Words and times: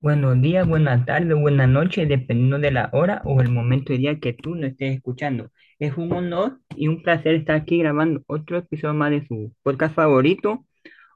Buenos 0.00 0.40
días, 0.40 0.66
buenas 0.66 1.04
tardes, 1.06 1.36
buenas 1.36 1.68
noches, 1.68 2.08
dependiendo 2.08 2.58
de 2.58 2.70
la 2.70 2.88
hora 2.92 3.20
o 3.24 3.40
el 3.40 3.50
momento 3.50 3.92
de 3.92 3.98
día 3.98 4.20
que 4.20 4.32
tú 4.32 4.54
nos 4.54 4.70
estés 4.70 4.94
escuchando. 4.96 5.50
Es 5.80 5.96
un 5.96 6.12
honor 6.12 6.60
y 6.76 6.86
un 6.88 7.02
placer 7.02 7.34
estar 7.34 7.56
aquí 7.56 7.78
grabando 7.78 8.22
otro 8.28 8.58
episodio 8.58 8.94
más 8.94 9.10
de 9.10 9.26
su 9.26 9.52
podcast 9.62 9.94
favorito, 9.94 10.64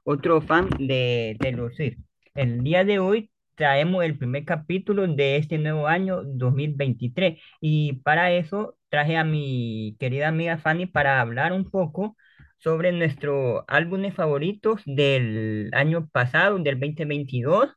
otro 0.03 0.41
fan 0.41 0.69
de 0.79 1.37
Taylor 1.39 1.73
Swift. 1.73 1.97
El 2.35 2.63
día 2.63 2.83
de 2.83 2.99
hoy 2.99 3.31
traemos 3.55 4.03
el 4.03 4.17
primer 4.17 4.45
capítulo 4.45 5.07
de 5.07 5.37
este 5.37 5.57
nuevo 5.57 5.87
año 5.87 6.23
2023 6.23 7.41
y 7.61 7.93
para 8.03 8.31
eso 8.33 8.77
traje 8.89 9.17
a 9.17 9.23
mi 9.23 9.95
querida 9.99 10.27
amiga 10.27 10.57
Fanny 10.57 10.87
para 10.87 11.21
hablar 11.21 11.53
un 11.53 11.69
poco 11.69 12.17
sobre 12.57 12.91
nuestros 12.91 13.63
álbumes 13.67 14.13
favoritos 14.13 14.81
del 14.85 15.69
año 15.73 16.07
pasado, 16.11 16.59
del 16.59 16.79
2022 16.79 17.69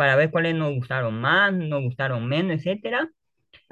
para 0.00 0.16
ver 0.16 0.30
cuáles 0.30 0.54
nos 0.54 0.72
gustaron 0.74 1.20
más, 1.20 1.52
nos 1.52 1.82
gustaron 1.82 2.26
menos, 2.26 2.56
etcétera. 2.56 3.10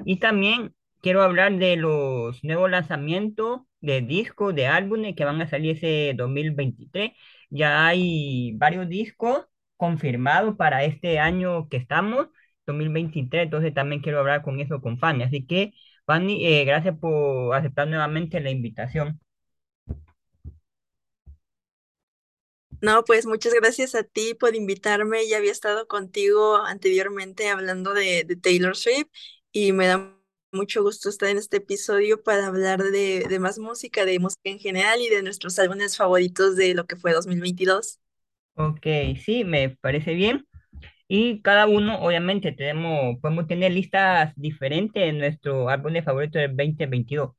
Y 0.05 0.19
también 0.19 0.75
quiero 1.01 1.23
hablar 1.23 1.57
de 1.57 1.75
los 1.77 2.43
nuevos 2.43 2.69
lanzamientos 2.69 3.61
de 3.81 4.01
discos, 4.01 4.55
de 4.55 4.67
álbumes 4.67 5.15
que 5.15 5.25
van 5.25 5.41
a 5.41 5.47
salir 5.49 5.77
ese 5.77 6.13
2023. 6.15 7.13
Ya 7.49 7.87
hay 7.87 8.53
varios 8.57 8.87
discos 8.89 9.47
confirmados 9.77 10.55
para 10.55 10.83
este 10.83 11.19
año 11.19 11.67
que 11.69 11.77
estamos, 11.77 12.27
2023, 12.67 13.45
entonces 13.45 13.73
también 13.73 14.01
quiero 14.03 14.19
hablar 14.19 14.43
con 14.43 14.59
eso 14.59 14.81
con 14.81 14.99
Fanny. 14.99 15.23
Así 15.23 15.47
que, 15.47 15.73
Fanny, 16.05 16.45
eh, 16.45 16.65
gracias 16.65 16.97
por 16.99 17.55
aceptar 17.55 17.87
nuevamente 17.87 18.39
la 18.41 18.51
invitación. 18.51 19.19
No, 22.81 23.03
pues 23.03 23.25
muchas 23.25 23.53
gracias 23.53 23.93
a 23.95 24.03
ti 24.03 24.33
por 24.35 24.55
invitarme. 24.55 25.27
Ya 25.27 25.37
había 25.37 25.51
estado 25.51 25.87
contigo 25.87 26.57
anteriormente 26.57 27.49
hablando 27.49 27.93
de, 27.93 28.23
de 28.25 28.35
Taylor 28.37 28.75
Swift 28.77 29.07
y 29.51 29.73
me 29.73 29.87
da 29.87 30.15
mucho 30.51 30.81
gusto 30.83 31.09
estar 31.09 31.29
en 31.29 31.37
este 31.37 31.57
episodio 31.57 32.23
para 32.23 32.47
hablar 32.47 32.81
de, 32.83 33.25
de 33.27 33.39
más 33.39 33.59
música, 33.59 34.05
de 34.05 34.19
música 34.19 34.49
en 34.49 34.59
general 34.59 35.01
y 35.01 35.09
de 35.09 35.21
nuestros 35.23 35.59
álbumes 35.59 35.97
favoritos 35.97 36.55
de 36.55 36.73
lo 36.73 36.85
que 36.87 36.95
fue 36.95 37.11
2022. 37.13 37.99
Ok, 38.55 38.85
sí, 39.23 39.43
me 39.45 39.69
parece 39.69 40.13
bien. 40.13 40.45
Y 41.07 41.41
cada 41.41 41.67
uno, 41.67 41.99
obviamente, 42.01 42.51
tenemos, 42.53 43.19
podemos 43.21 43.47
tener 43.47 43.71
listas 43.73 44.33
diferentes 44.37 45.03
en 45.03 45.19
nuestro 45.19 45.69
álbum 45.69 45.93
de 45.93 46.03
favorito 46.03 46.39
del 46.39 46.55
2022. 46.57 47.31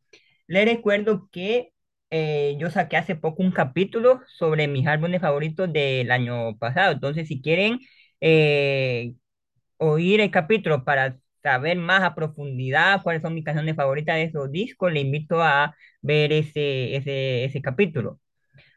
Les 0.49 0.67
recuerdo 0.67 1.29
que 1.33 1.73
eh, 2.11 2.57
yo 2.59 2.71
saqué 2.71 2.97
hace 2.97 3.17
poco 3.17 3.43
un 3.43 3.53
capítulo 3.53 4.21
sobre 4.29 4.69
mis 4.69 4.87
álbumes 4.87 5.21
favoritos 5.21 5.73
del 5.73 6.11
año 6.11 6.57
pasado. 6.59 6.93
Entonces, 6.93 7.29
si 7.29 7.41
quieren 7.43 7.79
eh, 8.21 9.15
oír 9.79 10.21
el 10.21 10.31
capítulo 10.31 10.85
para 10.85 11.19
saber 11.43 11.79
más 11.79 12.03
a 12.03 12.15
profundidad 12.15 13.03
cuáles 13.03 13.23
son 13.23 13.35
mis 13.35 13.45
canciones 13.45 13.77
favoritas 13.77 14.17
de 14.17 14.25
esos 14.25 14.51
discos, 14.53 14.93
le 14.93 15.01
invito 15.01 15.43
a 15.43 15.75
ver 16.03 16.33
ese, 16.33 16.97
ese, 16.97 17.45
ese 17.45 17.63
capítulo. 17.63 18.21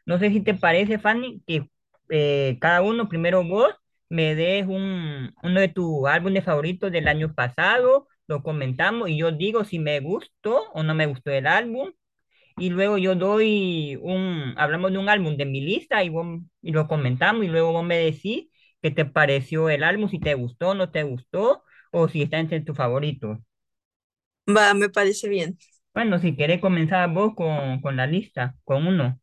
No 0.06 0.18
sé 0.18 0.30
si 0.30 0.40
te 0.40 0.54
parece, 0.54 0.98
Fanny, 0.98 1.42
que 1.46 1.68
eh, 2.10 2.58
cada 2.60 2.82
uno, 2.82 3.08
primero 3.08 3.44
vos, 3.44 3.74
me 4.08 4.34
des 4.34 4.66
un, 4.66 5.34
uno 5.42 5.60
de 5.60 5.68
tus 5.68 6.06
álbumes 6.08 6.44
favoritos 6.44 6.92
del 6.92 7.08
año 7.08 7.34
pasado, 7.34 8.08
lo 8.26 8.42
comentamos 8.42 9.08
y 9.10 9.18
yo 9.18 9.32
digo 9.32 9.64
si 9.64 9.78
me 9.78 10.00
gustó 10.00 10.70
o 10.72 10.82
no 10.82 10.94
me 10.94 11.06
gustó 11.06 11.30
el 11.30 11.46
álbum. 11.46 11.92
Y 12.56 12.70
luego 12.70 12.98
yo 12.98 13.14
doy 13.16 13.96
un, 14.02 14.54
hablamos 14.56 14.92
de 14.92 14.98
un 14.98 15.08
álbum 15.08 15.36
de 15.36 15.44
mi 15.46 15.60
lista 15.60 16.04
y, 16.04 16.08
vos- 16.08 16.40
y 16.62 16.72
lo 16.72 16.86
comentamos 16.88 17.44
y 17.44 17.48
luego 17.48 17.72
vos 17.72 17.84
me 17.84 17.98
decís 17.98 18.48
qué 18.82 18.90
te 18.90 19.04
pareció 19.04 19.68
el 19.70 19.82
álbum, 19.84 20.08
si 20.08 20.20
te 20.20 20.34
gustó, 20.34 20.74
no 20.74 20.90
te 20.90 21.02
gustó 21.02 21.64
o 21.92 22.08
si 22.08 22.22
está 22.22 22.38
entre 22.38 22.60
tus 22.60 22.76
favoritos. 22.76 23.38
Va, 24.48 24.72
me 24.74 24.88
parece 24.88 25.28
bien. 25.28 25.58
Bueno, 25.94 26.18
si 26.20 26.36
querés 26.36 26.60
comenzar 26.60 27.12
vos 27.12 27.34
con, 27.34 27.80
con 27.80 27.96
la 27.96 28.06
lista, 28.06 28.54
con 28.64 28.86
uno. 28.86 29.18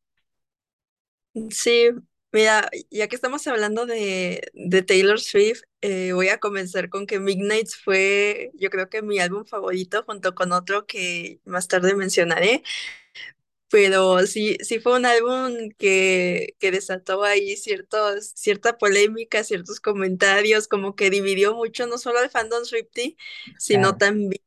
Sí, 1.51 1.89
mira, 2.33 2.69
ya 2.89 3.07
que 3.07 3.15
estamos 3.15 3.47
hablando 3.47 3.85
de, 3.85 4.41
de 4.53 4.81
Taylor 4.83 5.19
Swift, 5.19 5.61
eh, 5.81 6.11
voy 6.13 6.27
a 6.27 6.39
comenzar 6.39 6.89
con 6.89 7.07
que 7.07 7.19
Midnights 7.19 7.77
fue, 7.77 8.51
yo 8.55 8.69
creo 8.69 8.89
que 8.89 9.01
mi 9.01 9.19
álbum 9.19 9.45
favorito 9.45 10.03
junto 10.05 10.35
con 10.35 10.51
otro 10.51 10.85
que 10.85 11.39
más 11.45 11.67
tarde 11.69 11.95
mencionaré. 11.95 12.63
Pero 13.71 14.27
sí, 14.27 14.57
sí 14.61 14.79
fue 14.79 14.95
un 14.97 15.05
álbum 15.07 15.71
que, 15.79 16.55
que 16.59 16.71
desató 16.71 17.23
ahí 17.23 17.57
ciertos, 17.57 18.27
cierta 18.35 18.77
polémica, 18.77 19.43
ciertos 19.45 19.79
comentarios, 19.81 20.67
como 20.67 20.95
que 20.95 21.09
dividió 21.09 21.55
mucho 21.55 21.87
no 21.87 21.97
solo 21.97 22.19
al 22.19 22.29
fandom 22.31 22.65
Swiftie, 22.65 23.17
sino 23.57 23.97
también 23.97 24.41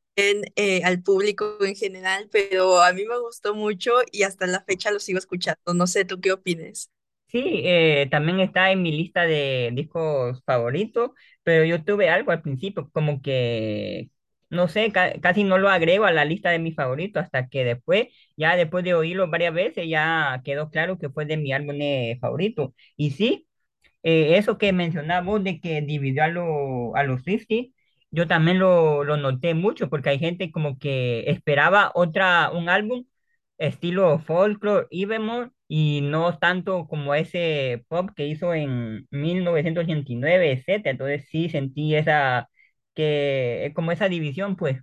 eh, 0.56 0.84
al 0.84 1.02
público 1.02 1.58
en 1.64 1.76
general, 1.76 2.28
pero 2.32 2.82
a 2.82 2.92
mí 2.92 3.04
me 3.06 3.18
gustó 3.20 3.54
mucho 3.54 3.94
y 4.12 4.24
hasta 4.24 4.46
la 4.46 4.62
fecha 4.64 4.92
lo 4.92 5.00
sigo 5.00 5.18
escuchando. 5.18 5.74
No 5.74 5.86
sé, 5.88 6.04
¿tú 6.04 6.20
qué 6.20 6.32
opines? 6.32 6.90
Sí, 7.28 7.62
eh, 7.64 8.06
también 8.12 8.38
está 8.38 8.70
en 8.70 8.82
mi 8.82 8.92
lista 8.92 9.22
de 9.24 9.70
discos 9.74 10.40
favoritos, 10.44 11.10
pero 11.42 11.64
yo 11.64 11.82
tuve 11.84 12.08
algo 12.08 12.30
al 12.30 12.42
principio, 12.42 12.88
como 12.92 13.22
que, 13.22 14.08
no 14.54 14.68
sé, 14.68 14.92
ca- 14.92 15.14
casi 15.20 15.44
no 15.44 15.58
lo 15.58 15.68
agrego 15.70 16.04
a 16.06 16.12
la 16.12 16.24
lista 16.24 16.50
de 16.50 16.58
mis 16.58 16.74
favoritos, 16.74 17.22
hasta 17.24 17.48
que 17.48 17.64
después, 17.64 18.08
ya 18.36 18.56
después 18.56 18.84
de 18.84 18.94
oírlo 18.94 19.28
varias 19.30 19.54
veces, 19.54 19.88
ya 19.88 20.40
quedó 20.44 20.70
claro 20.70 20.98
que 20.98 21.10
fue 21.10 21.26
de 21.26 21.36
mi 21.36 21.52
álbum 21.52 21.76
eh, 21.80 22.18
favorito. 22.20 22.74
Y 22.96 23.10
sí, 23.12 23.48
eh, 24.02 24.36
eso 24.38 24.58
que 24.58 24.72
mencionaba 24.72 25.38
de 25.40 25.60
que 25.60 25.80
dividió 25.82 26.24
a, 26.24 26.28
lo- 26.28 26.96
a 26.96 27.04
los 27.04 27.22
50, 27.24 27.72
yo 28.10 28.28
también 28.28 28.58
lo, 28.60 29.04
lo 29.04 29.16
noté 29.16 29.54
mucho 29.54 29.90
porque 29.90 30.10
hay 30.10 30.18
gente 30.18 30.50
como 30.52 30.78
que 30.78 31.22
esperaba 31.30 31.90
otra, 31.94 32.50
un 32.52 32.68
álbum 32.68 33.04
estilo 33.58 34.18
folklore, 34.20 34.86
Evermore, 34.90 35.50
y 35.68 36.00
no 36.02 36.38
tanto 36.38 36.86
como 36.86 37.14
ese 37.14 37.84
pop 37.88 38.10
que 38.14 38.26
hizo 38.26 38.54
en 38.54 39.06
1989, 39.10 40.52
etcétera. 40.52 40.90
Entonces 40.92 41.26
sí 41.30 41.48
sentí 41.48 41.94
esa, 41.96 42.48
que, 42.94 43.72
como 43.74 43.92
esa 43.92 44.08
división, 44.08 44.56
pues. 44.56 44.78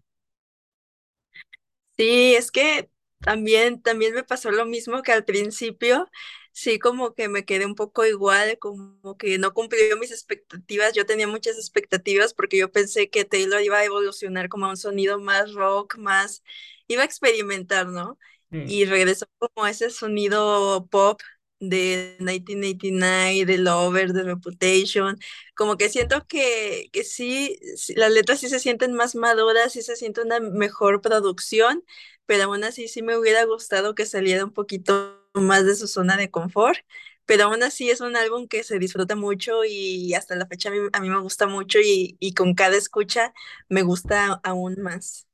Sí, 1.97 2.35
es 2.35 2.51
que 2.51 2.89
también, 3.21 3.81
también 3.81 4.13
me 4.13 4.23
pasó 4.23 4.49
lo 4.51 4.65
mismo 4.65 5.01
que 5.03 5.11
al 5.11 5.23
principio, 5.25 6.09
sí 6.51 6.79
como 6.79 7.13
que 7.13 7.29
me 7.29 7.45
quedé 7.45 7.65
un 7.65 7.75
poco 7.75 8.05
igual, 8.05 8.57
como 8.59 9.17
que 9.17 9.37
no 9.37 9.53
cumplió 9.53 9.97
mis 9.97 10.11
expectativas, 10.11 10.93
yo 10.93 11.05
tenía 11.05 11.27
muchas 11.27 11.57
expectativas 11.57 12.33
porque 12.33 12.57
yo 12.57 12.71
pensé 12.71 13.09
que 13.09 13.25
Taylor 13.25 13.61
iba 13.61 13.77
a 13.77 13.85
evolucionar 13.85 14.49
como 14.49 14.65
a 14.65 14.69
un 14.69 14.77
sonido 14.77 15.19
más 15.19 15.53
rock, 15.53 15.97
más, 15.97 16.43
iba 16.87 17.03
a 17.03 17.05
experimentar, 17.05 17.87
¿no? 17.87 18.17
Sí, 18.51 18.57
Y 18.63 18.85
regresó 18.85 19.27
como 19.37 19.65
a 19.65 19.69
ese 19.71 19.89
sonido 19.91 20.87
pop 20.89 21.21
de 21.61 22.15
1989, 22.19 23.45
de 23.45 23.57
Lover, 23.59 24.13
de 24.13 24.23
Reputation, 24.23 25.17
como 25.55 25.77
que 25.77 25.89
siento 25.89 26.27
que, 26.27 26.89
que 26.93 27.03
sí, 27.05 27.57
las 27.95 28.11
letras 28.11 28.39
sí 28.41 28.49
se 28.49 28.59
sienten 28.59 28.93
más 28.93 29.15
maduras, 29.15 29.73
sí 29.73 29.81
se 29.83 29.95
siente 29.95 30.21
una 30.21 30.39
mejor 30.41 31.01
producción 31.01 31.83
pero 32.25 32.45
aún 32.45 32.63
así 32.63 32.87
sí 32.87 33.01
me 33.01 33.17
hubiera 33.17 33.43
gustado 33.45 33.95
que 33.95 34.05
saliera 34.05 34.45
un 34.45 34.53
poquito 34.53 35.19
más 35.33 35.65
de 35.65 35.75
su 35.75 35.87
zona 35.87 36.17
de 36.17 36.31
confort, 36.31 36.79
pero 37.25 37.45
aún 37.45 37.63
así 37.63 37.89
es 37.89 38.01
un 38.01 38.15
álbum 38.15 38.47
que 38.47 38.63
se 38.63 38.79
disfruta 38.79 39.15
mucho 39.15 39.63
y 39.65 40.13
hasta 40.13 40.35
la 40.35 40.47
fecha 40.47 40.69
a 40.69 40.71
mí, 40.71 40.79
a 40.93 40.99
mí 41.01 41.09
me 41.09 41.19
gusta 41.19 41.47
mucho 41.47 41.79
y, 41.79 42.17
y 42.19 42.33
con 42.33 42.53
cada 42.55 42.77
escucha 42.77 43.33
me 43.69 43.83
gusta 43.83 44.39
aún 44.43 44.81
más. 44.81 45.27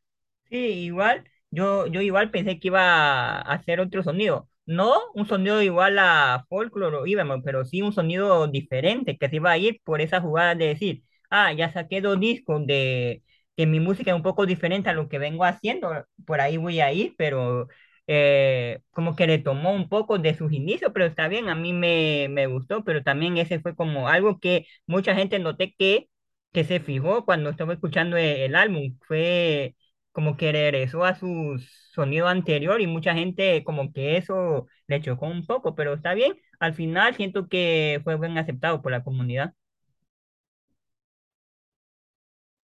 Sí, 0.50 0.56
igual, 0.86 1.30
yo, 1.52 1.88
yo 1.88 2.02
igual 2.02 2.32
pensé 2.32 2.60
que 2.60 2.68
iba 2.70 2.82
a 2.82 3.42
hacer 3.42 3.80
otro 3.82 4.02
sonido. 4.04 4.50
No 4.68 4.96
un 5.16 5.28
sonido 5.28 5.62
igual 5.64 5.98
a 6.00 6.46
folklore 6.50 6.98
o 6.98 7.44
pero 7.44 7.66
sí 7.66 7.82
un 7.82 7.94
sonido 7.94 8.48
diferente, 8.48 9.18
que 9.18 9.30
se 9.30 9.38
iba 9.38 9.52
a 9.52 9.58
ir 9.58 9.82
por 9.84 10.02
esa 10.02 10.22
jugada 10.22 10.56
de 10.56 10.68
decir, 10.68 11.04
ah, 11.30 11.54
ya 11.54 11.72
saqué 11.74 12.02
dos 12.02 12.20
discos 12.20 12.68
de 12.68 13.24
que 13.58 13.66
mi 13.66 13.80
música 13.80 14.12
es 14.12 14.18
un 14.18 14.24
poco 14.24 14.46
diferente 14.46 14.90
a 14.90 14.94
lo 14.94 15.10
que 15.10 15.20
vengo 15.20 15.46
haciendo, 15.46 16.06
por 16.26 16.42
ahí 16.42 16.58
voy 16.58 16.82
a 16.82 16.92
ir, 16.94 17.16
pero 17.18 17.68
eh, 18.08 18.82
como 18.92 19.16
que 19.16 19.28
le 19.28 19.40
tomó 19.40 19.72
un 19.74 19.90
poco 19.90 20.20
de 20.20 20.36
sus 20.36 20.52
inicios, 20.54 20.92
pero 20.94 21.06
está 21.06 21.28
bien, 21.30 21.50
a 21.50 21.56
mí 21.56 21.74
me, 21.74 22.28
me 22.30 22.48
gustó, 22.48 22.84
pero 22.84 23.04
también 23.04 23.38
ese 23.38 23.60
fue 23.60 23.76
como 23.76 24.08
algo 24.10 24.40
que 24.40 24.68
mucha 24.86 25.16
gente 25.16 25.40
noté 25.40 25.74
que, 25.78 26.10
que 26.54 26.64
se 26.64 26.80
fijó 26.80 27.26
cuando 27.26 27.50
estaba 27.50 27.74
escuchando 27.74 28.18
el 28.18 28.26
el 28.38 28.56
álbum, 28.56 28.98
fue 29.08 29.76
como 30.18 30.36
que 30.38 30.52
regresó 30.52 31.06
a 31.06 31.16
su 31.16 31.60
sonido 31.94 32.28
anterior 32.28 32.82
y 32.82 32.88
mucha 32.88 33.14
gente 33.14 33.64
como 33.64 33.94
que 33.94 34.18
eso 34.18 34.68
le 34.88 35.00
chocó 35.02 35.28
un 35.28 35.46
poco, 35.46 35.76
pero 35.76 35.94
está 35.94 36.16
bien. 36.16 36.34
Al 36.60 36.74
final 36.74 37.16
siento 37.16 37.48
que 37.50 38.02
fue 38.04 38.18
bien 38.20 38.38
aceptado 38.40 38.82
por 38.82 38.92
la 38.92 39.04
comunidad. 39.04 39.54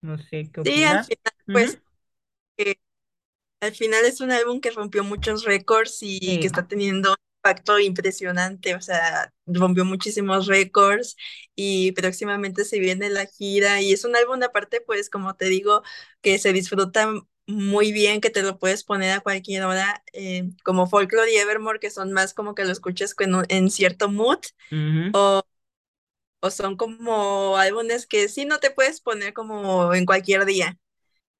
No 0.02 0.18
sé 0.18 0.50
qué 0.52 0.60
Sí, 0.62 0.84
al 0.84 1.00
opinas. 1.00 1.04
final, 1.04 1.34
pues 1.50 1.78
eh, 2.58 2.76
al 3.60 3.74
final 3.74 4.04
es 4.06 4.20
un 4.20 4.32
álbum 4.32 4.60
que 4.60 4.70
rompió 4.72 5.04
muchos 5.04 5.44
récords 5.44 5.98
y 6.02 6.38
que 6.40 6.46
está 6.48 6.68
teniendo 6.68 7.16
impacto 7.38 7.78
impresionante, 7.80 8.74
o 8.76 8.80
sea, 8.82 9.32
rompió 9.46 9.84
muchísimos 9.84 10.46
récords 10.48 11.16
y 11.56 11.92
próximamente 11.92 12.64
se 12.64 12.80
viene 12.80 13.10
la 13.10 13.26
gira 13.26 13.80
y 13.82 13.92
es 13.92 14.04
un 14.04 14.16
álbum 14.16 14.42
aparte, 14.42 14.80
pues 14.82 15.10
como 15.10 15.36
te 15.36 15.46
digo, 15.46 15.82
que 16.22 16.38
se 16.38 16.52
disfruta 16.52 17.08
muy 17.46 17.92
bien, 17.92 18.20
que 18.20 18.30
te 18.30 18.42
lo 18.42 18.58
puedes 18.58 18.84
poner 18.84 19.12
a 19.12 19.20
cualquier 19.20 19.64
hora, 19.64 20.02
eh, 20.12 20.50
como 20.64 20.86
Folklore 20.86 21.32
y 21.32 21.36
Evermore, 21.36 21.80
que 21.80 21.90
son 21.90 22.12
más 22.12 22.34
como 22.34 22.54
que 22.54 22.64
lo 22.64 22.72
escuches 22.72 23.14
en, 23.20 23.34
en 23.48 23.70
cierto 23.70 24.08
mood, 24.10 24.38
o, 25.12 25.42
o 26.40 26.50
son 26.50 26.76
como 26.76 27.56
álbumes 27.56 28.06
que 28.06 28.28
sí 28.28 28.44
no 28.46 28.60
te 28.60 28.70
puedes 28.70 29.00
poner 29.00 29.32
como 29.34 29.94
en 29.94 30.06
cualquier 30.06 30.44
día. 30.46 30.78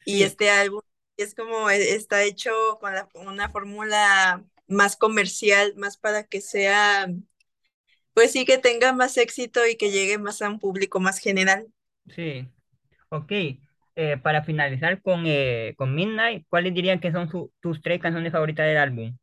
Y 0.05 0.23
Sí, 0.23 0.25
este 0.25 0.51
álbum 0.51 0.83
es 1.19 1.35
como, 1.35 1.71
e- 1.71 1.95
está 1.95 2.23
hecho 2.25 2.53
con 2.81 2.95
la- 2.95 3.09
una 3.15 3.51
fórmula 3.51 4.45
más 4.69 4.97
comercial, 4.97 5.75
más 5.77 5.97
para 5.99 6.25
que 6.27 6.41
sea, 6.43 7.09
pues 8.15 8.33
sí, 8.33 8.45
que 8.47 8.59
tenga 8.59 8.93
más 8.93 9.17
éxito 9.19 9.67
y 9.67 9.77
que 9.77 9.91
llegue 9.91 10.19
más 10.19 10.41
a 10.43 10.49
un 10.49 10.59
público 10.59 11.01
más 11.01 11.19
general. 11.19 11.69
sí. 12.09 12.49
Ok. 13.11 13.33
Eh, 13.97 14.17
para 14.19 14.43
finalizar 14.45 15.01
con, 15.03 15.23
eh, 15.27 15.75
con 15.77 15.95
Midnight, 15.95 16.47
¿cuáles 16.49 16.75
dirían 16.75 16.99
que 17.01 17.13
son 17.13 17.29
su- 17.31 17.53
tus 17.61 17.81
tres 17.83 18.01
canciones 18.01 18.33
favoritas 18.33 18.67
del 18.67 18.79
álbum? 18.79 19.17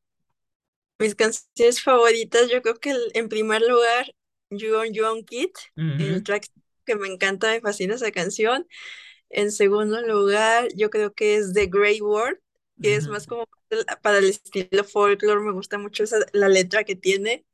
Mis 1.00 1.15
canciones 1.15 1.81
favoritas, 1.83 2.50
yo 2.50 2.62
creo 2.62 2.75
que 2.75 2.91
el- 2.91 3.12
en 3.15 3.29
primer 3.29 3.62
lugar, 3.62 4.13
You 4.50 4.75
on 4.77 4.94
You 4.94 5.06
on 5.06 5.23
Kid, 5.25 5.50
el 5.97 6.23
track 6.23 6.45
que 6.85 6.95
me 6.95 7.07
encanta, 7.07 7.47
me 7.51 7.62
fascina 7.62 7.95
esa 7.95 8.12
canción. 8.12 8.68
En 9.29 9.51
segundo 9.51 10.01
lugar, 10.01 10.69
yo 10.75 10.89
creo 10.91 11.13
que 11.13 11.35
es 11.38 11.53
The 11.53 11.68
Grey 11.68 12.01
World, 12.01 12.39
que 12.81 12.95
es 12.95 13.07
más 13.07 13.27
como 13.27 13.47
para 14.03 14.19
el 14.19 14.25
estilo 14.29 14.83
folklore, 14.85 15.41
me 15.41 15.53
gusta 15.53 15.77
mucho 15.79 16.03
esa, 16.03 16.19
la 16.33 16.50
letra 16.50 16.83
que 16.85 16.95
tiene. 16.95 17.45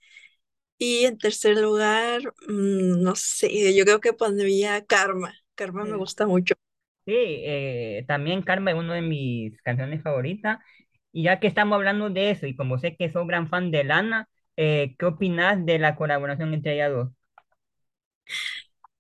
Y 0.80 1.06
en 1.06 1.18
tercer 1.20 1.58
lugar, 1.58 2.22
mm, 2.50 3.02
no 3.04 3.16
sé, 3.16 3.76
yo 3.76 3.86
creo 3.86 4.02
que 4.02 4.14
pondría 4.14 4.86
Karma. 4.86 5.34
Karma 5.56 5.86
me 5.86 5.96
Sí, 5.96 5.98
gusta 5.98 6.28
mucho. 6.28 6.56
Sí, 7.08 7.14
eh, 7.16 8.06
también 8.08 8.44
Karma 8.44 8.72
es 8.72 8.78
una 8.78 8.96
de 8.96 9.02
mis 9.02 9.62
canciones 9.64 10.04
favoritas. 10.04 10.60
Y 11.14 11.24
ya 11.24 11.40
que 11.42 11.48
estamos 11.48 11.76
hablando 11.78 12.10
de 12.10 12.32
eso, 12.32 12.48
y 12.48 12.56
como 12.56 12.80
sé 12.80 12.96
que 12.98 13.12
sos 13.12 13.28
gran 13.28 13.50
fan 13.50 13.72
de 13.72 13.84
Lana, 13.86 14.30
eh, 14.58 14.96
¿qué 15.00 15.06
opinas 15.08 15.66
de 15.66 15.80
la 15.80 15.98
colaboración 15.98 16.54
entre 16.54 16.76
ellas 16.76 16.92
dos? 16.92 17.10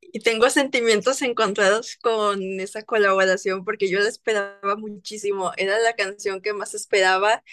Y 0.01 0.21
tengo 0.21 0.49
sentimientos 0.49 1.21
encontrados 1.21 1.97
con 1.97 2.41
esa 2.59 2.83
colaboración 2.83 3.63
porque 3.65 3.89
yo 3.89 3.99
la 3.99 4.09
esperaba 4.09 4.75
muchísimo. 4.77 5.51
Era 5.57 5.77
la 5.79 5.93
canción 5.95 6.41
que 6.41 6.53
más 6.53 6.73
esperaba 6.73 7.43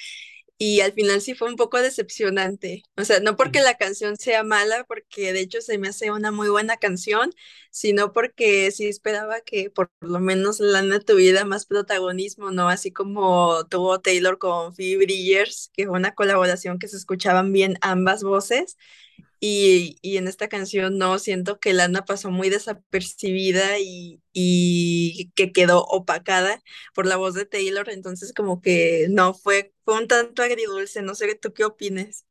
y 0.59 0.81
al 0.81 0.93
final 0.93 1.21
sí 1.21 1.35
fue 1.35 1.49
un 1.49 1.57
poco 1.57 1.81
decepcionante. 1.81 2.83
O 2.97 3.05
sea, 3.05 3.21
no 3.21 3.37
porque 3.37 3.61
la 3.61 3.75
canción 3.77 4.17
sea 4.17 4.45
mala, 4.45 4.85
porque 4.85 5.33
de 5.33 5.41
hecho 5.41 5.61
se 5.61 5.79
me 5.79 5.89
hace 5.89 6.11
una 6.13 6.31
muy 6.31 6.49
buena 6.49 6.77
canción, 6.77 7.33
sino 7.71 8.13
porque 8.13 8.71
sí 8.71 8.87
esperaba 8.87 9.41
que 9.41 9.71
por 9.71 9.91
lo 10.01 10.21
menos 10.21 10.61
Lana 10.61 11.01
tuviera 11.01 11.45
más 11.45 11.67
protagonismo, 11.67 12.51
¿no? 12.53 12.69
Así 12.69 12.93
como 12.93 13.67
tuvo 13.69 14.01
Taylor 14.01 14.39
con 14.39 14.75
Phoebe 14.75 15.05
Bridgers, 15.07 15.71
que 15.75 15.87
fue 15.87 15.99
una 15.99 16.15
colaboración 16.15 16.79
que 16.79 16.89
se 16.89 16.97
escuchaban 16.97 17.53
bien 17.53 17.77
ambas 17.81 18.23
voces. 18.23 18.77
Y, 19.47 19.99
y 20.03 20.17
en 20.17 20.27
esta 20.29 20.49
canción 20.49 20.97
no, 20.99 21.19
siento 21.19 21.59
que 21.61 21.75
Lana 21.75 22.05
pasó 22.07 22.31
muy 22.31 22.49
desapercibida 22.51 23.79
y, 23.79 24.23
y 24.33 25.33
que 25.35 25.53
quedó 25.53 25.85
opacada 25.85 26.63
por 26.95 27.07
la 27.07 27.17
voz 27.17 27.35
de 27.35 27.45
Taylor, 27.47 27.91
entonces 27.91 28.33
como 28.33 28.63
que 28.63 29.07
no, 29.11 29.35
fue, 29.35 29.75
fue 29.85 29.99
un 29.99 30.09
tanto 30.09 30.43
agridulce, 30.43 31.03
no 31.03 31.15
sé 31.15 31.35
tú 31.35 31.53
qué 31.53 31.65
opines. 31.67 32.27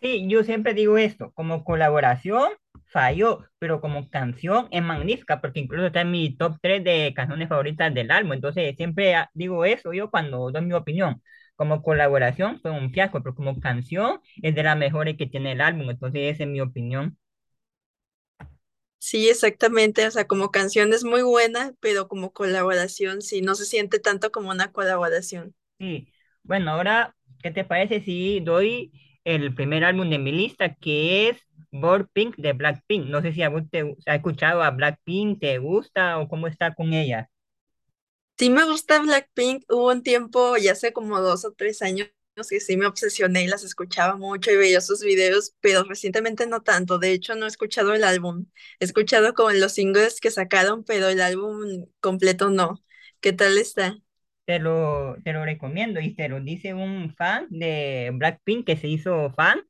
Sí, 0.00 0.26
yo 0.28 0.42
siempre 0.44 0.72
digo 0.72 0.96
esto, 0.96 1.30
como 1.34 1.62
colaboración 1.64 2.52
falló, 2.86 3.44
pero 3.58 3.80
como 3.82 4.08
canción 4.08 4.66
es 4.70 4.82
magnífica, 4.82 5.40
porque 5.40 5.60
incluso 5.60 5.86
está 5.86 6.00
en 6.00 6.10
mi 6.10 6.34
top 6.36 6.56
3 6.62 6.82
de 6.82 7.12
canciones 7.14 7.48
favoritas 7.48 7.92
del 7.92 8.10
álbum, 8.10 8.32
entonces 8.32 8.74
siempre 8.76 9.14
ah, 9.14 9.30
digo 9.34 9.64
eso 9.66 9.92
yo 9.92 10.10
cuando 10.10 10.50
doy 10.50 10.62
mi 10.62 10.72
opinión. 10.72 11.22
Como 11.60 11.82
colaboración 11.84 12.60
fue 12.60 12.72
un 12.72 12.92
fiasco, 12.92 13.22
pero 13.22 13.36
como 13.36 13.60
canción 13.60 14.20
es 14.42 14.54
de 14.56 14.64
las 14.64 14.76
mejores 14.78 15.16
que 15.16 15.26
tiene 15.28 15.52
el 15.52 15.60
álbum, 15.60 15.90
entonces 15.90 16.34
esa 16.34 16.44
es 16.44 16.48
mi 16.50 16.60
opinión. 16.60 17.18
Sí, 18.98 19.28
exactamente, 19.28 20.06
o 20.06 20.10
sea, 20.10 20.26
como 20.26 20.50
canción 20.52 20.92
es 20.94 21.04
muy 21.04 21.22
buena, 21.22 21.74
pero 21.80 22.06
como 22.08 22.32
colaboración 22.32 23.20
sí, 23.22 23.40
no 23.42 23.54
se 23.54 23.64
siente 23.66 23.98
tanto 23.98 24.30
como 24.32 24.50
una 24.50 24.72
colaboración. 24.72 25.54
Sí, 25.78 26.12
bueno, 26.42 26.72
ahora, 26.72 27.16
¿qué 27.42 27.50
te 27.50 27.64
parece 27.64 28.00
si 28.02 28.40
doy 28.40 28.92
el 29.24 29.54
primer 29.54 29.84
álbum 29.84 30.10
de 30.10 30.18
mi 30.18 30.30
lista, 30.32 30.74
que 30.74 31.28
es 31.30 31.38
Bored 31.72 32.06
Pink 32.12 32.36
de 32.36 32.52
Blackpink? 32.52 33.06
No 33.06 33.22
sé 33.22 33.32
si 33.32 33.42
a 33.42 33.48
vos 33.48 33.62
te 33.70 33.80
has 34.06 34.16
escuchado 34.16 34.62
a 34.62 34.70
Blackpink, 34.70 35.40
¿te 35.40 35.58
gusta 35.58 36.18
o 36.18 36.28
cómo 36.28 36.46
está 36.48 36.74
con 36.74 36.92
ella? 36.92 37.29
Sí 38.40 38.48
me 38.48 38.64
gusta 38.64 38.98
Blackpink, 39.02 39.64
hubo 39.68 39.90
un 39.90 40.02
tiempo, 40.02 40.56
ya 40.56 40.72
hace 40.72 40.94
como 40.94 41.20
dos 41.20 41.44
o 41.44 41.52
tres 41.52 41.82
años, 41.82 42.08
que 42.48 42.58
sí 42.60 42.78
me 42.78 42.86
obsesioné 42.86 43.42
y 43.44 43.46
las 43.48 43.64
escuchaba 43.64 44.16
mucho 44.16 44.50
y 44.50 44.56
veía 44.56 44.80
sus 44.80 45.04
videos, 45.04 45.54
pero 45.60 45.84
recientemente 45.84 46.46
no 46.46 46.62
tanto, 46.62 46.98
de 46.98 47.12
hecho 47.12 47.34
no 47.34 47.44
he 47.44 47.48
escuchado 47.48 47.92
el 47.92 48.02
álbum, 48.02 48.46
he 48.78 48.86
escuchado 48.86 49.34
como 49.34 49.50
los 49.50 49.72
singles 49.72 50.20
que 50.20 50.30
sacaron, 50.30 50.84
pero 50.84 51.08
el 51.08 51.20
álbum 51.20 51.84
completo 52.00 52.48
no. 52.48 52.82
¿Qué 53.20 53.34
tal 53.34 53.58
está? 53.58 53.98
Te 54.46 54.58
lo, 54.58 55.16
te 55.22 55.34
lo 55.34 55.44
recomiendo 55.44 56.00
y 56.00 56.14
te 56.14 56.30
lo 56.30 56.40
dice 56.40 56.72
un 56.72 57.14
fan 57.14 57.46
de 57.50 58.10
Blackpink 58.14 58.64
que 58.66 58.78
se 58.78 58.88
hizo 58.88 59.30
fan 59.34 59.60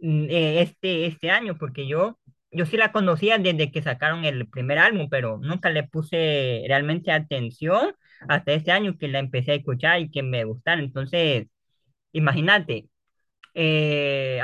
mm, 0.00 0.24
eh, 0.30 0.62
este, 0.62 1.06
este 1.06 1.30
año, 1.30 1.58
porque 1.58 1.86
yo, 1.86 2.18
yo 2.54 2.66
sí 2.66 2.76
la 2.76 2.92
conocía 2.92 3.38
desde 3.38 3.70
que 3.72 3.82
sacaron 3.82 4.24
el 4.24 4.48
primer 4.48 4.78
álbum, 4.78 5.08
pero 5.10 5.38
nunca 5.38 5.70
le 5.70 5.84
puse 5.84 6.64
realmente 6.68 7.12
atención 7.12 7.94
hasta 8.28 8.52
este 8.52 8.70
año 8.72 8.96
que 8.98 9.08
la 9.08 9.18
empecé 9.20 9.52
a 9.52 9.54
escuchar 9.56 10.00
y 10.00 10.10
que 10.10 10.22
me 10.22 10.44
gustaron. 10.44 10.84
Entonces, 10.84 11.46
imagínate, 12.12 12.88
eh, 13.54 14.40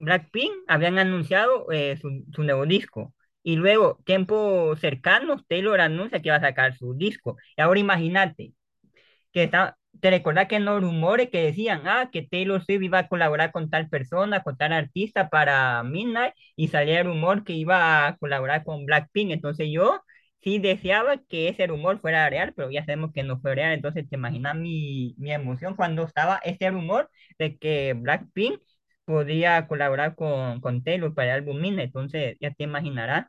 Blackpink 0.00 0.52
habían 0.68 0.98
anunciado 0.98 1.70
eh, 1.72 1.96
su, 2.00 2.24
su 2.32 2.42
nuevo 2.44 2.66
disco. 2.66 3.14
Y 3.42 3.56
luego, 3.56 3.98
tiempo 4.04 4.76
cercano, 4.76 5.42
Taylor 5.48 5.80
anuncia 5.80 6.20
que 6.22 6.30
va 6.30 6.36
a 6.36 6.40
sacar 6.40 6.76
su 6.76 6.94
disco. 6.94 7.36
Y 7.56 7.62
ahora 7.62 7.80
imagínate, 7.80 8.52
que 9.32 9.44
está, 9.44 9.77
te 10.00 10.10
recordás 10.10 10.48
que 10.48 10.56
en 10.56 10.64
los 10.64 10.80
rumores 10.82 11.30
que 11.30 11.42
decían, 11.42 11.82
ah, 11.86 12.08
que 12.12 12.22
Taylor 12.22 12.64
Swift 12.64 12.82
iba 12.82 12.98
a 13.00 13.08
colaborar 13.08 13.52
con 13.52 13.70
tal 13.70 13.88
persona, 13.88 14.42
con 14.42 14.56
tal 14.56 14.72
artista 14.72 15.28
para 15.28 15.82
Midnight, 15.82 16.34
y 16.56 16.68
salía 16.68 17.00
el 17.00 17.06
rumor 17.06 17.44
que 17.44 17.52
iba 17.54 18.06
a 18.06 18.16
colaborar 18.16 18.64
con 18.64 18.86
Blackpink. 18.86 19.30
Entonces 19.32 19.68
yo 19.72 20.00
sí 20.42 20.58
deseaba 20.58 21.18
que 21.28 21.48
ese 21.48 21.66
rumor 21.66 22.00
fuera 22.00 22.28
real, 22.30 22.52
pero 22.56 22.70
ya 22.70 22.84
sabemos 22.84 23.12
que 23.12 23.22
no 23.22 23.40
fue 23.40 23.54
real. 23.54 23.72
Entonces 23.72 24.08
te 24.08 24.16
imaginas 24.16 24.56
mi, 24.56 25.14
mi 25.18 25.32
emoción 25.32 25.74
cuando 25.76 26.04
estaba 26.04 26.38
ese 26.44 26.70
rumor 26.70 27.10
de 27.38 27.56
que 27.58 27.94
Blackpink 27.94 28.60
podría 29.04 29.66
colaborar 29.66 30.14
con, 30.14 30.60
con 30.60 30.82
Taylor 30.84 31.14
para 31.14 31.30
el 31.34 31.34
álbum 31.42 31.60
Midnight. 31.60 31.86
Entonces 31.88 32.36
ya 32.40 32.52
te 32.52 32.64
imaginarás. 32.64 33.26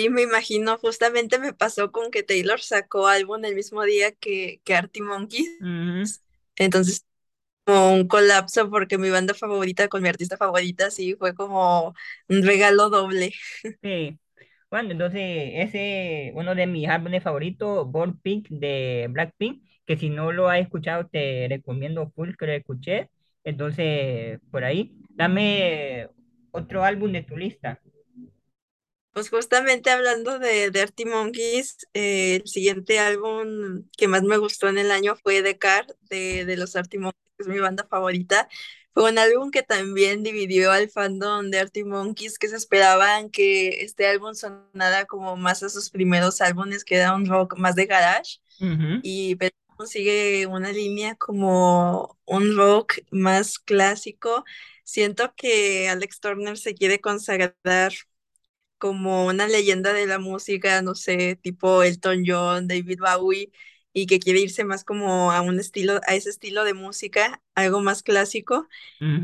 Sí, 0.00 0.10
me 0.10 0.22
imagino, 0.22 0.78
justamente 0.78 1.38
me 1.38 1.52
pasó 1.54 1.90
con 1.92 2.10
que 2.10 2.22
Taylor 2.22 2.60
sacó 2.60 3.06
álbum 3.08 3.44
el 3.44 3.54
mismo 3.54 3.82
día 3.84 4.12
que, 4.12 4.60
que 4.64 4.74
Arctic 4.74 5.02
Monkeys, 5.04 5.50
Ujú, 5.60 6.18
entonces 6.56 7.04
como 7.64 7.92
un 7.94 8.08
colapso 8.08 8.70
porque 8.70 8.98
mi 8.98 9.10
banda 9.10 9.34
favorita 9.34 9.88
con 9.88 10.02
mi 10.02 10.08
artista 10.10 10.36
favorita, 10.38 10.90
sí, 10.90 11.16
fue 11.16 11.34
como 11.34 11.94
un 12.28 12.42
regalo 12.44 12.90
doble. 12.90 13.32
Sí. 13.82 14.18
Bueno, 14.70 14.92
entonces 14.92 15.20
ese 15.54 16.32
uno 16.34 16.54
de 16.54 16.66
mis 16.66 16.88
álbumes 16.88 17.22
favoritos, 17.22 17.90
Born 17.90 18.20
Pink 18.20 18.48
de 18.50 19.08
Blackpink, 19.10 19.64
que 19.86 19.96
si 19.96 20.10
no 20.10 20.32
lo 20.32 20.48
has 20.48 20.60
escuchado 20.60 21.08
te 21.08 21.48
recomiendo 21.50 22.10
full 22.12 22.34
que 22.38 22.46
lo 22.46 22.52
escuché. 22.52 23.10
Entonces, 23.44 24.40
por 24.50 24.64
ahí, 24.64 24.96
dame 25.10 26.08
otro 26.52 26.84
álbum 26.84 27.12
de 27.12 27.22
tu 27.24 27.36
lista. 27.36 27.80
Pues 29.18 29.30
justamente 29.30 29.90
hablando 29.90 30.38
de, 30.38 30.70
Arctic 30.80 31.08
Monkeys, 31.08 31.88
eh, 31.92 32.36
el 32.36 32.46
siguiente 32.46 33.00
álbum 33.00 33.82
que 33.96 34.06
más 34.06 34.22
me 34.22 34.36
gustó 34.36 34.68
en 34.68 34.78
el 34.78 34.92
año 34.92 35.16
fue 35.16 35.42
The 35.42 35.58
Car 35.58 35.88
de, 36.02 36.44
de 36.44 36.56
los 36.56 36.76
Arctic 36.76 37.00
Monkeys, 37.00 37.24
que 37.36 37.42
es 37.42 37.48
mi 37.48 37.58
banda 37.58 37.84
favorita. 37.90 38.48
Fue 38.94 39.10
un 39.10 39.18
álbum 39.18 39.50
que 39.50 39.64
también 39.64 40.22
dividió 40.22 40.70
al 40.70 40.88
fandom 40.88 41.50
de 41.50 41.58
Arctic 41.58 41.84
Monkeys, 41.84 42.38
que 42.38 42.46
se 42.46 42.54
esperaban 42.54 43.28
que 43.28 43.82
este 43.82 44.06
álbum 44.06 44.34
sonara 44.34 45.04
como 45.06 45.36
más 45.36 45.64
a 45.64 45.68
sus 45.68 45.90
primeros 45.90 46.40
álbumes, 46.40 46.84
que 46.84 46.94
era 46.94 47.12
un 47.12 47.26
rock 47.26 47.56
más 47.58 47.74
de 47.74 47.86
garage, 47.86 48.38
y 49.02 49.34
pero 49.34 49.52
sigue 49.84 50.46
una 50.46 50.70
línea 50.70 51.16
como 51.16 52.16
un 52.24 52.56
rock 52.56 53.00
más 53.10 53.58
clásico. 53.58 54.44
Siento 54.84 55.34
que 55.36 55.88
Alex 55.88 56.20
Turner 56.20 56.56
se 56.56 56.74
quiere 56.74 57.00
consagrar 57.00 57.56
como 58.78 59.26
una 59.26 59.48
leyenda 59.48 59.92
de 59.92 60.06
la 60.06 60.18
música, 60.18 60.82
no 60.82 60.94
sé, 60.94 61.36
tipo 61.42 61.82
Elton 61.82 62.24
John, 62.26 62.68
David 62.68 63.00
Bowie, 63.00 63.52
y 63.92 64.06
que 64.06 64.20
quiere 64.20 64.40
irse 64.40 64.64
más 64.64 64.84
como 64.84 65.32
a 65.32 65.40
un 65.42 65.58
estilo, 65.60 66.00
a 66.06 66.14
ese 66.14 66.30
estilo 66.30 66.64
de 66.64 66.74
música, 66.74 67.42
algo 67.54 67.80
más 67.80 68.02
clásico. 68.02 68.68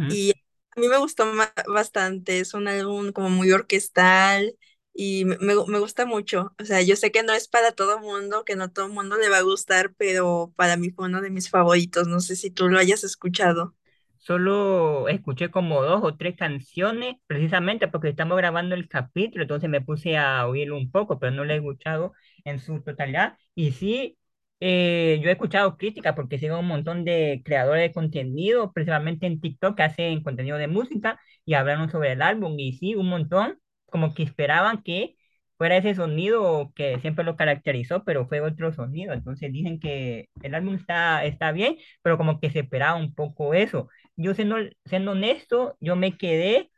Y 0.07 0.33
a 0.77 0.81
mí 0.81 0.89
me 0.89 0.99
gustó 0.99 1.27
bastante, 1.69 2.41
es 2.41 2.55
un 2.55 2.69
álbum 2.69 3.13
como 3.13 3.31
muy 3.31 3.53
orquestal 3.53 4.57
y 4.93 5.25
me, 5.25 5.37
me 5.39 5.79
gusta 5.79 6.07
mucho. 6.07 6.55
O 6.61 6.65
sea, 6.65 6.83
yo 6.83 6.97
sé 6.97 7.11
que 7.13 7.23
no 7.23 7.33
es 7.33 7.49
para 7.49 7.73
todo 7.73 7.99
mundo, 8.01 8.45
que 8.45 8.57
no 8.57 8.71
todo 8.73 8.89
mundo 8.89 9.17
le 9.17 9.29
va 9.29 9.39
a 9.39 9.43
gustar, 9.43 9.95
pero 9.95 10.53
para 10.57 10.77
mí 10.77 10.91
fue 10.91 11.07
uno 11.07 11.21
de 11.23 11.31
mis 11.31 11.51
favoritos. 11.51 12.09
No 12.09 12.21
sé 12.21 12.37
si 12.37 12.51
tú 12.51 12.69
lo 12.69 12.79
hayas 12.79 13.05
escuchado. 13.05 13.75
Solo 14.25 15.07
escuché 15.09 15.51
como 15.51 15.83
dos 15.83 16.01
o 16.03 16.17
tres 16.17 16.35
canciones, 16.37 17.17
precisamente 17.27 17.89
porque 17.89 18.09
estamos 18.09 18.39
grabando 18.39 18.75
el 18.75 18.89
capítulo, 18.89 19.43
entonces 19.43 19.69
me 19.69 19.83
puse 19.83 20.17
a 20.17 20.47
oírlo 20.49 20.79
un 20.79 20.91
poco, 20.91 21.19
pero 21.19 21.31
no 21.33 21.45
lo 21.45 21.53
he 21.53 21.57
escuchado 21.57 22.13
en 22.45 22.59
su 22.59 22.81
totalidad. 22.83 23.37
Y 23.55 23.73
sí, 23.73 24.17
eh, 24.61 25.21
yo 25.23 25.29
he 25.29 25.33
escuchado 25.33 25.77
críticas 25.77 26.15
porque 26.15 26.39
sigo 26.39 26.59
un 26.59 26.67
montón 26.67 27.05
de 27.05 27.43
creadores 27.45 27.83
de 27.83 27.93
contenido, 27.93 28.73
principalmente 28.73 29.27
en 29.27 29.41
TikTok, 29.43 29.77
que 29.77 29.83
hacen 29.83 30.23
contenido 30.23 30.57
de 30.57 30.69
música 30.69 31.21
y 31.45 31.53
hablaron 31.55 31.91
sobre 31.91 32.13
el 32.13 32.23
álbum. 32.23 32.59
Y 32.59 32.73
sí, 32.73 32.95
un 32.95 33.09
montón, 33.11 33.59
como 33.91 34.15
que 34.15 34.23
esperaban 34.23 34.83
que 34.83 35.17
fuera 35.57 35.77
ese 35.77 35.95
sonido 35.95 36.73
que 36.75 36.99
siempre 37.01 37.25
lo 37.25 37.37
caracterizó, 37.37 38.05
pero 38.05 38.27
fue 38.27 38.41
otro 38.41 38.73
sonido. 38.73 39.13
Entonces 39.15 39.53
dicen 39.53 39.79
que 39.81 40.29
el 40.43 40.55
álbum 40.55 40.75
está, 40.77 41.25
está 41.25 41.53
bien, 41.53 41.77
pero 42.03 42.17
como 42.19 42.41
que 42.41 42.51
se 42.51 42.61
esperaba 42.61 42.97
un 42.97 43.15
poco 43.15 43.55
eso 43.55 43.89
yo 44.17 44.35
siendo, 44.35 44.57
siendo 44.87 45.13
honesto, 45.13 45.77
yo 45.81 45.97
me 45.97 46.17
quedé 46.19 46.71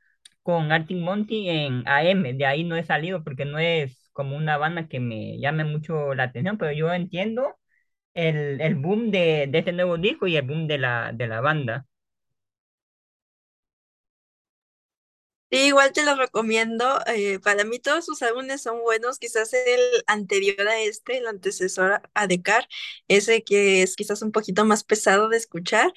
con 0.42 0.72
Arctic 0.72 0.98
Monty 0.98 1.48
en 1.50 1.82
AM, 1.88 2.34
de 2.34 2.46
ahí 2.46 2.64
no 2.64 2.76
he 2.76 2.84
salido 2.84 3.24
porque 3.24 3.44
no 3.44 3.58
es 3.58 4.10
como 4.12 4.36
una 4.36 4.56
banda 4.58 4.88
que 4.88 5.00
me 5.00 5.38
llame 5.40 5.64
mucho 5.64 6.14
la 6.14 6.24
atención, 6.24 6.58
pero 6.58 6.72
yo 6.72 6.92
entiendo 6.92 7.56
el, 8.14 8.60
el 8.60 8.76
boom 8.76 9.10
de, 9.12 9.48
de 9.50 9.58
este 9.60 9.72
nuevo 9.72 9.98
disco 9.98 10.26
y 10.28 10.36
el 10.36 10.46
boom 10.46 10.66
de 10.68 10.78
la, 10.78 11.12
de 11.14 11.26
la 11.28 11.40
banda. 11.42 11.86
Sí, 15.50 15.58
igual 15.68 15.92
te 15.92 16.04
lo 16.04 16.16
recomiendo. 16.16 16.98
eh, 17.06 17.38
para 17.38 17.64
mí 17.64 17.78
todos 17.78 18.04
sus 18.04 18.20
álbumes 18.22 18.62
son 18.62 18.80
buenos. 18.82 19.18
Quizás 19.18 19.52
el 19.54 19.80
anterior 20.06 20.66
a 20.68 20.80
este, 20.80 21.18
el 21.18 21.26
antecesor 21.28 22.02
a 22.14 22.26
Dekar, 22.26 22.66
ese 23.08 23.44
que 23.44 23.82
es 23.82 23.94
quizás 23.94 24.22
un 24.22 24.32
poquito 24.32 24.64
más 24.64 24.82
pesado 24.84 25.28
de 25.28 25.36
escuchar, 25.36 25.92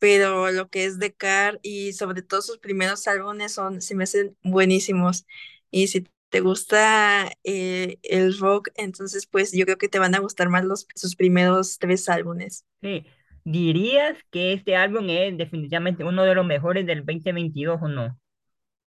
pero 0.00 0.50
lo 0.50 0.68
que 0.68 0.86
es 0.86 0.98
Dekar 0.98 1.60
y 1.62 1.92
sobre 1.92 2.22
todo 2.22 2.42
sus 2.42 2.58
primeros 2.58 3.06
álbumes 3.06 3.52
son, 3.52 3.80
se 3.80 3.94
me 3.94 4.04
hacen 4.04 4.36
buenísimos. 4.42 5.26
Y 5.70 5.86
si 5.88 6.08
te 6.30 6.40
gusta 6.40 7.30
eh, 7.44 7.98
el 8.02 8.36
rock, 8.38 8.70
entonces 8.76 9.26
pues 9.26 9.52
yo 9.52 9.64
creo 9.66 9.78
que 9.78 9.88
te 9.88 9.98
van 9.98 10.14
a 10.14 10.20
gustar 10.20 10.48
más 10.48 10.64
los, 10.64 10.88
sus 10.96 11.14
primeros 11.14 11.78
tres 11.78 12.08
álbumes. 12.08 12.64
Sí. 12.82 13.06
¿Dirías 13.44 14.16
que 14.30 14.54
este 14.54 14.74
álbum 14.74 15.08
es 15.10 15.36
definitivamente 15.36 16.02
uno 16.02 16.24
de 16.24 16.34
los 16.34 16.46
mejores 16.46 16.86
del 16.86 17.04
2022 17.04 17.78
o 17.80 17.88
no? 17.88 18.18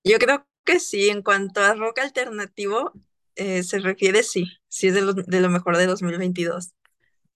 Yo 0.04 0.18
creo 0.18 0.48
que 0.64 0.80
sí, 0.80 1.10
en 1.10 1.22
cuanto 1.22 1.62
a 1.62 1.74
rock 1.74 2.00
alternativo 2.00 2.94
eh, 3.36 3.64
se 3.64 3.80
refiere, 3.80 4.24
sí, 4.24 4.48
sí 4.68 4.88
es 4.88 4.94
de 4.94 5.02
lo, 5.02 5.14
de 5.14 5.42
lo 5.42 5.50
mejor 5.50 5.78
de 5.78 5.88
2022. 5.88 6.74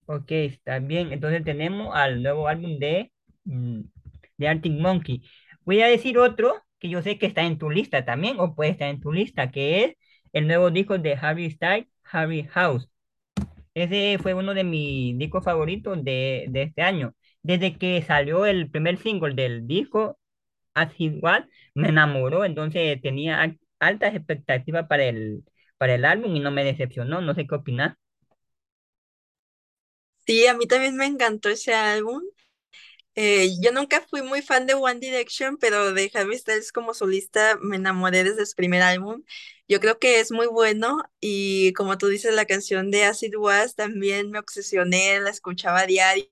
Ok, 0.08 0.32
está 0.32 0.80
bien. 0.80 1.12
Entonces 1.12 1.44
tenemos 1.44 1.96
al 1.96 2.22
nuevo 2.22 2.48
álbum 2.48 2.78
de, 2.78 3.12
de 3.46 4.48
Arctic 4.48 4.74
Monkey. 4.74 5.24
Voy 5.66 5.82
a 5.82 5.88
decir 5.88 6.18
otro 6.18 6.62
que 6.80 6.90
yo 6.90 7.02
sé 7.02 7.18
que 7.18 7.26
está 7.28 7.44
en 7.44 7.58
tu 7.58 7.70
lista 7.70 8.06
también, 8.06 8.40
o 8.40 8.56
puede 8.56 8.72
estar 8.72 8.90
en 8.90 9.00
tu 9.02 9.12
lista, 9.12 9.52
que 9.52 9.84
es 9.86 9.96
el 10.34 10.48
nuevo 10.48 10.72
disco 10.72 10.98
de 10.98 11.14
Harry 11.16 11.50
Styles, 11.52 11.88
Harry 12.12 12.44
House. 12.52 12.90
Ese 13.74 14.18
fue 14.22 14.34
uno 14.34 14.54
de 14.54 14.64
mis 14.64 15.18
discos 15.18 15.44
favoritos 15.44 16.04
de, 16.04 16.46
de 16.50 16.64
este 16.64 16.82
año. 16.82 17.14
Desde 17.44 17.78
que 17.78 18.02
salió 18.04 18.46
el 18.46 18.70
primer 18.72 18.98
single 18.98 19.36
del 19.36 19.68
disco, 19.68 20.20
As 20.76 20.94
It 21.00 21.16
Was, 21.24 21.46
me 21.76 21.90
enamoró, 21.90 22.46
entonces 22.46 23.02
tenía 23.02 23.42
al- 23.42 23.60
altas 23.80 24.16
expectativas 24.16 24.88
para 24.88 25.06
el, 25.06 25.44
para 25.78 25.96
el 25.96 26.06
álbum 26.06 26.36
y 26.36 26.42
no 26.42 26.52
me 26.52 26.64
decepcionó. 26.66 27.22
No 27.22 27.34
sé 27.36 27.48
qué 27.48 27.56
opinas. 27.56 27.98
Sí, 30.28 30.46
a 30.48 30.54
mí 30.56 30.66
también 30.68 30.96
me 30.98 31.06
encantó 31.06 31.50
ese 31.50 31.74
álbum. 31.74 32.22
Eh, 33.16 33.50
yo 33.62 33.72
nunca 33.72 34.02
fui 34.10 34.22
muy 34.22 34.42
fan 34.42 34.66
de 34.68 34.74
One 34.74 35.00
Direction, 35.00 35.58
pero 35.58 35.94
de 35.94 36.12
Harry 36.14 36.38
Styles 36.38 36.72
como 36.74 36.94
solista 36.94 37.58
me 37.62 37.78
enamoré 37.78 38.24
desde 38.26 38.46
su 38.46 38.56
primer 38.56 38.82
álbum. 38.82 39.24
Yo 39.70 39.80
creo 39.80 40.00
que 40.00 40.20
es 40.20 40.32
muy 40.32 40.48
bueno 40.48 41.02
y 41.22 41.72
como 41.74 41.98
tú 41.98 42.08
dices, 42.08 42.34
la 42.36 42.46
canción 42.46 42.92
de 42.92 43.06
Acid 43.06 43.36
Was 43.38 43.76
también 43.76 44.32
me 44.32 44.40
obsesioné, 44.40 45.20
la 45.22 45.30
escuchaba 45.30 45.82
a 45.82 45.86
diario, 45.88 46.30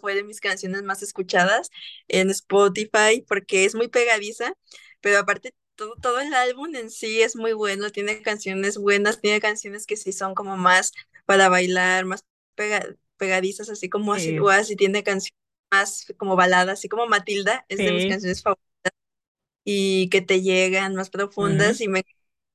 fue 0.00 0.14
de 0.14 0.24
mis 0.24 0.40
canciones 0.40 0.82
más 0.82 1.02
escuchadas 1.02 1.68
en 2.08 2.30
Spotify 2.30 3.22
porque 3.28 3.64
es 3.66 3.74
muy 3.74 3.88
pegadiza, 3.88 4.54
pero 5.00 5.18
aparte 5.18 5.54
todo, 5.76 5.94
todo 5.96 6.20
el 6.20 6.32
álbum 6.34 6.74
en 6.74 6.90
sí 6.90 7.20
es 7.22 7.36
muy 7.36 7.52
bueno, 7.52 7.90
tiene 7.90 8.22
canciones 8.22 8.78
buenas, 8.78 9.20
tiene 9.20 9.40
canciones 9.40 9.84
que 9.86 9.96
sí 9.96 10.12
son 10.12 10.34
como 10.34 10.56
más 10.56 10.92
para 11.26 11.48
bailar, 11.50 12.06
más 12.06 12.24
pega- 12.56 12.96
pegadizas, 13.18 13.68
así 13.68 13.88
como 13.90 14.14
Acid 14.14 14.38
Sí, 14.38 14.40
Was 14.40 14.70
y 14.70 14.76
tiene 14.76 15.02
canciones 15.02 15.34
más 15.74 16.06
como 16.16 16.36
balada, 16.36 16.72
así 16.72 16.88
como 16.88 17.06
Matilda, 17.06 17.64
es 17.68 17.78
de 17.78 17.92
mis 17.92 18.02
sí. 18.04 18.08
canciones 18.08 18.42
favoritas 18.42 18.92
y 19.64 20.08
que 20.10 20.20
te 20.20 20.42
llegan 20.42 20.94
más 20.94 21.10
profundas 21.10 21.80
y 21.80 21.88
me 21.88 22.04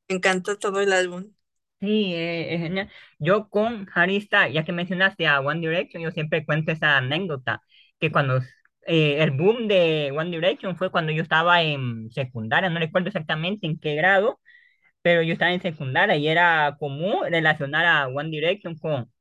encanta 0.08 0.58
todo 0.58 0.82
el 0.82 0.94
álbum. 0.94 1.34
Sí, 1.80 2.14
eh, 2.14 2.54
es 2.56 2.62
genial. 2.62 2.90
Yo 3.20 3.50
con 3.50 3.88
Harry 3.94 4.20
Styles, 4.22 4.54
ya 4.54 4.66
que 4.66 4.74
mencionaste 4.74 5.28
a 5.28 5.40
One 5.40 5.62
Direction, 5.62 6.04
yo 6.04 6.12
siempre 6.12 6.46
cuento 6.46 6.72
esa 6.72 6.98
anécdota, 6.98 7.62
que 8.00 8.12
cuando 8.12 8.42
eh, 8.86 9.24
el 9.24 9.32
boom 9.32 9.68
de 9.68 10.12
One 10.16 10.30
Direction 10.32 10.76
fue 10.76 10.92
cuando 10.92 11.12
yo 11.14 11.24
estaba 11.24 11.62
en 11.64 12.10
secundaria, 12.12 12.70
no 12.70 12.80
recuerdo 12.80 13.08
exactamente 13.08 13.66
en 13.66 13.80
qué 13.80 13.96
grado, 13.96 14.42
pero 15.02 15.22
yo 15.24 15.34
estaba 15.34 15.54
en 15.54 15.62
secundaria 15.62 16.18
y 16.18 16.28
era 16.28 16.78
común 16.80 17.24
relacionar 17.30 17.86
a 17.86 18.08
One 18.08 18.30
Direction 18.30 18.78
con 18.78 19.12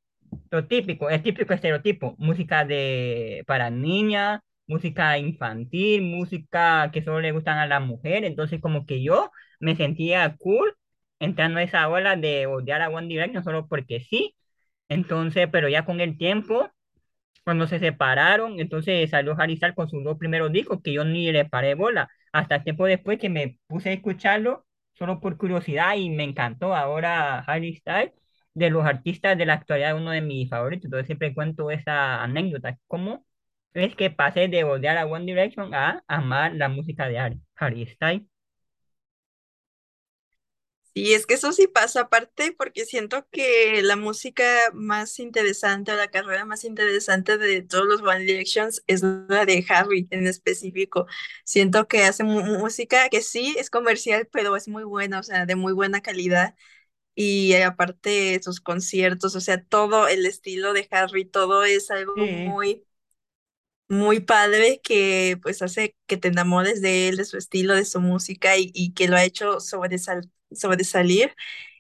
lo 0.51 0.67
típico, 0.67 1.11
el 1.11 1.23
típico 1.23 1.53
estereotipo, 1.55 2.15
música 2.19 2.65
de 2.65 3.45
para 3.47 3.71
niñas, 3.71 4.41
música 4.67 5.19
infantil, 5.19 6.03
música 6.03 6.91
que 6.93 7.03
solo 7.03 7.21
le 7.21 7.33
gustan 7.33 7.59
a 7.59 7.67
las 7.67 7.83
mujeres, 7.83 8.31
entonces 8.31 8.61
como 8.61 8.87
que 8.87 9.03
yo 9.03 9.31
me 9.61 9.77
sentía 9.77 10.37
cool 10.39 10.75
entrando 11.19 11.59
a 11.59 11.63
esa 11.63 11.89
ola 11.89 12.17
de 12.17 12.47
odiar 12.47 12.83
a 12.83 12.89
One 12.91 13.09
Direction 13.09 13.45
solo 13.45 13.67
porque 13.69 14.01
sí, 14.01 14.35
entonces, 14.89 15.49
pero 15.53 15.69
ya 15.69 15.85
con 15.85 16.01
el 16.01 16.19
tiempo 16.19 16.71
cuando 17.45 17.67
se 17.67 17.79
separaron, 17.79 18.61
entonces 18.61 19.09
salió 19.11 19.35
Harry 19.39 19.57
Styles 19.57 19.75
con 19.75 19.89
sus 19.89 20.05
dos 20.05 20.19
primeros 20.19 20.53
discos 20.53 20.81
que 20.83 20.93
yo 20.93 21.05
ni 21.05 21.33
le 21.33 21.45
paré 21.47 21.75
bola. 21.75 22.09
Hasta 22.33 22.63
tiempo 22.63 22.85
después 22.87 23.19
que 23.19 23.31
me 23.31 23.59
puse 23.67 23.89
a 23.91 23.93
escucharlo 23.93 24.67
solo 24.95 25.21
por 25.21 25.39
curiosidad 25.39 25.97
y 25.97 26.11
me 26.11 26.25
encantó. 26.25 26.75
Ahora 26.75 27.39
Harry 27.41 27.75
Styles, 27.77 28.13
de 28.59 28.71
los 28.71 28.85
artistas 28.87 29.39
de 29.39 29.47
la 29.47 29.55
actualidad, 29.55 29.97
uno 29.97 30.11
de 30.13 30.21
mis 30.23 30.49
favoritos. 30.51 30.87
Entonces 30.87 31.07
siempre 31.07 31.35
cuento 31.35 31.71
esa 31.71 32.23
anécdota. 32.23 32.79
¿Cómo 32.87 33.25
es 33.75 33.95
que 33.97 34.11
pasé 34.11 34.49
de 34.49 34.65
odiar 34.65 34.99
a 34.99 35.07
One 35.07 35.27
Direction 35.27 35.75
a 35.75 36.03
amar 36.09 36.55
la 36.55 36.69
música 36.69 37.09
de 37.09 37.19
Harry, 37.19 37.41
Harry 37.57 37.87
Styles? 37.87 38.23
Y 40.95 41.13
es 41.13 41.27
que 41.27 41.35
eso 41.35 41.53
sí 41.53 41.69
pasa 41.69 42.03
aparte 42.03 42.53
porque 42.59 42.85
siento 42.85 43.25
que 43.31 43.83
la 43.83 43.95
música 43.95 44.45
más 44.75 45.21
interesante 45.21 45.93
o 45.93 45.97
la 45.97 46.09
carrera 46.09 46.45
más 46.45 46.65
interesante 46.65 47.39
de 47.39 47.63
todos 47.63 47.87
los 47.87 48.03
One 48.03 48.21
Directions 48.25 48.83
es 48.89 49.03
la 49.03 49.47
de 49.47 49.65
Harry 49.69 50.09
en 50.11 50.27
específico. 50.27 51.07
Siento 51.45 51.87
que 51.87 52.03
hace 52.03 52.25
música 52.25 53.09
que 53.11 53.23
sí 53.23 53.55
es 53.59 53.71
comercial, 53.71 54.29
pero 54.33 54.57
es 54.57 54.67
muy 54.67 54.83
buena, 54.83 55.21
o 55.21 55.23
sea, 55.23 55.47
de 55.47 55.55
muy 55.55 55.73
buena 55.73 56.01
calidad. 56.01 56.57
Y 57.21 57.55
aparte 57.57 58.41
sus 58.43 58.61
conciertos, 58.61 59.35
o 59.37 59.41
sea, 59.41 59.63
todo 59.65 60.07
el 60.09 60.25
estilo 60.27 60.73
de 60.73 60.87
Harry, 60.93 61.25
todo 61.25 61.65
es 61.65 61.91
algo 61.91 62.15
Sí, 62.15 62.25
muy 62.29 62.85
muy 63.89 64.21
padre 64.21 64.81
que 64.83 65.39
pues 65.43 65.63
hace 65.63 65.97
que 66.07 66.17
te 66.17 66.29
enamores 66.29 66.83
de 66.83 67.09
él, 67.09 67.17
de 67.17 67.25
su 67.25 67.37
estilo, 67.39 67.75
de 67.75 67.85
su 67.85 68.01
música 68.01 68.57
y, 68.57 68.71
y 68.75 68.93
que 68.95 69.09
lo 69.09 69.17
ha 69.17 69.25
hecho 69.25 69.59
sobresal- 69.61 70.31
sobresalir 70.53 71.35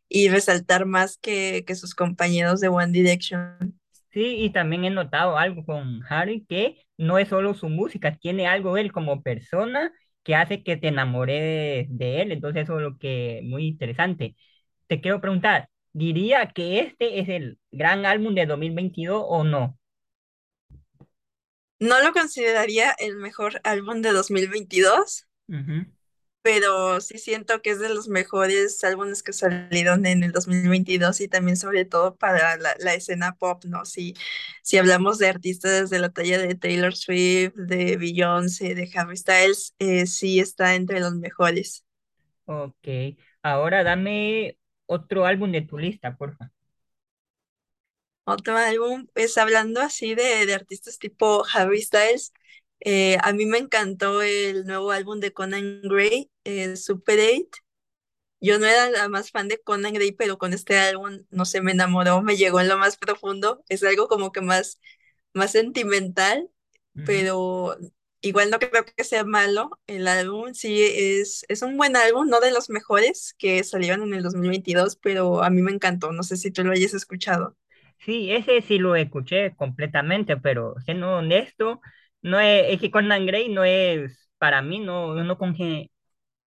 y 0.08 0.28
resaltar 0.30 0.86
más 0.86 1.18
que, 1.18 1.64
que 1.66 1.76
sus 1.76 1.94
compañeros 1.94 2.60
de 2.60 2.68
One 2.68 2.92
Direction. 2.92 3.80
Sí, 4.10 4.36
y 4.42 4.50
también 4.52 4.84
he 4.84 4.90
notado 4.90 5.36
algo 5.36 5.64
con 5.64 6.00
Harry 6.08 6.44
que 6.48 6.78
no 6.96 7.18
es 7.18 7.28
solo 7.28 7.54
su 7.54 7.68
música, 7.68 8.16
tiene 8.16 8.46
algo 8.46 8.76
él 8.78 8.90
como 8.92 9.22
persona 9.22 9.92
que 10.22 10.34
hace 10.34 10.62
que 10.62 10.76
te 10.76 10.88
enamores 10.88 11.86
de 11.90 12.22
él. 12.22 12.32
Entonces 12.32 12.64
eso 12.64 12.76
es 12.78 12.82
lo 12.82 12.98
que 12.98 13.40
muy 13.44 13.66
interesante. 13.66 14.34
Te 14.88 15.00
quiero 15.00 15.20
preguntar, 15.20 15.70
¿diría 15.92 16.52
que 16.52 16.80
este 16.80 17.20
es 17.20 17.28
el 17.28 17.58
gran 17.70 18.04
álbum 18.06 18.34
de 18.34 18.46
2022 18.46 19.22
o 19.26 19.44
no? 19.44 19.78
No 21.80 22.00
lo 22.00 22.12
consideraría 22.12 22.92
el 22.92 23.16
mejor 23.16 23.60
álbum 23.64 24.00
de 24.00 24.12
2022, 24.12 25.26
Ujú. 25.48 25.84
pero 26.42 27.00
sí 27.00 27.18
siento 27.18 27.60
que 27.62 27.70
es 27.70 27.78
de 27.80 27.90
los 27.90 28.08
mejores 28.08 28.82
álbumes 28.84 29.22
que 29.22 29.32
salieron 29.32 30.06
en 30.06 30.22
el 30.24 30.32
2022 30.32 31.20
y 31.20 31.28
también 31.28 31.56
sobre 31.56 31.84
todo 31.84 32.16
para 32.16 32.56
la, 32.56 32.74
la 32.78 32.94
escena 32.94 33.36
pop, 33.36 33.64
¿no? 33.66 33.84
Si, 33.84 34.14
si 34.62 34.78
hablamos 34.78 35.18
de 35.18 35.28
artistas 35.28 35.90
de 35.90 35.98
la 35.98 36.10
talla 36.10 36.38
de 36.38 36.54
Taylor 36.54 36.94
Swift, 36.96 37.54
de 37.54 37.96
Beyoncé, 37.98 38.74
de 38.74 38.90
Harry 38.94 39.16
Styles, 39.16 39.74
eh, 39.78 40.06
sí 40.06 40.40
está 40.40 40.74
entre 40.74 41.00
los 41.00 41.14
mejores. 41.14 41.84
Ok, 42.46 42.88
ahora 43.42 43.84
dame 43.84 44.58
otro 44.88 45.26
álbum 45.26 45.52
de 45.52 45.62
tu 45.62 45.78
lista, 45.78 46.16
porfa. 46.16 46.52
Otro 48.24 48.56
álbum, 48.58 49.06
pues 49.14 49.38
hablando 49.38 49.80
así 49.80 50.14
de, 50.14 50.44
de 50.46 50.54
artistas 50.54 50.98
tipo 50.98 51.44
Harry 51.54 51.80
Styles, 51.82 52.32
eh, 52.80 53.16
a 53.22 53.32
mí 53.32 53.46
me 53.46 53.56
encantó 53.58 54.20
el 54.22 54.66
nuevo 54.66 54.90
álbum 54.92 55.18
de 55.20 55.32
Conan 55.32 55.80
Gray, 55.82 56.30
eh, 56.44 56.76
Super 56.76 57.18
8. 57.20 57.62
Yo 58.40 58.58
no 58.60 58.66
era 58.66 58.90
la 58.90 59.08
más 59.08 59.30
fan 59.32 59.48
de 59.48 59.58
Conan 59.60 59.94
Gray, 59.94 60.12
pero 60.12 60.38
con 60.38 60.52
este 60.54 60.78
álbum, 60.78 61.24
no 61.30 61.44
sé, 61.46 61.62
me 61.62 61.72
enamoró, 61.72 62.22
me 62.22 62.36
llegó 62.36 62.60
en 62.60 62.68
lo 62.68 62.78
más 62.78 62.96
profundo. 62.98 63.64
Es 63.68 63.82
algo 63.84 64.08
como 64.08 64.32
que 64.32 64.40
más, 64.42 64.80
más 65.34 65.52
sentimental, 65.52 66.50
pero 67.04 67.76
igual 68.20 68.50
no 68.50 68.58
creo 68.58 68.84
que 68.84 69.04
sea 69.04 69.24
malo. 69.24 69.70
El 69.86 70.08
álbum 70.08 70.54
sí 70.54 70.82
es, 70.82 71.44
es 71.48 71.62
un 71.62 71.76
buen 71.76 71.96
álbum, 71.96 72.28
no 72.28 72.40
de 72.40 72.52
los 72.52 72.70
mejores 72.70 73.34
que 73.38 73.62
salieron 73.64 74.02
en 74.02 74.14
el 74.14 74.22
2022, 74.22 74.96
pero 74.96 75.42
a 75.42 75.50
mí 75.50 75.62
me 75.62 75.72
encantó. 75.72 76.12
No 76.12 76.22
sé 76.22 76.36
si 76.36 76.50
tú 76.50 76.64
lo 76.64 76.72
hayas 76.72 76.94
escuchado. 76.94 77.56
Sí, 77.98 78.30
ese 78.32 78.62
sí 78.62 78.78
lo 78.78 78.94
escuché 78.96 79.54
completamente, 79.56 80.36
pero 80.36 80.74
siendo 80.84 81.16
honesto, 81.18 81.80
no 82.22 82.38
es, 82.40 82.66
es 82.74 82.80
que 82.80 82.90
Conan 82.90 83.26
Gray 83.26 83.48
no 83.48 83.64
es, 83.64 84.30
para 84.38 84.62
mí, 84.62 84.78
no, 84.80 85.14
no, 85.24 85.36
conge- 85.38 85.90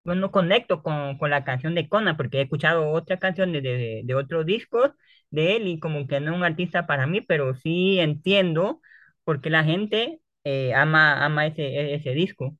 no, 0.04 0.32
conecto 0.32 0.82
con, 0.82 1.18
con 1.18 1.30
la 1.30 1.44
canción 1.44 1.74
de 1.76 1.88
Conan, 1.88 2.16
porque 2.18 2.38
he 2.38 2.42
escuchado 2.42 2.90
otras 2.92 3.20
canciones 3.20 3.62
de, 3.62 3.70
de, 3.78 4.02
de 4.04 4.14
otros 4.16 4.46
discos 4.46 4.92
de 5.30 5.56
él 5.56 5.68
y 5.68 5.80
como 5.80 6.06
que 6.08 6.20
no 6.20 6.32
es 6.32 6.36
un 6.38 6.44
artista 6.44 6.86
para 6.86 7.06
mí, 7.06 7.20
pero 7.22 7.54
sí 7.56 8.00
entiendo 8.00 8.80
por 9.24 9.40
qué 9.42 9.50
la 9.50 9.64
gente 9.64 10.20
eh, 10.44 10.74
ama, 10.74 11.24
ama 11.24 11.46
ese, 11.46 11.94
ese 11.94 12.10
disco. 12.12 12.56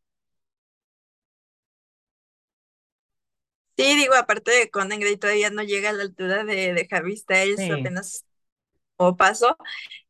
Sí, 3.77 3.97
digo, 3.97 4.15
aparte 4.15 4.51
de 4.53 4.71
Conan 4.71 5.01
Gray 5.01 5.17
todavía 5.17 5.51
no 5.51 5.63
llega 5.63 5.91
a 5.91 5.93
la 5.93 6.03
altura 6.03 6.45
de, 6.45 6.75
de 6.75 6.89
Harry 6.91 7.17
Styles, 7.17 7.65
Sí, 7.65 7.65
apenas 7.71 8.25
o 8.97 9.17
paso, 9.17 9.57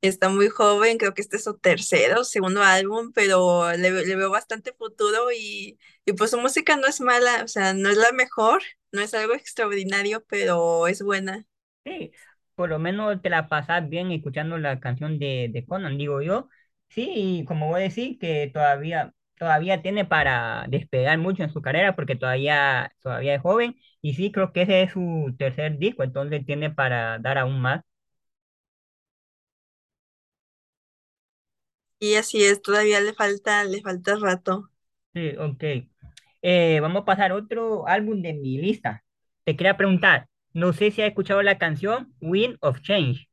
está 0.02 0.28
muy 0.30 0.48
joven, 0.48 0.98
creo 0.98 1.14
que 1.14 1.22
este 1.22 1.36
es 1.38 1.44
su 1.44 1.58
tercero, 1.58 2.24
segundo 2.24 2.62
álbum, 2.62 3.12
pero 3.14 3.72
le, 3.72 3.90
le 3.92 4.16
veo 4.16 4.30
bastante 4.30 4.72
futuro 4.74 5.32
y, 5.32 5.78
y 6.06 6.12
pues 6.14 6.30
su 6.32 6.38
música 6.40 6.76
no 6.76 6.86
es 6.88 7.00
mala, 7.00 7.44
o 7.44 7.48
sea, 7.48 7.74
no 7.74 7.90
es 7.90 7.98
la 7.98 8.12
mejor, 8.12 8.62
no 8.92 9.02
es 9.02 9.14
algo 9.14 9.34
extraordinario, 9.34 10.24
pero 10.28 10.86
es 10.88 11.02
buena. 11.02 11.46
sí, 11.84 12.12
por 12.54 12.68
lo 12.70 12.78
menos 12.78 13.20
te 13.22 13.30
la 13.30 13.48
pasas 13.48 13.88
bien 13.88 14.10
escuchando 14.12 14.58
la 14.58 14.80
canción 14.80 15.18
de, 15.18 15.48
de 15.52 15.64
Conan, 15.66 15.98
digo 15.98 16.22
yo. 16.22 16.48
Sí, 16.94 17.10
y 17.14 17.44
como 17.46 17.68
voy 17.68 17.80
a 17.80 17.84
decir 17.84 18.18
que 18.18 18.50
todavía, 18.52 19.14
todavía 19.38 19.80
tiene 19.82 20.04
para 20.04 20.66
despegar 20.68 21.16
mucho 21.18 21.42
en 21.42 21.50
su 21.50 21.62
carrera 21.62 21.96
porque 21.96 22.16
todavía, 22.16 22.92
todavía 23.00 23.34
es 23.34 23.40
joven 23.42 23.76
y 24.02 24.14
sí, 24.14 24.30
creo 24.30 24.52
que 24.52 24.62
ese 24.62 24.82
es 24.82 24.92
su 24.92 25.34
tercer 25.38 25.78
disco, 25.78 26.02
entonces 26.02 26.44
tiene 26.44 26.70
para 26.70 27.18
dar 27.18 27.38
aún 27.38 27.60
más. 27.60 27.82
Y 31.98 32.16
así 32.16 32.44
es, 32.44 32.60
todavía 32.60 33.00
le 33.00 33.14
falta, 33.14 33.64
le 33.64 33.80
falta 33.80 34.16
rato. 34.16 34.68
Sí, 35.14 35.34
ok. 35.38 35.64
Eh, 36.42 36.80
vamos 36.80 37.02
a 37.02 37.04
pasar 37.04 37.32
a 37.32 37.36
otro 37.36 37.86
álbum 37.88 38.22
de 38.22 38.34
mi 38.34 38.58
lista. 38.58 39.04
Te 39.44 39.56
quería 39.56 39.76
preguntar, 39.76 40.28
no 40.54 40.72
sé 40.72 40.90
si 40.90 41.02
has 41.02 41.08
escuchado 41.08 41.42
la 41.42 41.58
canción 41.58 42.14
Wind 42.20 42.56
of 42.60 42.80
Change. 42.82 43.28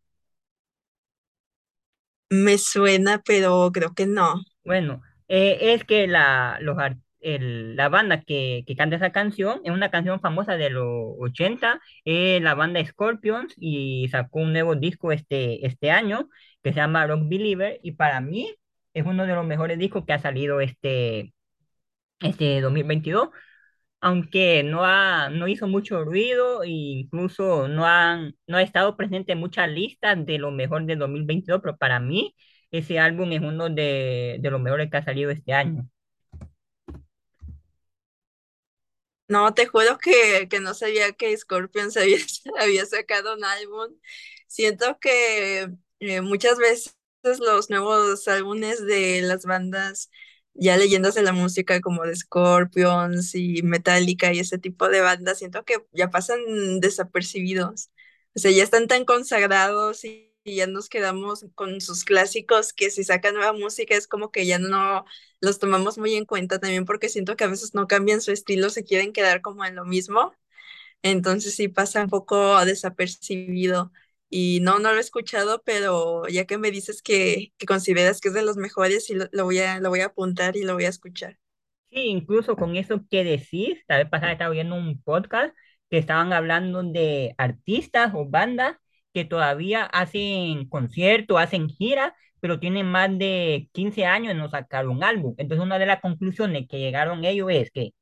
Me 2.31 2.57
suena, 2.57 3.21
pero 3.23 3.69
creo 3.71 3.93
que 3.93 4.05
no. 4.07 4.41
Bueno, 4.63 5.01
eh, 5.27 5.57
es 5.73 5.83
que 5.83 6.07
la, 6.07 6.57
los, 6.61 6.77
el- 7.21 7.75
la 7.75 7.89
banda 7.89 8.21
que, 8.21 8.63
que 8.67 8.75
canta 8.75 8.95
esa 8.97 9.11
canción 9.11 9.61
es 9.63 9.71
una 9.71 9.89
canción 9.91 10.19
famosa 10.19 10.57
de 10.57 10.69
los 10.69 10.85
80, 11.19 11.79
eh, 12.05 12.39
la 12.41 12.55
banda 12.55 12.83
Scorpions, 12.85 13.53
y 13.57 14.07
sacó 14.09 14.39
un 14.39 14.53
nuevo 14.53 14.75
disco 14.75 15.11
este, 15.11 15.65
este 15.65 15.91
año 15.91 16.29
que 16.63 16.71
se 16.73 16.77
llama 16.77 17.07
Rock 17.07 17.21
Believer, 17.27 17.79
y 17.83 17.93
para 17.93 18.21
mí 18.21 18.55
es 18.93 19.05
uno 19.05 19.25
de 19.25 19.33
los 19.35 19.45
mejores 19.45 19.77
discos 19.79 20.05
que 20.05 20.13
ha 20.13 20.19
salido 20.19 20.61
este, 20.61 21.33
este 22.21 22.61
2022 22.61 23.29
aunque 24.01 24.63
no 24.63 24.85
ha, 24.85 25.29
no 25.29 25.47
hizo 25.47 25.67
mucho 25.67 26.03
ruido 26.05 26.63
e 26.63 26.69
incluso 26.69 27.67
no 27.67 27.85
han, 27.85 28.35
no 28.47 28.57
ha 28.57 28.61
estado 28.63 28.95
presente 28.97 29.33
en 29.33 29.39
muchas 29.39 29.69
listas 29.69 30.25
de 30.25 30.37
lo 30.39 30.51
mejor 30.51 30.85
de 30.85 30.95
2022, 30.95 31.61
pero 31.61 31.77
para 31.77 31.99
mí 31.99 32.35
ese 32.71 32.99
álbum 32.99 33.31
es 33.33 33.41
uno 33.41 33.69
de, 33.69 34.37
de 34.41 34.51
los 34.51 34.61
mejores 34.61 34.89
que 34.91 34.97
ha 34.97 35.03
salido 35.05 35.31
este 35.31 35.53
año. 35.53 35.87
No, 39.27 39.53
te 39.53 39.67
juro 39.67 39.97
que, 39.99 40.47
que 40.49 40.59
no 40.59 40.73
sabía 40.73 41.11
que 41.13 41.37
Scorpions 41.37 41.95
había, 41.97 42.17
había 42.59 42.85
sacado 42.85 43.35
un 43.35 43.43
álbum. 43.43 43.95
Siento 44.47 44.97
que 44.99 45.69
eh, 45.99 46.21
muchas 46.21 46.57
veces 46.57 46.95
los 47.39 47.69
nuevos 47.69 48.27
álbumes 48.27 48.83
de 48.85 49.21
las 49.21 49.45
bandas 49.45 50.09
ya 50.59 50.77
leyendas 50.77 51.15
de 51.15 51.23
la 51.23 51.33
música 51.33 51.81
como 51.81 52.03
de 52.05 52.15
Scorpions 52.15 53.35
y 53.35 53.63
Metallica 53.63 54.33
y 54.33 54.39
ese 54.39 54.57
tipo 54.59 54.89
de 54.89 55.01
bandas, 55.01 55.39
siento 55.39 55.63
que 55.65 55.77
ya 55.93 56.09
pasan 56.11 56.79
desapercibidos. 56.81 57.91
O 58.35 58.39
sea, 58.39 58.51
ya 58.51 58.63
están 58.63 58.87
tan 58.87 59.05
consagrados 59.05 60.03
y, 60.05 60.33
y 60.43 60.55
ya 60.57 60.67
nos 60.67 60.89
quedamos 60.89 61.45
con 61.55 61.81
sus 61.81 62.03
clásicos 62.05 62.73
que 62.73 62.91
si 62.91 63.03
sacan 63.03 63.35
nueva 63.35 63.53
música 63.53 63.95
es 63.95 64.07
como 64.07 64.31
que 64.31 64.45
ya 64.45 64.59
no 64.59 65.05
los 65.41 65.59
tomamos 65.59 65.97
muy 65.97 66.15
en 66.15 66.25
cuenta 66.25 66.59
también 66.59 66.85
porque 66.85 67.09
siento 67.09 67.35
que 67.35 67.43
a 67.45 67.47
veces 67.47 67.73
no 67.75 67.87
cambian 67.87 68.21
su 68.21 68.31
estilo, 68.31 68.69
se 68.69 68.83
quieren 68.83 69.13
quedar 69.13 69.41
como 69.41 69.65
en 69.65 69.75
lo 69.75 69.85
mismo, 69.85 70.33
entonces 71.01 71.55
sí 71.55 71.67
pasa 71.67 72.03
un 72.03 72.09
poco 72.09 72.63
desapercibido. 72.65 73.91
Y 74.29 74.59
no, 74.61 74.79
no 74.79 74.91
lo 74.91 74.97
he 74.97 75.01
escuchado, 75.01 75.61
pero 75.65 76.27
ya 76.27 76.45
que 76.45 76.57
me 76.57 76.71
dices 76.71 77.01
que, 77.01 77.53
que 77.57 77.65
consideras 77.65 78.21
que 78.21 78.29
es 78.29 78.33
de 78.35 78.43
los 78.43 78.57
mejores, 78.57 79.09
lo, 79.09 79.25
lo 79.31 79.45
voy 79.45 79.59
a, 79.59 79.79
lo 79.79 79.89
voy 79.89 80.01
a 80.01 80.07
apuntar 80.07 80.55
y 80.57 80.63
lo 80.63 80.75
voy 80.75 80.85
a 80.85 80.89
escuchar. 80.89 81.39
Sí, 81.89 82.01
incluso 82.07 82.55
con 82.55 82.75
eso 82.75 83.01
que 83.09 83.23
decís, 83.23 83.79
la 83.87 83.97
vez 83.97 84.09
pasada 84.09 84.31
estaba 84.33 84.51
viendo 84.51 84.75
un 84.75 85.01
podcast 85.01 85.55
que 85.89 85.97
estaban 85.97 86.33
hablando 86.33 86.83
de 86.83 87.33
artistas 87.37 88.11
o 88.13 88.29
bandas 88.29 88.77
que 89.11 89.25
todavía 89.25 89.85
hacen 89.85 90.69
conciertos, 90.69 91.39
hacen 91.39 91.67
giras, 91.67 92.13
pero 92.39 92.59
tienen 92.59 92.85
más 92.85 93.09
de 93.17 93.69
15 93.73 94.05
años 94.05 94.29
de 94.35 94.39
no 94.39 94.49
sacar 94.49 94.87
un 94.87 95.03
álbum. 95.03 95.33
Entonces 95.37 95.65
una 95.65 95.79
de 95.79 95.87
las 95.87 95.99
conclusiones 95.99 96.67
que 96.69 96.77
llegaron 96.79 97.25
ellos 97.25 97.49
es 97.51 97.71
que 97.71 97.93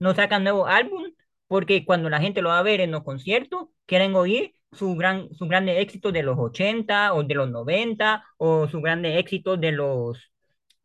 no 0.00 0.14
sacan 0.14 0.44
nuevo 0.44 0.66
álbum 0.66 1.04
porque 1.48 1.84
cuando 1.84 2.10
la 2.10 2.20
gente 2.20 2.42
lo 2.42 2.50
va 2.50 2.58
a 2.60 2.62
ver 2.62 2.80
en 2.80 2.92
los 2.92 3.04
conciertos, 3.04 3.68
quieren 3.86 4.14
oír 4.14 4.54
su 4.72 4.94
gran, 4.96 5.32
su 5.34 5.46
grandes 5.48 5.78
éxitos 5.80 6.12
de 6.12 6.22
los 6.22 6.38
80 6.38 7.14
o 7.14 7.22
de 7.24 7.34
los 7.34 7.50
90 7.50 8.24
o 8.38 8.68
sus 8.68 8.82
grandes 8.82 9.18
éxitos 9.18 9.60
de 9.60 9.72
los 9.72 10.30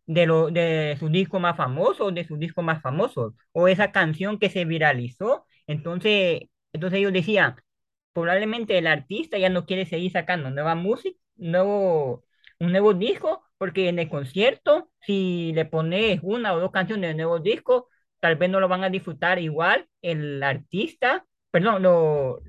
de, 0.05 0.25
lo, 0.27 0.51
de 0.51 0.97
sus 0.99 1.11
discos 1.11 1.41
más 1.41 1.57
famosos, 1.57 2.13
de 2.13 2.25
sus 2.25 2.39
discos 2.39 2.63
más 2.63 2.81
famosos, 2.81 3.33
o 3.51 3.67
esa 3.67 3.91
canción 3.91 4.39
que 4.39 4.49
se 4.49 4.65
viralizó. 4.65 5.45
Entonces, 5.67 6.43
entonces 6.73 6.99
ellos 6.99 7.13
decían, 7.13 7.55
probablemente 8.13 8.77
el 8.77 8.87
artista 8.87 9.37
ya 9.37 9.49
no 9.49 9.65
quiere 9.65 9.85
seguir 9.85 10.11
sacando 10.11 10.49
nueva 10.51 10.75
música, 10.75 11.19
nuevo, 11.35 12.23
un 12.59 12.71
nuevo 12.71 12.93
disco, 12.93 13.43
porque 13.57 13.89
en 13.89 13.99
el 13.99 14.09
concierto, 14.09 14.89
si 15.01 15.53
le 15.53 15.65
pones 15.65 16.19
una 16.23 16.53
o 16.53 16.59
dos 16.59 16.71
canciones 16.71 17.09
de 17.11 17.15
nuevo 17.15 17.39
disco, 17.39 17.89
tal 18.19 18.35
vez 18.37 18.49
no 18.49 18.59
lo 18.59 18.67
van 18.67 18.83
a 18.83 18.89
disfrutar 18.89 19.39
igual 19.39 19.87
el 20.01 20.41
artista, 20.43 21.25
perdón, 21.55 21.81
lo- 21.83 22.39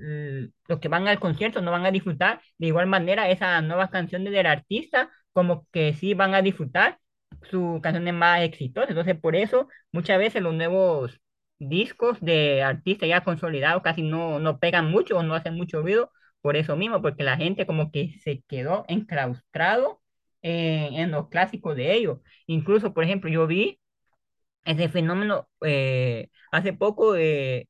los 0.67 0.79
que 0.79 0.87
van 0.89 1.07
al 1.07 1.19
concierto 1.19 1.61
no 1.61 1.71
van 1.71 1.85
a 1.85 1.91
disfrutar 1.91 2.41
de 2.57 2.67
igual 2.67 2.87
manera 2.87 3.29
esas 3.29 3.63
nuevas 3.63 3.89
canciones 3.89 4.33
del 4.33 4.45
artista, 4.45 5.09
como 5.33 5.67
que 5.71 5.93
sí 5.93 6.13
van 6.13 6.33
a 6.35 6.41
disfrutar 6.41 6.99
sus 7.49 7.81
canciones 7.81 8.13
más 8.13 8.41
exitosas. 8.41 8.89
Entonces, 8.89 9.19
por 9.19 9.35
eso 9.35 9.67
muchas 9.91 10.17
veces 10.19 10.41
los 10.41 10.53
nuevos 10.53 11.19
discos 11.59 12.19
de 12.21 12.61
artistas 12.63 13.09
ya 13.09 13.23
consolidados 13.23 13.81
casi 13.83 14.01
no, 14.03 14.39
no 14.39 14.59
pegan 14.59 14.91
mucho 14.91 15.17
o 15.17 15.23
no 15.23 15.35
hacen 15.35 15.55
mucho 15.55 15.81
ruido 15.81 16.11
por 16.41 16.55
eso 16.57 16.75
mismo, 16.75 17.01
porque 17.01 17.23
la 17.23 17.37
gente 17.37 17.65
como 17.65 17.91
que 17.91 18.13
se 18.23 18.43
quedó 18.47 18.85
enclaustrado 18.87 20.01
en, 20.41 20.93
en 20.95 21.11
los 21.11 21.29
clásicos 21.29 21.75
de 21.75 21.93
ellos. 21.95 22.19
Incluso, 22.45 22.93
por 22.93 23.03
ejemplo, 23.03 23.29
yo 23.29 23.47
vi 23.47 23.79
ese 24.65 24.89
fenómeno 24.89 25.47
eh, 25.61 26.29
hace 26.51 26.73
poco, 26.73 27.15
eh, 27.15 27.67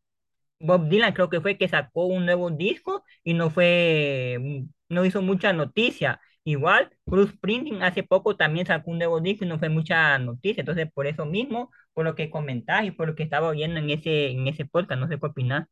Bob 0.59 0.89
Dylan 0.89 1.13
creo 1.13 1.29
que 1.29 1.41
fue 1.41 1.57
que 1.57 1.67
sacó 1.67 2.05
un 2.07 2.25
nuevo 2.25 2.49
disco 2.51 3.03
y 3.23 3.33
no 3.33 3.49
fue, 3.49 4.65
no 4.89 5.05
hizo 5.05 5.21
mucha 5.21 5.53
noticia. 5.53 6.19
Igual, 6.43 6.89
Bruce 7.05 7.33
Springsteen 7.33 7.83
hace 7.83 8.03
poco 8.03 8.37
también 8.37 8.65
sacó 8.65 8.91
un 8.91 8.97
nuevo 8.99 9.19
disco 9.19 9.43
y 9.45 9.47
no 9.49 9.59
fue 9.59 9.69
mucha 9.69 10.17
noticia, 10.19 10.61
entonces 10.61 10.89
por 10.93 11.05
eso 11.07 11.25
mismo, 11.25 11.71
por 11.93 12.05
lo 12.05 12.15
que 12.15 12.29
comentás 12.29 12.85
y 12.85 12.91
por 12.91 13.07
lo 13.09 13.15
que 13.15 13.23
estaba 13.23 13.49
oyendo 13.49 13.79
en 13.79 13.89
ese, 13.89 14.29
en 14.31 14.47
ese 14.47 14.65
podcast, 14.65 14.99
no 15.01 15.07
sé 15.09 15.19
qué 15.19 15.25
opinás. 15.25 15.67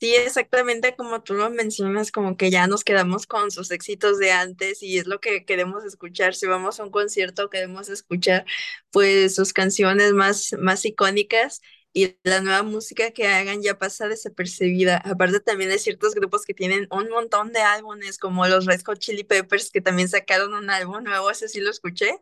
Sí, 0.00 0.14
exactamente 0.14 0.94
como 0.94 1.22
tú 1.24 1.34
lo 1.34 1.50
mencionas, 1.50 2.12
como 2.12 2.36
que 2.36 2.50
ya 2.52 2.68
nos 2.68 2.84
quedamos 2.84 3.26
con 3.26 3.50
sus 3.50 3.72
éxitos 3.72 4.18
de 4.20 4.30
antes 4.30 4.80
y 4.80 4.96
es 4.98 5.08
lo 5.08 5.20
que 5.20 5.44
queremos 5.44 5.84
escuchar. 5.84 6.36
Si 6.36 6.46
vamos 6.46 6.78
a 6.78 6.84
un 6.84 6.90
concierto, 6.92 7.50
queremos 7.50 7.88
escuchar 7.88 8.44
pues 8.92 9.34
sus 9.34 9.52
canciones 9.52 10.12
más, 10.12 10.54
más 10.60 10.84
icónicas 10.84 11.60
y 11.92 12.16
la 12.24 12.40
nueva 12.40 12.62
música 12.62 13.10
que 13.12 13.26
hagan 13.28 13.62
ya 13.62 13.78
pasa 13.78 14.08
desapercibida. 14.08 14.98
Aparte 14.98 15.40
también 15.40 15.70
hay 15.70 15.78
ciertos 15.78 16.14
grupos 16.14 16.44
que 16.44 16.54
tienen 16.54 16.86
un 16.90 17.08
montón 17.10 17.52
de 17.52 17.60
álbumes, 17.60 18.18
como 18.18 18.46
los 18.46 18.66
Red 18.66 18.82
Hot 18.86 18.98
Chili 19.00 19.24
Peppers, 19.24 19.70
que 19.70 19.80
también 19.80 20.08
sacaron 20.08 20.54
un 20.54 20.70
álbum 20.70 21.02
nuevo, 21.04 21.30
ese 21.30 21.48
sí 21.48 21.60
lo 21.60 21.70
escuché. 21.70 22.20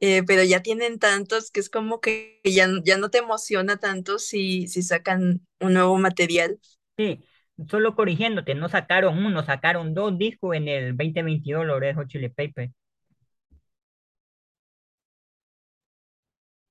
eh, 0.00 0.22
pero 0.24 0.42
ya 0.42 0.62
tienen 0.62 0.98
tantos 0.98 1.50
que 1.50 1.60
es 1.60 1.70
como 1.70 2.00
que 2.00 2.40
ya, 2.44 2.68
ya 2.84 2.98
no 2.98 3.10
te 3.10 3.18
emociona 3.18 3.76
tanto 3.78 4.18
si, 4.18 4.66
si 4.68 4.82
sacan 4.82 5.46
un 5.60 5.74
nuevo 5.74 5.96
material. 5.98 6.58
Sí, 6.96 7.24
solo 7.68 7.94
corrigiéndote, 7.96 8.54
no 8.54 8.68
sacaron 8.68 9.18
uno, 9.24 9.42
sacaron 9.44 9.94
dos 9.94 10.16
discos 10.18 10.54
en 10.56 10.68
el 10.68 10.96
2022, 10.96 11.64
los 11.66 11.80
Red 11.80 11.96
Hot 11.96 12.08
Chili 12.08 12.28
Peppers. 12.28 12.72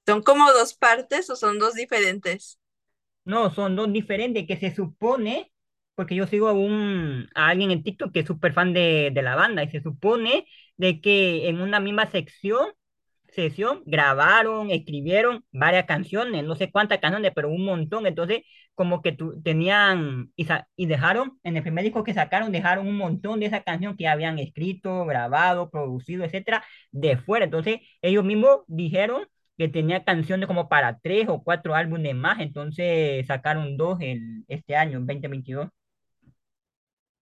¿Son 0.07 0.21
como 0.23 0.51
dos 0.53 0.73
partes 0.75 1.29
o 1.29 1.35
son 1.35 1.59
dos 1.59 1.73
diferentes? 1.73 2.57
No, 3.25 3.49
son 3.53 3.75
dos 3.75 3.91
diferentes 3.93 4.45
que 4.47 4.57
se 4.57 4.75
supone, 4.75 5.51
porque 5.95 6.15
yo 6.15 6.27
sigo 6.27 6.47
a, 6.49 6.53
un, 6.53 7.29
a 7.35 7.47
alguien 7.49 7.71
en 7.71 7.83
TikTok 7.83 8.11
que 8.13 8.19
es 8.21 8.27
súper 8.27 8.53
fan 8.53 8.73
de, 8.73 9.11
de 9.13 9.21
la 9.21 9.35
banda 9.35 9.63
y 9.63 9.69
se 9.69 9.81
supone 9.81 10.45
de 10.77 10.99
que 11.01 11.47
en 11.47 11.61
una 11.61 11.79
misma 11.79 12.09
sección, 12.11 12.67
sesión 13.29 13.81
grabaron, 13.85 14.71
escribieron 14.71 15.45
varias 15.51 15.85
canciones, 15.85 16.43
no 16.43 16.55
sé 16.55 16.71
cuántas 16.71 16.99
canciones, 16.99 17.31
pero 17.35 17.49
un 17.49 17.65
montón. 17.65 18.07
Entonces, 18.07 18.41
como 18.75 19.01
que 19.01 19.13
tu, 19.13 19.41
tenían 19.41 20.31
y, 20.35 20.47
y 20.75 20.85
dejaron, 20.87 21.39
en 21.43 21.57
el 21.57 21.63
primer 21.63 21.83
disco 21.85 22.03
que 22.03 22.13
sacaron, 22.13 22.51
dejaron 22.51 22.87
un 22.87 22.97
montón 22.97 23.39
de 23.39 23.47
esa 23.47 23.63
canción 23.63 23.95
que 23.97 24.07
habían 24.09 24.39
escrito, 24.39 25.05
grabado, 25.05 25.69
producido, 25.71 26.25
etcétera, 26.25 26.63
de 26.91 27.17
fuera. 27.17 27.45
Entonces, 27.45 27.79
ellos 28.01 28.23
mismos 28.25 28.61
dijeron 28.67 29.27
que 29.67 29.69
tenía 29.69 30.03
canciones 30.03 30.47
como 30.47 30.69
para 30.69 30.99
tres 30.99 31.27
o 31.29 31.43
cuatro 31.43 31.75
álbumes 31.75 32.15
más, 32.15 32.39
entonces 32.41 33.25
sacaron 33.27 33.77
dos 33.77 33.99
el, 34.01 34.45
este 34.47 34.75
año, 34.75 34.97
en 34.99 35.07
2022. 35.07 35.69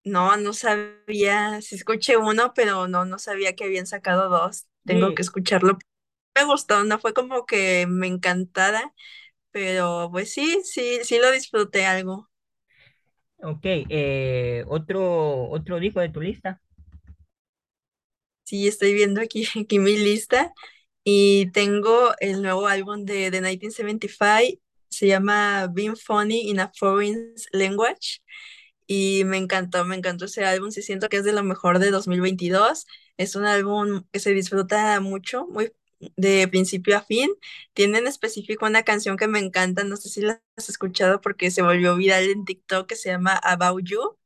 No, 0.04 0.36
no 0.36 0.52
sabía, 0.52 1.60
sí 1.62 1.76
escuché 1.76 2.16
uno, 2.16 2.52
pero 2.54 2.88
no, 2.88 3.04
no 3.04 3.18
sabía 3.20 3.54
que 3.54 3.64
habían 3.64 3.86
sacado 3.86 4.28
dos. 4.28 4.66
Tengo 4.84 5.14
que 5.14 5.22
Sí, 5.22 5.22
escucharlo. 5.22 5.78
Me 6.36 6.44
gustó, 6.44 6.84
no 6.84 6.98
fue 7.00 7.14
como 7.14 7.46
que 7.46 7.86
me 7.88 8.06
encantara, 8.08 8.94
pero 9.52 10.10
pues 10.12 10.32
sí, 10.32 10.62
sí, 10.64 11.00
sí 11.04 11.18
lo 11.18 11.30
disfruté 11.32 11.86
algo. 11.86 12.30
ok, 13.42 13.60
eh, 13.64 14.64
otro, 14.68 15.48
otro 15.50 15.78
disco 15.80 16.00
de 16.00 16.08
tu 16.10 16.20
lista. 16.20 16.60
Sí, 18.44 18.68
estoy 18.68 18.94
viendo 18.94 19.20
aquí, 19.20 19.44
aquí 19.60 19.78
mi 19.78 19.96
lista 19.96 20.52
y 21.04 21.50
tengo 21.52 22.12
el 22.20 22.42
nuevo 22.42 22.66
álbum 22.68 23.04
de, 23.04 23.30
de 23.30 23.40
1975, 23.40 24.62
se 24.88 25.06
llama 25.06 25.68
Being 25.68 25.96
Funny 25.96 26.50
in 26.50 26.60
a 26.60 26.70
Foreign 26.74 27.34
Language. 27.52 28.20
y 28.86 29.24
me 29.26 29.38
encantó, 29.38 29.84
me 29.84 29.96
encantó 29.96 30.26
ese 30.26 30.44
álbum, 30.44 30.70
sí 30.70 30.82
siento 30.82 31.08
que 31.08 31.18
es 31.18 31.24
de 31.24 31.32
lo 31.32 31.42
mejor 31.42 31.78
de 31.78 31.90
2022, 31.90 32.86
es 33.16 33.36
un 33.36 33.44
álbum 33.46 34.04
que 34.12 34.20
se 34.20 34.32
disfruta 34.34 35.00
mucho, 35.00 35.46
muy 35.48 35.72
de 36.16 36.48
principio 36.48 36.96
a 36.98 37.02
fin, 37.02 37.30
tiene 37.74 37.98
en 37.98 38.06
específico 38.08 38.66
una 38.66 38.82
canción 38.82 39.16
que 39.16 39.28
me 39.28 39.38
encanta, 39.38 39.84
no 39.84 39.96
sé 39.96 40.08
si 40.08 40.20
la 40.22 40.42
has 40.56 40.68
escuchado 40.68 41.20
porque 41.20 41.50
se 41.50 41.62
volvió 41.62 41.96
viral 41.96 42.24
en 42.30 42.44
TikTok 42.44 42.88
que 42.88 42.96
se 42.96 43.10
llama 43.10 43.36
About 43.36 43.84
You, 43.84 44.18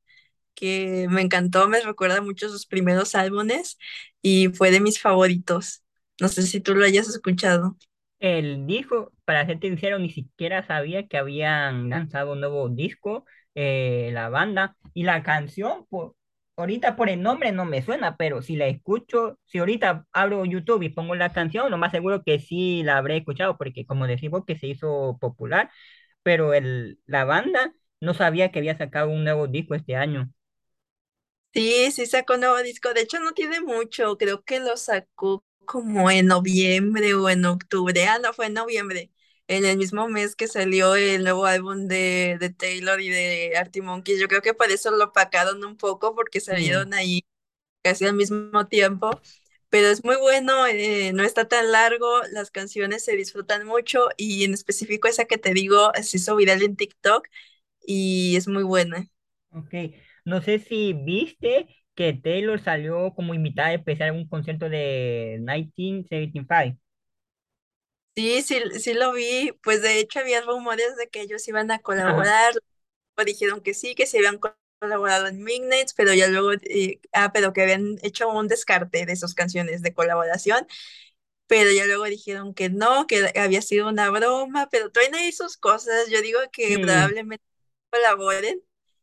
que 0.55 1.07
me 1.11 1.23
encantó, 1.23 1.69
me 1.69 1.81
recuerda 1.81 2.21
mucho 2.23 2.49
sus 2.49 2.67
primeros 2.67 3.15
álbumes 3.15 3.79
y 4.23 4.49
fue 4.51 4.71
de 4.71 4.81
mis 4.81 5.01
favoritos, 5.01 5.83
no 6.21 6.29
sé 6.29 6.43
si 6.43 6.61
tú 6.61 6.75
lo 6.75 6.85
hayas 6.85 7.09
escuchado. 7.09 7.77
El 8.19 8.67
disco, 8.67 9.13
para 9.25 9.45
serte 9.47 9.69
sincero, 9.69 9.99
ni 9.99 10.11
siquiera 10.11 10.67
sabía 10.67 11.07
que 11.07 11.19
habían 11.19 11.91
lanzado 11.91 12.33
un 12.33 12.41
nuevo 12.41 12.69
disco, 12.71 13.27
eh, 13.55 14.11
la 14.13 14.29
banda, 14.31 14.77
y 14.95 15.03
la 15.05 15.23
canción, 15.23 15.87
por, 15.91 16.17
ahorita 16.57 16.97
por 16.97 17.11
el 17.11 17.23
nombre 17.23 17.53
no 17.53 17.67
me 17.67 17.83
suena, 17.83 18.17
pero 18.17 18.41
si 18.43 18.57
la 18.57 18.67
escucho, 18.69 19.39
si 19.45 19.59
ahorita 19.59 20.07
abro 20.13 20.45
YouTube 20.47 20.83
y 20.83 20.89
pongo 20.89 21.15
la 21.15 21.33
canción, 21.33 21.71
lo 21.71 21.77
más 21.79 21.93
seguro 21.93 22.23
que 22.25 22.39
sí 22.39 22.83
la 22.85 22.97
habré 22.99 23.19
escuchado, 23.19 23.59
porque 23.59 23.85
como 23.87 24.07
decimos 24.07 24.45
que 24.47 24.57
se 24.59 24.67
hizo 24.69 25.19
popular, 25.21 25.71
pero 26.23 26.55
el, 26.55 27.01
la 27.07 27.25
banda 27.25 27.75
no 28.01 28.15
sabía 28.15 28.51
que 28.53 28.59
había 28.61 28.79
sacado 28.79 29.11
un 29.11 29.25
nuevo 29.25 29.47
disco 29.49 29.75
este 29.75 29.97
año. 29.97 30.31
Sí, 31.53 31.91
sí 31.93 32.07
sacó 32.07 32.37
nuevo 32.37 32.59
disco. 32.63 32.93
De 32.93 33.01
hecho, 33.03 33.19
no 33.21 33.33
tiene 33.33 33.61
mucho. 33.61 34.19
Creo 34.19 34.45
que 34.45 34.61
lo 34.61 34.77
sacó 34.77 35.43
como 35.67 36.11
en 36.11 36.27
noviembre 36.27 37.15
o 37.15 37.29
en 37.31 37.45
octubre. 37.45 38.07
Ah, 38.07 38.19
no, 38.21 38.33
fue 38.33 38.47
en 38.47 38.55
noviembre. 38.55 39.13
En 39.49 39.65
el 39.65 39.79
mismo 39.79 40.09
mes 40.09 40.37
que 40.37 40.49
salió 40.49 40.97
el 40.97 41.23
nuevo 41.25 41.47
álbum 41.47 41.87
de, 41.89 42.37
de 42.41 42.51
Taylor 42.51 43.01
y 43.01 43.09
de 43.11 43.55
Arctic 43.57 43.83
Monkeys. 43.85 44.21
Yo 44.21 44.29
creo 44.29 44.43
que 44.43 44.55
por 44.55 44.71
eso 44.71 44.91
lo 44.91 45.05
opacaron 45.07 45.65
un 45.65 45.77
poco 45.77 46.15
porque 46.15 46.41
Sí. 46.51 46.57
salieron 46.57 46.95
ahí 46.95 47.25
casi 47.83 48.07
al 48.07 48.15
mismo 48.15 48.67
tiempo. 48.69 49.21
Pero 49.71 49.89
es 49.89 50.05
muy 50.05 50.17
bueno, 50.17 50.67
eh, 50.67 51.13
no 51.15 51.25
está 51.25 51.49
tan 51.49 51.73
largo, 51.73 52.23
las 52.33 52.51
canciones 52.51 53.05
se 53.05 53.17
disfrutan 53.17 53.67
mucho 53.67 54.09
y 54.17 54.45
en 54.45 54.55
específico 54.55 55.09
esa 55.09 55.27
que 55.27 55.39
te 55.39 55.53
digo 55.55 55.93
se 56.03 56.19
hizo 56.19 56.37
viral 56.37 56.63
en 56.63 56.77
TikTok 56.77 57.29
y 57.87 58.37
es 58.37 58.49
muy 58.49 58.65
buena. 58.65 59.09
Ok, 59.51 59.75
no 60.25 60.41
sé 60.43 60.59
si 60.59 60.93
viste 60.93 61.67
que 61.97 62.15
Taylor 62.15 62.61
salió 62.61 63.15
como 63.15 63.35
invitada 63.35 63.75
especial 63.75 64.11
en 64.11 64.17
un 64.17 64.29
concierto 64.29 64.69
de 64.71 65.37
1975. 65.41 66.83
Sí, 68.15 68.43
sí, 68.43 68.61
sí 68.81 68.95
lo 68.95 69.13
vi. 69.13 69.53
Pues 69.63 69.83
de 69.83 69.99
hecho 70.01 70.21
había 70.21 70.41
rumores 70.41 70.97
de 70.97 71.09
que 71.09 71.21
ellos 71.21 71.47
iban 71.49 71.71
a 71.71 71.81
colaborar. 71.81 72.55
Dijeron 73.27 73.61
que 73.63 73.75
sí, 73.75 73.95
que 73.95 74.07
se 74.07 74.19
habían 74.19 74.39
co- 74.39 74.57
colaborado 74.81 75.27
en 75.29 75.43
Midnights, 75.45 75.95
pero 75.95 76.15
ya 76.15 76.29
luego, 76.29 76.53
eh, 76.65 77.01
ah, 77.13 77.33
pero 77.33 77.53
que 77.53 77.63
habían 77.63 77.99
hecho 78.03 78.29
un 78.31 78.49
descarte 78.49 79.07
de 79.07 79.17
sus 79.17 79.35
canciones 79.35 79.83
de 79.83 79.95
colaboración, 79.95 80.67
pero 81.49 81.71
ya 81.73 81.87
luego 81.87 82.05
dijeron 82.07 82.55
que 82.55 82.71
no, 82.71 83.07
que 83.09 83.33
había 83.39 83.63
sido 83.63 83.89
una 83.89 84.11
broma, 84.11 84.69
pero 84.71 84.91
traen 84.93 85.15
ahí 85.17 85.33
sus 85.33 85.57
cosas. 85.59 86.09
Yo 86.11 86.23
digo 86.23 86.41
que 86.53 86.79
Sí, 86.79 86.79
probablemente 86.81 87.45
colaboren 87.91 88.63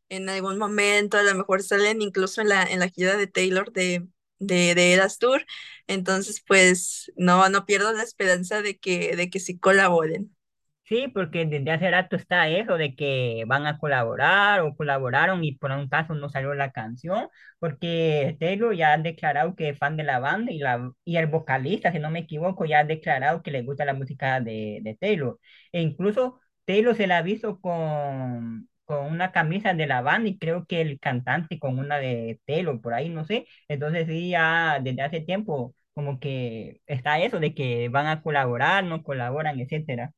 en 0.09 0.29
algún 0.29 0.57
momento, 0.57 1.17
a 1.17 1.23
lo 1.23 1.35
mejor 1.35 1.63
salen 1.63 2.01
incluso 2.01 2.41
en 2.41 2.49
la, 2.49 2.63
en 2.63 2.79
la 2.79 2.89
gira 2.89 3.17
de 3.17 3.27
Taylor 3.27 3.71
de, 3.73 4.07
de, 4.39 4.75
de 4.75 4.93
Eras 4.93 5.19
Tour. 5.19 5.45
Entonces, 5.87 6.43
pues 6.47 7.11
no, 7.17 7.47
no 7.49 7.65
pierdo 7.65 7.93
la 7.93 8.03
esperanza 8.03 8.61
de 8.61 8.77
que, 8.79 9.15
de 9.15 9.29
que 9.29 9.39
sí 9.39 9.59
colaboren. 9.59 10.35
sí, 10.83 11.07
porque 11.13 11.45
desde 11.45 11.71
hace 11.71 11.89
rato 11.91 12.15
está 12.15 12.47
eso 12.49 12.77
de 12.77 12.95
que 12.95 13.43
van 13.47 13.65
a 13.65 13.77
colaborar 13.79 14.61
o 14.61 14.75
colaboraron 14.75 15.43
y 15.43 15.53
por 15.55 15.71
un 15.71 15.87
caso 15.89 16.13
no 16.13 16.29
salió 16.29 16.53
la 16.53 16.71
canción, 16.71 17.27
porque 17.59 18.37
Taylor 18.39 18.75
ya 18.75 18.93
ha 18.93 18.97
declarado 18.97 19.55
que 19.55 19.69
es 19.69 19.77
fan 19.77 19.97
de 19.97 20.03
la 20.03 20.19
banda 20.19 20.51
y, 20.51 20.59
la, 20.59 20.91
y 21.05 21.17
el 21.17 21.27
vocalista, 21.27 21.91
si 21.91 21.99
no 21.99 22.09
me 22.11 22.19
equivoco, 22.19 22.65
ya 22.65 22.79
ha 22.79 22.83
declarado 22.83 23.41
que 23.41 23.51
le 23.51 23.63
gusta 23.63 23.85
la 23.85 23.93
música 23.93 24.39
de, 24.41 24.79
de 24.83 24.95
Taylor. 24.95 25.39
E 25.71 25.81
incluso 25.81 26.39
Taylor 26.65 26.95
se 26.95 27.07
la 27.07 27.17
ha 27.19 27.21
visto 27.21 27.59
con, 27.59 28.69
con 28.85 29.05
una 29.05 29.31
camisa 29.31 29.73
de 29.73 29.87
la 29.87 30.01
banda 30.01 30.29
y 30.29 30.37
creo 30.37 30.65
que 30.65 30.81
el 30.81 30.99
cantante 30.99 31.59
con 31.59 31.79
una 31.79 31.97
de 31.99 32.39
Taylor, 32.45 32.81
por 32.81 32.93
ahí, 32.93 33.09
no 33.09 33.25
sé. 33.25 33.47
Entonces 33.67 34.07
sí, 34.07 34.29
ya 34.31 34.79
desde 34.81 35.01
hace 35.01 35.21
tiempo 35.21 35.75
como 35.93 36.19
que 36.19 36.81
está 36.87 37.19
eso 37.19 37.39
de 37.39 37.53
que 37.53 37.89
van 37.89 38.07
a 38.07 38.21
colaborar, 38.21 38.83
no 38.83 39.03
colaboran, 39.03 39.59
etcétera. 39.59 40.11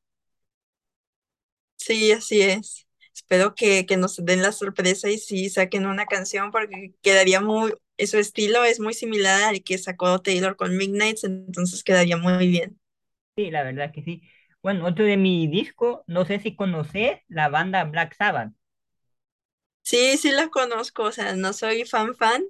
Sí, 1.76 2.12
así 2.12 2.42
es. 2.42 2.86
Espero 3.14 3.54
que, 3.54 3.86
que 3.86 3.96
nos 3.96 4.16
den 4.24 4.42
la 4.42 4.52
sorpresa 4.52 5.08
y 5.10 5.18
sí 5.18 5.48
saquen 5.50 5.86
una 5.86 6.06
canción 6.06 6.50
porque 6.50 6.94
quedaría 7.02 7.40
muy, 7.40 7.72
su 8.06 8.18
estilo 8.18 8.64
es 8.64 8.80
muy 8.80 8.94
similar 8.94 9.42
al 9.44 9.62
que 9.62 9.78
sacó 9.78 10.20
Taylor 10.20 10.56
con 10.56 10.76
Midnights, 10.76 11.24
entonces 11.24 11.82
quedaría 11.84 12.16
muy 12.16 12.46
bien. 12.48 12.78
Sí, 13.36 13.50
la 13.50 13.62
verdad 13.62 13.92
que 13.92 14.02
sí. 14.02 14.22
Bueno, 14.66 14.84
otro 14.86 15.04
de 15.06 15.16
mi 15.16 15.46
disco, 15.46 16.04
no 16.08 16.24
sé 16.26 16.40
si 16.40 16.56
conoces 16.56 17.20
la 17.28 17.48
banda 17.48 17.84
Black 17.84 18.14
Sabbath. 18.14 18.52
Sí, 19.82 20.16
sí 20.18 20.32
la 20.32 20.48
conozco, 20.48 21.04
o 21.04 21.12
sea, 21.12 21.34
no 21.36 21.52
soy 21.52 21.84
fan 21.84 22.14
fan 22.16 22.44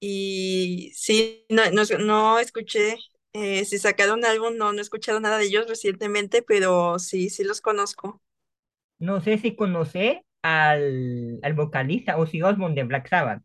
y 0.00 0.92
sí, 0.94 1.46
no, 1.50 1.62
no, 1.72 1.84
no 2.00 2.38
escuché, 2.40 2.98
eh, 3.34 3.64
si 3.66 3.78
sacaron 3.78 4.24
álbum, 4.24 4.56
no, 4.56 4.72
no 4.72 4.78
he 4.80 4.82
escuchado 4.82 5.20
nada 5.20 5.38
de 5.38 5.46
ellos 5.46 5.68
recientemente, 5.68 6.42
pero 6.42 6.98
sí, 7.00 7.30
sí 7.30 7.44
los 7.44 7.60
conozco. 7.62 8.22
No 9.00 9.20
sé 9.20 9.38
si 9.38 9.56
conoces 9.56 10.18
al, 10.42 11.40
al 11.42 11.54
vocalista 11.54 12.16
Ozzy 12.16 12.42
Osbourne 12.42 12.74
de 12.76 12.84
Black 12.84 13.08
Sabbath. 13.08 13.42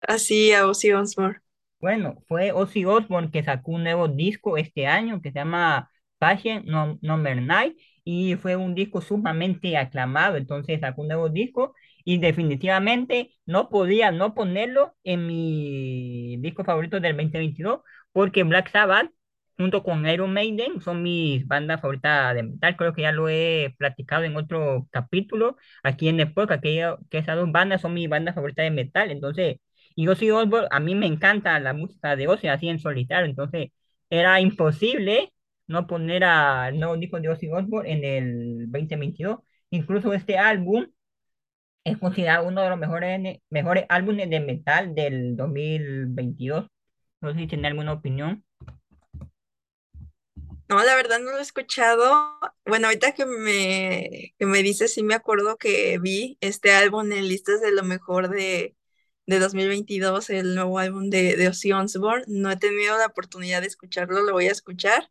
así 0.00 0.52
a 0.52 0.66
Ozzy 0.66 0.92
Osbourne? 0.92 1.40
Bueno, 1.80 2.22
fue 2.26 2.52
Ozzy 2.52 2.84
Osbourne 2.84 3.30
que 3.30 3.42
sacó 3.44 3.72
un 3.72 3.84
nuevo 3.84 4.08
disco 4.08 4.56
este 4.56 4.86
año 4.86 5.20
que 5.22 5.30
se 5.30 5.38
llama 5.38 5.90
Patient 6.18 6.64
No- 6.66 6.98
Number 7.02 7.40
9 7.42 7.76
y 8.04 8.36
fue 8.36 8.56
un 8.56 8.74
disco 8.74 9.00
sumamente 9.00 9.76
aclamado, 9.76 10.36
entonces 10.36 10.80
sacó 10.80 11.02
un 11.02 11.08
nuevo 11.08 11.28
disco 11.28 11.74
y 12.04 12.18
definitivamente 12.18 13.32
no 13.46 13.68
podía 13.68 14.12
no 14.12 14.34
ponerlo 14.34 14.94
en 15.04 15.26
mi 15.26 16.36
disco 16.38 16.64
favorito 16.64 17.00
del 17.00 17.16
2022 17.16 17.80
porque 18.12 18.44
Black 18.44 18.70
Sabbath 18.70 19.10
junto 19.56 19.82
con 19.82 20.06
Iron 20.06 20.32
Maiden 20.32 20.80
son 20.82 21.02
mis 21.02 21.46
bandas 21.46 21.80
favoritas 21.80 22.34
de 22.34 22.42
metal, 22.42 22.76
creo 22.76 22.92
que 22.92 23.02
ya 23.02 23.12
lo 23.12 23.28
he 23.28 23.74
platicado 23.78 24.24
en 24.24 24.36
otro 24.36 24.86
capítulo 24.90 25.56
aquí 25.82 26.08
en 26.08 26.20
el 26.20 26.32
podcast, 26.34 26.62
que, 26.62 26.94
que 27.10 27.18
esas 27.18 27.36
dos 27.36 27.50
bandas 27.50 27.80
son 27.80 27.94
mis 27.94 28.08
bandas 28.08 28.34
favoritas 28.34 28.64
de 28.64 28.70
metal, 28.70 29.10
entonces... 29.10 29.56
Y 29.98 30.08
Ozzy 30.08 30.30
Osbourne, 30.30 30.68
a 30.70 30.78
mí 30.80 30.94
me 30.94 31.06
encanta 31.06 31.58
la 31.58 31.72
música 31.72 32.16
de 32.16 32.28
Ozzy 32.28 32.48
así 32.48 32.68
en 32.68 32.78
solitario, 32.78 33.24
entonces 33.26 33.70
era 34.10 34.38
imposible 34.40 35.32
no 35.66 35.86
poner 35.86 36.24
al 36.24 36.78
nuevo 36.78 36.96
disco 36.96 37.20
de 37.20 37.28
Ozzy 37.28 37.48
Osbourne 37.48 37.92
en 37.92 38.04
el 38.04 38.70
2022. 38.70 39.38
Incluso 39.70 40.12
este 40.12 40.38
álbum 40.38 40.86
es 41.84 41.98
considerado 41.98 42.48
uno 42.48 42.62
de 42.62 42.70
los 42.70 42.78
mejores, 42.78 43.40
mejores 43.50 43.86
álbumes 43.88 44.28
de 44.30 44.40
metal 44.40 44.94
del 44.94 45.36
2022. 45.36 46.66
No 47.20 47.32
sé 47.32 47.38
si 47.40 47.46
tiene 47.46 47.68
alguna 47.68 47.92
opinión. 47.92 48.44
No, 50.68 50.82
la 50.82 50.96
verdad 50.96 51.20
no 51.20 51.30
lo 51.30 51.38
he 51.38 51.42
escuchado. 51.42 52.38
Bueno, 52.66 52.88
ahorita 52.88 53.12
que 53.12 53.24
me, 53.24 54.34
que 54.38 54.46
me 54.46 54.62
dices, 54.64 54.92
sí 54.94 55.02
me 55.04 55.14
acuerdo 55.14 55.56
que 55.58 55.98
vi 56.00 56.38
este 56.40 56.72
álbum 56.72 57.12
en 57.12 57.28
listas 57.28 57.60
de 57.60 57.70
lo 57.70 57.84
mejor 57.84 58.28
de, 58.30 58.76
de 59.26 59.38
2022, 59.38 60.30
el 60.30 60.54
nuevo 60.56 60.78
álbum 60.80 61.08
de, 61.08 61.36
de 61.36 61.48
Ozzy 61.48 61.72
Osbourne. 61.72 62.24
No 62.26 62.50
he 62.50 62.56
tenido 62.56 62.98
la 62.98 63.06
oportunidad 63.06 63.60
de 63.60 63.68
escucharlo, 63.68 64.22
lo 64.22 64.32
voy 64.32 64.48
a 64.48 64.52
escuchar. 64.52 65.08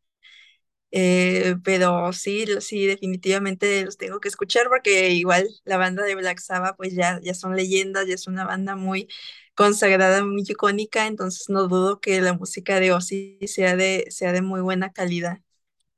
Eh, 0.92 1.56
pero 1.64 2.14
sí, 2.14 2.46
sí, 2.62 2.86
definitivamente 2.88 3.84
los 3.84 3.98
tengo 3.98 4.20
que 4.22 4.30
escuchar 4.30 4.68
porque 4.70 5.10
igual 5.12 5.48
la 5.66 5.78
banda 5.78 6.04
de 6.04 6.16
Black 6.16 6.40
Sabbath 6.40 6.78
pues 6.78 6.94
ya, 6.96 7.20
ya 7.22 7.34
son 7.34 7.56
leyendas, 7.56 8.08
ya 8.08 8.14
es 8.16 8.28
una 8.28 8.46
banda 8.46 8.76
muy 8.78 9.10
consagrada, 9.56 10.24
muy 10.26 10.44
icónica, 10.48 11.08
entonces 11.08 11.50
no 11.50 11.68
dudo 11.68 12.00
que 12.00 12.22
la 12.22 12.34
música 12.34 12.80
de 12.80 12.94
Ozzy 12.94 13.40
sea 13.48 13.76
de, 13.76 14.06
sea 14.10 14.32
de 14.32 14.42
muy 14.42 14.62
buena 14.62 14.94
calidad. 14.94 15.40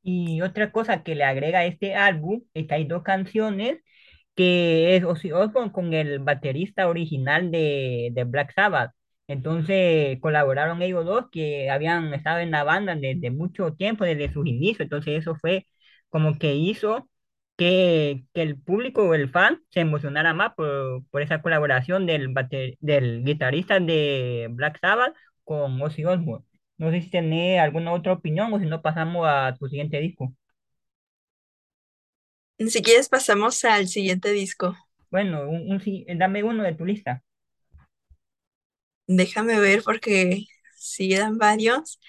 Y 0.03 0.41
otra 0.41 0.71
cosa 0.71 1.03
que 1.03 1.15
le 1.15 1.23
agrega 1.25 1.59
a 1.59 1.65
este 1.65 1.95
álbum 1.95 2.43
es 2.53 2.71
hay 2.71 2.85
dos 2.85 3.03
canciones 3.03 3.79
que 4.35 4.95
es 4.97 5.03
Ozzy 5.05 5.31
Osbourne 5.33 5.71
con 5.73 5.93
el 5.93 6.19
baterista 6.19 6.87
original 6.89 7.51
de, 7.51 8.09
de 8.13 8.25
Black 8.25 8.53
Sabbath. 8.55 8.93
Entonces 9.27 10.19
colaboraron 10.21 10.81
ellos 10.81 11.05
dos 11.05 11.25
que 11.31 11.69
habían 11.69 12.13
estado 12.13 12.39
en 12.39 12.51
la 12.51 12.63
banda 12.63 12.95
desde 12.95 13.31
mucho 13.31 13.73
tiempo, 13.73 14.05
desde 14.05 14.31
sus 14.31 14.45
inicios. 14.47 14.81
Entonces 14.81 15.19
eso 15.19 15.35
fue 15.35 15.67
como 16.09 16.37
que 16.39 16.55
hizo 16.55 17.09
que, 17.57 18.23
que 18.33 18.41
el 18.43 18.61
público 18.61 19.03
o 19.03 19.13
el 19.13 19.29
fan 19.29 19.61
se 19.71 19.81
emocionara 19.81 20.33
más 20.33 20.53
por, 20.55 21.03
por 21.09 21.21
esa 21.21 21.41
colaboración 21.41 22.05
del, 22.05 22.29
bate- 22.29 22.77
del 22.81 23.23
guitarrista 23.23 23.79
de 23.79 24.47
Black 24.51 24.79
Sabbath 24.79 25.15
con 25.43 25.81
Ozzy 25.81 26.05
Osbourne. 26.05 26.45
No 26.77 26.91
sé 26.91 27.01
si 27.01 27.09
tenés 27.09 27.59
alguna 27.59 27.93
otra 27.93 28.13
opinión 28.13 28.53
o 28.53 28.59
si 28.59 28.65
no 28.65 28.81
pasamos 28.81 29.25
a 29.27 29.55
tu 29.57 29.67
siguiente 29.67 29.99
disco. 29.99 30.33
Si 32.59 32.83
quieres 32.83 33.09
pasamos 33.09 33.65
al 33.65 33.87
siguiente 33.87 34.29
disco. 34.31 34.77
Bueno, 35.11 35.49
un, 35.49 35.69
un 35.71 36.17
dame 36.17 36.43
uno 36.43 36.63
de 36.63 36.73
tu 36.75 36.85
lista. 36.85 37.21
Déjame 39.07 39.59
ver 39.59 39.83
porque 39.83 40.45
sí 40.75 41.13
eran 41.13 41.37
varios. 41.37 41.99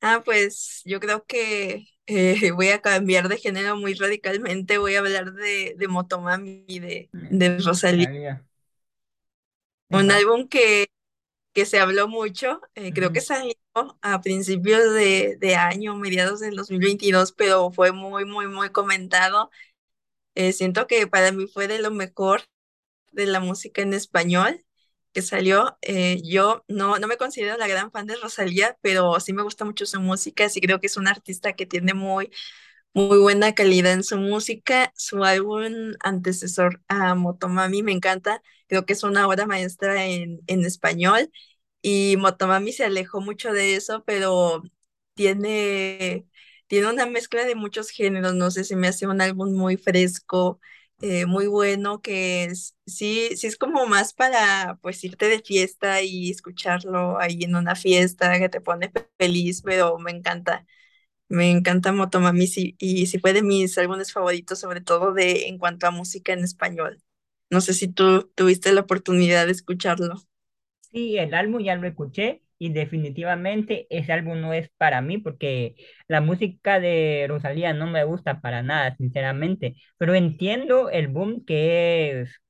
Ah, 0.00 0.22
pues 0.24 0.82
yo 0.84 1.00
creo 1.00 1.24
que 1.26 1.88
eh, 2.06 2.52
voy 2.52 2.70
a 2.70 2.82
cambiar 2.82 3.28
de 3.28 3.38
género 3.38 3.76
muy 3.76 3.94
radicalmente. 3.94 4.78
Voy 4.78 4.96
a 4.96 5.00
hablar 5.00 5.34
de, 5.34 5.74
de 5.78 5.88
Motomami, 5.88 6.64
de, 6.80 7.10
de 7.30 7.58
Mm, 7.60 7.60
Rosalía. 7.60 8.08
Rosalía. 8.08 8.44
Un 9.90 10.10
álbum 10.10 10.48
que, 10.48 10.88
que 11.54 11.66
se 11.66 11.80
habló 11.80 12.08
mucho. 12.08 12.60
eh, 12.76 12.92
creo 12.94 13.12
que 13.12 13.20
salió 13.22 13.54
a 14.02 14.20
principios 14.22 14.94
de, 14.94 15.36
de 15.40 15.56
año, 15.56 15.96
mediados 15.96 16.40
del 16.40 16.56
2022, 16.56 17.32
pero 17.32 17.70
fue 17.72 17.92
muy, 17.92 18.24
muy, 18.26 18.48
muy 18.48 18.70
comentado. 18.70 19.50
Eh, 20.34 20.52
siento 20.54 20.86
que 20.86 21.06
para 21.08 21.32
mí 21.32 21.46
fue 21.48 21.68
de 21.68 21.80
lo 21.80 21.90
mejor 21.92 22.42
de 23.12 23.26
la 23.26 23.40
música 23.40 23.82
en 23.82 23.94
español 23.94 24.64
que 25.18 25.22
salió. 25.22 25.78
Eh, 25.82 26.20
yo 26.24 26.64
no, 26.68 26.98
no 26.98 27.08
me 27.08 27.16
considero 27.16 27.56
la 27.56 27.66
gran 27.68 27.90
fan 27.92 28.06
de 28.06 28.16
Rosalía, 28.16 28.78
pero 28.82 29.18
sí 29.20 29.32
me 29.32 29.42
gusta 29.42 29.64
mucho 29.64 29.86
su 29.86 30.00
música, 30.00 30.48
sí 30.48 30.60
creo 30.60 30.80
que 30.80 30.86
es 30.88 30.96
un 30.96 31.08
artista 31.08 31.54
que 31.54 31.66
tiene 31.66 31.94
muy, 31.94 32.30
muy 32.94 33.18
buena 33.18 33.54
calidad 33.54 33.92
en 33.92 34.04
su 34.04 34.16
música. 34.18 34.92
Su 34.96 35.24
álbum 35.24 35.94
antecesor 36.00 36.82
a 36.88 37.14
Motomami 37.14 37.82
me 37.82 37.92
encanta, 37.92 38.42
creo 38.66 38.86
que 38.86 38.92
es 38.94 39.02
una 39.04 39.26
obra 39.28 39.46
maestra 39.46 40.06
en, 40.06 40.40
en 40.46 40.64
español 40.64 41.30
y 41.82 42.16
Motomami 42.18 42.72
se 42.72 42.84
alejó 42.84 43.20
mucho 43.20 43.52
de 43.52 43.76
eso, 43.76 44.04
pero 44.06 44.62
tiene, 45.14 46.26
tiene 46.66 46.88
una 46.90 47.06
mezcla 47.06 47.44
de 47.44 47.54
muchos 47.54 47.90
géneros, 47.90 48.34
no 48.34 48.50
sé, 48.50 48.64
se 48.64 48.76
me 48.76 48.88
hace 48.88 49.06
un 49.06 49.20
álbum 49.20 49.54
muy 49.54 49.76
fresco, 49.76 50.60
eh, 51.00 51.26
muy 51.26 51.46
bueno, 51.46 52.00
que 52.02 52.44
es- 52.44 52.76
sí, 52.86 53.36
sí 53.36 53.46
es 53.46 53.56
como 53.56 53.86
más 53.86 54.12
para 54.14 54.78
pues 54.82 55.02
irte 55.04 55.28
de 55.28 55.40
fiesta 55.40 56.02
y 56.02 56.30
escucharlo 56.30 57.18
ahí 57.20 57.40
en 57.44 57.54
una 57.56 57.74
fiesta 57.76 58.38
que 58.38 58.48
te 58.48 58.60
pone 58.60 58.90
fe- 58.90 59.08
feliz, 59.18 59.62
pero 59.62 59.98
me 59.98 60.10
encanta, 60.12 60.66
me 61.28 61.50
encanta 61.50 61.92
Motomami 61.92 62.46
sí, 62.48 62.76
y 62.78 63.06
sí 63.06 63.18
fue 63.20 63.32
de 63.34 63.42
mis 63.42 63.78
álbumes 63.78 64.12
favoritos, 64.12 64.60
sobre 64.60 64.80
todo 64.82 65.12
de 65.14 65.48
en 65.48 65.58
cuanto 65.58 65.86
a 65.86 65.90
música 65.92 66.32
en 66.34 66.44
español. 66.44 67.02
No 67.50 67.60
sé 67.62 67.74
si 67.74 67.88
tú 67.88 68.30
tuviste 68.36 68.72
la 68.72 68.82
oportunidad 68.82 69.46
de 69.46 69.52
escucharlo. 69.52 70.16
Sí, 70.90 71.18
el 71.18 71.34
álbum 71.34 71.62
ya 71.62 71.76
lo 71.76 71.86
escuché 71.86 72.42
y 72.58 72.70
definitivamente 72.72 73.86
ese 73.90 74.12
álbum 74.12 74.40
no 74.40 74.52
es 74.52 74.70
para 74.78 75.00
mí 75.02 75.18
porque 75.18 75.76
la 76.08 76.20
música 76.20 76.80
de 76.80 77.26
Rosalía 77.28 77.72
no 77.74 77.86
me 77.86 78.04
gusta 78.04 78.40
para 78.40 78.62
nada, 78.62 78.96
sinceramente. 78.96 79.76
Pero 79.98 80.14
entiendo 80.14 80.90
el 80.90 81.08
boom 81.08 81.44
que 81.44 82.20
es 82.22 82.40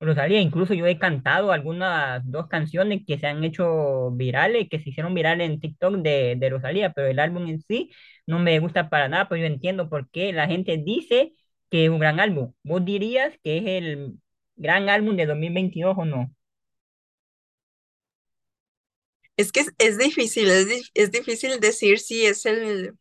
Rosalía. 0.00 0.40
Incluso 0.40 0.74
yo 0.74 0.86
he 0.86 0.98
cantado 0.98 1.52
algunas 1.52 2.22
dos 2.30 2.48
canciones 2.48 3.02
que 3.06 3.18
se 3.18 3.26
han 3.26 3.42
hecho 3.44 4.10
virales, 4.12 4.68
que 4.68 4.78
se 4.80 4.90
hicieron 4.90 5.14
virales 5.14 5.48
en 5.50 5.60
TikTok 5.60 5.96
de, 5.96 6.36
de 6.38 6.50
Rosalía, 6.50 6.92
pero 6.92 7.08
el 7.08 7.18
álbum 7.18 7.46
en 7.48 7.60
sí 7.62 7.90
no 8.26 8.38
me 8.38 8.58
gusta 8.58 8.90
para 8.90 9.08
nada, 9.08 9.28
pero 9.28 9.40
yo 9.40 9.46
entiendo 9.46 9.88
por 9.88 10.10
qué 10.10 10.32
la 10.32 10.46
gente 10.48 10.76
dice 10.78 11.32
que 11.70 11.84
es 11.86 11.90
un 11.90 11.98
gran 11.98 12.20
álbum. 12.20 12.52
¿Vos 12.62 12.84
dirías 12.84 13.34
que 13.42 13.58
es 13.58 13.64
el 13.66 14.14
gran 14.56 14.88
álbum 14.90 15.16
de 15.16 15.26
2022 15.26 15.96
o 15.98 16.04
no? 16.04 16.30
Es 19.36 19.52
que 19.52 19.60
es, 19.60 19.72
es 19.78 19.98
difícil, 19.98 20.48
es, 20.50 20.90
es 20.94 21.10
difícil 21.10 21.60
decir 21.60 21.98
si 22.00 22.24
es 22.26 22.46
el, 22.46 22.96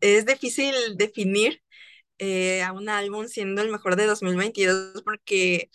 es 0.00 0.26
difícil 0.26 0.74
definir 0.96 1.62
eh, 2.18 2.62
a 2.62 2.72
un 2.72 2.88
álbum 2.88 3.26
siendo 3.28 3.62
el 3.62 3.70
mejor 3.70 3.96
de 3.96 4.06
2022 4.06 5.02
porque 5.04 5.70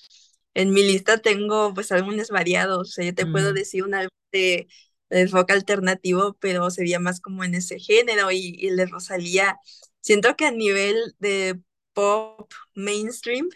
en 0.56 0.72
mi 0.74 0.84
lista 0.84 1.20
tengo 1.20 1.74
pues 1.74 1.92
álbumes 1.92 2.30
variados, 2.30 2.90
o 2.90 2.92
sea, 2.94 3.06
yo 3.06 3.16
te 3.16 3.26
puedo 3.28 3.54
decir 3.54 3.84
un 3.84 3.96
álbum 3.96 4.10
de, 4.32 4.68
de 5.10 5.28
rock 5.28 5.52
alternativo, 5.52 6.38
pero 6.40 6.70
sería 6.72 7.00
más 7.00 7.22
como 7.22 7.44
en 7.44 7.56
ese 7.56 7.80
género 7.80 8.32
y, 8.32 8.56
y 8.60 8.68
el 8.70 8.78
de 8.78 8.86
Rosalía. 8.88 9.58
Siento 10.02 10.36
que 10.36 10.46
a 10.46 10.52
nivel 10.52 11.16
de 11.20 11.60
pop 11.94 12.52
mainstream, 12.76 13.50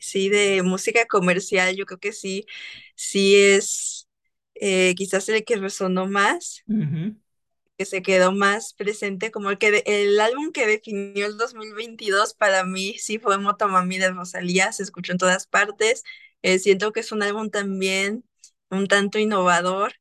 sí, 0.00 0.28
de 0.28 0.62
música 0.62 1.06
comercial, 1.06 1.76
yo 1.76 1.86
creo 1.86 1.98
que 2.00 2.12
sí, 2.12 2.46
sí 2.94 3.36
es 3.36 3.97
eh, 4.60 4.94
quizás 4.96 5.28
el 5.28 5.44
que 5.44 5.56
resonó 5.56 6.06
más 6.06 6.64
que 7.76 7.84
se 7.84 8.02
quedó 8.02 8.32
más 8.32 8.74
presente, 8.74 9.30
como 9.30 9.50
el 9.50 9.58
que 9.58 9.70
de- 9.70 9.82
el 9.86 10.18
álbum 10.20 10.50
que 10.52 10.66
definió 10.66 11.26
el 11.26 11.36
2022 11.36 12.34
para 12.34 12.64
mí 12.64 12.96
sí 12.98 13.18
fue 13.18 13.38
Motomami 13.38 13.98
de 13.98 14.10
Rosalía, 14.10 14.72
se 14.72 14.82
escuchó 14.82 15.12
en 15.12 15.18
todas 15.18 15.46
partes. 15.46 16.02
Eh, 16.42 16.58
siento 16.58 16.92
que 16.92 17.00
es 17.00 17.12
un 17.12 17.22
álbum 17.22 17.50
también 17.50 18.24
un 18.70 18.86
tanto 18.88 19.18
innovador. 19.18 19.94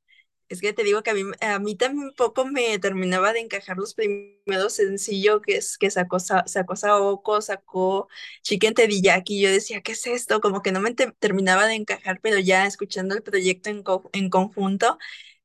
Es 0.49 0.61
que 0.61 0.71
te 0.73 0.83
digo 0.83 1.03
que 1.03 1.09
a 1.11 1.13
mí, 1.13 1.23
a 1.41 1.59
mí 1.59 1.75
tampoco 1.75 2.45
me 2.45 2.79
terminaba 2.79 3.33
de 3.33 3.41
encajar 3.41 3.75
los 3.77 3.93
primeros 3.93 4.73
sencillos 4.73 5.41
que, 5.45 5.57
es, 5.57 5.77
que 5.77 5.89
sacó, 5.91 6.19
Sa- 6.21 6.47
sacó 6.47 6.75
Saoko, 6.77 7.41
sacó 7.41 8.07
Chicken 8.43 8.73
Teriyaki. 8.73 9.41
Yo 9.41 9.49
decía, 9.51 9.81
¿qué 9.81 9.91
es 9.91 10.07
esto? 10.07 10.39
Como 10.39 10.61
que 10.61 10.71
no 10.71 10.79
me 10.79 10.93
te- 10.93 11.11
terminaba 11.19 11.67
de 11.67 11.75
encajar, 11.75 12.19
pero 12.21 12.39
ya 12.39 12.65
escuchando 12.65 13.13
el 13.15 13.23
proyecto 13.23 13.69
en, 13.69 13.83
en 14.13 14.29
conjunto, 14.29 14.97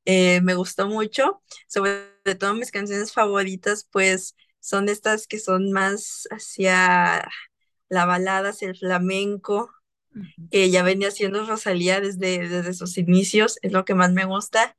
eh, 0.05 0.41
me 0.43 0.55
gustó 0.55 0.89
mucho. 0.89 1.43
Sobre 1.69 2.03
todo 2.39 2.55
mis 2.55 2.71
canciones 2.73 3.13
favoritas, 3.13 3.89
pues 3.91 4.37
son 4.61 4.89
estas 4.89 5.27
que 5.27 5.39
son 5.41 5.73
más 5.73 6.29
hacia 6.31 7.29
la 7.89 8.07
balada, 8.07 8.51
hacia 8.51 8.69
el 8.71 8.79
flamenco. 8.79 9.71
Que 10.51 10.71
ya 10.71 10.83
venía 10.83 11.09
haciendo 11.09 11.47
Rosalía 11.47 12.01
desde, 12.01 12.49
desde 12.49 12.75
sus 12.75 12.99
inicios, 12.99 13.59
es 13.63 13.73
lo 13.73 13.85
que 13.85 13.95
más 13.95 14.13
me 14.13 14.25
gusta, 14.27 14.77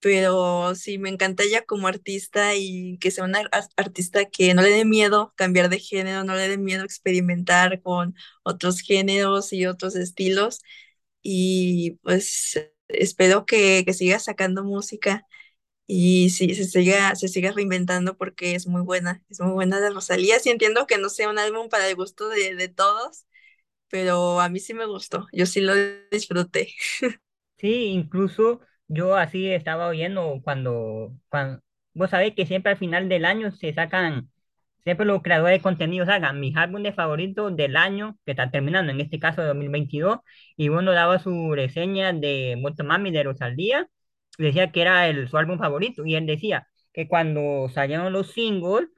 pero 0.00 0.74
sí, 0.74 0.98
me 0.98 1.08
encanta 1.08 1.42
ella 1.42 1.64
como 1.64 1.88
artista 1.88 2.54
y 2.54 2.98
que 2.98 3.10
sea 3.10 3.24
una 3.24 3.40
ar- 3.50 3.68
artista 3.76 4.26
que 4.26 4.54
no 4.54 4.62
le 4.62 4.70
dé 4.70 4.84
miedo 4.84 5.32
cambiar 5.36 5.68
de 5.68 5.78
género, 5.80 6.22
no 6.24 6.34
le 6.36 6.48
dé 6.48 6.58
miedo 6.58 6.84
experimentar 6.84 7.82
con 7.82 8.14
otros 8.44 8.80
géneros 8.80 9.52
y 9.52 9.66
otros 9.66 9.96
estilos, 9.96 10.60
y 11.22 11.92
pues 12.02 12.60
espero 12.88 13.46
que, 13.46 13.84
que 13.86 13.92
siga 13.94 14.18
sacando 14.20 14.64
música. 14.64 15.26
Y 15.88 16.30
sí, 16.30 16.54
se 16.54 16.64
siga, 16.64 17.14
se 17.16 17.28
siga 17.28 17.52
reinventando 17.52 18.16
porque 18.16 18.54
es 18.56 18.66
muy 18.66 18.82
buena, 18.82 19.24
es 19.30 19.40
muy 19.40 19.52
buena 19.52 19.80
de 19.80 19.90
Rosalía. 19.90 20.38
Sí 20.40 20.50
entiendo 20.50 20.86
que 20.86 20.98
no 20.98 21.08
sea 21.10 21.30
un 21.30 21.38
álbum 21.38 21.68
para 21.68 21.88
el 21.88 21.94
gusto 21.96 22.28
de, 22.28 22.56
de 22.56 22.68
todos, 22.68 23.26
pero 23.88 24.40
a 24.40 24.48
mí 24.48 24.60
sí 24.60 24.74
me 24.74 24.86
gustó, 24.86 25.26
yo 25.32 25.46
sí 25.46 25.60
lo 25.60 25.74
disfruté. 26.10 26.68
Sí, 27.58 27.86
incluso 27.86 28.60
yo 28.86 29.16
así 29.16 29.48
estaba 29.50 29.88
oyendo 29.88 30.40
cuando, 30.44 31.12
cuando, 31.30 31.62
vos 31.94 32.10
sabés 32.10 32.34
que 32.34 32.44
siempre 32.46 32.72
al 32.72 32.78
final 32.78 33.08
del 33.08 33.24
año 33.24 33.50
se 33.50 33.72
sacan, 33.72 34.30
siempre 34.84 35.06
los 35.06 35.22
creadores 35.22 35.58
de 35.58 35.62
contenido 35.62 36.06
sacan 36.06 36.40
mis 36.40 36.56
álbumes 36.56 36.94
favoritos 36.94 37.56
del 37.56 37.76
año 37.76 38.18
que 38.26 38.32
está 38.32 38.50
terminando, 38.50 38.92
en 38.92 39.00
este 39.00 39.18
caso 39.18 39.40
de 39.42 39.48
2022, 39.48 40.18
y 40.56 40.68
uno 40.68 40.92
daba 40.92 41.18
su 41.18 41.54
reseña 41.54 42.12
de 42.12 42.56
Motomami 42.60 43.10
de 43.10 43.22
Rosalía, 43.24 43.88
decía 44.38 44.70
que 44.72 44.82
era 44.82 45.08
el, 45.08 45.28
su 45.28 45.38
álbum 45.38 45.58
favorito, 45.58 46.04
y 46.06 46.14
él 46.16 46.26
decía 46.26 46.68
que 46.92 47.08
cuando 47.08 47.68
salieron 47.70 48.12
los 48.12 48.32
singles 48.32 48.88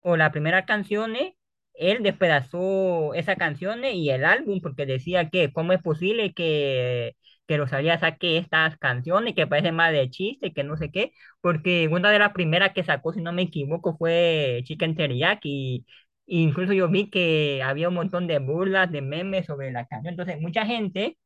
o 0.00 0.16
las 0.16 0.30
primeras 0.32 0.64
canciones, 0.66 1.34
él 1.78 2.02
despedazó 2.02 3.14
esas 3.14 3.36
canciones 3.36 3.94
y 3.94 4.10
el 4.10 4.24
álbum, 4.24 4.60
porque 4.60 4.86
decía 4.86 5.30
que 5.30 5.52
cómo 5.52 5.72
es 5.72 5.82
posible 5.82 6.32
que 6.34 7.14
que 7.46 7.56
Rosalía 7.58 7.98
saque 7.98 8.38
estas 8.38 8.76
canciones 8.78 9.34
que 9.34 9.46
parecen 9.46 9.76
más 9.76 9.92
de 9.92 10.10
chiste, 10.10 10.52
que 10.52 10.64
no 10.64 10.76
sé 10.76 10.90
qué, 10.90 11.12
porque 11.40 11.88
una 11.88 12.10
de 12.10 12.18
las 12.18 12.32
primeras 12.32 12.72
que 12.72 12.82
sacó, 12.84 13.12
si 13.12 13.20
no 13.22 13.32
me 13.32 13.42
equivoco, 13.42 13.96
fue 13.96 14.62
Chicken 14.64 14.96
Teriyaki, 14.96 15.86
y 16.26 16.42
incluso 16.42 16.72
yo 16.72 16.88
vi 16.88 17.08
que 17.10 17.62
había 17.62 17.88
un 17.88 17.94
montón 17.94 18.26
de 18.26 18.38
burlas, 18.40 18.90
de 18.90 19.00
memes 19.02 19.46
sobre 19.46 19.70
la 19.72 19.86
canción, 19.86 20.12
entonces 20.14 20.40
mucha 20.40 20.66
gente 20.66 21.18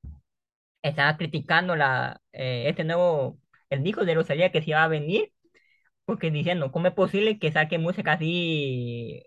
estaba 0.83 1.17
criticando 1.17 1.77
la, 1.77 2.21
eh, 2.33 2.65
este 2.69 2.85
nuevo, 2.85 3.39
el 3.71 3.83
disco 3.83 4.05
de 4.05 4.15
Rosalía 4.15 4.53
que 4.53 4.63
se 4.63 4.71
iba 4.71 4.85
a 4.85 4.89
venir, 4.89 5.33
porque 6.07 6.31
diciendo, 6.31 6.73
¿cómo 6.73 6.89
es 6.89 6.95
posible 6.95 7.39
que 7.39 7.53
saque 7.53 7.79
música 7.79 8.15
así, 8.15 9.23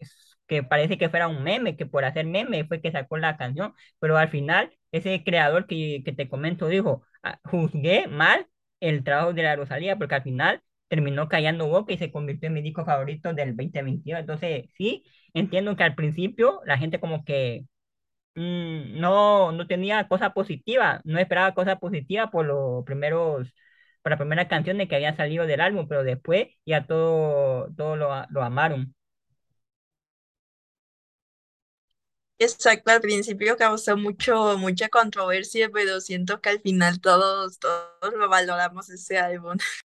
que 0.47 0.63
parece 0.63 0.97
que 0.97 1.09
fuera 1.09 1.27
un 1.27 1.43
meme, 1.43 1.75
que 1.77 1.85
por 1.85 2.05
hacer 2.05 2.25
meme 2.25 2.65
fue 2.65 2.81
que 2.81 2.91
sacó 2.91 3.17
la 3.17 3.37
canción, 3.37 3.73
pero 3.99 4.17
al 4.17 4.29
final 4.29 4.71
ese 4.91 5.23
creador 5.23 5.67
que, 5.67 6.01
que 6.05 6.11
te 6.13 6.29
comento 6.29 6.67
dijo, 6.67 7.03
"Ah, 7.23 7.39
juzgué 7.45 8.07
mal 8.07 8.47
el 8.79 9.03
trabajo 9.03 9.33
de 9.33 9.43
la 9.43 9.55
Rosalía, 9.55 9.97
porque 9.97 10.15
al 10.15 10.23
final 10.23 10.61
terminó 10.89 11.27
callando 11.27 11.67
boca 11.67 11.93
y 11.93 11.97
se 11.97 12.11
convirtió 12.11 12.47
en 12.47 12.53
mi 12.53 12.61
disco 12.61 12.85
favorito 12.85 13.33
del 13.33 13.55
2022. 13.55 14.19
Entonces, 14.21 14.65
sí, 14.77 15.03
entiendo 15.33 15.75
que 15.75 15.83
al 15.83 15.95
principio 15.95 16.61
la 16.65 16.77
gente 16.77 16.99
como 16.99 17.23
que 17.25 17.65
mm, 18.35 18.99
no, 18.99 19.51
no 19.51 19.67
tenía 19.67 20.07
cosa 20.07 20.33
positiva, 20.33 21.01
no 21.03 21.19
esperaba 21.19 21.53
cosa 21.53 21.77
positiva 21.79 22.31
por 22.31 22.45
los 22.45 22.83
primeros, 22.85 23.53
por 24.01 24.11
las 24.11 24.19
primeras 24.19 24.47
canciones 24.47 24.87
que 24.89 24.95
habían 24.95 25.15
salido 25.17 25.45
del 25.47 25.61
álbum, 25.61 25.87
pero 25.87 26.03
después 26.03 26.47
ya 26.65 26.85
todo, 26.87 27.69
todo 27.75 27.95
lo, 27.95 28.09
lo 28.29 28.43
amaron. 28.43 28.95
Exacto, 32.39 32.91
al 32.91 33.01
principio 33.01 33.55
causó 33.57 33.95
mucho, 33.97 34.57
mucha 34.57 34.89
controversia, 34.89 35.69
pero 35.73 36.01
siento 36.01 36.41
que 36.41 36.49
al 36.49 36.59
final 36.61 36.99
todos, 36.99 37.57
todos 37.59 38.13
lo 38.15 38.27
valoramos 38.29 38.89
ese 38.89 39.17
álbum. 39.17 39.57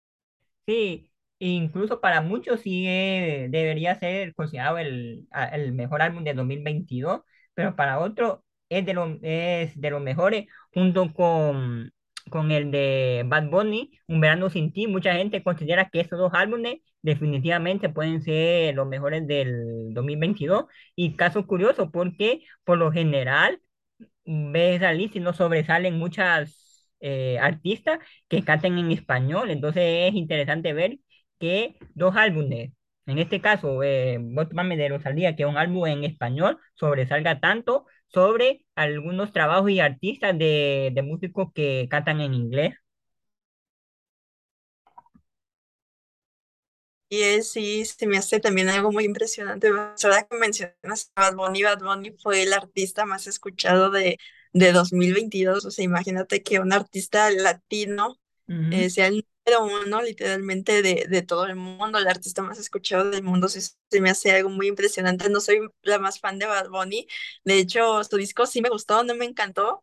Sí, 0.66 1.10
incluso 1.38 2.00
para 2.00 2.20
muchos 2.22 2.60
sí 2.60 2.84
debería 2.86 3.94
ser 3.98 4.34
considerado 4.34 4.78
el, 4.78 5.28
el 5.52 5.72
mejor 5.72 6.02
álbum 6.02 6.24
de 6.24 6.34
2022, 6.34 7.20
pero 7.54 7.76
para 7.76 8.00
otros 8.00 8.40
es 8.68 8.84
de, 8.84 8.94
lo, 8.94 9.18
es 9.22 9.80
de 9.80 9.90
los 9.90 10.00
mejores, 10.02 10.46
junto 10.72 11.12
con, 11.14 11.92
con 12.30 12.50
el 12.52 12.70
de 12.70 13.24
Bad 13.26 13.48
Bunny, 13.50 13.90
Un 14.08 14.20
Verano 14.20 14.50
Sin 14.50 14.72
Ti. 14.72 14.86
Mucha 14.88 15.14
gente 15.14 15.42
considera 15.42 15.88
que 15.90 16.00
esos 16.00 16.18
dos 16.18 16.32
álbumes 16.34 16.78
definitivamente 17.02 17.88
pueden 17.88 18.22
ser 18.22 18.74
los 18.74 18.86
mejores 18.88 19.26
del 19.26 19.92
2022. 19.94 20.66
Y 20.96 21.16
caso 21.16 21.46
curioso, 21.46 21.90
porque 21.90 22.42
por 22.64 22.78
lo 22.78 22.90
general 22.92 23.60
ves 24.24 24.80
la 24.80 24.92
lista 24.92 25.18
y 25.18 25.20
no 25.20 25.32
sobresalen 25.32 25.98
muchas 25.98 26.90
eh, 27.00 27.38
artistas 27.40 27.98
que 28.28 28.42
canten 28.44 28.78
en 28.78 28.90
español. 28.92 29.50
Entonces 29.50 30.08
es 30.10 30.14
interesante 30.14 30.72
ver 30.72 30.98
que 31.38 31.76
dos 31.94 32.16
álbumes, 32.16 32.72
en 33.06 33.18
este 33.18 33.40
caso, 33.40 33.82
eh, 33.82 34.18
Botman 34.20 34.68
de 34.70 34.88
Rosalía, 34.88 35.36
que 35.36 35.44
es 35.44 35.48
un 35.48 35.56
álbum 35.58 35.86
en 35.86 36.04
español, 36.04 36.58
sobresalga 36.74 37.40
tanto 37.40 37.86
sobre 38.08 38.64
algunos 38.74 39.32
trabajos 39.32 39.70
y 39.70 39.80
artistas 39.80 40.38
de, 40.38 40.90
de 40.94 41.02
músicos 41.02 41.52
que 41.54 41.86
cantan 41.90 42.20
en 42.20 42.34
inglés. 42.34 42.74
Y 47.08 47.20
es, 47.22 47.52
sí, 47.52 47.84
se 47.84 48.06
me 48.06 48.18
hace 48.18 48.40
también 48.40 48.68
algo 48.68 48.90
muy 48.92 49.04
impresionante. 49.04 49.68
Ahora 49.68 50.26
que 50.28 50.36
mencionas 50.36 51.12
a 51.14 51.30
Bad 51.30 51.36
Bunny, 51.36 51.62
Bad 51.62 51.78
Bunny 51.80 52.10
fue 52.18 52.42
el 52.42 52.52
artista 52.52 53.06
más 53.06 53.26
escuchado 53.28 53.90
de, 53.90 54.18
de 54.52 54.72
2022. 54.72 55.64
O 55.64 55.70
sea, 55.70 55.84
imagínate 55.84 56.42
que 56.42 56.58
un 56.58 56.72
artista 56.72 57.30
latino 57.30 58.18
eh, 58.70 58.90
sea 58.90 59.06
el 59.08 59.26
número 59.46 59.84
uno 59.86 60.02
literalmente 60.02 60.82
de, 60.82 61.22
todo 61.22 61.46
el 61.46 61.56
mundo, 61.56 61.98
el 61.98 62.08
artista 62.08 62.42
más 62.42 62.58
escuchado 62.58 63.10
del 63.10 63.22
mundo. 63.22 63.48
Sí, 63.48 63.60
se 63.60 64.00
me 64.00 64.10
hace 64.10 64.32
algo 64.32 64.50
muy 64.50 64.68
impresionante. 64.68 65.28
No 65.30 65.40
soy 65.40 65.60
la 65.82 65.98
más 65.98 66.20
fan 66.20 66.38
de 66.38 66.46
Bad 66.46 66.68
Bunny. 66.70 67.06
De 67.44 67.58
hecho, 67.58 68.02
su 68.04 68.16
disco 68.16 68.46
sí 68.46 68.60
me 68.62 68.68
gustó, 68.70 69.04
no 69.04 69.14
me 69.14 69.24
encantó. 69.24 69.80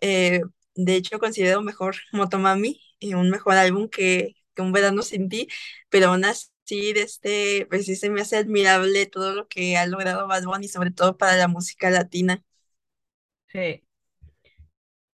Eh, 0.00 0.42
de 0.74 0.96
hecho, 0.96 1.18
considero 1.18 1.62
mejor 1.62 1.96
Motomami, 2.12 2.80
y 2.98 3.14
un 3.14 3.30
mejor 3.30 3.54
álbum 3.54 3.88
que, 3.88 4.34
que 4.54 4.62
Un 4.62 4.72
Verano 4.72 5.02
Sin 5.02 5.28
Ti, 5.28 5.48
pero 5.88 6.08
aún 6.08 6.24
así, 6.24 6.92
de 6.92 7.02
este, 7.02 7.66
pues 7.68 7.86
sí 7.86 7.96
se 7.96 8.10
me 8.10 8.20
hace 8.22 8.36
admirable 8.36 9.06
todo 9.06 9.34
lo 9.34 9.48
que 9.48 9.76
ha 9.76 9.86
logrado 9.86 10.26
Bad 10.26 10.44
Bunny, 10.44 10.68
sobre 10.68 10.90
todo 10.90 11.16
para 11.16 11.36
la 11.36 11.48
música 11.48 11.90
latina. 11.90 12.42
Sí. 13.48 13.82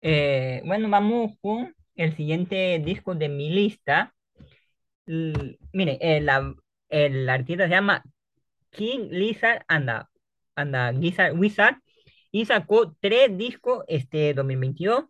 Eh, 0.00 0.62
bueno, 0.64 0.88
vamos 0.88 1.32
con 1.40 1.74
el 1.98 2.16
siguiente 2.16 2.80
disco 2.84 3.14
de 3.14 3.28
mi 3.28 3.50
lista. 3.50 4.14
Mire, 5.72 5.98
el, 6.00 6.26
la- 6.26 6.54
el 6.88 7.28
artista 7.28 7.64
se 7.64 7.70
llama 7.70 8.02
King 8.70 9.08
Lizard 9.10 9.64
and 9.68 9.88
the, 9.88 10.06
and 10.56 11.40
Wizard 11.40 11.76
y 12.32 12.46
sacó 12.46 12.96
tres 13.00 13.36
discos 13.38 13.84
este 13.88 14.34
2022, 14.34 15.06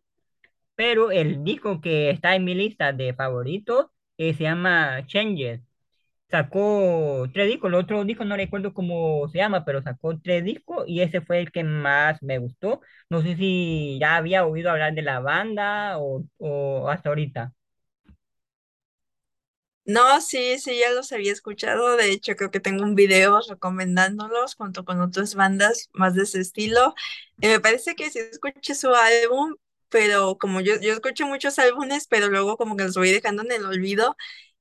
pero 0.77 1.11
el 1.12 1.44
disco 1.44 1.81
que 1.81 2.11
está 2.11 2.37
en 2.37 2.44
mi 2.44 2.55
lista 2.55 2.92
de 2.92 3.14
favoritos 3.14 3.88
eh, 4.18 4.35
se 4.35 4.44
llama 4.44 5.07
Changes. 5.07 5.62
Sacó 6.30 7.26
tres 7.32 7.48
discos, 7.48 7.68
el 7.68 7.74
otro 7.74 8.04
disco 8.04 8.22
no 8.24 8.36
recuerdo 8.36 8.74
cómo 8.74 9.26
se 9.30 9.38
llama, 9.38 9.64
pero 9.64 9.80
sacó 9.82 10.18
tres 10.20 10.44
discos 10.44 10.84
y 10.86 11.00
ese 11.00 11.22
fue 11.22 11.40
el 11.40 11.50
que 11.50 11.64
más 11.64 12.22
me 12.22 12.36
gustó. 12.38 12.82
No 13.08 13.22
sé 13.22 13.34
si 13.36 13.98
ya 13.98 14.16
había 14.16 14.44
oído 14.44 14.70
hablar 14.70 14.94
de 14.94 15.00
la 15.02 15.20
banda 15.20 15.98
o, 15.98 16.24
o 16.36 16.88
hasta 16.90 17.08
ahorita. 17.08 17.54
No, 19.84 20.20
sí, 20.20 20.58
sí, 20.58 20.78
ya 20.78 20.90
los 20.92 21.12
había 21.12 21.32
escuchado. 21.32 21.96
De 21.96 22.10
hecho, 22.12 22.36
creo 22.36 22.50
que 22.50 22.60
tengo 22.60 22.84
un 22.84 22.94
video 22.94 23.40
recomendándolos 23.48 24.54
junto 24.54 24.84
con 24.84 25.00
otras 25.00 25.34
bandas 25.34 25.88
más 25.94 26.14
de 26.14 26.24
ese 26.24 26.40
estilo. 26.40 26.94
Me 27.38 27.58
parece 27.60 27.94
que 27.94 28.10
sí 28.10 28.18
escuché 28.18 28.74
su 28.74 28.94
álbum, 28.94 29.54
pero 29.88 30.36
como 30.38 30.60
yo, 30.60 30.74
yo 30.80 30.92
escucho 30.92 31.26
muchos 31.26 31.58
álbumes, 31.58 32.06
pero 32.06 32.28
luego 32.28 32.58
como 32.58 32.76
que 32.76 32.84
los 32.84 32.96
voy 32.96 33.10
dejando 33.12 33.42
en 33.44 33.52
el 33.52 33.64
olvido 33.64 34.14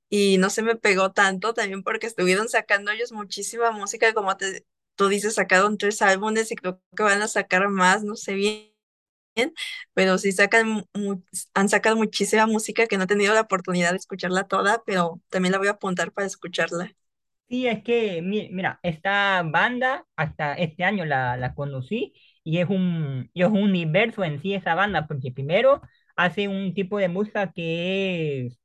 y 0.10 0.38
no 0.38 0.50
se 0.50 0.64
me 0.64 0.76
pegó 0.76 1.12
tanto 1.14 1.54
también 1.54 1.84
porque 1.84 2.08
estuvieron 2.08 2.50
sacando 2.50 2.92
ellos 2.92 3.12
muchísima 3.12 3.72
música, 3.72 4.14
como 4.14 4.38
te, 4.38 4.66
tú 4.96 5.08
dices, 5.10 5.36
sacaron 5.36 5.78
tres 5.78 6.02
álbumes 6.02 6.52
y 6.52 6.56
creo 6.56 6.82
que 6.96 7.04
van 7.04 7.22
a 7.22 7.28
sacar 7.28 7.70
más, 7.70 8.04
no 8.04 8.16
sé 8.16 8.34
bien 8.36 8.74
pero 9.94 10.18
sí 10.18 10.32
sacan, 10.32 10.86
han 11.54 11.70
sacado 11.70 11.96
muchísima 11.96 12.46
música 12.48 12.88
que 12.88 12.98
no 12.98 13.04
he 13.06 13.08
tenido 13.08 13.34
la 13.34 13.42
oportunidad 13.42 13.92
de 13.92 13.98
escucharla 13.98 14.46
toda, 14.48 14.84
pero 14.86 15.22
también 15.30 15.52
la 15.54 15.58
voy 15.60 15.68
a 15.68 15.72
apuntar 15.72 16.12
para 16.12 16.28
escucharla. 16.28 16.96
Sí, 17.50 17.66
es 17.68 17.82
que, 17.84 18.22
mi- 18.22 18.50
mira, 18.52 18.80
esta 18.84 19.42
banda 19.44 20.06
hasta 20.18 20.54
este 20.56 20.84
año 20.84 21.06
la, 21.06 21.38
la 21.38 21.56
conocí 21.56 22.14
y 22.44 22.58
es 22.60 22.70
un, 22.70 23.30
y 23.34 23.42
es 23.44 23.48
un 23.48 23.60
universo 23.64 24.24
en 24.26 24.42
sí 24.42 24.54
esa 24.54 24.76
banda, 24.76 25.08
porque 25.08 25.32
primero 25.32 25.82
hace 26.18 26.48
un 26.50 26.74
tipo 26.74 26.98
de 26.98 27.08
música 27.08 27.52
que 27.54 28.48
es 28.48 28.60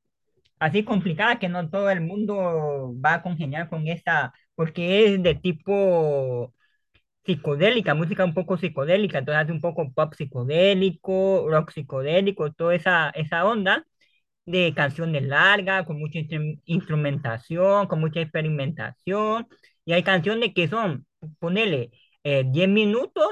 así 0.63 0.83
complicada, 0.83 1.39
que 1.39 1.49
no 1.49 1.69
todo 1.69 1.89
el 1.89 2.01
mundo 2.01 2.93
va 3.03 3.15
a 3.15 3.23
congeniar 3.23 3.69
con 3.69 3.87
esta, 3.87 4.33
porque 4.55 5.05
es 5.15 5.23
de 5.23 5.35
tipo 5.35 6.53
psicodélica, 7.25 7.93
música 7.95 8.25
un 8.25 8.33
poco 8.33 8.57
psicodélica, 8.57 9.19
entonces 9.19 9.43
hace 9.43 9.51
un 9.53 9.61
poco 9.61 9.91
pop 9.93 10.13
psicodélico, 10.15 11.47
rock 11.49 11.71
psicodélico, 11.71 12.51
toda 12.53 12.75
esa, 12.75 13.09
esa 13.11 13.45
onda 13.45 13.85
de 14.45 14.73
canciones 14.75 15.23
largas, 15.23 15.85
con 15.87 15.99
mucha 15.99 16.19
instru- 16.19 16.61
instrumentación, 16.65 17.87
con 17.87 18.01
mucha 18.01 18.21
experimentación, 18.21 19.47
y 19.85 19.93
hay 19.93 20.03
canciones 20.03 20.53
que 20.55 20.67
son, 20.69 21.07
ponele, 21.39 21.91
eh, 22.25 22.43
10 22.47 22.69
minutos, 22.69 23.25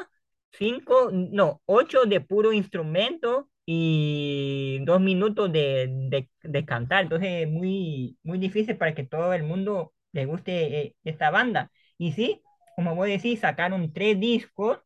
5 0.54 1.12
no, 1.14 1.62
8 1.68 2.06
de 2.06 2.22
puro 2.22 2.54
instrumento 2.54 3.50
y 3.74 4.80
2 4.86 5.00
minutos 5.02 5.52
de, 5.52 5.88
de, 6.10 6.30
de 6.44 6.66
cantar, 6.66 7.04
entonces 7.04 7.30
es 7.46 7.50
muy, 7.50 8.18
muy 8.24 8.38
difícil 8.40 8.78
para 8.78 8.94
que 8.96 9.06
todo 9.06 9.34
el 9.34 9.44
mundo 9.44 9.94
le 10.12 10.26
guste 10.26 10.82
eh, 10.82 10.96
esta 11.04 11.30
banda. 11.32 11.72
Y 11.98 12.12
sí, 12.14 12.42
como 12.76 12.96
vos 12.96 13.08
decís, 13.08 13.40
sacaron 13.42 13.94
tres 13.94 14.20
discos 14.20 14.80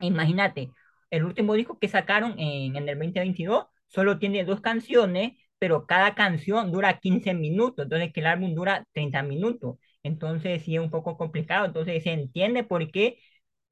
Imagínate, 0.00 0.70
el 1.10 1.24
último 1.24 1.54
disco 1.54 1.78
que 1.78 1.88
sacaron 1.88 2.38
en, 2.38 2.76
en 2.76 2.88
el 2.88 2.98
2022 2.98 3.66
solo 3.86 4.18
tiene 4.18 4.44
dos 4.44 4.60
canciones, 4.60 5.32
pero 5.58 5.86
cada 5.86 6.14
canción 6.14 6.72
dura 6.72 6.98
15 6.98 7.32
minutos, 7.34 7.84
entonces 7.84 8.12
que 8.12 8.20
el 8.20 8.26
álbum 8.26 8.54
dura 8.54 8.86
30 8.92 9.22
minutos. 9.22 9.76
Entonces 10.02 10.62
sí 10.64 10.74
es 10.76 10.82
un 10.82 10.90
poco 10.90 11.16
complicado, 11.16 11.64
entonces 11.66 12.02
se 12.02 12.12
entiende 12.12 12.64
por 12.64 12.90
qué 12.90 13.18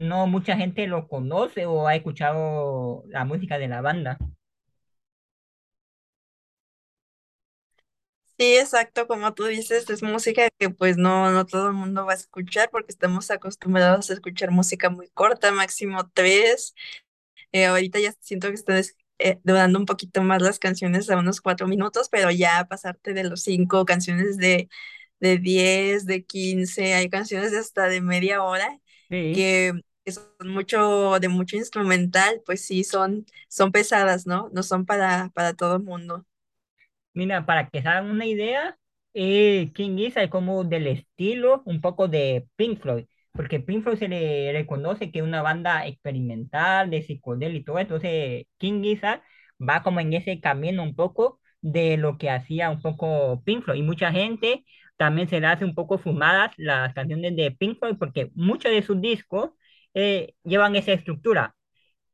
no 0.03 0.27
mucha 0.27 0.57
gente 0.57 0.87
lo 0.89 1.09
conoce 1.09 1.67
o 1.67 1.87
ha 1.89 1.97
escuchado 1.97 3.05
la 3.09 3.25
música 3.25 3.59
de 3.59 3.69
la 3.69 3.81
banda. 3.83 4.19
Sí, 8.39 8.57
exacto, 8.57 9.07
como 9.07 9.35
tú 9.35 9.45
dices, 9.45 9.89
es 9.89 10.03
música 10.03 10.49
que 10.59 10.71
pues 10.71 10.97
no, 10.97 11.31
no 11.31 11.47
todo 11.47 11.69
el 11.69 11.75
mundo 11.75 12.05
va 12.07 12.13
a 12.13 12.17
escuchar 12.17 12.71
porque 12.71 12.91
estamos 12.91 13.31
acostumbrados 13.31 14.11
a 14.11 14.15
escuchar 14.15 14.51
música 14.51 14.91
muy 14.91 15.09
corta, 15.11 15.53
máximo 15.53 16.11
tres. 16.13 16.75
Eh, 17.53 17.67
ahorita 17.67 18.01
ya 18.01 18.13
siento 18.21 18.49
que 18.49 18.55
están 18.55 18.77
es- 18.79 18.97
eh, 19.19 19.41
durando 19.45 19.79
un 19.79 19.87
poquito 19.87 20.23
más 20.23 20.43
las 20.43 20.59
canciones 20.61 21.11
a 21.11 21.19
unos 21.19 21.41
cuatro 21.41 21.69
minutos, 21.69 22.09
pero 22.11 22.31
ya 22.33 22.67
pasarte 22.69 23.15
de 23.15 23.25
los 23.25 23.43
cinco 23.45 23.85
canciones 23.87 24.39
de, 24.39 24.69
de 25.21 25.39
diez, 25.39 26.07
de 26.07 26.25
quince, 26.27 26.95
hay 26.95 27.11
canciones 27.11 27.53
de 27.53 27.59
hasta 27.59 27.89
de 27.89 28.01
media 28.03 28.43
hora 28.45 28.81
Sí. 29.11 29.33
que, 29.33 29.73
que 30.05 30.13
son 30.13 30.25
mucho, 30.47 31.19
de 31.21 31.29
mucho 31.29 31.57
instrumental, 31.57 32.43
pues 32.45 32.65
sí, 32.65 32.85
son, 32.85 33.27
son 33.49 33.73
pesadas, 33.73 34.27
¿no? 34.27 34.51
No 34.53 34.63
son 34.63 34.87
para, 34.87 35.31
para 35.35 35.55
todo 35.55 35.77
el 35.77 35.83
mundo. 35.83 36.27
Mira, 37.15 37.45
para 37.47 37.69
que 37.69 37.83
se 37.83 37.89
hagan 37.89 38.11
una 38.11 38.27
idea, 38.27 38.79
eh, 39.15 39.71
King 39.75 39.97
Gizzard 39.97 40.25
es 40.25 40.31
como 40.31 40.65
del 40.65 40.87
estilo 40.87 41.63
un 41.67 41.81
poco 41.81 42.09
de 42.09 42.47
Pink 42.57 42.81
Floyd, 42.81 43.07
porque 43.33 43.61
Pink 43.61 43.83
Floyd 43.85 43.99
se 43.99 44.09
le 44.09 44.53
reconoce 44.53 45.11
que 45.11 45.19
es 45.21 45.25
una 45.25 45.43
banda 45.43 45.87
experimental, 45.87 46.91
de 46.91 47.03
psicodelia 47.03 47.59
y 47.59 47.65
todo, 47.65 47.79
entonces 47.79 48.47
King 48.59 48.83
Gizzard 48.83 49.23
va 49.61 49.83
como 49.83 50.01
en 50.01 50.13
ese 50.15 50.41
camino 50.41 50.83
un 50.83 50.95
poco 50.97 51.41
de 51.61 51.97
lo 51.99 52.19
que 52.19 52.31
hacía 52.31 52.71
un 52.71 52.81
poco 52.83 53.43
Pink 53.45 53.65
Floyd, 53.65 53.79
y 53.81 53.83
mucha 53.83 54.11
gente 54.13 54.65
también 54.97 55.29
se 55.29 55.41
le 55.41 55.47
hace 55.49 55.65
un 55.65 55.75
poco 55.75 55.99
fumadas 55.99 56.53
las 56.57 56.95
canciones 56.95 57.37
de 57.37 57.51
Pink 57.51 57.79
Floyd, 57.79 57.97
porque 57.99 58.31
muchos 58.35 58.73
de 58.73 58.83
sus 58.83 59.01
discos 59.01 59.51
eh, 59.95 60.35
llevan 60.45 60.77
esa 60.77 60.93
estructura 60.93 61.55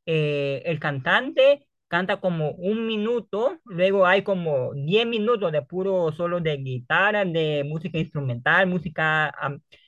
eh, 0.05 0.61
el 0.65 0.79
cantante 0.79 1.67
canta 1.87 2.19
como 2.21 2.51
un 2.51 2.85
minuto, 2.87 3.59
luego 3.65 4.05
hay 4.05 4.23
como 4.23 4.73
10 4.75 5.07
minutos 5.07 5.51
de 5.51 5.61
puro 5.63 6.11
solo 6.11 6.39
de 6.39 6.57
guitarra, 6.57 7.25
de 7.25 7.63
música 7.67 7.97
instrumental, 7.97 8.67
música 8.67 9.33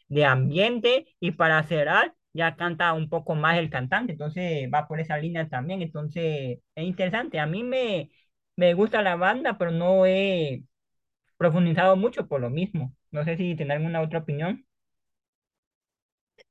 de 0.07 0.25
ambiente, 0.25 1.15
y 1.19 1.31
para 1.31 1.61
cerrar 1.63 2.13
ya 2.33 2.55
canta 2.55 2.93
un 2.93 3.09
poco 3.09 3.35
más 3.35 3.57
el 3.57 3.69
cantante, 3.69 4.13
entonces 4.13 4.69
va 4.73 4.87
por 4.87 4.99
esa 4.99 5.17
línea 5.17 5.47
también, 5.49 5.81
entonces 5.81 6.59
es 6.75 6.83
interesante. 6.85 7.39
A 7.39 7.45
mí 7.45 7.63
me, 7.63 8.09
me 8.55 8.73
gusta 8.73 9.01
la 9.01 9.15
banda, 9.15 9.57
pero 9.57 9.71
no 9.71 10.05
he 10.05 10.63
profundizado 11.37 11.95
mucho 11.97 12.27
por 12.27 12.41
lo 12.41 12.49
mismo. 12.49 12.95
No 13.11 13.23
sé 13.25 13.37
si 13.37 13.55
tienen 13.55 13.71
alguna 13.77 14.01
otra 14.01 14.19
opinión. 14.19 14.65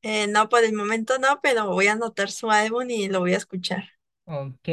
Eh, 0.03 0.27
no, 0.27 0.49
por 0.51 0.63
el 0.65 0.73
momento 0.75 1.19
no, 1.19 1.41
pero 1.43 1.69
voy 1.69 1.87
a 1.89 1.93
anotar 1.93 2.31
su 2.31 2.51
álbum 2.51 2.89
y 2.91 3.09
lo 3.09 3.21
voy 3.21 3.35
a 3.35 3.39
escuchar. 3.39 3.85
Ok, 4.25 4.69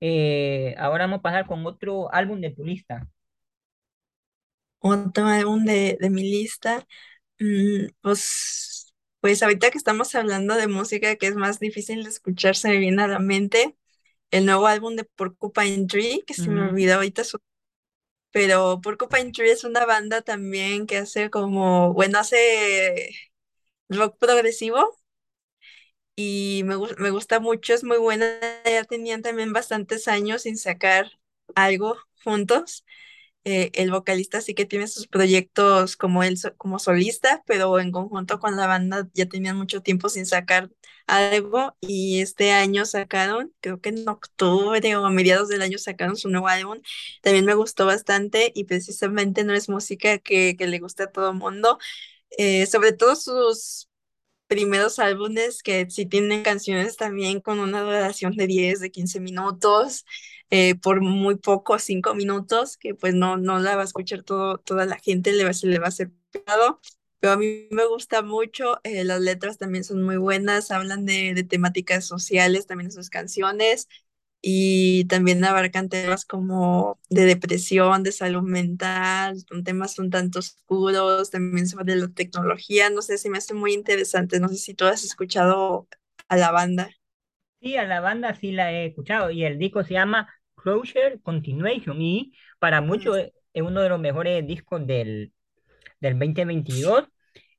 eh, 0.00 0.74
ahora 0.78 1.04
vamos 1.06 1.20
a 1.20 1.22
pasar 1.22 1.46
con 1.46 1.66
otro 1.66 2.12
álbum 2.14 2.40
de 2.40 2.50
tu 2.50 2.64
lista. 2.64 3.08
Otro 4.80 5.26
álbum 5.26 5.64
de, 5.64 5.96
de 6.00 6.10
mi 6.10 6.22
lista. 6.22 6.86
mm, 7.40 7.88
pues, 8.02 8.94
pues 9.20 9.42
ahorita 9.44 9.70
que 9.72 9.78
estamos 9.78 10.14
hablando 10.16 10.56
de 10.56 10.68
música 10.68 11.16
que 11.16 11.28
es 11.28 11.36
más 11.36 11.60
difícil 11.60 12.04
de 12.04 12.10
escuchar, 12.10 12.56
se 12.56 12.68
me 12.70 12.78
viene 12.78 13.02
a 13.04 13.08
la 13.08 13.20
mente 13.20 13.76
el 14.32 14.46
nuevo 14.46 14.66
álbum 14.68 14.96
de 14.96 15.04
Porcupine 15.04 15.86
Tree, 15.88 16.24
que 16.26 16.34
se 16.34 16.50
me 16.50 16.62
olvidó 16.62 16.96
ahorita 16.96 17.24
su... 17.24 17.40
Pero 18.32 18.80
Porcupine 18.82 19.32
Tree 19.32 19.50
es 19.52 19.64
una 19.64 19.86
banda 19.86 20.22
también 20.22 20.86
que 20.86 20.98
hace 20.98 21.30
como, 21.30 21.92
bueno, 21.94 22.18
hace 22.20 23.10
rock 23.88 24.18
progresivo 24.18 24.96
y 26.16 26.62
me, 26.64 26.76
me 26.98 27.10
gusta 27.10 27.40
mucho, 27.40 27.74
es 27.74 27.84
muy 27.84 27.98
buena. 27.98 28.26
Ya 28.64 28.84
tenían 28.84 29.22
también 29.22 29.52
bastantes 29.52 30.08
años 30.08 30.42
sin 30.42 30.56
sacar 30.58 31.10
algo 31.54 31.96
juntos. 32.24 32.84
Eh, 33.44 33.70
el 33.74 33.90
vocalista 33.92 34.40
sí 34.42 34.54
que 34.54 34.66
tiene 34.66 34.88
sus 34.88 35.08
proyectos 35.08 35.96
como 35.96 36.22
él 36.24 36.36
como 36.58 36.78
solista, 36.80 37.42
pero 37.46 37.80
en 37.80 37.92
conjunto 37.92 38.40
con 38.40 38.56
la 38.56 38.66
banda 38.68 39.08
ya 39.14 39.26
tenían 39.26 39.56
mucho 39.56 39.82
tiempo 39.82 40.08
sin 40.10 40.26
sacar 40.26 40.70
algo 41.06 41.76
y 41.80 42.20
este 42.22 42.52
año 42.52 42.86
sacaron, 42.86 43.54
creo 43.60 43.80
que 43.80 43.90
en 43.90 44.08
octubre 44.08 44.96
o 44.96 45.06
a 45.06 45.10
mediados 45.10 45.48
del 45.48 45.62
año 45.62 45.78
sacaron 45.78 46.16
su 46.16 46.28
nuevo 46.30 46.48
álbum. 46.48 46.80
También 47.22 47.44
me 47.46 47.54
gustó 47.54 47.86
bastante 47.86 48.52
y 48.54 48.64
precisamente 48.64 49.44
no 49.44 49.54
es 49.54 49.68
música 49.68 50.18
que, 50.18 50.56
que 50.56 50.66
le 50.68 50.80
guste 50.80 51.04
a 51.04 51.12
todo 51.12 51.30
el 51.32 51.36
mundo. 51.38 51.78
Eh, 52.38 52.66
sobre 52.66 52.92
todo 52.92 53.16
sus 53.16 53.88
primeros 54.48 54.98
álbumes 54.98 55.62
que 55.62 55.88
sí 55.90 56.06
tienen 56.06 56.42
canciones 56.42 56.96
también 56.96 57.40
con 57.40 57.58
una 57.60 57.82
duración 57.82 58.36
de 58.36 58.46
10 58.46 58.80
de 58.80 58.90
15 58.90 59.20
minutos, 59.20 60.04
eh, 60.50 60.74
por 60.76 61.00
muy 61.00 61.36
poco, 61.36 61.78
5 61.78 62.14
minutos, 62.14 62.76
que 62.76 62.94
pues 62.94 63.14
no, 63.14 63.36
no 63.36 63.58
la 63.58 63.76
va 63.76 63.82
a 63.82 63.84
escuchar 63.86 64.22
todo, 64.22 64.58
toda 64.58 64.86
la 64.86 64.98
gente, 64.98 65.32
le 65.32 65.44
va, 65.44 65.52
se 65.52 65.66
le 65.66 65.78
va 65.78 65.86
a 65.86 65.88
hacer 65.88 66.10
pesado. 66.30 66.80
Pero 67.20 67.32
a 67.34 67.36
mí 67.38 67.68
me 67.70 67.86
gusta 67.86 68.22
mucho, 68.22 68.80
eh, 68.84 69.02
las 69.04 69.20
letras 69.20 69.56
también 69.58 69.82
son 69.84 70.02
muy 70.02 70.16
buenas, 70.18 70.70
hablan 70.70 71.06
de, 71.06 71.32
de 71.34 71.42
temáticas 71.44 72.04
sociales 72.06 72.66
también 72.66 72.88
en 72.88 72.92
sus 72.92 73.08
canciones 73.10 73.88
y 74.46 75.06
también 75.06 75.42
abarcan 75.44 75.88
temas 75.88 76.26
como 76.26 77.00
de 77.08 77.24
depresión, 77.24 78.02
de 78.02 78.12
salud 78.12 78.42
mental, 78.42 79.38
son 79.48 79.64
temas 79.64 79.98
un 79.98 80.10
tanto 80.10 80.40
oscuros, 80.40 81.30
también 81.30 81.66
sobre 81.66 81.96
la 81.96 82.08
tecnología, 82.08 82.90
no 82.90 83.00
sé, 83.02 83.16
si 83.18 83.30
me 83.30 83.38
hace 83.38 83.54
muy 83.54 83.72
interesante, 83.72 84.40
no 84.40 84.48
sé 84.48 84.56
si 84.56 84.74
tú 84.74 84.84
has 84.84 85.02
escuchado 85.04 85.88
a 86.28 86.36
la 86.36 86.50
banda. 86.50 86.90
Sí, 87.60 87.76
a 87.76 87.84
la 87.84 88.00
banda 88.00 88.34
sí 88.34 88.52
la 88.52 88.72
he 88.72 88.86
escuchado 88.86 89.30
y 89.30 89.44
el 89.44 89.58
disco 89.58 89.82
se 89.84 89.94
llama 89.94 90.28
Closure 90.56 91.20
Continuation 91.22 92.00
y 92.02 92.32
para 92.58 92.80
muchos 92.80 93.16
es 93.18 93.32
es 93.54 93.62
uno 93.62 93.82
de 93.82 93.88
los 93.88 94.00
mejores 94.00 94.44
discos 94.48 94.84
del, 94.84 95.32
del 96.00 96.18
2022. 96.18 97.04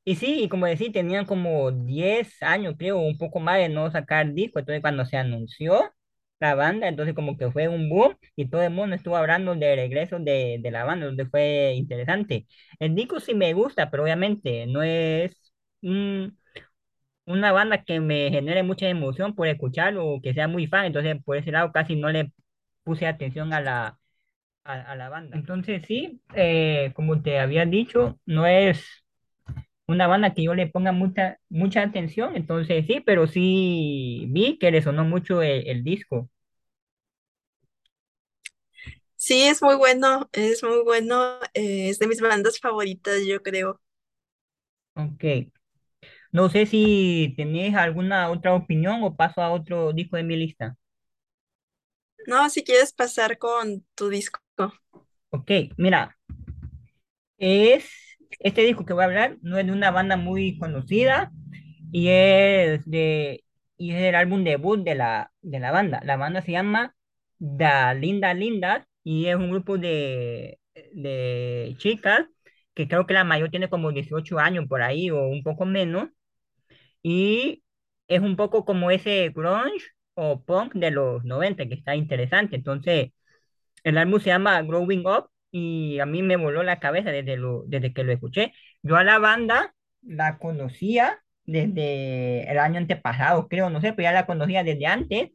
Y 0.05 0.15
sí, 0.17 0.43
y 0.43 0.49
como 0.49 0.65
decía, 0.67 0.91
tenían 0.91 1.25
como 1.25 1.71
10 1.71 2.41
años, 2.43 2.75
creo, 2.77 2.99
un 2.99 3.17
poco 3.17 3.39
más 3.41 3.59
de 3.59 3.69
no 3.69 3.91
sacar 3.91 4.33
disco. 4.33 4.59
Entonces 4.59 4.81
cuando 4.81 5.05
se 5.05 5.17
anunció 5.17 5.93
la 6.39 6.55
banda, 6.55 6.87
entonces 6.87 7.15
como 7.15 7.37
que 7.37 7.51
fue 7.51 7.67
un 7.67 7.89
boom 7.89 8.17
y 8.35 8.47
todo 8.49 8.61
el 8.63 8.71
mundo 8.71 8.95
estuvo 8.95 9.15
hablando 9.15 9.55
de 9.55 9.75
regreso 9.75 10.19
de, 10.19 10.59
de 10.61 10.71
la 10.71 10.83
banda, 10.83 11.05
donde 11.07 11.25
fue 11.27 11.73
interesante. 11.75 12.47
El 12.79 12.95
disco 12.95 13.19
sí 13.19 13.33
me 13.35 13.53
gusta, 13.53 13.89
pero 13.91 14.03
obviamente 14.03 14.65
no 14.67 14.83
es 14.83 15.35
una 17.25 17.51
banda 17.51 17.83
que 17.83 17.99
me 17.99 18.29
genere 18.31 18.63
mucha 18.63 18.87
emoción 18.89 19.35
por 19.35 19.47
escuchar 19.47 19.95
o 19.97 20.19
que 20.21 20.33
sea 20.33 20.47
muy 20.47 20.67
fan, 20.67 20.85
entonces 20.85 21.17
por 21.23 21.37
ese 21.37 21.51
lado 21.51 21.71
casi 21.71 21.95
no 21.95 22.09
le 22.09 22.31
puse 22.83 23.07
atención 23.07 23.53
a 23.53 23.61
la, 23.61 23.99
a 24.63 24.95
la 24.95 25.09
banda. 25.09 25.37
Entonces 25.37 25.83
sí, 25.87 26.21
eh, 26.35 26.91
como 26.95 27.21
te 27.21 27.39
había 27.39 27.65
dicho, 27.65 28.19
no 28.25 28.47
es 28.47 29.04
una 29.87 30.07
banda 30.07 30.33
que 30.33 30.43
yo 30.43 30.55
le 30.55 30.67
ponga 30.67 30.91
mucha, 30.91 31.39
mucha 31.49 31.81
atención, 31.83 32.35
entonces 32.35 32.85
sí, 32.87 33.01
pero 33.05 33.27
sí 33.27 34.27
vi 34.29 34.57
que 34.59 34.71
le 34.71 34.81
sonó 34.81 35.05
mucho 35.05 35.41
el, 35.41 35.67
el 35.67 35.83
disco. 35.83 36.29
Sí, 39.17 39.43
es 39.43 39.61
muy 39.61 39.75
bueno, 39.75 40.29
es 40.33 40.63
muy 40.63 40.83
bueno, 40.83 41.39
eh, 41.53 41.89
es 41.89 41.99
de 41.99 42.07
mis 42.07 42.21
bandas 42.21 42.59
favoritas, 42.59 43.21
yo 43.25 43.41
creo. 43.41 43.81
Ok, 44.95 45.23
no 46.31 46.49
sé 46.49 46.65
si 46.65 47.33
tenés 47.37 47.75
alguna 47.75 48.29
otra 48.29 48.53
opinión 48.55 49.03
o 49.03 49.15
paso 49.15 49.41
a 49.41 49.51
otro 49.51 49.93
disco 49.93 50.17
de 50.17 50.23
mi 50.23 50.35
lista. 50.37 50.77
No, 52.27 52.49
si 52.49 52.63
quieres 52.63 52.93
pasar 52.93 53.37
con 53.39 53.85
tu 53.95 54.09
disco. 54.09 54.39
Ok, 55.29 55.51
mira, 55.77 56.17
es 57.37 57.85
este 58.39 58.61
disco 58.63 58.85
que 58.85 58.93
voy 58.93 59.03
a 59.03 59.05
hablar, 59.07 59.37
no 59.41 59.57
es 59.57 59.65
de 59.65 59.71
una 59.71 59.91
banda 59.91 60.17
muy 60.17 60.57
conocida 60.57 61.31
y 61.91 62.09
es 62.09 62.85
de 62.89 63.43
y 63.77 63.91
es 63.91 64.01
el 64.03 64.15
álbum 64.15 64.43
debut 64.43 64.83
de 64.83 64.95
la 64.95 65.31
de 65.41 65.59
la 65.59 65.71
banda. 65.71 66.01
La 66.05 66.17
banda 66.17 66.41
se 66.41 66.51
llama 66.51 66.95
Da 67.39 67.93
Linda 67.93 68.33
Lindas 68.33 68.85
y 69.03 69.27
es 69.27 69.35
un 69.35 69.51
grupo 69.51 69.77
de 69.77 70.59
de 70.93 71.75
chicas 71.77 72.25
que 72.73 72.87
creo 72.87 73.05
que 73.07 73.13
la 73.13 73.23
mayor 73.23 73.49
tiene 73.49 73.69
como 73.69 73.91
18 73.91 74.39
años 74.39 74.65
por 74.67 74.81
ahí 74.81 75.09
o 75.11 75.27
un 75.27 75.43
poco 75.43 75.65
menos 75.65 76.09
y 77.03 77.63
es 78.07 78.21
un 78.21 78.35
poco 78.35 78.65
como 78.65 78.91
ese 78.91 79.29
grunge 79.29 79.85
o 80.15 80.41
punk 80.43 80.73
de 80.75 80.91
los 80.91 81.23
90 81.25 81.67
que 81.67 81.75
está 81.75 81.95
interesante. 81.95 82.55
Entonces, 82.55 83.11
el 83.83 83.97
álbum 83.97 84.19
se 84.19 84.27
llama 84.27 84.61
Growing 84.63 85.05
Up 85.07 85.29
y 85.57 85.99
a 85.99 86.05
mí 86.05 86.21
me 86.21 86.35
voló 86.35 86.63
la 86.63 86.79
cabeza 86.79 87.11
desde, 87.11 87.37
lo, 87.37 87.63
desde 87.67 87.93
que 87.93 88.03
lo 88.03 88.11
escuché. 88.11 88.53
Yo 88.83 88.97
a 88.97 89.03
la 89.05 89.19
banda 89.19 89.73
la 90.01 90.37
conocía 90.37 91.19
desde 91.45 92.49
el 92.51 92.59
año 92.59 92.77
antepasado, 92.79 93.47
creo, 93.47 93.69
no 93.69 93.79
sé, 93.81 93.93
pero 93.93 94.03
ya 94.03 94.11
la 94.11 94.25
conocía 94.25 94.63
desde 94.65 94.85
antes, 94.87 95.29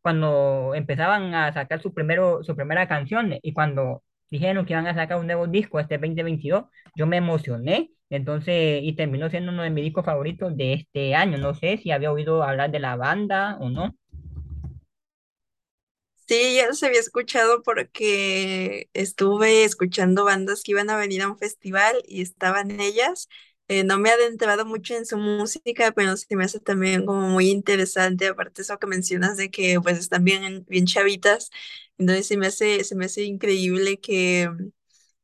cuando 0.00 0.74
empezaban 0.74 1.34
a 1.34 1.52
sacar 1.52 1.82
su, 1.82 1.92
primero, 1.92 2.42
su 2.44 2.56
primera 2.56 2.88
canción 2.88 3.34
y 3.42 3.52
cuando 3.52 4.02
dijeron 4.30 4.64
que 4.64 4.72
iban 4.72 4.86
a 4.86 4.94
sacar 4.94 5.18
un 5.18 5.26
nuevo 5.26 5.46
disco 5.46 5.80
este 5.80 5.98
2022, 5.98 6.64
yo 6.94 7.06
me 7.06 7.18
emocioné. 7.18 7.90
Entonces, 8.10 8.80
y 8.82 8.94
terminó 8.94 9.28
siendo 9.28 9.52
uno 9.52 9.62
de 9.62 9.70
mis 9.70 9.84
discos 9.84 10.04
favoritos 10.06 10.56
de 10.56 10.72
este 10.74 11.14
año. 11.14 11.36
No 11.38 11.54
sé 11.54 11.76
si 11.78 11.90
había 11.90 12.10
oído 12.12 12.42
hablar 12.42 12.70
de 12.70 12.78
la 12.80 12.96
banda 12.96 13.58
o 13.60 13.68
no. 13.68 13.94
Sí, 16.28 16.56
ya 16.56 16.66
los 16.66 16.82
había 16.82 17.00
escuchado 17.00 17.62
porque 17.62 18.90
estuve 18.92 19.64
escuchando 19.64 20.24
bandas 20.26 20.62
que 20.62 20.72
iban 20.72 20.90
a 20.90 20.96
venir 20.98 21.22
a 21.22 21.28
un 21.28 21.38
festival 21.38 22.02
y 22.06 22.20
estaban 22.20 22.80
ellas. 22.82 23.28
Eh, 23.68 23.82
no 23.84 23.98
me 23.98 24.10
he 24.10 24.12
adentrado 24.12 24.66
mucho 24.66 24.94
en 24.94 25.06
su 25.06 25.16
música, 25.16 25.92
pero 25.92 26.16
sí 26.18 26.26
me 26.36 26.44
hace 26.44 26.60
también 26.60 27.06
como 27.06 27.28
muy 27.28 27.48
interesante, 27.50 28.26
aparte 28.28 28.60
eso 28.62 28.78
que 28.78 28.86
mencionas 28.86 29.36
de 29.38 29.50
que 29.50 29.80
pues 29.80 29.98
están 29.98 30.24
bien, 30.24 30.66
bien 30.68 30.84
chavitas, 30.86 31.50
entonces 31.98 32.26
se 32.26 32.36
me 32.36 32.46
hace, 32.48 32.84
se 32.84 32.94
me 32.94 33.06
hace 33.06 33.24
increíble 33.24 33.98
que, 34.00 34.50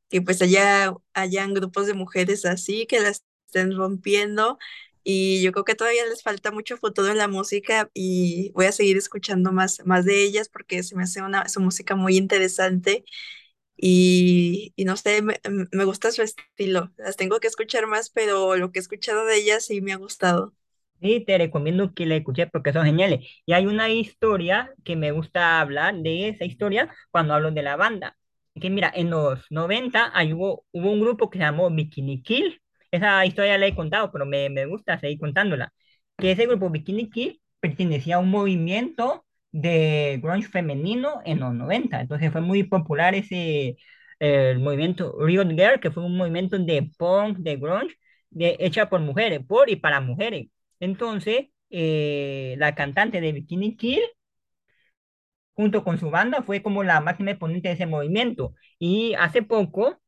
que 0.08 0.22
pues 0.22 0.42
haya, 0.42 0.94
hayan 1.14 1.54
grupos 1.54 1.86
de 1.86 1.94
mujeres 1.94 2.44
así 2.44 2.86
que 2.86 3.00
las 3.00 3.22
estén 3.46 3.76
rompiendo 3.76 4.58
y 5.04 5.42
yo 5.42 5.52
creo 5.52 5.64
que 5.64 5.74
todavía 5.76 6.06
les 6.06 6.22
falta 6.22 6.50
mucho 6.52 6.76
futuro 6.78 7.08
en 7.10 7.18
la 7.18 7.28
música 7.28 7.90
y 7.94 8.50
voy 8.52 8.66
a 8.66 8.72
seguir 8.72 8.96
escuchando 8.96 9.52
más, 9.52 9.82
más 9.86 10.04
de 10.06 10.22
ellas 10.24 10.48
porque 10.48 10.82
se 10.82 10.96
me 10.96 11.04
hace 11.04 11.22
una, 11.22 11.48
su 11.48 11.60
música 11.60 11.94
muy 11.96 12.16
interesante 12.16 13.04
y, 13.76 14.72
y 14.76 14.84
no 14.84 14.96
sé, 14.96 15.22
me, 15.22 15.40
me 15.72 15.84
gusta 15.84 16.12
su 16.12 16.22
estilo. 16.22 16.92
Las 16.98 17.16
tengo 17.16 17.40
que 17.40 17.48
escuchar 17.48 17.86
más, 17.86 18.10
pero 18.10 18.56
lo 18.56 18.72
que 18.72 18.78
he 18.80 18.82
escuchado 18.82 19.24
de 19.26 19.36
ellas 19.38 19.66
sí 19.66 19.80
me 19.82 19.92
ha 19.92 19.96
gustado. 19.96 20.54
Sí, 21.00 21.22
te 21.26 21.36
recomiendo 21.36 21.92
que 21.94 22.06
la 22.06 22.16
escuches 22.16 22.48
porque 22.50 22.72
son 22.72 22.86
geniales. 22.86 23.20
Y 23.44 23.52
hay 23.52 23.66
una 23.66 23.90
historia 23.90 24.72
que 24.84 24.96
me 24.96 25.12
gusta 25.12 25.60
hablar 25.60 25.94
de 25.96 26.28
esa 26.28 26.44
historia 26.46 26.94
cuando 27.10 27.34
hablo 27.34 27.50
de 27.50 27.62
la 27.62 27.76
banda. 27.76 28.16
Que 28.60 28.70
mira, 28.70 28.90
en 28.94 29.10
los 29.10 29.40
90 29.50 30.10
ahí 30.14 30.32
hubo, 30.32 30.64
hubo 30.72 30.90
un 30.90 31.00
grupo 31.00 31.28
que 31.28 31.38
se 31.38 31.44
llamó 31.44 31.70
Bikini 31.70 32.22
Kill. 32.22 32.60
Esa 32.94 33.24
historia 33.26 33.58
la 33.58 33.66
he 33.66 33.74
contado, 33.74 34.10
pero 34.12 34.26
me, 34.26 34.48
me 34.50 34.66
gusta 34.66 34.98
seguir 34.98 35.18
contándola. 35.18 35.72
Que 36.18 36.32
ese 36.32 36.46
grupo 36.46 36.70
Bikini 36.70 37.10
Kill 37.10 37.40
pertenecía 37.60 38.16
a 38.16 38.18
un 38.20 38.30
movimiento 38.30 39.24
de 39.52 40.20
grunge 40.22 40.48
femenino 40.48 41.20
en 41.24 41.40
los 41.40 41.54
90. 41.54 42.00
Entonces 42.00 42.32
fue 42.32 42.40
muy 42.40 42.64
popular 42.64 43.14
ese 43.14 43.76
el 44.18 44.58
movimiento 44.60 45.16
Riot 45.20 45.48
Girl, 45.50 45.80
que 45.80 45.90
fue 45.90 46.04
un 46.04 46.16
movimiento 46.16 46.58
de 46.58 46.90
punk, 46.98 47.38
de 47.38 47.56
grunge, 47.56 47.96
de, 48.30 48.56
hecha 48.60 48.88
por 48.88 49.00
mujeres, 49.00 49.40
por 49.46 49.70
y 49.70 49.76
para 49.76 50.00
mujeres. 50.00 50.48
Entonces, 50.80 51.48
eh, 51.70 52.54
la 52.58 52.74
cantante 52.74 53.20
de 53.20 53.32
Bikini 53.32 53.76
Kill, 53.76 54.00
junto 55.54 55.84
con 55.84 55.98
su 55.98 56.10
banda, 56.10 56.42
fue 56.42 56.62
como 56.62 56.82
la 56.82 57.00
máxima 57.00 57.30
exponente 57.32 57.68
de 57.68 57.74
ese 57.74 57.86
movimiento. 57.86 58.54
Y 58.78 59.14
hace 59.14 59.42
poco, 59.42 60.00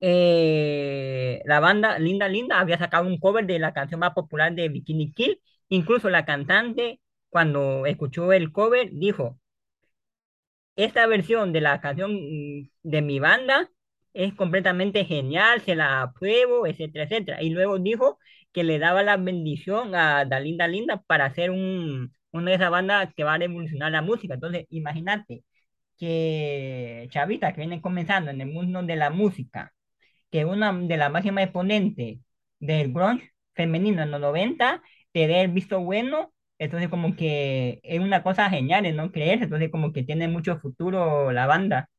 eh, 0.00 1.40
la 1.44 1.60
banda 1.60 1.98
Linda 1.98 2.28
Linda 2.28 2.60
había 2.60 2.78
sacado 2.78 3.06
un 3.06 3.18
cover 3.18 3.46
de 3.46 3.58
la 3.58 3.72
canción 3.72 4.00
más 4.00 4.12
popular 4.14 4.54
de 4.54 4.68
Bikini 4.68 5.12
Kill. 5.12 5.40
Incluso 5.68 6.10
la 6.10 6.24
cantante, 6.24 7.00
cuando 7.28 7.86
escuchó 7.86 8.32
el 8.32 8.52
cover, 8.52 8.90
dijo, 8.92 9.38
esta 10.76 11.06
versión 11.06 11.52
de 11.52 11.60
la 11.60 11.80
canción 11.80 12.12
de 12.82 13.02
mi 13.02 13.18
banda 13.18 13.70
es 14.12 14.34
completamente 14.34 15.04
genial, 15.04 15.60
se 15.62 15.74
la 15.74 16.02
apruebo, 16.02 16.66
etcétera, 16.66 17.04
etcétera. 17.04 17.42
Y 17.42 17.50
luego 17.50 17.78
dijo 17.78 18.18
que 18.52 18.64
le 18.64 18.78
daba 18.78 19.02
la 19.02 19.16
bendición 19.16 19.94
a 19.94 20.24
Dalinda 20.24 20.66
Linda 20.68 21.02
para 21.06 21.26
hacer 21.26 21.50
un, 21.50 22.12
una 22.30 22.50
de 22.50 22.56
esas 22.56 22.70
bandas 22.70 23.12
que 23.14 23.24
va 23.24 23.34
a 23.34 23.38
revolucionar 23.38 23.92
la 23.92 24.02
música. 24.02 24.34
Entonces, 24.34 24.66
imagínate 24.70 25.44
que 25.98 27.08
chavitas 27.10 27.54
que 27.54 27.60
vienen 27.62 27.80
comenzando 27.82 28.30
en 28.30 28.40
el 28.42 28.48
mundo 28.48 28.82
de 28.82 28.96
la 28.96 29.10
música, 29.10 29.74
que 30.30 30.44
una 30.44 30.72
de 30.72 30.96
las 30.96 31.10
máximas 31.10 31.44
exponentes 31.44 32.18
del 32.60 32.92
grunge 32.92 33.32
femenino 33.54 34.02
en 34.02 34.10
los 34.10 34.20
90 34.20 34.82
te 35.12 35.26
dé 35.26 35.40
el 35.42 35.48
visto 35.52 35.80
bueno 35.80 36.32
entonces 36.58 36.88
como 36.88 37.16
que 37.16 37.80
es 37.82 38.00
una 38.00 38.22
cosa 38.22 38.48
genial, 38.48 38.94
¿no? 38.96 39.12
Creer, 39.12 39.42
entonces 39.42 39.70
como 39.70 39.92
que 39.92 40.02
tiene 40.04 40.26
mucho 40.28 40.58
futuro 40.58 41.30
la 41.32 41.46
banda. 41.46 41.90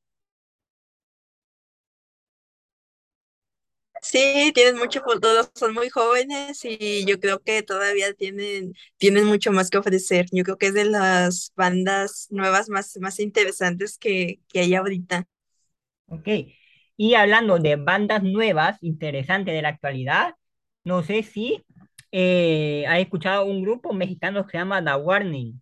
Sí, 4.02 4.52
tienen 4.54 4.78
mucho 4.78 5.02
futuro, 5.02 5.50
son 5.56 5.74
muy 5.74 5.90
jóvenes 5.90 6.60
y 6.64 7.04
yo 7.06 7.20
creo 7.20 7.42
que 7.42 7.64
todavía 7.64 8.14
tienen, 8.14 8.74
tienen 8.98 9.26
mucho 9.26 9.52
más 9.52 9.70
que 9.70 9.78
ofrecer. 9.80 10.28
Yo 10.32 10.44
creo 10.44 10.58
que 10.58 10.68
es 10.68 10.74
de 10.76 10.86
las 10.86 11.52
bandas 11.56 12.28
nuevas 12.30 12.70
más, 12.70 12.96
más 13.02 13.20
interesantes 13.20 13.98
que, 13.98 14.40
que 14.50 14.60
hay 14.62 14.76
ahorita. 14.76 15.28
Ok. 16.08 16.28
Y 16.98 17.16
hablando 17.16 17.60
de 17.60 17.76
bandas 17.78 18.24
nuevas, 18.24 18.78
interesantes 18.82 19.54
de 19.56 19.62
la 19.62 19.70
actualidad, 19.70 20.36
no 20.84 21.04
sé 21.04 21.24
si 21.24 21.64
eh, 22.12 22.86
has 22.88 23.00
escuchado 23.00 23.46
un 23.46 23.62
grupo 23.64 23.94
mexicano 23.94 24.46
que 24.46 24.52
se 24.52 24.58
llama 24.58 24.84
The 24.84 24.96
Warning. 24.96 25.62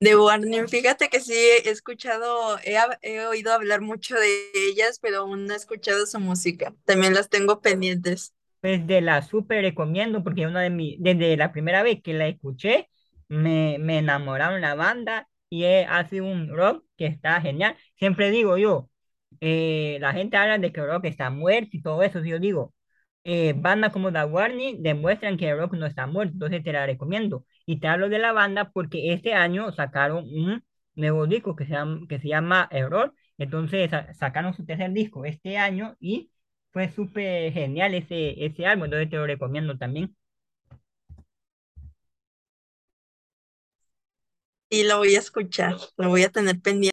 De 0.00 0.16
Warning, 0.16 0.68
fíjate 0.68 1.08
que 1.08 1.20
sí 1.20 1.32
he 1.32 1.70
escuchado, 1.70 2.58
he, 2.64 2.76
he 3.02 3.24
oído 3.24 3.52
hablar 3.52 3.80
mucho 3.82 4.16
de 4.16 4.50
ellas, 4.54 4.98
pero 5.00 5.18
aún 5.20 5.46
no 5.46 5.54
he 5.54 5.56
escuchado 5.56 6.06
su 6.06 6.18
música. 6.18 6.74
También 6.84 7.14
las 7.14 7.28
tengo 7.30 7.60
pendientes. 7.60 8.34
Pues 8.60 8.86
de 8.86 9.00
la 9.00 9.22
súper 9.22 9.62
recomiendo 9.62 10.22
porque 10.22 10.46
una 10.46 10.60
de 10.62 10.70
mi, 10.70 10.96
desde 11.00 11.36
la 11.36 11.50
primera 11.52 11.82
vez 11.82 12.00
que 12.02 12.14
la 12.14 12.28
escuché, 12.28 12.88
me, 13.28 13.78
me 13.80 13.98
enamoraron 13.98 14.60
la 14.60 14.74
banda 14.76 15.28
y 15.50 15.64
es, 15.64 15.86
hace 15.90 16.20
un 16.20 16.48
rock 16.48 16.84
que 16.96 17.06
está 17.06 17.40
genial. 17.40 17.76
Siempre 17.96 18.30
digo 18.30 18.56
yo, 18.58 18.88
eh, 19.42 19.98
la 20.00 20.14
gente 20.14 20.38
habla 20.38 20.58
de 20.58 20.72
que 20.72 20.82
rock 20.86 21.06
está 21.06 21.30
muerto 21.30 21.70
y 21.76 21.82
todo 21.82 22.02
eso, 22.04 22.24
y 22.24 22.30
yo 22.30 22.40
digo, 22.40 22.74
eh, 23.24 23.54
bandas 23.56 23.92
como 23.92 24.12
The 24.12 24.24
Warning 24.24 24.82
demuestran 24.82 25.36
que 25.36 25.54
rock 25.54 25.74
no 25.74 25.86
está 25.86 26.06
muerto, 26.06 26.34
entonces 26.34 26.62
te 26.64 26.72
la 26.72 26.86
recomiendo. 26.86 27.44
Y 27.66 27.80
te 27.80 27.88
hablo 27.88 28.08
de 28.08 28.18
la 28.18 28.32
banda 28.32 28.70
porque 28.72 29.12
este 29.12 29.34
año 29.34 29.72
sacaron 29.72 30.24
un 30.26 30.64
nuevo 30.94 31.26
disco 31.26 31.56
que 31.56 31.64
se 31.66 31.72
llama, 31.72 32.00
que 32.08 32.18
se 32.20 32.28
llama 32.28 32.68
Error, 32.70 33.14
entonces 33.38 33.90
sa- 33.90 34.12
sacaron 34.14 34.54
su 34.54 34.64
tercer 34.66 34.92
disco 34.92 35.24
este 35.24 35.58
año 35.58 35.96
y 36.00 36.30
fue 36.72 36.90
súper 36.90 37.52
genial 37.52 37.94
ese, 37.94 38.44
ese 38.44 38.66
álbum, 38.66 38.86
entonces 38.86 39.10
te 39.10 39.16
lo 39.16 39.26
recomiendo 39.26 39.76
también. 39.78 40.16
Y 44.70 44.82
lo 44.84 44.98
voy 44.98 45.14
a 45.14 45.20
escuchar, 45.20 45.76
lo 45.96 46.08
voy 46.08 46.24
a 46.24 46.30
tener 46.30 46.60
pendiente. 46.60 46.91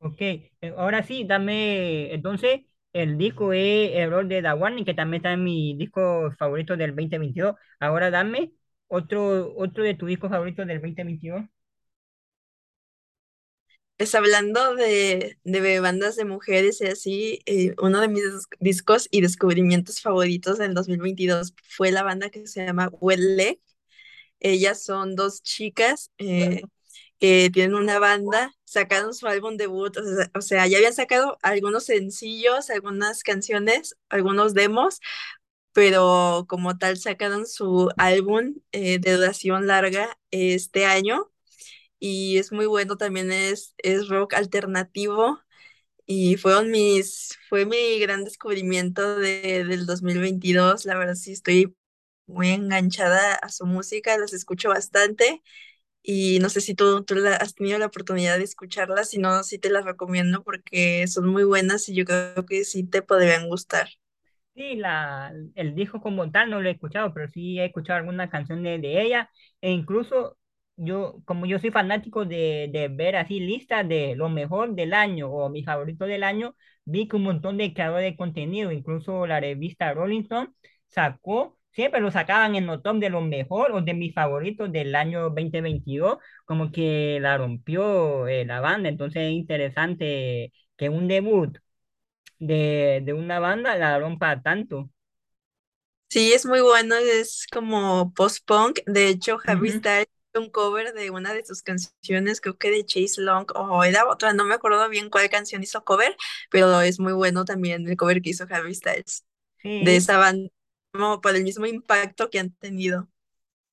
Ok, 0.00 0.16
eh, 0.20 0.52
ahora 0.76 1.02
sí, 1.02 1.24
dame, 1.24 2.14
entonces, 2.14 2.60
el 2.92 3.18
disco 3.18 3.52
es 3.52 3.90
Error 3.94 4.26
de 4.28 4.42
The 4.42 4.52
Warning, 4.54 4.84
que 4.84 4.94
también 4.94 5.20
está 5.20 5.32
en 5.32 5.42
mi 5.44 5.74
disco 5.76 6.30
favorito 6.38 6.76
del 6.76 6.90
2022. 6.94 7.56
Ahora 7.80 8.10
dame 8.10 8.52
otro, 8.86 9.52
otro 9.56 9.82
de 9.84 9.94
tus 9.94 10.08
discos 10.08 10.30
favoritos 10.30 10.66
del 10.66 10.80
2022. 10.80 11.44
Pues 13.96 14.14
hablando 14.14 14.76
de, 14.76 15.38
de 15.42 15.80
bandas 15.80 16.14
de 16.16 16.24
mujeres 16.24 16.80
y 16.80 16.86
así, 16.86 17.40
eh, 17.46 17.74
uno 17.82 18.00
de 18.00 18.06
mis 18.08 18.22
dis- 18.22 18.46
discos 18.60 19.08
y 19.10 19.20
descubrimientos 19.22 20.00
favoritos 20.00 20.58
del 20.58 20.72
2022 20.74 21.52
fue 21.68 21.90
la 21.90 22.04
banda 22.04 22.30
que 22.30 22.46
se 22.46 22.64
llama 22.64 22.88
Well 23.00 23.36
Leg. 23.36 23.60
Ellas 24.40 24.84
son 24.84 25.16
dos 25.16 25.42
chicas 25.42 26.12
eh, 26.18 26.62
que 27.18 27.50
tienen 27.52 27.74
una 27.74 27.98
banda, 27.98 28.52
sacaron 28.64 29.14
su 29.14 29.26
álbum 29.26 29.56
debut, 29.56 29.96
o 29.96 30.04
sea, 30.04 30.30
o 30.34 30.40
sea, 30.40 30.66
ya 30.66 30.78
habían 30.78 30.94
sacado 30.94 31.38
algunos 31.42 31.84
sencillos, 31.86 32.70
algunas 32.70 33.22
canciones, 33.22 33.96
algunos 34.08 34.54
demos, 34.54 35.00
pero 35.72 36.46
como 36.48 36.78
tal 36.78 36.96
sacaron 36.98 37.46
su 37.46 37.90
álbum 37.96 38.56
eh, 38.72 38.98
de 38.98 39.12
duración 39.16 39.66
larga 39.66 40.18
este 40.30 40.86
año 40.86 41.30
y 41.98 42.38
es 42.38 42.52
muy 42.52 42.66
bueno, 42.66 42.96
también 42.96 43.32
es, 43.32 43.74
es 43.78 44.08
rock 44.08 44.34
alternativo 44.34 45.40
y 46.06 46.36
fueron 46.36 46.70
mis, 46.70 47.38
fue 47.48 47.66
mi 47.66 47.98
gran 48.00 48.24
descubrimiento 48.24 49.16
de, 49.18 49.64
del 49.64 49.86
2022. 49.86 50.84
La 50.86 50.96
verdad 50.96 51.14
sí 51.14 51.32
estoy 51.32 51.76
muy 52.26 52.50
enganchada 52.50 53.34
a 53.36 53.50
su 53.50 53.66
música, 53.66 54.18
las 54.18 54.32
escucho 54.32 54.70
bastante 54.70 55.42
y 56.08 56.38
no 56.40 56.48
sé 56.50 56.60
si 56.62 56.74
tú, 56.74 57.04
tú 57.04 57.14
la- 57.16 57.36
has 57.36 57.54
tenido 57.54 57.78
la 57.78 57.86
oportunidad 57.86 58.38
de 58.38 58.44
escucharlas, 58.44 59.10
si 59.10 59.18
no, 59.18 59.42
sí 59.44 59.58
te 59.58 59.70
las 59.70 59.84
recomiendo 59.84 60.42
porque 60.44 61.06
son 61.08 61.28
muy 61.28 61.44
buenas 61.44 61.88
y 61.88 61.94
yo 61.94 62.04
creo 62.06 62.46
que 62.46 62.64
sí 62.64 62.84
te 62.84 63.02
podrían 63.02 63.48
gustar. 63.48 63.88
Sí, 64.54 64.74
la, 64.76 65.32
el 65.54 65.74
disco 65.76 66.00
como 66.00 66.30
tal 66.32 66.50
no 66.50 66.60
lo 66.60 66.68
he 66.68 66.72
escuchado, 66.72 67.14
pero 67.14 67.28
sí 67.28 67.60
he 67.60 67.66
escuchado 67.66 67.98
algunas 68.00 68.28
canciones 68.30 68.82
de 68.82 69.02
ella. 69.02 69.30
E 69.60 69.70
incluso 69.70 70.36
yo, 70.76 71.22
como 71.24 71.46
yo 71.46 71.58
soy 71.60 71.70
fanático 71.70 72.24
de, 72.24 72.68
de 72.72 72.88
ver 72.88 73.14
así 73.16 73.38
listas 73.40 73.88
de 73.88 74.16
lo 74.16 74.28
mejor 74.28 74.74
del 74.74 74.94
año 74.94 75.30
o 75.30 75.48
mi 75.48 75.62
favorito 75.62 76.06
del 76.06 76.24
año, 76.24 76.56
vi 76.84 77.06
que 77.06 77.16
un 77.16 77.22
montón 77.24 77.56
de 77.56 77.72
creadores 77.72 78.10
de 78.12 78.16
contenido, 78.16 78.72
incluso 78.72 79.26
la 79.26 79.38
revista 79.40 79.92
Rolling 79.94 80.22
Stone, 80.22 80.50
sacó, 80.88 81.57
siempre 81.78 82.00
lo 82.00 82.10
sacaban 82.10 82.54
en 82.56 82.66
los 82.66 82.82
top 82.82 82.96
de 82.98 83.10
lo 83.10 83.20
mejor 83.22 83.72
o 83.72 83.82
de 83.82 83.94
mis 83.94 84.14
favoritos 84.14 84.72
del 84.72 84.94
año 84.94 85.22
2022, 85.30 86.18
como 86.44 86.72
que 86.72 87.18
la 87.20 87.38
rompió 87.38 88.26
eh, 88.28 88.44
la 88.44 88.60
banda. 88.60 88.88
Entonces 88.88 89.22
es 89.24 89.32
interesante 89.32 90.52
que 90.76 90.88
un 90.88 91.08
debut 91.08 91.58
de, 92.40 93.02
de 93.04 93.12
una 93.14 93.40
banda 93.40 93.76
la 93.76 93.98
rompa 94.00 94.42
tanto. 94.42 94.90
Sí, 96.10 96.32
es 96.32 96.46
muy 96.46 96.60
bueno, 96.62 96.94
es 96.96 97.46
como 97.52 98.12
post-punk. 98.14 98.80
De 98.86 99.08
hecho, 99.08 99.38
Ujú. 99.48 99.66
Styles 99.66 100.06
hizo 100.32 100.42
un 100.42 100.50
cover 100.50 100.94
de 100.94 101.10
una 101.10 101.34
de 101.34 101.44
sus 101.44 101.62
canciones, 101.62 102.40
creo 102.40 102.56
que 102.56 102.70
de 102.70 102.84
Chase 102.86 103.20
Long, 103.20 103.46
o 103.54 103.84
era 103.84 104.08
otra, 104.08 104.32
no 104.32 104.44
me 104.44 104.54
acuerdo 104.54 104.88
bien 104.88 105.10
cuál 105.10 105.28
canción 105.28 105.62
hizo 105.62 105.84
cover, 105.84 106.16
pero 106.50 106.80
es 106.80 106.98
muy 106.98 107.12
bueno 107.12 107.44
también 107.44 107.86
el 107.86 107.96
cover 107.96 108.22
que 108.22 108.30
hizo 108.30 108.46
Harry 108.50 108.74
Styles 108.74 109.24
de 109.80 109.96
esa 109.96 110.18
banda, 110.18 110.50
por 110.92 111.34
el 111.36 111.44
mismo 111.44 111.64
impacto 111.66 112.28
que 112.30 112.38
han 112.40 112.50
tenido. 112.52 113.08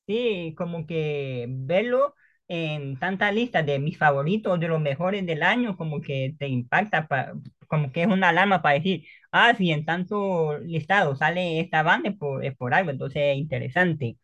sí, 0.08 0.54
como 0.58 0.86
que 0.88 1.46
verlo 1.50 2.16
en 2.48 3.00
tantas 3.00 3.34
listas 3.34 3.66
de 3.66 3.80
mis 3.80 3.98
favoritos, 3.98 4.60
de 4.60 4.68
los 4.68 4.80
mejores 4.82 5.26
del 5.26 5.42
año, 5.44 5.76
como 5.78 6.02
que 6.02 6.36
te 6.38 6.48
impacta, 6.48 7.08
pa- 7.08 7.34
como 7.68 7.92
que 7.92 8.04
es 8.04 8.08
una 8.08 8.30
alarma 8.30 8.62
para 8.62 8.76
decir, 8.76 9.06
ah, 9.32 9.54
si 9.58 9.72
en 9.72 9.84
tanto 9.86 10.58
listado 10.60 11.16
sale 11.16 11.60
esta 11.60 11.82
banda 11.84 12.10
es 12.10 12.18
por, 12.18 12.46
es 12.46 12.56
por 12.56 12.74
algo, 12.74 12.92
entonces 12.92 13.22
es 13.34 13.38
interesante. 13.38 14.18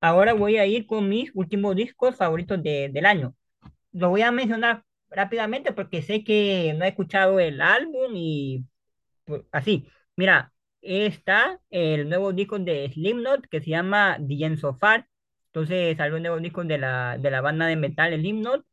Ahora 0.00 0.34
voy 0.34 0.58
a 0.58 0.66
ir 0.66 0.86
con 0.86 1.08
mis 1.08 1.30
últimos 1.34 1.76
discos 1.76 2.16
favoritos 2.16 2.62
de- 2.62 2.90
del 2.92 3.06
año. 3.06 3.34
Lo 3.92 4.10
voy 4.10 4.22
a 4.22 4.32
mencionar 4.32 4.84
rápidamente 5.10 5.72
porque 5.72 6.02
sé 6.02 6.24
que 6.24 6.74
no 6.78 6.84
he 6.84 6.88
escuchado 6.88 7.40
el 7.40 7.60
álbum 7.62 8.12
y 8.16 8.66
pues, 9.24 9.42
así. 9.52 9.88
Mira, 10.16 10.52
está 10.82 11.60
el 11.70 12.08
nuevo 12.08 12.32
disco 12.32 12.58
de 12.58 12.90
Slipknot 12.92 13.46
que 13.48 13.60
se 13.60 13.70
llama 13.70 14.18
The 14.26 14.44
End 14.44 14.60
Far. 14.78 15.06
Entonces 15.46 15.96
salió 15.96 16.16
un 16.16 16.22
nuevo 16.22 16.38
disco 16.40 16.64
de 16.64 16.78
la, 16.78 17.18
de 17.18 17.30
la 17.30 17.40
banda 17.40 17.66
de 17.66 17.76
metal 17.76 18.14
Slipknot, 18.14 18.64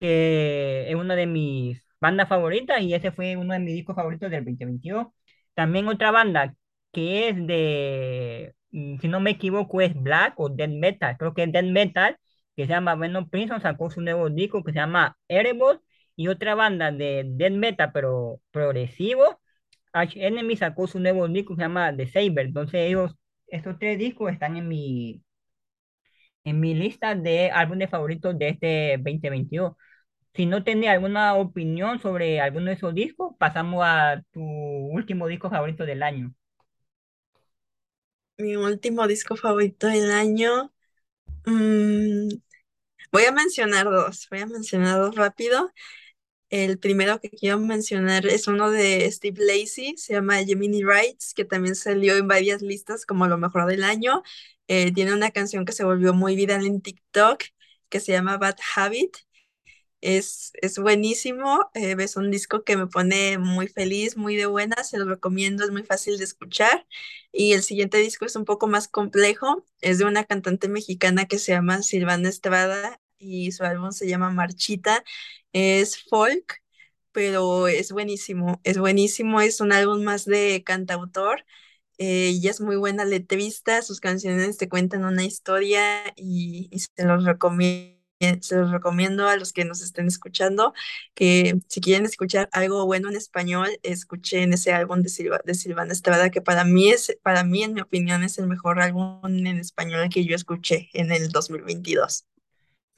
que 0.00 0.90
es 0.90 0.94
una 0.96 1.16
de 1.16 1.26
mis 1.26 1.84
bandas 2.00 2.28
favoritas 2.28 2.80
y 2.82 2.94
ese 2.94 3.12
fue 3.12 3.36
uno 3.36 3.54
de 3.54 3.60
mis 3.60 3.74
discos 3.74 3.96
favoritos 3.96 4.30
del 4.30 4.44
2022. 4.44 5.08
También 5.54 5.88
otra 5.88 6.10
banda 6.10 6.54
que 6.92 7.28
es 7.28 7.46
de, 7.46 8.54
mm, 8.70 8.98
si 9.00 9.08
no 9.08 9.20
me 9.20 9.30
equivoco, 9.32 9.80
es 9.80 9.94
Black 9.94 10.34
o 10.38 10.48
Death 10.50 10.70
Metal, 10.70 11.16
creo 11.18 11.34
que 11.34 11.44
es 11.44 11.52
Death 11.52 11.66
Metal, 11.66 12.18
que 12.56 12.64
se 12.66 12.70
llama 12.72 12.94
Venom 12.96 13.28
Prison, 13.30 13.60
sacó 13.60 13.90
su 13.90 14.00
nuevo 14.00 14.28
disco 14.30 14.62
que 14.64 14.72
se 14.72 14.78
llama 14.78 15.18
Erebus 15.28 15.78
y 16.16 16.28
otra 16.28 16.54
banda 16.54 16.92
de 16.92 17.24
Death 17.26 17.52
Metal, 17.54 17.90
pero 17.94 18.40
progresivo 18.50 19.40
Enemy 19.94 20.56
sacó 20.56 20.86
su 20.86 21.00
nuevo 21.00 21.28
disco 21.28 21.54
que 21.54 21.58
se 21.62 21.62
llama 21.62 21.96
The 21.96 22.08
Saber. 22.08 22.46
Entonces 22.46 22.80
ellos, 22.88 23.16
estos 23.48 23.78
tres 23.78 23.98
discos 23.98 24.32
están 24.32 24.56
en 24.56 24.68
mi, 24.68 25.22
en 26.44 26.60
mi 26.60 26.74
lista 26.74 27.14
de 27.14 27.50
álbumes 27.50 27.90
favoritos 27.90 28.38
de 28.38 28.48
este 28.50 28.96
2022. 28.98 29.74
Si 30.34 30.46
no 30.46 30.64
tenés 30.64 30.90
alguna 30.90 31.34
opinión 31.34 32.00
sobre 32.00 32.40
alguno 32.40 32.66
de 32.66 32.74
esos 32.74 32.94
discos, 32.94 33.34
pasamos 33.38 33.82
a 33.84 34.22
tu 34.32 34.40
último 34.42 35.26
disco 35.28 35.50
favorito 35.50 35.84
del 35.86 36.02
año. 36.02 36.34
Mi 38.38 38.56
último 38.56 39.06
disco 39.06 39.36
favorito 39.36 39.86
del 39.86 40.10
año, 40.10 40.72
mm, 41.46 42.28
voy 43.12 43.24
a 43.26 43.32
mencionar 43.32 43.86
dos, 43.86 44.28
voy 44.30 44.40
a 44.40 44.46
mencionar 44.46 44.98
dos 45.00 45.16
rápido. 45.16 45.70
El 46.52 46.78
primero 46.78 47.18
que 47.20 47.30
quiero 47.30 47.58
mencionar 47.58 48.26
es 48.26 48.46
uno 48.46 48.70
de 48.70 49.10
Steve 49.10 49.42
Lacy, 49.42 49.96
se 49.96 50.12
llama 50.14 50.44
Gemini 50.44 50.84
Rights, 50.84 51.32
que 51.34 51.46
también 51.46 51.74
salió 51.74 52.14
en 52.16 52.28
varias 52.28 52.60
listas 52.60 53.06
como 53.06 53.26
lo 53.26 53.38
mejor 53.38 53.64
del 53.66 53.82
año. 53.84 54.22
Eh, 54.68 54.92
tiene 54.92 55.14
una 55.14 55.30
canción 55.30 55.64
que 55.64 55.72
se 55.72 55.84
volvió 55.84 56.12
muy 56.12 56.36
viral 56.36 56.66
en 56.66 56.82
TikTok 56.82 57.42
que 57.88 58.00
se 58.00 58.12
llama 58.12 58.36
Bad 58.36 58.56
Habit. 58.76 59.16
Es, 60.00 60.52
es 60.62 60.78
buenísimo, 60.78 61.70
eh, 61.74 61.96
es 62.00 62.16
un 62.16 62.30
disco 62.30 62.64
que 62.64 62.76
me 62.76 62.86
pone 62.88 63.38
muy 63.38 63.68
feliz, 63.68 64.16
muy 64.16 64.36
de 64.36 64.46
buena, 64.46 64.84
se 64.84 64.98
lo 64.98 65.06
recomiendo, 65.06 65.64
es 65.64 65.70
muy 65.72 65.84
fácil 65.84 66.18
de 66.18 66.24
escuchar. 66.24 66.86
Y 67.32 67.52
el 67.54 67.62
siguiente 67.62 67.98
disco 67.98 68.26
es 68.26 68.36
un 68.36 68.44
poco 68.46 68.66
más 68.68 68.88
complejo, 68.88 69.64
es 69.80 69.98
de 69.98 70.06
una 70.06 70.24
cantante 70.24 70.68
mexicana 70.68 71.26
que 71.26 71.38
se 71.38 71.52
llama 71.52 71.82
Silvana 71.82 72.28
Estrada 72.28 73.00
y 73.18 73.52
su 73.52 73.64
álbum 73.64 73.92
se 73.92 74.08
llama 74.08 74.30
Marchita, 74.30 75.04
es 75.52 76.04
folk, 76.08 76.62
pero 77.12 77.68
es 77.68 77.92
buenísimo, 77.92 78.60
es 78.64 78.78
buenísimo, 78.78 79.40
es 79.40 79.60
un 79.60 79.72
álbum 79.72 80.02
más 80.02 80.24
de 80.24 80.62
cantautor. 80.64 81.44
eh, 81.98 82.28
ella 82.30 82.50
es 82.50 82.60
muy 82.60 82.76
buena 82.76 83.04
letrista, 83.04 83.82
sus 83.82 84.00
canciones 84.00 84.56
te 84.58 84.68
cuentan 84.68 85.04
una 85.04 85.24
historia 85.24 85.82
y, 86.16 86.70
se 86.96 87.04
los 87.04 87.24
se 88.40 88.56
los 88.56 88.70
recomiendo 88.70 89.28
a 89.28 89.36
los 89.36 89.52
que 89.52 89.64
nos 89.64 89.82
estén 89.82 90.06
escuchando 90.06 90.72
que 91.14 91.58
si 91.68 91.80
quieren 91.80 92.06
escuchar 92.06 92.48
algo 92.52 92.86
bueno 92.86 93.08
en 93.08 93.16
español, 93.16 93.68
escuchen 93.82 94.52
ese 94.52 94.72
álbum 94.72 95.02
de, 95.02 95.08
Silva, 95.08 95.40
de 95.44 95.54
Silvana 95.54 95.92
Estrada, 95.92 96.30
que 96.30 96.40
para 96.40 96.64
mí 96.64 96.90
es, 96.90 97.16
para 97.22 97.44
mí, 97.44 97.62
en 97.62 97.74
mi 97.74 97.80
opinión, 97.80 98.22
es 98.22 98.38
el 98.38 98.46
mejor 98.46 98.80
álbum 98.80 99.20
en 99.24 99.58
español 99.58 100.08
que 100.08 100.24
yo 100.24 100.36
escuché 100.36 100.88
en 100.92 101.10
el 101.12 101.28
2022. 101.30 102.26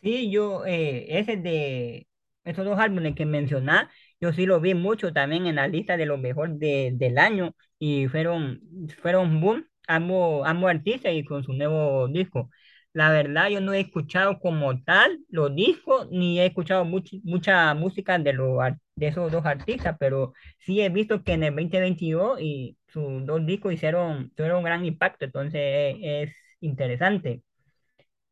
Sí, 0.02 0.30
yo, 0.30 0.66
eh, 0.66 1.06
ese 1.18 1.36
de 1.36 2.06
esos 2.44 2.64
dos 2.64 2.78
álbumes 2.78 3.14
que 3.14 3.26
mencioné, 3.26 3.72
yo 4.20 4.32
sí 4.32 4.46
lo 4.46 4.60
vi 4.60 4.74
mucho 4.74 5.12
también 5.12 5.46
en 5.46 5.56
la 5.56 5.68
lista 5.68 5.96
de 5.96 6.06
lo 6.06 6.18
mejor 6.18 6.56
de, 6.58 6.92
del 6.94 7.18
año 7.18 7.54
y 7.78 8.08
fueron, 8.08 8.60
fueron 9.02 9.40
boom, 9.40 9.66
ambos, 9.86 10.46
ambos 10.46 10.70
artistas 10.70 11.12
y 11.14 11.24
con 11.24 11.44
su 11.44 11.52
nuevo 11.52 12.08
disco. 12.08 12.50
La 12.92 13.10
verdad, 13.10 13.48
yo 13.48 13.60
no 13.60 13.72
he 13.72 13.80
escuchado 13.80 14.38
como 14.38 14.82
tal 14.84 15.18
los 15.28 15.54
discos, 15.54 16.08
ni 16.10 16.38
he 16.40 16.46
escuchado 16.46 16.84
much- 16.84 17.20
mucha 17.24 17.74
música 17.74 18.18
de, 18.18 18.32
los 18.32 18.56
de 18.96 19.08
esos 19.08 19.32
dos 19.32 19.44
artistas, 19.44 19.96
pero 19.98 20.32
sí 20.60 20.80
he 20.80 20.88
visto 20.90 21.22
que 21.24 21.32
en 21.32 21.42
el 21.42 21.54
2022 21.54 22.40
y 22.40 22.78
sus 22.86 23.26
dos 23.26 23.44
discos 23.46 23.72
hicieron, 23.72 24.30
tuvieron 24.36 24.58
un 24.58 24.64
gran 24.64 24.84
impacto, 24.84 25.24
entonces 25.24 25.96
es 26.00 26.32
interesante. 26.60 27.42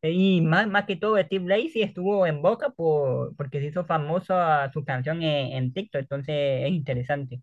Y 0.03 0.41
más, 0.41 0.67
más 0.67 0.85
que 0.85 0.97
todo, 0.97 1.17
Steve 1.21 1.45
Lacy 1.47 1.81
estuvo 1.81 2.27
en 2.27 2.41
boca 2.41 2.69
por, 2.71 3.35
porque 3.37 3.59
se 3.61 3.67
hizo 3.67 3.85
famosa 3.85 4.69
su 4.73 4.83
canción 4.83 5.23
en, 5.23 5.73
TikTok, 5.73 6.01
entonces 6.01 6.65
es 6.65 6.71
interesante. 6.71 7.39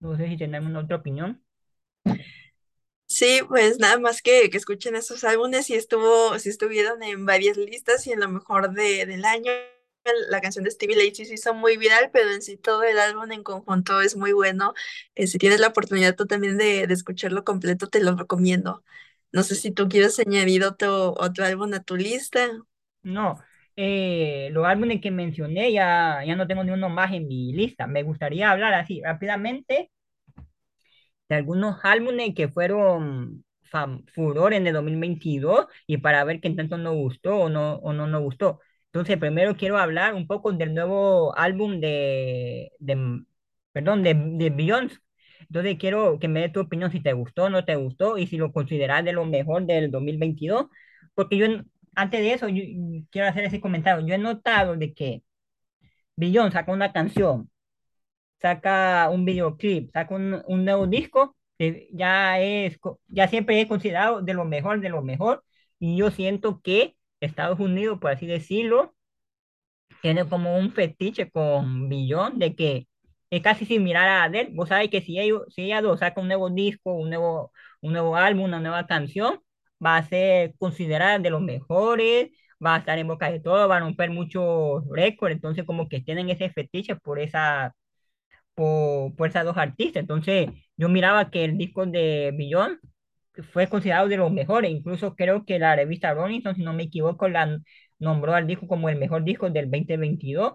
No 0.00 0.16
sé 0.16 0.36
si 0.36 0.44
alguna 0.44 0.80
otra 0.80 0.96
opinión. 0.96 1.42
Sí, 3.06 3.40
pues 3.48 3.78
nada 3.78 3.98
más 3.98 4.20
que, 4.20 4.50
que 4.50 4.56
escuchen 4.56 4.96
esos 4.96 5.22
álbumes 5.24 5.70
y 5.70 5.74
estuvo, 5.74 6.38
si 6.38 6.48
estuvieron 6.48 7.02
en 7.02 7.24
varias 7.24 7.56
listas 7.56 8.06
y 8.06 8.12
en 8.12 8.20
lo 8.20 8.28
mejor 8.28 8.72
de, 8.72 9.06
del 9.06 9.24
año. 9.24 9.52
La 10.28 10.40
canción 10.40 10.64
de 10.64 10.70
Stevie 10.70 10.96
Lacy 10.96 11.24
se 11.26 11.34
hizo 11.34 11.54
muy 11.54 11.76
viral, 11.76 12.10
pero 12.12 12.30
en 12.30 12.42
sí 12.42 12.56
todo 12.56 12.82
el 12.84 12.98
álbum 12.98 13.30
en 13.32 13.42
conjunto 13.42 14.00
es 14.00 14.16
muy 14.16 14.32
bueno. 14.32 14.74
Eh, 15.14 15.26
si 15.26 15.38
tienes 15.38 15.60
la 15.60 15.68
oportunidad 15.68 16.14
tú 16.16 16.26
también 16.26 16.56
de, 16.58 16.86
de 16.86 16.94
escucharlo 16.94 17.44
completo, 17.44 17.88
te 17.88 18.00
lo 18.02 18.16
recomiendo. 18.16 18.84
No 19.32 19.42
sé 19.42 19.54
si 19.56 19.70
tú 19.72 19.88
quieres 19.88 20.18
añadir 20.20 20.64
otro, 20.64 21.14
otro 21.18 21.44
álbum 21.44 21.72
a 21.74 21.82
tu 21.82 21.96
lista. 21.96 22.48
No, 23.02 23.38
eh, 23.76 24.48
los 24.52 24.66
álbumes 24.66 25.00
que 25.00 25.10
mencioné 25.12 25.72
ya, 25.72 26.22
ya 26.26 26.34
no 26.36 26.46
tengo 26.48 26.64
ni 26.64 26.72
uno 26.72 26.88
más 26.88 27.12
en 27.12 27.28
mi 27.28 27.52
lista. 27.52 27.86
Me 27.86 28.02
gustaría 28.02 28.50
hablar 28.50 28.74
así 28.74 29.00
rápidamente 29.02 29.90
de 31.28 31.34
algunos 31.36 31.78
álbumes 31.84 32.34
que 32.34 32.48
fueron 32.48 33.44
furor 34.14 34.54
en 34.54 34.66
el 34.66 34.72
2022 34.74 35.66
y 35.86 35.98
para 35.98 36.24
ver 36.24 36.40
qué 36.40 36.50
tanto 36.50 36.78
nos 36.78 36.94
gustó 36.94 37.36
o 37.36 37.48
no, 37.48 37.74
o 37.76 37.92
no 37.92 38.06
nos 38.06 38.22
gustó. 38.22 38.60
Entonces, 38.96 39.18
primero 39.18 39.56
quiero 39.58 39.76
hablar 39.78 40.14
un 40.14 40.26
poco 40.26 40.52
del 40.52 40.72
nuevo 40.74 41.36
álbum 41.36 41.80
de, 41.80 42.72
de 42.78 43.22
perdón, 43.72 44.02
de, 44.02 44.14
de 44.14 44.48
Beyoncé. 44.48 44.96
Entonces, 45.40 45.76
quiero 45.78 46.18
que 46.18 46.28
me 46.28 46.40
dé 46.40 46.48
tu 46.48 46.60
opinión 46.60 46.90
si 46.90 47.00
te 47.02 47.12
gustó 47.12 47.50
no 47.50 47.64
te 47.66 47.76
gustó 47.76 48.16
y 48.16 48.26
si 48.26 48.38
lo 48.38 48.52
consideras 48.52 49.04
de 49.04 49.12
lo 49.12 49.26
mejor 49.26 49.66
del 49.66 49.90
2022, 49.90 50.66
porque 51.14 51.36
yo, 51.36 51.46
antes 51.94 52.20
de 52.20 52.32
eso, 52.32 52.48
yo, 52.48 52.62
quiero 53.10 53.28
hacer 53.28 53.44
ese 53.44 53.60
comentario. 53.60 54.06
Yo 54.06 54.14
he 54.14 54.18
notado 54.18 54.76
de 54.76 54.94
que 54.94 55.22
Billón 56.16 56.52
saca 56.52 56.72
una 56.72 56.92
canción, 56.92 57.50
saca 58.40 59.10
un 59.10 59.24
videoclip, 59.24 59.92
saca 59.92 60.14
un, 60.14 60.42
un 60.46 60.64
nuevo 60.64 60.86
disco, 60.86 61.36
que 61.58 61.88
ya 61.92 62.40
es, 62.40 62.78
ya 63.08 63.28
siempre 63.28 63.60
es 63.60 63.68
considerado 63.68 64.22
de 64.22 64.34
lo 64.34 64.44
mejor, 64.44 64.80
de 64.80 64.88
lo 64.90 65.02
mejor, 65.02 65.44
y 65.78 65.96
yo 65.96 66.10
siento 66.10 66.60
que 66.62 66.96
Estados 67.20 67.60
Unidos, 67.60 67.98
por 68.00 68.10
así 68.12 68.26
decirlo, 68.26 68.94
tiene 70.02 70.28
como 70.28 70.56
un 70.58 70.72
fetiche 70.72 71.30
con 71.30 71.88
Billón 71.88 72.38
de 72.38 72.54
que 72.54 72.88
es 73.30 73.42
casi 73.42 73.66
similar 73.66 74.08
a 74.08 74.24
Adele. 74.24 74.50
Vos 74.54 74.68
sabés 74.68 74.90
que 74.90 75.00
si 75.00 75.18
ellos, 75.18 75.42
si 75.54 75.62
ella 75.62 75.82
saca 75.96 76.20
un 76.20 76.28
nuevo 76.28 76.50
disco, 76.50 76.92
un 76.92 77.08
nuevo, 77.10 77.52
un 77.80 77.92
nuevo 77.92 78.16
álbum, 78.16 78.44
una 78.44 78.60
nueva 78.60 78.86
canción, 78.86 79.40
va 79.84 79.96
a 79.96 80.04
ser 80.08 80.54
considerada 80.58 81.18
de 81.18 81.30
los 81.30 81.42
mejores, 81.42 82.30
va 82.64 82.76
a 82.76 82.78
estar 82.78 82.98
en 82.98 83.08
boca 83.08 83.30
de 83.30 83.40
todos, 83.40 83.68
va 83.70 83.76
a 83.78 83.80
romper 83.80 84.10
muchos 84.10 84.84
récords, 84.90 85.34
entonces 85.34 85.64
como 85.64 85.88
que 85.88 86.00
tienen 86.00 86.30
ese 86.30 86.50
fetiche 86.50 86.96
por 86.96 87.18
esa, 87.18 87.74
por, 88.54 89.14
por 89.16 89.28
esas 89.28 89.44
dos 89.44 89.56
artistas. 89.56 90.00
Entonces 90.02 90.48
yo 90.76 90.88
miraba 90.88 91.30
que 91.30 91.44
el 91.44 91.58
disco 91.58 91.86
de 91.86 92.32
Billón 92.36 92.80
fue 93.52 93.68
considerado 93.68 94.08
de 94.08 94.16
los 94.16 94.32
mejores. 94.32 94.70
Incluso 94.70 95.14
creo 95.16 95.44
que 95.44 95.58
la 95.58 95.76
revista 95.76 96.14
Rolling 96.14 96.38
Stone, 96.38 96.56
si 96.56 96.62
no 96.62 96.72
me 96.72 96.84
equivoco, 96.84 97.28
la 97.28 97.58
nombró 97.98 98.34
al 98.34 98.46
disco 98.46 98.66
como 98.68 98.88
el 98.88 98.98
mejor 98.98 99.24
disco 99.24 99.50
del 99.50 99.70
2022. 99.70 100.52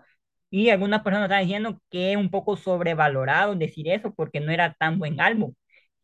Y 0.49 0.69
algunas 0.69 1.01
personas 1.03 1.27
están 1.29 1.43
diciendo 1.43 1.81
que 1.89 2.11
es 2.11 2.17
un 2.17 2.29
poco 2.29 2.57
sobrevalorado 2.57 3.55
decir 3.55 3.87
eso 3.89 4.13
porque 4.13 4.39
no 4.41 4.51
era 4.51 4.73
tan 4.73 4.99
buen 4.99 5.19
álbum. 5.21 5.53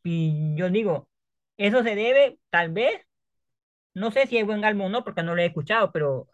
Y 0.04 0.56
yo 0.56 0.70
digo, 0.70 1.10
eso 1.58 1.84
se 1.84 1.96
debe, 1.96 2.40
tal 2.50 2.72
vez, 2.72 3.02
no 3.94 4.12
sé 4.12 4.28
si 4.28 4.38
es 4.38 4.46
buen 4.46 4.64
álbum 4.66 4.86
o 4.88 4.90
no, 4.90 5.04
porque 5.04 5.24
no 5.24 5.36
lo 5.36 5.42
he 5.42 5.46
escuchado, 5.48 5.92
pero 5.92 6.28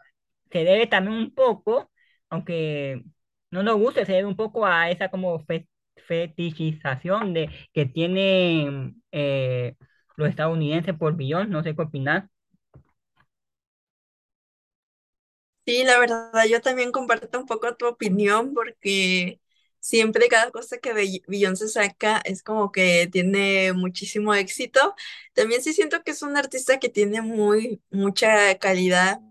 se 0.51 0.65
debe 0.65 0.87
también 0.87 1.17
un 1.17 1.35
poco, 1.35 1.91
aunque 2.29 3.03
no 3.51 3.63
nos 3.63 3.77
guste, 3.79 4.05
se 4.05 4.13
debe 4.13 4.27
un 4.27 4.37
poco 4.37 4.65
a 4.65 4.89
esa 4.91 5.09
como 5.09 5.39
fe- 5.45 5.67
fetichización 6.07 7.33
de 7.33 7.49
que 7.73 7.85
tienen 7.87 9.03
eh, 9.11 9.75
los 10.15 10.29
estadounidenses 10.29 10.95
por 10.97 11.15
billón, 11.15 11.49
no 11.49 11.63
sé 11.63 11.75
qué 11.75 11.81
opinar. 11.83 12.29
Sí, 15.65 15.83
la 15.85 15.97
verdad, 15.97 16.45
yo 16.49 16.59
también 16.61 16.91
comparto 16.91 17.39
un 17.39 17.45
poco 17.45 17.75
tu 17.77 17.85
opinión 17.87 18.53
porque 18.53 19.39
siempre 19.79 20.27
cada 20.27 20.51
cosa 20.51 20.77
que 20.79 20.91
Be- 20.91 21.21
Beyoncé 21.27 21.69
saca 21.69 22.21
es 22.25 22.43
como 22.43 22.71
que 22.73 23.07
tiene 23.09 23.71
muchísimo 23.71 24.33
éxito. 24.33 24.93
También 25.33 25.61
sí 25.63 25.71
siento 25.73 26.03
que 26.03 26.11
es 26.11 26.21
un 26.21 26.35
artista 26.35 26.79
que 26.79 26.89
tiene 26.89 27.21
muy 27.21 27.81
mucha 27.91 28.57
calidad 28.59 29.21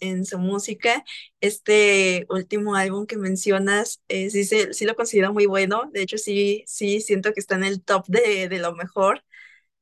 en 0.00 0.26
su 0.26 0.38
música. 0.38 1.04
Este 1.40 2.26
último 2.30 2.76
álbum 2.76 3.06
que 3.06 3.16
mencionas, 3.18 4.02
eh, 4.08 4.30
sí, 4.30 4.44
se- 4.44 4.74
sí 4.74 4.84
lo 4.86 4.96
considero 4.96 5.32
muy 5.32 5.46
bueno. 5.46 5.90
De 5.92 6.02
hecho, 6.02 6.18
sí, 6.18 6.64
sí 6.66 7.00
siento 7.00 7.32
que 7.34 7.40
está 7.40 7.56
en 7.56 7.64
el 7.64 7.82
top 7.82 8.06
de, 8.08 8.48
de 8.48 8.58
lo 8.60 8.74
mejor 8.74 9.24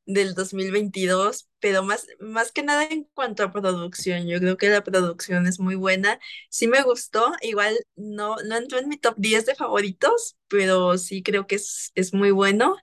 del 0.06 0.34
2022, 0.34 1.48
pero 1.60 1.82
más, 1.82 2.06
más 2.20 2.52
que 2.52 2.62
nada 2.62 2.84
en 2.84 3.04
cuanto 3.14 3.44
a 3.44 3.52
producción, 3.52 4.26
yo 4.26 4.38
creo 4.40 4.56
que 4.56 4.68
la 4.70 4.82
producción 4.84 5.46
es 5.46 5.60
muy 5.60 5.74
buena. 5.76 6.18
Sí 6.50 6.68
me 6.68 6.82
gustó, 6.82 7.32
igual 7.42 7.78
no, 7.96 8.36
no 8.46 8.56
entró 8.56 8.78
en 8.78 8.88
mi 8.88 8.96
top 8.98 9.14
10 9.18 9.46
de 9.46 9.54
favoritos, 9.54 10.36
pero 10.48 10.98
sí 10.98 11.22
creo 11.22 11.46
que 11.46 11.56
es, 11.56 11.92
es 11.94 12.14
muy 12.14 12.30
bueno 12.32 12.76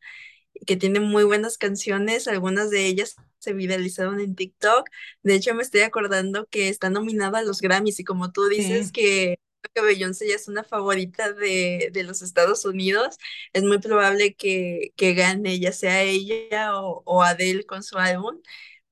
que 0.67 0.75
tiene 0.77 0.99
muy 0.99 1.23
buenas 1.23 1.57
canciones, 1.57 2.27
algunas 2.27 2.69
de 2.69 2.85
ellas 2.85 3.15
se 3.39 3.53
viralizaron 3.53 4.19
en 4.19 4.35
TikTok. 4.35 4.89
De 5.23 5.35
hecho, 5.35 5.55
me 5.55 5.63
estoy 5.63 5.81
acordando 5.81 6.47
que 6.47 6.69
está 6.69 6.89
nominada 6.89 7.39
a 7.39 7.43
los 7.43 7.61
Grammys 7.61 7.99
y 7.99 8.03
como 8.03 8.31
tú 8.31 8.47
dices 8.47 8.91
Sí, 8.91 8.91
que 8.91 9.39
que 9.73 9.81
Beyoncé 9.81 10.27
ya 10.29 10.35
es 10.35 10.47
una 10.47 10.63
favorita 10.63 11.33
de, 11.33 11.89
de 11.93 12.03
los 12.03 12.21
Estados 12.21 12.65
Unidos, 12.65 13.17
es 13.53 13.63
muy 13.63 13.79
probable 13.79 14.35
que, 14.35 14.93
que 14.97 15.13
gane, 15.13 15.59
ya 15.59 15.71
sea 15.71 16.01
ella 16.03 16.75
o, 16.79 17.03
o 17.05 17.23
Adele 17.23 17.65
con 17.65 17.83
su 17.83 17.97
álbum, 17.97 18.41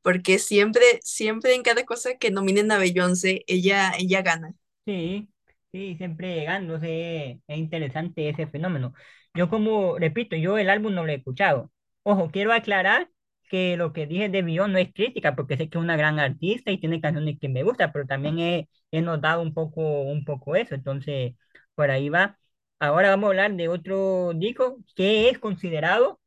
porque 0.02 0.40
siempre, 0.40 0.84
siempre 1.04 1.56
en 1.56 1.64
cada 1.64 1.86
cosa 1.86 2.16
que 2.18 2.32
nominen 2.32 2.72
a 2.72 2.78
Beyoncé, 2.80 3.44
ella, 3.48 3.94
ella 4.00 4.22
gana. 4.22 4.54
sí, 4.86 5.30
sí, 5.72 5.96
siempre 5.98 6.36
llegándose, 6.36 7.42
es 7.48 7.58
interesante 7.58 8.30
ese 8.30 8.48
fenómeno. 8.48 8.94
Yo 9.34 9.50
como, 9.50 9.98
repito, 9.98 10.36
yo 10.36 10.58
el 10.58 10.70
álbum 10.70 10.94
no 10.94 11.06
lo 11.06 11.12
he 11.12 11.16
escuchado. 11.16 11.72
Ojo, 12.04 12.30
quiero 12.32 12.54
aclarar 12.54 13.10
que 13.50 13.78
lo 13.78 13.94
que 13.94 14.08
dije 14.08 14.30
de 14.30 14.42
Billón 14.42 14.74
no 14.74 14.78
es 14.80 14.94
crítica, 14.94 15.36
porque 15.36 15.58
sé 15.58 15.70
que 15.70 15.78
es 15.78 15.84
una 15.84 15.98
gran 15.98 16.20
artista 16.20 16.72
y 16.72 16.80
tiene 16.80 17.02
canciones 17.02 17.38
que 17.40 17.50
me 17.50 17.64
gustan, 17.64 17.92
pero 17.92 18.06
también 18.06 18.40
he, 18.40 18.70
he 18.92 19.02
notado 19.02 19.42
un 19.42 19.54
poco, 19.54 20.02
un 20.04 20.26
poco 20.26 20.56
eso, 20.56 20.76
entonces 20.76 21.34
por 21.76 21.92
ahí 21.92 22.10
va. 22.10 22.38
Ahora 22.80 23.10
vamos 23.10 23.26
a 23.28 23.30
hablar 23.30 23.56
de 23.56 23.68
otro 23.70 24.34
disco 24.36 24.78
que 24.96 25.30
es 25.30 25.40
considerado 25.40 26.20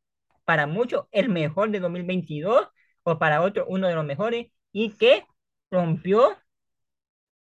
para 0.45 0.67
muchos 0.67 1.05
el 1.11 1.29
mejor 1.29 1.71
de 1.71 1.79
2022 1.79 2.67
o 3.03 3.19
para 3.19 3.41
otros 3.41 3.65
uno 3.69 3.87
de 3.87 3.95
los 3.95 4.05
mejores 4.05 4.47
y 4.71 4.91
que 4.97 5.25
rompió, 5.71 6.37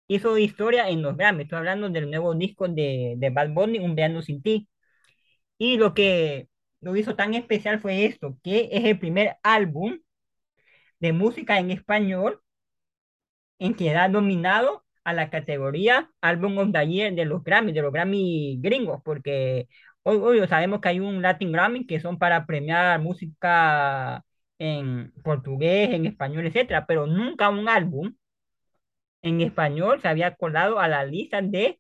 hizo 0.08 0.38
historia 0.38 0.90
en 0.90 1.02
los 1.02 1.16
Grammy. 1.18 1.44
Estoy 1.44 1.60
hablando 1.60 1.90
del 1.90 2.10
nuevo 2.10 2.34
disco 2.36 2.68
de, 2.68 3.16
de 3.18 3.30
Bad 3.30 3.50
Bunny, 3.54 3.80
Un 3.80 3.96
Verano 3.96 4.22
Sin 4.22 4.42
Ti. 4.42 4.68
Y 5.58 5.78
lo 5.78 5.94
que 5.96 6.50
lo 6.82 6.96
hizo 6.96 7.16
tan 7.16 7.34
especial 7.34 7.80
fue 7.80 8.06
esto, 8.06 8.38
que 8.44 8.70
es 8.72 8.86
el 8.86 9.00
primer 9.00 9.38
álbum 9.44 10.00
de 11.00 11.12
música 11.14 11.60
en 11.60 11.72
español 11.72 12.42
en 13.60 13.74
que 13.76 13.90
era 13.90 14.08
nominado 14.08 14.86
a 15.04 15.14
la 15.14 15.30
categoría 15.30 16.12
Álbum 16.22 16.58
of 16.60 16.72
the 16.72 16.88
Year 16.88 17.14
de 17.14 17.26
los 17.26 17.44
Grammy, 17.44 17.72
de 17.74 17.82
los 17.82 17.92
Grammy 17.94 18.60
gringos, 18.62 19.02
porque 19.04 19.68
hoy, 20.04 20.18
hoy 20.18 20.48
sabemos 20.48 20.82
que 20.82 20.90
hay 20.90 21.00
un 21.00 21.22
Latin 21.22 21.52
Grammy 21.52 21.86
que 21.86 22.00
son 22.00 22.18
para 22.20 22.46
premiar 22.46 23.00
música 23.02 24.24
en 24.60 25.14
portugués, 25.24 25.92
en 25.92 26.06
español, 26.06 26.46
etcétera, 26.48 26.86
pero 26.86 27.08
nunca 27.08 27.50
un 27.50 27.70
álbum 27.70 28.14
en 29.22 29.42
español 29.42 30.02
se 30.02 30.08
había 30.08 30.36
colado 30.36 30.80
a 30.80 30.88
la 30.88 31.06
lista 31.06 31.42
de 31.42 31.80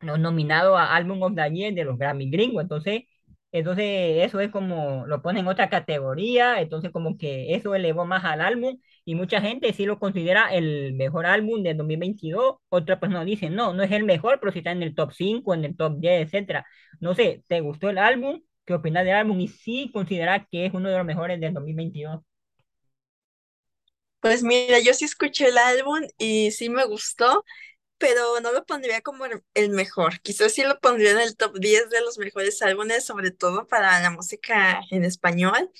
los 0.00 0.18
nominados 0.20 0.78
a 0.78 0.94
Álbum 0.96 1.22
of 1.22 1.34
the 1.36 1.50
Year 1.50 1.74
de 1.74 1.84
los 1.84 1.98
Grammy 1.98 2.30
gringos. 2.30 2.62
Entonces, 2.62 3.04
entonces 3.52 4.24
eso 4.26 4.40
es 4.40 4.50
como 4.50 5.06
lo 5.06 5.22
ponen 5.22 5.40
en 5.44 5.48
otra 5.48 5.70
categoría, 5.70 6.60
entonces 6.60 6.90
como 6.92 7.16
que 7.18 7.54
eso 7.54 7.74
elevó 7.74 8.04
más 8.06 8.24
al 8.24 8.40
álbum 8.42 8.78
y 9.04 9.14
mucha 9.14 9.40
gente 9.40 9.72
sí 9.72 9.86
lo 9.86 9.98
considera 9.98 10.48
el 10.54 10.94
mejor 10.94 11.26
álbum 11.26 11.62
del 11.62 11.76
2022. 11.76 12.56
Otra 12.68 12.98
no 13.08 13.24
dice, 13.24 13.50
no, 13.50 13.72
no 13.74 13.82
es 13.82 13.90
el 13.92 14.04
mejor, 14.04 14.38
pero 14.40 14.52
sí 14.52 14.58
está 14.58 14.72
en 14.72 14.82
el 14.82 14.94
top 14.94 15.12
5 15.12 15.54
en 15.54 15.64
el 15.64 15.76
top 15.76 15.98
10, 15.98 16.22
etcétera. 16.26 16.66
No 17.00 17.14
sé, 17.14 17.42
¿te 17.48 17.60
gustó 17.60 17.90
el 17.90 17.98
álbum? 17.98 18.42
¿Qué 18.66 18.74
opinas 18.74 19.04
del 19.04 19.14
álbum? 19.14 19.40
Y 19.40 19.48
sí 19.48 19.90
consideras 19.92 20.46
que 20.50 20.66
es 20.66 20.74
uno 20.74 20.88
de 20.90 20.96
los 20.98 21.06
mejores 21.06 21.40
del 21.40 21.54
2022. 21.54 22.20
Pues 24.20 24.42
mira, 24.42 24.80
yo 24.80 24.92
sí 24.94 25.04
escuché 25.04 25.48
el 25.48 25.58
álbum 25.58 26.00
y 26.18 26.50
sí 26.50 26.68
me 26.70 26.84
gustó. 26.86 27.44
Pero 27.98 28.40
no 28.40 28.52
lo 28.52 28.64
pondría 28.66 29.00
como 29.02 29.24
el 29.54 29.70
mejor. 29.70 30.20
Quizás 30.20 30.52
sí 30.52 30.62
lo 30.64 30.80
pondría 30.80 31.12
en 31.12 31.20
el 31.20 31.36
top 31.36 31.58
10 31.58 31.90
de 31.90 32.00
los 32.02 32.18
mejores 32.18 32.62
álbumes, 32.62 33.04
sobre 33.04 33.30
todo 33.32 33.66
para 33.66 34.00
la 34.02 34.10
música 34.10 34.80
en 34.90 35.04
español. 35.04 35.70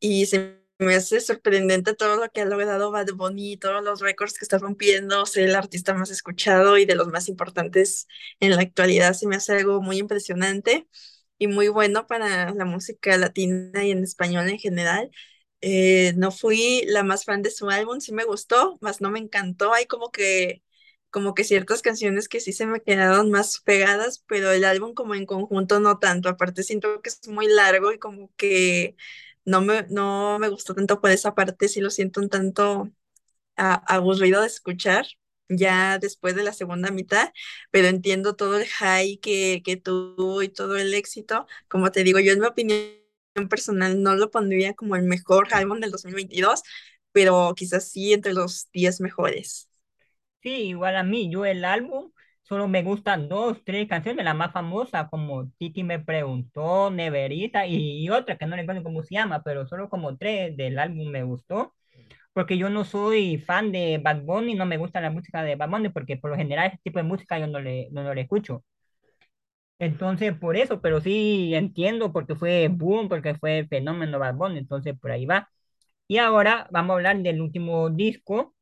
Y 0.00 0.26
se 0.26 0.60
me 0.78 0.94
hace 0.94 1.20
sorprendente 1.20 1.94
todo 1.94 2.16
lo 2.16 2.30
que 2.30 2.42
ha 2.42 2.44
logrado 2.44 2.90
Bad 2.90 3.08
Bunny, 3.14 3.56
todos 3.56 3.82
los 3.82 4.00
récords 4.00 4.34
que 4.38 4.44
está 4.44 4.58
rompiendo, 4.58 5.24
ser 5.26 5.44
el 5.48 5.54
artista 5.56 5.94
más 5.94 6.10
escuchado 6.10 6.78
y 6.78 6.84
de 6.86 6.94
los 6.96 7.08
más 7.08 7.28
importantes 7.28 8.08
en 8.40 8.56
la 8.56 8.62
actualidad. 8.62 9.14
Se 9.14 9.26
me 9.26 9.36
hace 9.36 9.54
algo 9.54 9.80
muy 9.82 9.98
impresionante 9.98 10.86
y 11.38 11.48
muy 11.48 11.68
bueno 11.68 12.06
para 12.06 12.52
la 12.54 12.64
música 12.64 13.16
latina 13.16 13.84
y 13.84 13.90
en 13.90 14.04
español 14.04 14.48
en 14.48 14.58
general. 14.58 15.10
Eh, 15.62 16.12
no 16.16 16.30
fui 16.32 16.84
la 16.86 17.02
más 17.02 17.24
fan 17.24 17.42
de 17.42 17.50
su 17.50 17.70
álbum, 17.70 18.00
sí 18.00 18.12
me 18.12 18.24
gustó, 18.24 18.78
mas 18.80 19.00
no 19.00 19.10
me 19.10 19.18
encantó. 19.18 19.72
Hay 19.72 19.86
como 19.86 20.10
que, 20.10 20.62
como 21.16 21.34
que 21.34 21.44
ciertas 21.44 21.80
canciones 21.80 22.28
que 22.28 22.40
sí 22.40 22.52
se 22.52 22.66
me 22.66 22.82
quedaron 22.82 23.30
más 23.30 23.60
pegadas, 23.62 24.22
pero 24.28 24.52
el 24.52 24.64
álbum 24.66 24.92
como 24.92 25.14
en 25.14 25.24
conjunto 25.24 25.80
no 25.80 25.98
tanto. 25.98 26.28
Aparte 26.28 26.62
siento 26.62 27.00
que 27.00 27.08
es 27.08 27.26
muy 27.28 27.46
largo 27.48 27.90
y 27.90 27.98
como 27.98 28.30
que 28.36 28.96
no 29.46 29.62
me, 29.62 29.84
no 29.88 30.38
me 30.38 30.50
gustó 30.50 30.74
tanto 30.74 31.00
por 31.00 31.10
esa 31.10 31.34
parte, 31.34 31.68
sí 31.68 31.80
lo 31.80 31.88
siento 31.90 32.20
un 32.20 32.28
tanto 32.28 32.92
aburrido 33.56 34.42
de 34.42 34.48
escuchar 34.48 35.06
ya 35.48 35.98
después 35.98 36.34
de 36.36 36.44
la 36.44 36.52
segunda 36.52 36.90
mitad, 36.90 37.32
pero 37.70 37.88
entiendo 37.88 38.36
todo 38.36 38.58
el 38.58 38.66
high 38.66 39.16
que, 39.18 39.62
que 39.64 39.76
tuvo 39.78 40.42
y 40.42 40.50
todo 40.50 40.76
el 40.76 40.92
éxito. 40.94 41.46
Como 41.68 41.92
te 41.92 42.04
digo, 42.04 42.20
yo 42.20 42.32
en 42.32 42.40
mi 42.40 42.46
opinión 42.46 42.92
personal 43.48 44.02
no 44.02 44.16
lo 44.16 44.30
pondría 44.30 44.74
como 44.74 44.96
el 44.96 45.04
mejor 45.04 45.48
álbum 45.54 45.80
del 45.80 45.92
2022, 45.92 46.62
pero 47.12 47.54
quizás 47.56 47.90
sí 47.90 48.12
entre 48.12 48.34
los 48.34 48.68
10 48.72 49.00
mejores. 49.00 49.70
Sí, 50.46 50.68
igual 50.68 50.96
a 50.96 51.02
mí, 51.02 51.28
yo 51.30 51.44
el 51.44 51.64
álbum 51.64 52.12
solo 52.42 52.68
me 52.68 52.84
gustan 52.84 53.28
dos, 53.28 53.64
tres 53.64 53.88
canciones, 53.88 54.24
la 54.24 54.32
más 54.34 54.52
famosa 54.52 55.08
como 55.08 55.50
Titi 55.58 55.82
me 55.82 55.98
preguntó, 55.98 56.88
Neverita 56.90 57.66
y, 57.66 58.04
y 58.04 58.10
otra 58.10 58.38
que 58.38 58.46
no 58.46 58.54
recuerdo 58.54 58.84
cómo 58.84 59.02
se 59.02 59.16
llama, 59.16 59.42
pero 59.42 59.66
solo 59.66 59.88
como 59.90 60.16
tres 60.16 60.56
del 60.56 60.78
álbum 60.78 61.08
me 61.10 61.24
gustó, 61.24 61.74
porque 62.32 62.58
yo 62.58 62.70
no 62.70 62.84
soy 62.84 63.38
fan 63.38 63.72
de 63.72 63.98
Bad 64.02 64.22
Bunny, 64.22 64.54
no 64.54 64.66
me 64.66 64.78
gusta 64.78 65.00
la 65.02 65.10
música 65.10 65.42
de 65.42 65.56
Bad 65.56 65.70
Bunny, 65.70 65.90
porque 65.90 66.16
por 66.18 66.30
lo 66.30 66.36
general 66.38 66.68
ese 66.68 66.78
tipo 66.84 66.98
de 67.00 67.04
música 67.04 67.38
yo 67.38 67.48
no 67.48 67.60
le, 67.60 67.88
no, 67.92 68.04
no 68.04 68.14
le 68.14 68.22
escucho. 68.22 68.64
Entonces, 69.78 70.34
por 70.38 70.56
eso, 70.56 70.80
pero 70.80 71.00
sí 71.00 71.54
entiendo 71.54 72.12
porque 72.12 72.34
fue 72.34 72.68
boom, 72.68 73.08
porque 73.08 73.34
fue 73.34 73.58
el 73.60 73.68
fenómeno 73.68 74.18
Bad 74.18 74.34
Bunny, 74.36 74.58
entonces 74.58 74.98
por 74.98 75.10
ahí 75.10 75.26
va. 75.26 75.50
Y 76.08 76.18
ahora 76.18 76.68
vamos 76.72 76.92
a 76.94 76.96
hablar 76.98 77.18
del 77.22 77.42
último 77.42 77.90
disco 77.90 78.55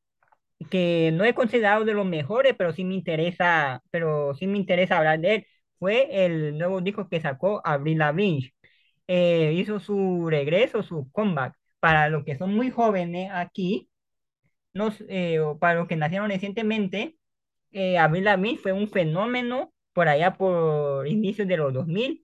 que 0.70 1.10
no 1.12 1.24
he 1.24 1.34
considerado 1.34 1.84
de 1.84 1.94
los 1.94 2.06
mejores, 2.06 2.54
pero 2.56 2.72
sí 2.72 2.84
me 2.84 2.94
interesa, 2.94 3.82
pero 3.90 4.34
sí 4.34 4.46
me 4.46 4.58
interesa 4.58 4.98
hablar 4.98 5.20
de 5.20 5.34
él. 5.36 5.46
Fue 5.78 6.24
el 6.26 6.56
nuevo 6.58 6.80
disco 6.80 7.08
que 7.08 7.20
sacó 7.20 7.60
Avril 7.64 7.98
Lavigne. 7.98 8.52
Eh, 9.08 9.54
hizo 9.56 9.80
su 9.80 10.28
regreso, 10.30 10.82
su 10.82 11.10
comeback. 11.12 11.56
Para 11.80 12.08
los 12.08 12.24
que 12.24 12.38
son 12.38 12.54
muy 12.54 12.70
jóvenes 12.70 13.30
aquí, 13.32 13.90
nos, 14.72 14.96
eh, 15.08 15.38
para 15.60 15.74
los 15.80 15.88
que 15.88 15.96
nacieron 15.96 16.30
recientemente, 16.30 17.16
eh, 17.72 17.98
Avril 17.98 18.24
Lavigne 18.24 18.58
fue 18.58 18.72
un 18.72 18.88
fenómeno 18.90 19.74
por 19.92 20.08
allá 20.08 20.34
por 20.36 21.06
inicios 21.08 21.48
de 21.48 21.56
los 21.58 21.72
2000 21.74 22.23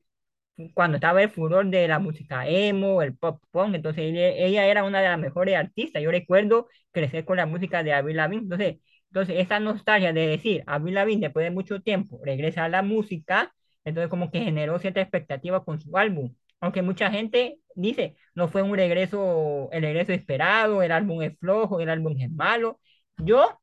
cuando 0.75 0.97
estaba 0.97 1.23
el 1.23 1.31
furor 1.31 1.67
de 1.67 1.89
la 1.89 1.99
música 1.99 2.47
emo, 2.49 3.03
el 3.03 3.17
pop 3.17 3.43
punk, 3.51 3.75
entonces 3.75 4.05
ella, 4.05 4.67
era 4.67 4.85
una 4.85 5.01
de 5.01 5.09
las 5.09 5.19
mejores 5.19 5.57
artistas. 5.57 6.03
Yo 6.03 6.11
recuerdo 6.11 6.69
crecer 6.93 7.25
con 7.25 7.37
la 7.37 7.47
música 7.47 7.83
de 7.83 7.93
Avril 7.93 8.17
Lavigne, 8.17 8.43
entonces, 8.45 8.79
entonces 9.09 9.37
esa 9.39 9.61
nostalgia 9.61 10.13
de 10.13 10.27
decir 10.27 10.63
Avril 10.67 10.95
Lavigne 10.95 11.27
después 11.27 11.45
de 11.45 11.51
mucho 11.51 11.81
tiempo 11.81 12.21
regresa 12.25 12.65
a 12.65 12.69
la 12.69 12.83
música, 12.83 13.53
entonces 13.85 14.11
como 14.11 14.31
que 14.31 14.41
generó 14.41 14.79
cierta 14.79 15.01
expectativa 15.01 15.65
con 15.65 15.81
su 15.81 15.97
álbum. 15.97 16.35
Aunque 16.61 16.83
mucha 16.83 17.11
gente 17.11 17.59
dice, 17.75 18.17
no 18.35 18.49
fue 18.49 18.63
un 18.63 18.75
regreso, 18.77 19.69
el 19.73 19.83
regreso 19.83 20.13
esperado, 20.13 20.83
el 20.83 20.93
álbum 20.93 21.23
es 21.23 21.39
flojo, 21.39 21.81
el 21.81 21.89
álbum 21.89 22.17
es 22.19 22.31
malo. 22.31 22.81
Yo, 23.17 23.61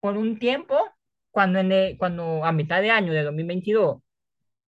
por 0.00 0.16
un 0.16 0.38
tiempo, 0.38 0.76
cuando, 1.30 1.58
en 1.60 1.96
cuando 1.96 2.44
a 2.44 2.52
mitad 2.52 2.82
de 2.82 2.90
año 2.90 3.12
de 3.12 3.22
2022 3.22 4.01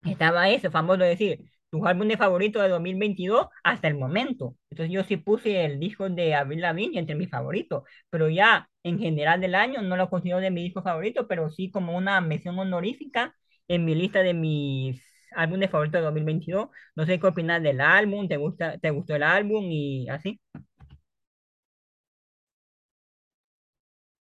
estaba 0.05 0.49
ese 0.49 0.69
famoso 0.71 1.03
decir, 1.03 1.39
tus 1.69 1.85
álbumes 1.85 2.17
favoritos 2.17 2.61
de 2.61 2.69
2022 2.69 3.47
hasta 3.63 3.87
el 3.87 3.95
momento. 3.95 4.55
Entonces 4.69 4.93
yo 4.93 5.03
sí 5.03 5.17
puse 5.17 5.65
el 5.65 5.79
disco 5.79 6.09
de 6.09 6.35
Avril 6.35 6.61
Lavigne 6.61 6.99
entre 6.99 7.15
mis 7.15 7.29
favoritos, 7.29 7.83
pero 8.09 8.29
ya 8.29 8.69
en 8.83 8.99
general 8.99 9.41
del 9.41 9.55
año 9.55 9.81
no 9.81 9.97
lo 9.97 10.09
considero 10.09 10.39
de 10.39 10.51
mi 10.51 10.63
disco 10.63 10.83
favorito, 10.83 11.27
pero 11.27 11.49
sí 11.49 11.71
como 11.71 11.97
una 11.97 12.21
mención 12.21 12.57
honorífica 12.59 13.35
en 13.67 13.85
mi 13.85 13.95
lista 13.95 14.21
de 14.23 14.33
mis 14.33 15.01
álbumes 15.35 15.71
favoritos 15.71 15.99
de 15.99 16.05
2022. 16.05 16.67
No 16.95 17.05
sé 17.05 17.19
qué 17.19 17.27
opinas 17.27 17.61
del 17.63 17.81
álbum, 17.81 18.27
¿te 18.27 18.37
gusta, 18.37 18.77
te 18.77 18.91
gustó 18.91 19.15
el 19.15 19.23
álbum 19.23 19.65
y 19.71 20.07
así? 20.09 20.39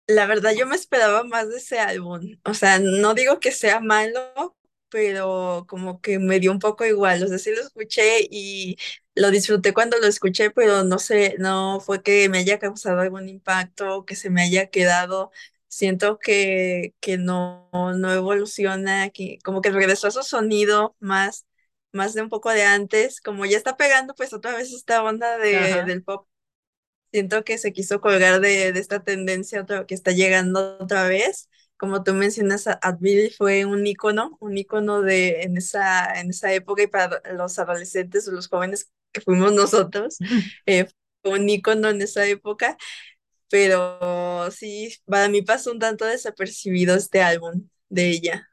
La 0.07 0.25
verdad, 0.25 0.51
yo 0.57 0.65
me 0.67 0.75
esperaba 0.75 1.23
más 1.23 1.49
de 1.49 1.57
ese 1.57 1.79
álbum. 1.79 2.21
O 2.45 2.53
sea, 2.53 2.79
no 2.79 3.13
digo 3.13 3.39
que 3.39 3.51
sea 3.51 3.79
malo, 3.81 4.56
pero 4.89 5.65
como 5.67 6.01
que 6.01 6.19
me 6.19 6.39
dio 6.39 6.51
un 6.51 6.59
poco 6.59 6.85
igual. 6.85 7.23
O 7.23 7.27
sea, 7.27 7.37
sí 7.39 7.51
lo 7.53 7.61
escuché 7.61 8.27
y 8.29 8.77
lo 9.15 9.31
disfruté 9.31 9.73
cuando 9.73 9.97
lo 9.99 10.07
escuché, 10.07 10.51
pero 10.51 10.83
no 10.83 10.99
sé, 10.99 11.35
no 11.39 11.79
fue 11.79 12.01
que 12.03 12.29
me 12.29 12.39
haya 12.39 12.59
causado 12.59 12.99
algún 13.01 13.29
impacto, 13.29 14.05
que 14.05 14.15
se 14.15 14.29
me 14.29 14.41
haya 14.43 14.67
quedado. 14.69 15.31
Siento 15.67 16.19
que, 16.19 16.95
que 17.01 17.17
no, 17.17 17.69
no 17.73 18.11
evoluciona, 18.13 19.09
que 19.09 19.39
como 19.43 19.61
que 19.61 19.71
regresó 19.71 20.07
a 20.07 20.11
su 20.11 20.23
sonido 20.23 20.95
más, 20.99 21.45
más 21.91 22.13
de 22.13 22.21
un 22.21 22.29
poco 22.29 22.51
de 22.51 22.63
antes. 22.63 23.21
Como 23.21 23.45
ya 23.45 23.57
está 23.57 23.77
pegando, 23.77 24.15
pues 24.15 24.33
otra 24.33 24.55
vez 24.55 24.71
esta 24.73 25.03
onda 25.03 25.37
de, 25.37 25.83
del 25.83 26.03
pop 26.03 26.27
Siento 27.11 27.43
que 27.43 27.57
se 27.57 27.73
quiso 27.73 28.01
colgar 28.01 28.41
de, 28.41 28.73
de 28.73 28.79
esta 28.79 29.03
tendencia 29.03 29.61
otra, 29.61 29.85
que 29.85 29.95
está 29.95 30.11
llegando 30.11 30.77
otra 30.79 31.07
vez. 31.07 31.49
Como 31.77 32.03
tú 32.03 32.13
mencionas, 32.13 32.67
a- 32.67 32.79
Advil 32.81 33.31
fue 33.37 33.65
un 33.65 33.85
ícono, 33.87 34.37
un 34.41 34.57
ícono 34.57 35.01
de, 35.01 35.41
en 35.43 35.57
esa, 35.57 36.19
en 36.19 36.29
esa 36.31 36.51
época 36.53 36.83
y 36.83 36.87
para 36.87 37.21
los 37.33 37.59
adolescentes 37.59 38.27
o 38.27 38.31
los 38.31 38.47
jóvenes 38.49 38.91
que 39.11 39.21
fuimos 39.21 39.53
nosotros, 39.53 40.17
eh, 40.65 40.87
fue 41.23 41.39
un 41.39 41.49
ícono 41.49 41.89
en 41.89 42.01
esa 42.01 42.25
época, 42.25 42.77
pero 43.49 44.49
sí, 44.51 44.95
para 45.05 45.29
mí 45.29 45.41
pasó 45.43 45.71
un 45.71 45.79
tanto 45.79 46.05
desapercibido 46.05 46.95
este 46.95 47.21
álbum 47.23 47.69
de 47.89 48.09
ella. 48.11 48.49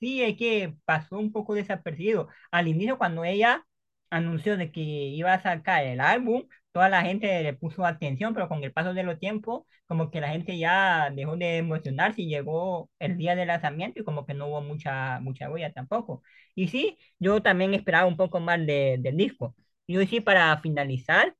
Sí, 0.00 0.22
es 0.22 0.36
que 0.36 0.76
pasó 0.84 1.16
un 1.18 1.32
poco 1.32 1.54
desapercibido. 1.54 2.28
Al 2.50 2.68
inicio, 2.68 2.98
cuando 2.98 3.24
ella 3.24 3.66
anunció 4.10 4.56
de 4.58 4.70
que 4.70 4.80
iba 4.82 5.32
a 5.32 5.42
sacar 5.42 5.84
el 5.84 6.00
álbum, 6.00 6.46
toda 6.76 6.90
la 6.90 7.00
gente 7.02 7.42
le 7.42 7.54
puso 7.54 7.86
atención, 7.86 8.34
pero 8.34 8.48
con 8.50 8.62
el 8.62 8.70
paso 8.70 8.92
de 8.92 9.02
los 9.02 9.18
tiempos, 9.18 9.62
como 9.86 10.10
que 10.10 10.20
la 10.20 10.28
gente 10.28 10.58
ya 10.58 11.10
dejó 11.10 11.34
de 11.38 11.56
emocionarse 11.56 12.20
y 12.20 12.28
llegó 12.28 12.90
el 12.98 13.16
día 13.16 13.34
del 13.34 13.48
lanzamiento 13.48 13.98
y 14.00 14.04
como 14.04 14.26
que 14.26 14.34
no 14.34 14.48
hubo 14.48 14.60
mucha, 14.60 15.18
mucha 15.20 15.50
huella 15.50 15.72
tampoco. 15.72 16.22
Y 16.54 16.68
sí, 16.68 16.98
yo 17.18 17.40
también 17.42 17.72
esperaba 17.72 18.04
un 18.06 18.18
poco 18.18 18.40
más 18.40 18.58
de, 18.66 18.98
del 19.00 19.16
disco. 19.16 19.54
Y 19.86 19.96
hoy 19.96 20.06
sí, 20.06 20.20
para 20.20 20.54
finalizar, 20.60 21.34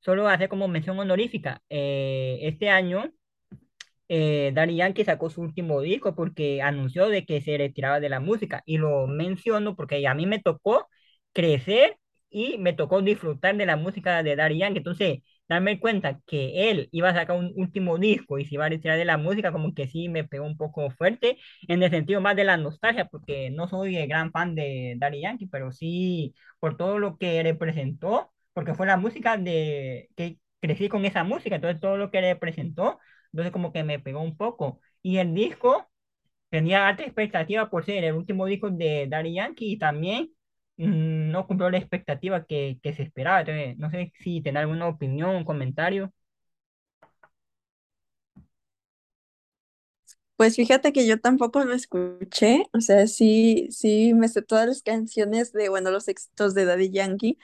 solo 0.00 0.28
hacer 0.28 0.48
como 0.48 0.68
mención 0.68 0.98
honorífica, 0.98 1.62
eh, 1.70 2.38
este 2.42 2.70
año 2.70 3.12
eh, 4.08 4.52
Daddy 4.54 4.76
Yankee 4.76 5.04
sacó 5.04 5.30
su 5.30 5.40
último 5.42 5.80
disco 5.80 6.14
porque 6.14 6.62
anunció 6.62 7.08
de 7.08 7.24
que 7.24 7.40
se 7.40 7.56
retiraba 7.58 8.00
de 8.00 8.08
la 8.08 8.20
música 8.20 8.62
y 8.66 8.78
lo 8.78 9.06
menciono 9.06 9.76
porque 9.76 10.06
a 10.06 10.14
mí 10.14 10.26
me 10.26 10.40
tocó 10.40 10.88
crecer 11.32 11.96
y 12.32 12.58
me 12.58 12.72
tocó 12.72 13.02
disfrutar 13.02 13.56
de 13.56 13.66
la 13.66 13.76
música 13.76 14.22
de 14.22 14.36
Daddy 14.36 14.58
Yankee. 14.58 14.78
Entonces, 14.78 15.20
darme 15.48 15.78
cuenta 15.80 16.20
que 16.26 16.70
él 16.70 16.88
iba 16.92 17.10
a 17.10 17.14
sacar 17.14 17.36
un 17.38 17.52
último 17.56 17.98
disco 17.98 18.38
y 18.38 18.44
se 18.46 18.54
iba 18.54 18.66
a 18.66 18.68
retirar 18.68 18.98
de 18.98 19.04
la 19.04 19.18
música, 19.18 19.52
como 19.52 19.74
que 19.74 19.86
sí 19.88 20.08
me 20.08 20.24
pegó 20.24 20.46
un 20.46 20.56
poco 20.56 20.90
fuerte 20.90 21.38
en 21.68 21.82
el 21.82 21.90
sentido 21.90 22.20
más 22.20 22.36
de 22.36 22.44
la 22.44 22.56
nostalgia, 22.56 23.06
porque 23.08 23.50
no 23.50 23.68
soy 23.68 23.96
el 23.96 24.08
gran 24.08 24.32
fan 24.32 24.54
de 24.54 24.94
Daddy 24.98 25.20
Yankee, 25.22 25.46
pero 25.46 25.72
sí 25.72 26.34
por 26.60 26.76
todo 26.76 26.98
lo 26.98 27.18
que 27.18 27.42
representó, 27.42 28.32
porque 28.52 28.74
fue 28.74 28.86
la 28.86 28.96
música 28.96 29.36
de 29.36 30.08
que 30.16 30.38
crecí 30.60 30.88
con 30.88 31.04
esa 31.04 31.24
música, 31.24 31.56
entonces 31.56 31.80
todo 31.80 31.96
lo 31.96 32.10
que 32.10 32.20
representó 32.20 32.98
entonces 33.32 33.52
como 33.52 33.72
que 33.72 33.82
me 33.84 33.98
pegó 33.98 34.20
un 34.20 34.36
poco. 34.36 34.80
Y 35.02 35.16
el 35.18 35.32
disco 35.34 35.88
tenía 36.50 36.88
alta 36.88 37.04
expectativa 37.04 37.70
por 37.70 37.84
ser 37.84 38.04
el 38.04 38.14
último 38.14 38.46
disco 38.46 38.70
de 38.70 39.06
Daddy 39.08 39.34
Yankee 39.34 39.72
y 39.72 39.78
también 39.78 40.30
no 40.76 41.46
cumplió 41.46 41.70
la 41.70 41.78
expectativa 41.78 42.44
que, 42.46 42.78
que 42.82 42.92
se 42.94 43.02
esperaba. 43.02 43.44
No 43.78 43.90
sé 43.90 44.12
si 44.20 44.40
tiene 44.42 44.60
alguna 44.60 44.88
opinión, 44.88 45.30
un 45.36 45.44
comentario. 45.44 46.12
Pues 50.36 50.56
fíjate 50.56 50.92
que 50.92 51.06
yo 51.06 51.20
tampoco 51.20 51.64
lo 51.64 51.74
escuché, 51.74 52.64
o 52.72 52.80
sea, 52.80 53.06
sí, 53.06 53.68
sí 53.70 54.12
me 54.14 54.28
sé 54.28 54.42
todas 54.42 54.66
las 54.66 54.82
canciones 54.82 55.52
de, 55.52 55.68
bueno, 55.68 55.90
los 55.90 56.08
éxitos 56.08 56.54
de 56.54 56.64
Daddy 56.64 56.90
Yankee. 56.90 57.38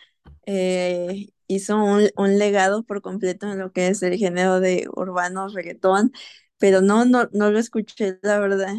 eh, 0.46 1.28
hizo 1.48 1.78
un, 1.84 2.10
un 2.16 2.38
legado 2.38 2.84
por 2.84 3.02
completo 3.02 3.50
en 3.52 3.58
lo 3.60 3.72
que 3.72 3.88
es 3.88 4.02
el 4.04 4.16
género 4.18 4.60
de 4.60 4.88
urbano, 4.96 5.48
reggaetón, 5.48 6.12
pero 6.58 6.82
no, 6.82 7.06
no, 7.06 7.28
no 7.32 7.50
lo 7.52 7.58
escuché, 7.60 8.20
la 8.22 8.38
verdad. 8.40 8.76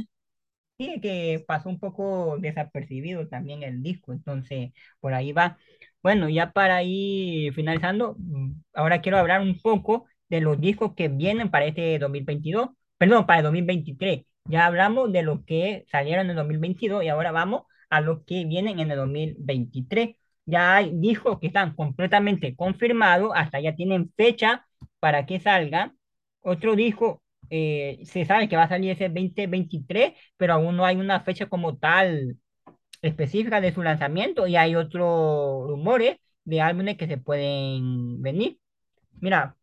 Sí, 0.79 1.01
que 1.01 1.43
pasó 1.45 1.67
un 1.69 1.77
poco 1.79 2.37
desapercibido 2.39 3.27
también 3.27 3.63
el 3.63 3.83
disco, 3.83 4.13
entonces 4.13 4.71
por 5.01 5.13
ahí 5.13 5.33
va. 5.33 5.57
Bueno, 6.01 6.29
ya 6.29 6.51
para 6.53 6.81
ir 6.83 7.53
finalizando, 7.53 8.15
mm, 8.17 8.51
ahora 8.73 9.01
quiero 9.01 9.17
hablar 9.17 9.41
un 9.41 9.59
poco 9.59 10.05
de 10.29 10.39
los 10.39 10.59
discos 10.61 10.93
que 10.95 11.09
vienen 11.09 11.51
para 11.51 11.65
este 11.65 11.99
2022, 11.99 12.69
perdón, 12.97 13.25
para 13.25 13.39
el 13.39 13.43
2023. 13.43 14.25
Ya 14.45 14.65
hablamos 14.65 15.11
de 15.11 15.23
los 15.23 15.43
que 15.43 15.85
salieron 15.91 16.25
en 16.25 16.31
el 16.31 16.35
2022 16.37 17.03
y 17.03 17.09
ahora 17.09 17.31
vamos 17.33 17.63
a 17.89 17.99
los 17.99 18.23
que 18.23 18.45
vienen 18.45 18.79
en 18.79 18.91
el 18.91 18.97
2023. 18.97 20.15
Ya 20.45 20.77
hay 20.77 20.91
discos 20.95 21.39
que 21.39 21.47
están 21.47 21.75
completamente 21.75 22.55
confirmados, 22.55 23.31
hasta 23.35 23.59
ya 23.59 23.75
tienen 23.75 24.13
fecha 24.15 24.65
para 24.99 25.25
que 25.25 25.39
salgan. 25.41 25.97
Otro 26.41 26.75
disco 26.77 27.21
eh, 27.49 27.99
se 28.03 28.25
sabe 28.25 28.49
que 28.49 28.55
va 28.55 28.63
a 28.63 28.69
salir 28.69 28.91
ese 28.91 29.09
2023 29.09 30.13
pero 30.37 30.53
aún 30.53 30.77
no 30.77 30.85
hay 30.85 30.97
una 30.97 31.21
fecha 31.21 31.47
como 31.47 31.77
tal 31.77 32.37
específica 33.01 33.61
de 33.61 33.73
su 33.73 33.83
lanzamiento 33.83 34.47
y 34.47 34.55
hay 34.55 34.75
otros 34.75 35.67
rumores 35.69 36.17
de 36.43 36.61
álbumes 36.61 36.97
que 36.97 37.07
se 37.07 37.17
pueden 37.17 38.21
venir. 38.21 38.59
Mira, 39.21 39.57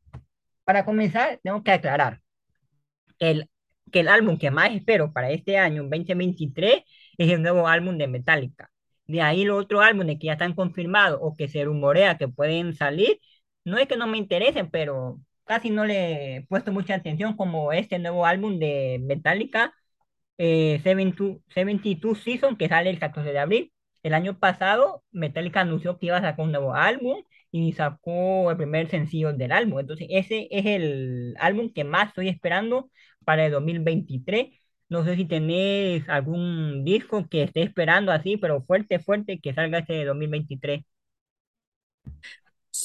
para 0.64 0.84
comenzar, 0.84 1.40
tengo 1.42 1.62
que 1.62 1.72
aclarar 1.72 2.20
que 3.18 3.30
el, 3.30 3.50
que 3.92 4.00
el 4.00 4.08
álbum 4.08 4.38
que 4.38 4.50
más 4.50 4.72
espero 4.72 5.12
para 5.12 5.30
este 5.30 5.58
año, 5.58 5.82
2023, 5.84 6.82
es 7.18 7.30
el 7.32 7.42
nuevo 7.42 7.68
álbum 7.68 7.98
de 7.98 8.08
Metallica. 8.08 8.70
De 9.06 9.22
ahí 9.22 9.44
los 9.44 9.64
otros 9.64 9.82
álbumes 9.84 10.18
que 10.18 10.26
ya 10.26 10.32
están 10.34 10.54
confirmados 10.54 11.18
o 11.22 11.34
que 11.36 11.48
se 11.48 11.64
rumorea 11.64 12.18
que 12.18 12.28
pueden 12.28 12.74
salir, 12.74 13.20
no 13.64 13.78
es 13.78 13.88
que 13.88 13.96
no 13.96 14.06
me 14.06 14.18
interesen, 14.18 14.70
pero 14.70 15.20
casi 15.46 15.70
no 15.70 15.84
le 15.86 16.36
he 16.38 16.42
puesto 16.48 16.72
mucha 16.72 16.94
atención 16.96 17.36
como 17.36 17.72
este 17.72 17.98
nuevo 17.98 18.26
álbum 18.26 18.58
de 18.58 18.98
Metallica 19.02 19.74
eh, 20.38 20.80
72, 20.82 21.38
72 21.48 22.20
Season, 22.22 22.56
que 22.56 22.68
sale 22.68 22.90
el 22.90 22.98
14 22.98 23.32
de 23.32 23.38
abril. 23.38 23.72
El 24.02 24.14
año 24.14 24.38
pasado, 24.38 25.02
Metallica 25.12 25.60
anunció 25.62 25.98
que 25.98 26.06
iba 26.06 26.18
a 26.18 26.20
sacar 26.22 26.44
un 26.44 26.52
nuevo 26.52 26.74
álbum 26.74 27.22
y 27.50 27.72
sacó 27.72 28.50
el 28.50 28.56
primer 28.56 28.88
sencillo 28.90 29.32
del 29.32 29.52
álbum. 29.52 29.80
Entonces, 29.80 30.06
ese 30.10 30.48
es 30.50 30.66
el 30.66 31.34
álbum 31.40 31.72
que 31.72 31.84
más 31.84 32.08
estoy 32.08 32.28
esperando 32.28 32.90
para 33.24 33.46
el 33.46 33.52
2023. 33.52 34.48
No 34.88 35.04
sé 35.04 35.16
si 35.16 35.24
tenés 35.26 36.08
algún 36.08 36.84
disco 36.84 37.28
que 37.28 37.42
esté 37.42 37.62
esperando 37.62 38.12
así, 38.12 38.36
pero 38.36 38.62
fuerte, 38.62 38.98
fuerte, 39.00 39.40
que 39.40 39.54
salga 39.54 39.78
este 39.80 40.04
2023. 40.04 40.82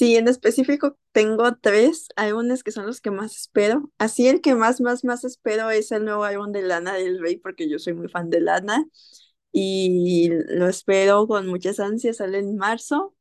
Sí, 0.01 0.15
en 0.15 0.27
específico 0.27 0.97
tengo 1.11 1.55
tres 1.61 2.07
álbumes 2.15 2.63
que 2.63 2.71
son 2.71 2.87
los 2.87 3.01
que 3.01 3.11
más 3.11 3.35
espero. 3.35 3.91
Así 3.99 4.27
el 4.27 4.41
que 4.41 4.55
más, 4.55 4.81
más, 4.81 5.03
más 5.03 5.23
espero 5.23 5.69
es 5.69 5.91
el 5.91 6.05
nuevo 6.05 6.23
álbum 6.23 6.51
de 6.51 6.63
Lana 6.63 6.95
del 6.95 7.19
Rey 7.19 7.37
porque 7.37 7.69
yo 7.69 7.77
soy 7.77 7.93
muy 7.93 8.07
fan 8.07 8.31
de 8.31 8.41
Lana 8.41 8.83
y 9.51 10.29
lo 10.47 10.67
espero 10.67 11.27
con 11.27 11.45
muchas 11.47 11.79
ansias, 11.79 12.17
sale 12.17 12.39
en 12.39 12.57
marzo. 12.57 13.15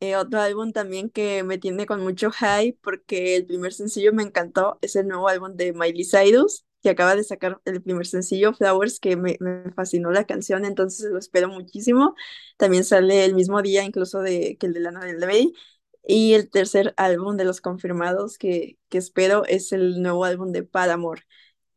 Eh, 0.00 0.16
otro 0.16 0.40
álbum 0.40 0.72
también 0.72 1.10
que 1.10 1.42
me 1.44 1.58
tiene 1.58 1.86
con 1.86 2.02
mucho 2.02 2.30
hype 2.32 2.78
porque 2.82 3.36
el 3.36 3.46
primer 3.46 3.72
sencillo 3.72 4.12
me 4.12 4.22
encantó, 4.22 4.78
es 4.82 4.96
el 4.96 5.08
nuevo 5.08 5.28
álbum 5.28 5.56
de 5.56 5.72
Miley 5.72 6.04
Cyrus, 6.04 6.66
que 6.82 6.90
acaba 6.90 7.16
de 7.16 7.24
sacar 7.24 7.60
el 7.64 7.82
primer 7.82 8.06
sencillo, 8.06 8.52
Flowers, 8.54 9.00
que 9.00 9.16
me, 9.16 9.38
me 9.40 9.72
fascinó 9.72 10.10
la 10.12 10.24
canción, 10.26 10.66
entonces 10.66 11.10
lo 11.10 11.18
espero 11.18 11.48
muchísimo. 11.48 12.14
También 12.58 12.84
sale 12.84 13.24
el 13.24 13.34
mismo 13.34 13.62
día 13.62 13.84
incluso 13.84 14.20
de, 14.20 14.58
que 14.58 14.66
el 14.66 14.74
de 14.74 14.80
Lana 14.80 15.04
del 15.06 15.22
Rey. 15.22 15.54
Y 16.02 16.34
el 16.34 16.50
tercer 16.50 16.94
álbum 16.96 17.36
de 17.36 17.44
los 17.44 17.60
confirmados 17.60 18.38
que, 18.38 18.78
que 18.88 18.98
espero 18.98 19.44
es 19.44 19.72
el 19.72 20.02
nuevo 20.02 20.24
álbum 20.24 20.52
de 20.52 20.62
Paramore 20.62 21.22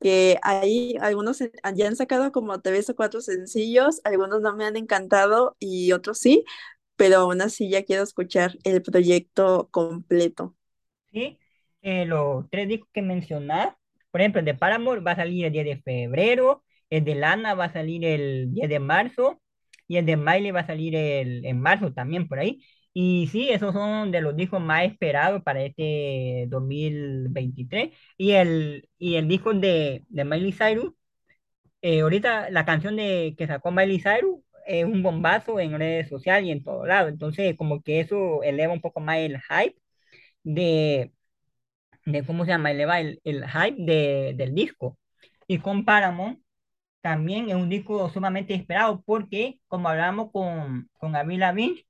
que 0.03 0.37
ahí 0.43 0.97
algunos 0.99 1.39
ya 1.39 1.87
han 1.87 1.95
sacado 1.95 2.33
como 2.33 2.59
tres 2.59 2.89
o 2.89 2.95
cuatro 2.95 3.21
sencillos, 3.21 4.01
algunos 4.03 4.41
no 4.41 4.53
me 4.53 4.65
han 4.65 4.75
encantado 4.75 5.55
y 5.59 5.93
otros 5.93 6.19
sí, 6.19 6.43
pero 6.97 7.19
aún 7.19 7.41
así 7.41 7.69
ya 7.69 7.83
quiero 7.83 8.03
escuchar 8.03 8.57
el 8.65 8.81
proyecto 8.81 9.69
completo. 9.71 10.55
¿sí? 11.13 11.39
Eh, 11.81 12.05
los 12.05 12.49
tres 12.49 12.67
discos 12.67 12.89
que 12.93 13.01
mencionás, 13.01 13.75
por 14.11 14.21
ejemplo, 14.21 14.39
el 14.39 14.45
de 14.45 14.55
Paramore 14.55 15.01
va 15.01 15.11
a 15.11 15.15
salir 15.15 15.45
el 15.45 15.53
10 15.53 15.65
de 15.65 15.81
febrero, 15.81 16.63
el 16.89 17.05
de 17.05 17.15
Lana 17.15 17.55
va 17.55 17.65
a 17.65 17.73
salir 17.73 18.03
el 18.03 18.53
10 18.53 18.69
de 18.69 18.79
marzo 18.79 19.41
y 19.87 19.97
el 19.97 20.05
de 20.05 20.17
Miley 20.17 20.51
va 20.51 20.61
a 20.61 20.67
salir 20.67 20.95
el, 20.95 21.45
en 21.45 21.61
marzo 21.61 21.93
también 21.93 22.27
por 22.27 22.39
ahí. 22.39 22.61
Y 22.95 23.27
sí, 23.31 23.49
esos 23.49 23.73
son 23.73 24.11
de 24.11 24.21
los 24.21 24.35
discos 24.35 24.61
más 24.61 24.85
esperados 24.85 25.41
para 25.43 25.63
este 25.63 26.45
2023. 26.49 27.91
Y 28.17 28.31
el, 28.33 28.89
y 28.99 29.15
el 29.15 29.27
disco 29.27 29.53
de, 29.53 30.05
de 30.09 30.23
Miley 30.25 30.51
Cyrus, 30.53 30.93
eh, 31.81 32.01
ahorita 32.01 32.49
la 32.51 32.65
canción 32.65 32.95
de, 32.97 33.35
que 33.37 33.47
sacó 33.47 33.71
Miley 33.71 33.99
Cyrus 34.01 34.39
es 34.67 34.85
un 34.85 35.03
bombazo 35.03 35.59
en 35.59 35.77
redes 35.79 36.09
sociales 36.09 36.47
y 36.47 36.51
en 36.51 36.63
todo 36.63 36.85
lado. 36.85 37.09
Entonces, 37.09 37.55
como 37.57 37.81
que 37.83 37.99
eso 38.01 38.43
eleva 38.43 38.73
un 38.73 38.81
poco 38.81 38.99
más 39.01 39.17
el 39.19 39.39
hype 39.41 39.75
de 40.43 41.13
de 42.05 42.25
cómo 42.25 42.45
se 42.45 42.51
llama, 42.51 42.71
eleva 42.71 42.99
el, 42.99 43.21
el 43.23 43.45
hype 43.49 43.75
de, 43.83 44.33
del 44.35 44.53
disco. 44.55 44.97
Y 45.47 45.59
con 45.59 45.85
Paramount 45.85 46.39
también 47.01 47.49
es 47.49 47.55
un 47.55 47.69
disco 47.69 48.09
sumamente 48.09 48.53
esperado 48.55 49.03
porque, 49.05 49.59
como 49.67 49.89
hablamos 49.89 50.31
con, 50.31 50.89
con 50.99 51.15
Avril 51.15 51.41
Lavigne, 51.41 51.85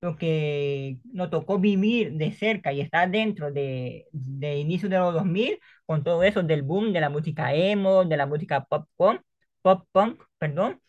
lo 0.00 0.16
que 0.16 0.98
nos 1.12 1.30
tocó 1.30 1.58
vivir 1.58 2.12
de 2.14 2.32
cerca 2.32 2.72
y 2.72 2.80
estar 2.80 3.10
dentro 3.10 3.50
de, 3.52 4.06
de 4.12 4.58
inicio 4.58 4.88
de 4.88 4.98
los 4.98 5.14
2000 5.14 5.58
con 5.86 6.04
todo 6.04 6.22
eso 6.22 6.42
del 6.42 6.62
boom 6.62 6.92
de 6.92 7.00
la 7.00 7.10
música 7.10 7.52
emo, 7.54 8.04
de 8.04 8.16
la 8.16 8.26
música 8.26 8.64
pop 8.64 8.88
punk, 8.96 9.20
pop 9.62 9.86
punk, 9.92 10.22
perdón, 10.38 10.80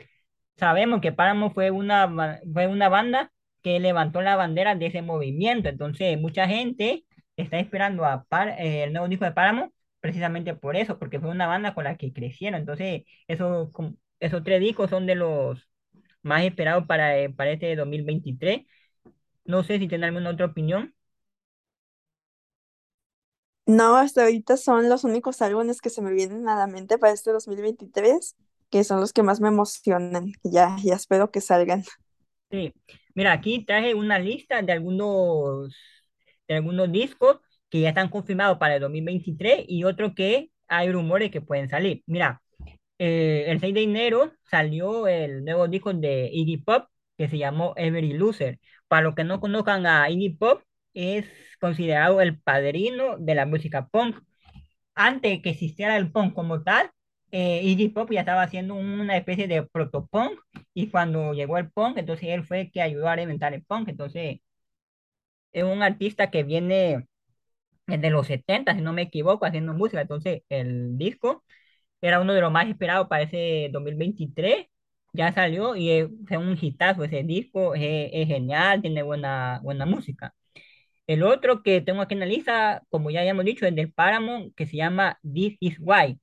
sabemos 0.57 1.01
que 1.01 1.11
Páramo 1.11 1.51
fue 1.51 1.71
una, 1.71 2.37
fue 2.53 2.67
una 2.67 2.89
banda 2.89 3.31
que 3.61 3.79
levantó 3.79 4.21
la 4.21 4.35
bandera 4.35 4.75
de 4.75 4.87
ese 4.87 5.01
movimiento. 5.01 5.69
Entonces, 5.69 6.19
mucha 6.19 6.47
gente 6.47 7.05
está 7.37 7.59
esperando 7.59 8.05
a 8.05 8.23
Par- 8.25 8.49
eh, 8.59 8.83
el 8.83 8.93
nuevo 8.93 9.07
disco 9.07 9.25
de 9.25 9.31
Páramo 9.31 9.73
precisamente 10.01 10.53
por 10.55 10.75
eso, 10.77 10.97
porque 10.99 11.19
fue 11.19 11.29
una 11.29 11.47
banda 11.47 11.73
con 11.73 11.83
la 11.83 11.97
que 11.97 12.13
crecieron. 12.13 12.61
Entonces, 12.61 13.03
com- 13.71 13.95
esos 14.19 14.43
tres 14.43 14.59
discos 14.61 14.89
son 14.89 15.05
de 15.05 15.15
los 15.15 15.67
más 16.21 16.43
esperados 16.43 16.85
para, 16.87 17.17
eh, 17.19 17.29
para 17.29 17.51
este 17.51 17.75
2023. 17.75 18.65
No 19.49 19.63
sé 19.63 19.79
si 19.79 19.87
tienen 19.87 20.03
alguna 20.05 20.29
otra 20.29 20.45
opinión. 20.45 20.93
No, 23.65 23.97
hasta 23.97 24.21
ahorita 24.21 24.57
son 24.57 24.89
los 24.89 25.03
únicos 25.03 25.41
álbumes 25.41 25.81
que 25.81 25.89
se 25.89 26.03
me 26.03 26.13
vienen 26.13 26.47
a 26.47 26.55
la 26.55 26.67
mente 26.67 26.99
para 26.99 27.13
este 27.13 27.31
2023, 27.31 28.35
que 28.69 28.83
son 28.83 28.99
los 28.99 29.11
que 29.11 29.23
más 29.23 29.41
me 29.41 29.47
emocionan. 29.47 30.33
Ya, 30.43 30.77
ya 30.83 30.93
espero 30.93 31.31
que 31.31 31.41
salgan. 31.41 31.83
Sí, 32.51 32.73
mira, 33.15 33.31
aquí 33.31 33.65
traje 33.65 33.95
una 33.95 34.19
lista 34.19 34.61
de 34.61 34.71
algunos, 34.71 35.75
de 36.47 36.55
algunos 36.55 36.91
discos 36.91 37.39
que 37.71 37.81
ya 37.81 37.89
están 37.89 38.09
confirmados 38.09 38.59
para 38.59 38.75
el 38.75 38.81
2023 38.81 39.65
y 39.67 39.83
otros 39.83 40.13
que 40.15 40.51
hay 40.67 40.91
rumores 40.91 41.31
que 41.31 41.41
pueden 41.41 41.69
salir. 41.69 42.03
Mira, 42.05 42.39
eh, 42.99 43.45
el 43.47 43.59
6 43.59 43.73
de 43.73 43.81
enero 43.81 44.31
salió 44.43 45.07
el 45.07 45.43
nuevo 45.43 45.67
disco 45.67 45.91
de 45.91 46.29
Iggy 46.31 46.57
Pop 46.57 46.87
que 47.17 47.27
se 47.27 47.37
llamó 47.37 47.73
Every 47.75 48.13
Loser. 48.13 48.59
Para 48.89 49.03
los 49.03 49.15
que 49.15 49.25
no 49.25 49.41
conozcan 49.41 49.87
a 49.87 50.09
Iggy 50.11 50.31
Pop, 50.31 50.63
es 50.93 51.27
considerado 51.61 52.21
el 52.21 52.39
padrino 52.41 53.17
de 53.19 53.35
la 53.35 53.45
música 53.47 53.87
punk 53.89 54.17
antes 54.95 55.41
que 55.41 55.51
existiera 55.51 55.97
el 55.97 56.11
punk 56.11 56.33
como 56.35 56.63
tal, 56.63 56.91
eh, 57.31 57.61
Iggy 57.63 57.89
Pop 57.89 58.11
ya 58.11 58.21
estaba 58.21 58.43
haciendo 58.43 58.75
una 58.75 59.17
especie 59.17 59.47
de 59.47 59.63
protopunk 59.63 60.39
y 60.73 60.89
cuando 60.89 61.33
llegó 61.33 61.57
el 61.57 61.71
punk, 61.71 61.97
entonces 61.97 62.29
él 62.29 62.43
fue 62.45 62.61
el 62.61 62.71
que 62.71 62.81
ayudó 62.81 63.09
a 63.09 63.21
inventar 63.21 63.53
el 63.53 63.63
punk. 63.63 63.89
Entonces 63.89 64.39
es 65.51 65.63
un 65.63 65.81
artista 65.83 66.29
que 66.31 66.43
viene 66.43 67.07
desde 67.87 68.09
los 68.11 68.27
70, 68.27 68.75
si 68.75 68.81
no 68.81 68.93
me 68.93 69.03
equivoco, 69.03 69.45
haciendo 69.45 69.73
música. 69.73 70.01
Entonces 70.01 70.43
el 70.49 70.97
disco 70.97 71.43
era 72.01 72.21
uno 72.21 72.33
de 72.33 72.41
los 72.41 72.51
más 72.51 72.69
esperados 72.69 73.07
para 73.09 73.23
ese 73.23 73.69
2023. 73.73 74.67
Ya 75.13 75.31
salió 75.33 75.75
y 75.75 75.89
es, 75.91 76.09
fue 76.27 76.37
un 76.37 76.57
hitazo 76.59 77.03
ese 77.03 77.23
disco, 77.23 77.75
es, 77.75 78.09
es 78.13 78.27
genial, 78.27 78.81
tiene 78.81 79.03
buena, 79.03 79.59
buena 79.63 79.85
música. 79.85 80.33
El 81.07 81.23
otro 81.23 81.63
que 81.63 81.81
tengo 81.81 82.01
aquí 82.01 82.13
en 82.13 82.19
la 82.21 82.25
lista, 82.27 82.83
como 82.89 83.09
ya 83.11 83.21
habíamos 83.21 83.45
dicho, 83.45 83.65
es 83.65 83.75
del 83.75 83.91
Paramount, 83.91 84.53
que 84.55 84.67
se 84.67 84.77
llama 84.77 85.17
This 85.23 85.57
Is 85.59 85.77
Why. 85.79 86.19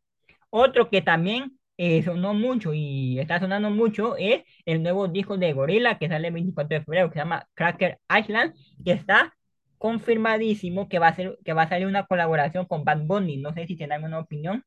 Otro 0.50 0.90
que 0.90 1.02
también 1.02 1.58
eh, 1.76 2.02
sonó 2.02 2.34
mucho 2.34 2.72
y 2.74 3.18
está 3.18 3.38
sonando 3.40 3.70
mucho 3.70 4.16
es 4.16 4.44
el 4.64 4.82
nuevo 4.82 5.08
disco 5.08 5.36
de 5.38 5.52
Gorilla 5.52 5.98
que 5.98 6.08
sale 6.08 6.28
el 6.28 6.34
24 6.34 6.78
de 6.78 6.84
febrero, 6.84 7.08
que 7.10 7.14
se 7.14 7.20
llama 7.20 7.46
Cracker 7.54 7.98
Island, 8.18 8.54
que 8.84 8.92
está 8.92 9.34
confirmadísimo 9.78 10.88
que 10.88 10.98
va 10.98 11.08
a 11.08 11.14
ser, 11.14 11.38
que 11.44 11.52
va 11.52 11.62
a 11.62 11.68
salir 11.68 11.86
una 11.86 12.06
colaboración 12.06 12.66
con 12.66 12.84
Bad 12.84 13.02
Bunny. 13.06 13.36
No 13.38 13.52
sé 13.54 13.66
si 13.66 13.76
tienen 13.76 13.94
alguna 13.94 14.20
opinión. 14.20 14.64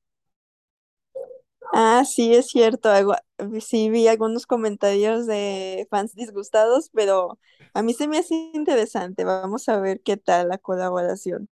Ah, 1.72 2.04
sí, 2.06 2.34
es 2.36 2.48
cierto. 2.50 2.90
algo- 2.90 3.16
sí, 3.62 3.90
vi 3.90 4.08
algunos 4.08 4.46
comentarios 4.48 5.28
de 5.28 5.88
fans 5.90 6.16
disgustados, 6.16 6.90
pero 6.94 7.40
a 7.74 7.82
mí 7.84 7.94
se 7.94 8.08
me 8.08 8.18
hace 8.18 8.34
interesante. 8.54 9.24
Vamos 9.24 9.70
a 9.70 9.80
ver 9.80 10.02
qué 10.02 10.18
tal 10.18 10.50
la 10.50 10.58
colaboración. 10.58 11.50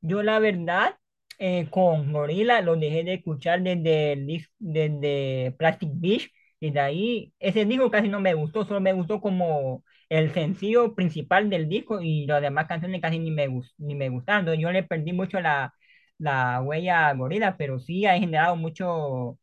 Yo 0.00 0.22
la 0.22 0.38
verdad, 0.38 0.96
eh, 1.38 1.68
con 1.70 2.12
Gorilla 2.12 2.60
lo 2.62 2.76
dejé 2.76 3.04
de 3.04 3.14
escuchar 3.14 3.62
desde, 3.62 4.16
desde 4.58 5.52
Plastic 5.58 5.90
Beach 5.94 6.30
y 6.60 6.70
de 6.70 6.80
ahí 6.80 7.34
ese 7.38 7.64
disco 7.64 7.90
casi 7.90 8.08
no 8.08 8.20
me 8.20 8.34
gustó, 8.34 8.64
solo 8.64 8.80
me 8.80 8.92
gustó 8.92 9.20
como 9.20 9.84
el 10.08 10.32
sencillo 10.32 10.94
principal 10.94 11.48
del 11.50 11.68
disco 11.68 12.00
y 12.00 12.26
las 12.26 12.42
demás 12.42 12.66
canciones 12.66 13.00
casi 13.00 13.18
ni 13.18 13.30
me, 13.30 13.46
gus- 13.48 13.74
ni 13.78 13.94
me 13.94 14.08
gustaron. 14.08 14.58
Yo 14.58 14.70
le 14.72 14.82
perdí 14.82 15.12
mucho 15.12 15.40
la, 15.40 15.72
la 16.20 16.62
huella 16.62 17.08
a 17.10 17.14
Gorilla, 17.14 17.56
pero 17.58 17.80
sí 17.80 18.06
ha 18.06 18.18
generado 18.20 18.56
mucho, 18.56 19.38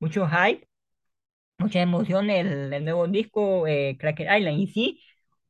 mucho 0.00 0.28
hype, 0.28 0.68
mucha 1.58 1.80
emoción 1.82 2.30
el, 2.30 2.72
el 2.72 2.84
nuevo 2.84 3.06
disco 3.08 3.66
eh, 3.66 3.96
Cracker 3.98 4.28
Island. 4.38 4.60
Y 4.60 4.66
sí, 4.68 5.02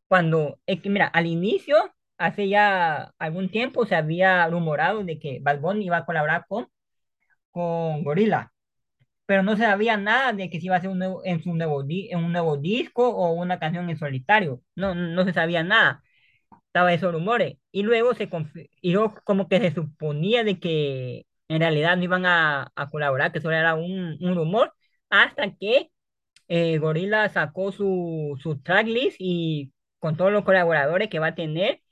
cuando, 0.08 0.60
es 0.66 0.80
que 0.82 0.90
mira, 0.90 1.06
al 1.08 1.26
inicio, 1.26 1.76
hace 2.18 2.48
ya 2.48 3.14
algún 3.18 3.50
tiempo, 3.50 3.86
se 3.86 3.96
había 3.96 4.46
rumorado 4.48 5.04
de 5.04 5.18
que 5.18 5.40
Bad 5.42 5.60
Bunny 5.60 5.86
iba 5.86 5.98
a 5.98 6.06
colaborar 6.06 6.46
con, 6.48 6.68
con 7.50 8.04
Gorilla, 8.04 8.52
pero 9.26 9.42
no 9.42 9.56
se 9.56 9.64
sabía 9.64 9.96
nada 9.96 10.32
de 10.32 10.50
que 10.50 10.60
se 10.60 10.66
iba 10.66 10.76
a 10.76 10.78
hacer 10.78 10.90
un 10.90 10.98
nuevo, 10.98 11.22
en 11.24 11.42
su 11.42 11.54
nuevo, 11.54 11.82
en 11.88 12.18
un 12.24 12.32
nuevo 12.32 12.56
disco 12.58 13.08
o 13.08 13.32
una 13.34 13.58
canción 13.60 13.88
en 13.90 13.98
solitario. 13.98 14.62
No, 14.76 14.94
no 14.94 15.24
se 15.24 15.32
sabía 15.32 15.62
nada. 15.64 16.02
Estaba 16.74 16.92
esos 16.92 17.12
rumores. 17.12 17.58
Y 17.72 17.82
luego 17.84 18.14
se 18.14 18.28
y 18.80 18.92
luego 18.92 19.14
como 19.24 19.48
que 19.48 19.60
se 19.60 19.72
suponía 19.74 20.42
de 20.44 20.58
que 20.58 21.26
en 21.48 21.60
realidad 21.60 21.96
no 21.96 22.02
iban 22.04 22.26
a, 22.26 22.72
a 22.74 22.90
colaborar, 22.90 23.32
que 23.32 23.40
solo 23.40 23.54
era 23.56 23.74
un, 23.74 24.18
un 24.20 24.34
rumor, 24.34 24.74
hasta 25.10 25.54
que 25.56 25.90
eh, 26.48 26.78
Gorilla 26.78 27.28
sacó 27.30 27.72
su, 27.72 28.38
su 28.42 28.60
tracklist 28.62 29.16
y 29.20 29.72
con 30.00 30.16
todos 30.16 30.32
los 30.32 30.44
colaboradores 30.44 31.08
que 31.10 31.18
va 31.20 31.28
a 31.28 31.34
tener 31.36 31.82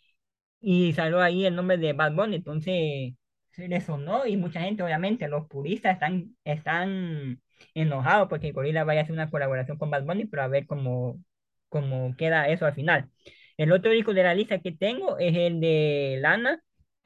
y 0.60 0.92
salió 0.94 1.20
ahí 1.20 1.44
el 1.46 1.56
nombre 1.56 1.76
de 1.78 1.92
Bad 1.92 2.14
Bunny, 2.14 2.36
entonces 2.36 3.14
se 3.52 3.68
le 3.68 3.80
sonó 3.80 4.26
y 4.26 4.36
mucha 4.36 4.60
gente, 4.62 4.82
obviamente, 4.82 5.28
los 5.28 5.46
puristas 5.48 5.94
están, 5.94 6.36
están 6.44 7.40
enojados 7.74 8.28
porque 8.28 8.52
Gorilla 8.52 8.84
vaya 8.84 9.00
a 9.00 9.02
hacer 9.04 9.12
una 9.14 9.30
colaboración 9.30 9.78
con 9.78 9.90
Bad 9.90 10.04
Bunny, 10.04 10.26
pero 10.26 10.42
a 10.42 10.48
ver 10.48 10.66
cómo, 10.66 11.22
cómo 11.68 12.14
queda 12.16 12.48
eso 12.48 12.66
al 12.66 12.74
final. 12.74 13.10
El 13.56 13.72
otro 13.72 13.90
disco 13.92 14.14
de 14.14 14.22
la 14.22 14.34
lista 14.34 14.58
que 14.60 14.72
tengo 14.72 15.18
es 15.18 15.36
el 15.36 15.60
de 15.60 16.18
Lana, 16.20 16.62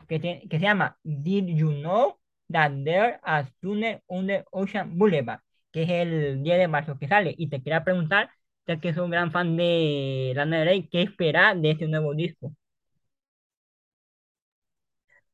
que, 0.08 0.18
te- 0.20 0.42
que 0.48 0.58
se 0.58 0.64
llama 0.64 0.98
Did 1.02 1.46
You 1.56 1.70
Know? 1.72 2.18
that 2.48 2.70
there 2.84 3.18
as 3.24 3.48
sooner 3.60 4.00
under 4.08 4.44
Ocean 4.52 4.96
Boulevard, 4.96 5.40
que 5.72 5.82
es 5.82 5.90
el 5.90 6.42
10 6.44 6.58
de 6.58 6.68
marzo 6.68 6.96
que 6.98 7.08
sale. 7.08 7.34
Y 7.36 7.48
te 7.48 7.60
quería 7.60 7.82
preguntar, 7.84 8.30
ya 8.68 8.78
que 8.80 8.94
soy 8.94 9.04
un 9.04 9.10
gran 9.10 9.32
fan 9.32 9.56
de 9.56 10.32
Lana 10.36 10.58
Del 10.60 10.68
Rey, 10.68 10.88
¿qué 10.88 11.02
esperar 11.02 11.56
de 11.60 11.72
este 11.72 11.88
nuevo 11.88 12.14
disco? 12.14 12.52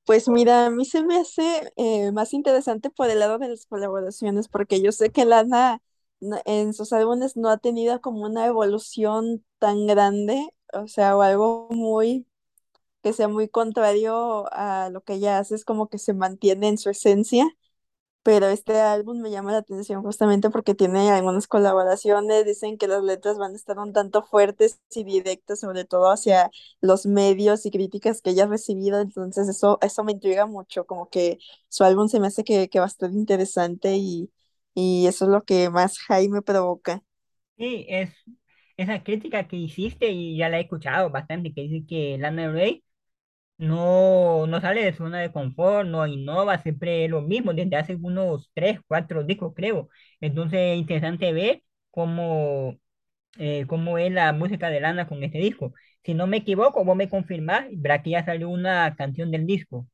Pues 0.05 0.29
mira, 0.29 0.67
a 0.67 0.71
mí 0.71 0.85
se 0.85 1.05
me 1.05 1.17
hace 1.19 1.73
eh, 1.77 2.11
más 2.13 2.33
interesante 2.35 2.91
por 2.91 3.09
el 3.11 3.21
lado 3.21 3.39
de 3.39 3.49
las 3.49 3.67
colaboraciones, 3.67 4.49
porque 4.49 4.83
yo 4.83 4.91
sé 4.93 5.11
que 5.11 5.25
Lana 5.25 5.81
en 6.45 6.75
sus 6.75 6.93
álbumes 6.93 7.37
no 7.37 7.49
ha 7.51 7.59
tenido 7.59 8.01
como 8.01 8.25
una 8.25 8.47
evolución 8.47 9.45
tan 9.59 9.87
grande, 9.87 10.49
o 10.73 10.89
sea, 10.89 11.17
o 11.17 11.23
algo 11.23 11.69
muy 11.71 12.27
que 13.03 13.13
sea 13.13 13.29
muy 13.29 13.49
contrario 13.49 14.47
a 14.53 14.91
lo 14.91 15.03
que 15.05 15.15
ella 15.15 15.39
hace, 15.39 15.55
es 15.57 15.65
como 15.65 15.89
que 15.89 15.99
se 15.99 16.15
mantiene 16.15 16.69
en 16.69 16.79
su 16.79 16.91
esencia. 16.91 17.47
Pero 18.25 18.47
este 18.49 18.81
álbum 18.81 19.21
me 19.21 19.31
llama 19.33 19.53
la 19.53 19.59
atención 19.59 20.03
justamente 20.03 20.51
porque 20.51 20.75
tiene 20.77 21.11
algunas 21.11 21.49
colaboraciones, 21.49 22.45
dicen 22.47 22.79
que 22.79 22.87
las 22.89 23.03
letras 23.03 23.39
van 23.39 23.53
a 23.53 23.57
estar 23.57 23.79
un 23.81 23.93
tanto 23.93 24.23
fuertes 24.23 24.81
y 24.95 25.05
directas, 25.05 25.61
sobre 25.61 25.85
todo 25.85 26.11
hacia 26.13 26.51
los 26.81 27.07
medios 27.07 27.67
y 27.67 27.73
críticas 27.73 28.23
que 28.23 28.31
ella 28.31 28.45
ha 28.45 28.47
recibido, 28.47 29.01
entonces 29.01 29.49
eso, 29.49 29.79
eso 29.83 30.05
me 30.05 30.13
intriga 30.13 30.47
mucho, 30.47 30.87
como 30.87 31.09
que 31.11 31.39
su 31.69 31.83
álbum 31.85 32.09
se 32.09 32.21
me 32.21 32.29
hace 32.29 32.45
que, 32.45 32.69
que 32.69 32.79
estar 32.85 33.11
interesante 33.13 33.97
y, 33.97 34.31
y 34.75 35.07
eso 35.09 35.25
es 35.25 35.31
lo 35.33 35.43
que 35.45 35.71
más 35.71 35.99
hype 35.99 36.29
me 36.29 36.43
provoca. 36.43 37.03
Sí, 37.57 37.87
es 37.89 38.11
esa 38.77 39.03
crítica 39.03 39.49
que 39.49 39.57
hiciste 39.57 40.11
y 40.11 40.37
ya 40.37 40.49
la 40.49 40.59
he 40.59 40.63
escuchado 40.63 41.11
bastante, 41.11 41.53
que 41.53 41.63
dice 41.63 41.87
que 41.87 42.19
Lana 42.19 42.43
Del 42.43 42.53
Rey 42.55 42.85
no, 43.59 44.47
no 44.47 44.61
sale 44.61 44.85
de 44.85 44.93
su 44.93 44.99
zona 45.05 45.21
de 45.21 45.33
confort, 45.33 45.89
no 45.89 46.07
innova, 46.07 46.59
siempre 46.59 47.05
es 47.05 47.11
lo 47.11 47.23
mismo, 47.23 47.55
desde 47.55 47.77
hace 47.77 47.95
unos 47.97 48.51
tres, 48.55 48.81
cuatro 48.89 49.25
discos 49.25 49.53
creo. 49.55 49.89
Entonces 50.21 50.59
es 50.75 50.79
interesante 50.79 51.33
ver 51.33 51.63
cómo, 51.91 52.77
eh, 53.39 53.67
cómo 53.69 53.99
es 53.99 54.13
la 54.13 54.33
música 54.33 54.71
de 54.71 54.81
Lana 54.81 55.09
con 55.09 55.23
este 55.25 55.39
disco. 55.39 55.75
Si 56.05 56.15
no 56.15 56.27
me 56.27 56.39
equivoco, 56.39 56.85
vos 56.85 56.97
me 56.97 57.09
confirmás, 57.09 57.67
verá 57.73 58.03
que 58.03 58.11
ya 58.11 58.25
salió 58.25 58.49
una 58.51 58.95
canción 58.97 59.31
del 59.31 59.47
disco. 59.47 59.89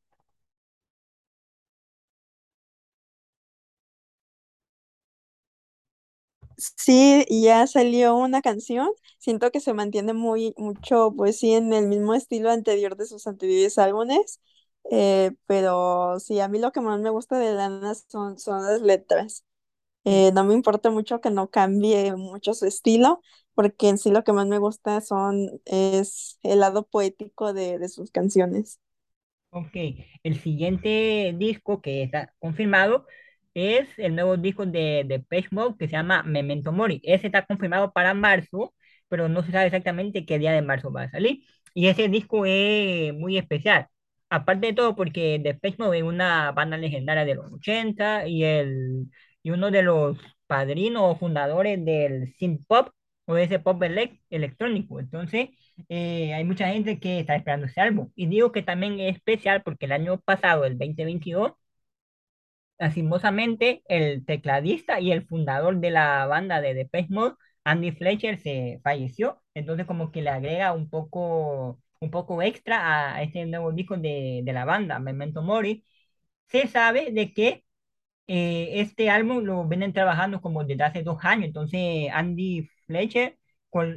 Sí, 6.58 7.24
ya 7.30 7.66
salió 7.68 8.16
una 8.16 8.42
canción. 8.42 8.90
Siento 9.18 9.50
que 9.52 9.60
se 9.60 9.74
mantiene 9.74 10.12
muy 10.12 10.54
mucho, 10.56 11.12
pues 11.16 11.38
sí, 11.38 11.52
en 11.54 11.72
el 11.72 11.86
mismo 11.86 12.14
estilo 12.14 12.50
anterior 12.50 12.96
de 12.96 13.06
sus 13.06 13.26
anteriores 13.28 13.78
álbumes. 13.78 14.40
eh, 14.90 15.32
pero 15.46 16.18
sí, 16.18 16.40
a 16.40 16.48
mí 16.48 16.58
lo 16.58 16.72
que 16.72 16.80
más 16.80 16.98
me 17.00 17.10
gusta 17.10 17.38
de 17.38 17.52
Lana 17.54 17.94
son, 17.94 18.38
son 18.38 18.64
las 18.64 18.80
letras. 18.82 19.44
Eh, 20.04 20.32
no 20.34 20.44
me 20.44 20.54
importa 20.54 20.90
mucho 20.90 21.20
que 21.20 21.30
no 21.30 21.50
cambie 21.50 22.16
mucho 22.16 22.54
su 22.54 22.66
estilo, 22.66 23.22
porque 23.54 23.88
en 23.90 23.98
sí 23.98 24.10
lo 24.12 24.24
que 24.24 24.32
más 24.32 24.46
me 24.48 24.58
gusta 24.58 25.00
son, 25.02 25.60
es 25.66 26.38
el 26.42 26.60
lado 26.60 26.86
poético 26.88 27.52
de, 27.54 27.78
de 27.78 27.88
sus 27.90 28.10
canciones. 28.12 28.80
Ok, 29.50 29.70
el 30.24 30.38
siguiente 30.40 31.34
disco 31.36 31.80
que 31.80 32.02
está 32.02 32.34
confirmado 32.38 33.06
es 33.58 33.88
el 33.98 34.14
nuevo 34.14 34.36
disco 34.36 34.66
de, 34.66 35.04
de 35.06 35.18
Depeche 35.18 35.48
Mode 35.52 35.76
que 35.78 35.86
se 35.88 35.92
llama 35.92 36.22
Memento 36.22 36.72
Mori. 36.72 37.00
Ese 37.04 37.26
está 37.26 37.44
confirmado 37.46 37.92
para 37.92 38.14
marzo, 38.14 38.74
pero 39.08 39.28
no 39.28 39.42
se 39.42 39.52
sabe 39.52 39.66
exactamente 39.66 40.24
qué 40.26 40.38
día 40.38 40.52
de 40.52 40.62
marzo 40.62 40.92
va 40.92 41.02
a 41.04 41.10
salir. 41.10 41.40
Y 41.74 41.88
ese 41.88 42.08
disco 42.08 42.44
es 42.46 43.12
muy 43.14 43.38
especial. 43.38 43.86
Aparte 44.30 44.66
de 44.68 44.72
todo, 44.74 44.94
porque 44.94 45.38
Depeche 45.42 45.76
Mode 45.78 45.98
es 45.98 46.04
una 46.04 46.52
banda 46.52 46.76
legendaria 46.76 47.24
de 47.24 47.34
los 47.34 47.50
80 47.52 48.26
y, 48.26 48.44
el, 48.44 49.06
y 49.42 49.50
uno 49.50 49.70
de 49.70 49.82
los 49.82 50.18
padrinos 50.46 51.02
o 51.04 51.16
fundadores 51.16 51.82
del 51.84 52.28
synth 52.34 52.62
pop 52.66 52.90
o 53.26 53.34
de 53.34 53.44
ese 53.44 53.58
pop 53.58 53.80
elec- 53.82 54.20
electrónico. 54.30 55.00
Entonces, 55.00 55.48
eh, 55.88 56.34
hay 56.34 56.44
mucha 56.44 56.68
gente 56.68 56.98
que 57.00 57.20
está 57.20 57.36
esperando 57.36 57.66
ese 57.66 57.80
álbum. 57.80 58.10
Y 58.14 58.26
digo 58.26 58.52
que 58.52 58.62
también 58.62 59.00
es 59.00 59.16
especial 59.16 59.62
porque 59.62 59.86
el 59.86 59.92
año 59.92 60.20
pasado, 60.20 60.64
el 60.64 60.78
2022, 60.78 61.52
lastimosamente, 62.78 63.82
el 63.88 64.24
tecladista 64.24 65.00
y 65.00 65.12
el 65.12 65.26
fundador 65.26 65.78
de 65.80 65.90
la 65.90 66.26
banda 66.26 66.60
de 66.60 66.74
Depeche 66.74 67.08
Mode, 67.12 67.34
Andy 67.64 67.92
Fletcher, 67.92 68.38
se 68.38 68.80
falleció. 68.82 69.42
Entonces, 69.54 69.86
como 69.86 70.10
que 70.12 70.22
le 70.22 70.30
agrega 70.30 70.72
un 70.72 70.88
poco, 70.90 71.80
un 72.00 72.10
poco 72.10 72.42
extra 72.42 73.14
a 73.14 73.22
este 73.22 73.44
nuevo 73.46 73.72
disco 73.72 73.96
de, 73.96 74.42
de 74.44 74.52
la 74.52 74.64
banda, 74.64 74.98
Memento 74.98 75.42
Mori. 75.42 75.84
Se 76.48 76.66
sabe 76.68 77.12
de 77.12 77.32
que 77.34 77.64
eh, 78.26 78.80
este 78.80 79.10
álbum 79.10 79.44
lo 79.44 79.64
vienen 79.66 79.92
trabajando 79.92 80.40
como 80.40 80.64
desde 80.64 80.84
hace 80.84 81.02
dos 81.02 81.18
años, 81.24 81.46
entonces 81.46 82.08
Andy 82.12 82.68
Fletcher 82.86 83.38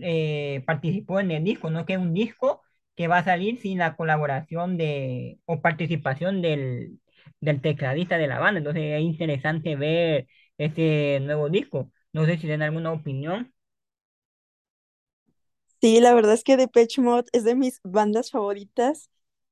eh, 0.03 0.63
participó 0.65 1.19
en 1.19 1.31
el 1.31 1.43
disco, 1.43 1.69
no 1.69 1.85
que 1.85 1.93
es 1.93 1.99
un 1.99 2.13
disco 2.13 2.61
que 2.95 3.07
va 3.07 3.19
a 3.19 3.23
salir 3.23 3.59
sin 3.59 3.77
la 3.79 3.95
colaboración 3.95 4.77
de 4.77 5.39
o 5.45 5.61
participación 5.61 6.41
del, 6.41 6.99
del 7.41 7.61
tecladista 7.61 8.17
de 8.17 8.27
la 8.27 8.39
banda, 8.39 8.59
entonces 8.59 8.83
es 8.85 9.01
interesante 9.03 9.75
ver 9.75 10.27
este 10.57 11.19
nuevo 11.21 11.49
disco. 11.49 11.91
No 12.13 12.25
sé 12.25 12.33
si 12.35 12.41
tienen 12.41 12.63
alguna 12.63 12.91
opinión. 12.93 13.53
Sí, 15.81 15.99
la 15.99 16.13
verdad 16.13 16.33
es 16.33 16.43
que 16.43 16.57
Depeche 16.57 17.01
Mode 17.01 17.27
es 17.33 17.43
de 17.43 17.55
mis 17.55 17.79
bandas 17.83 18.29
favoritas. 18.31 19.09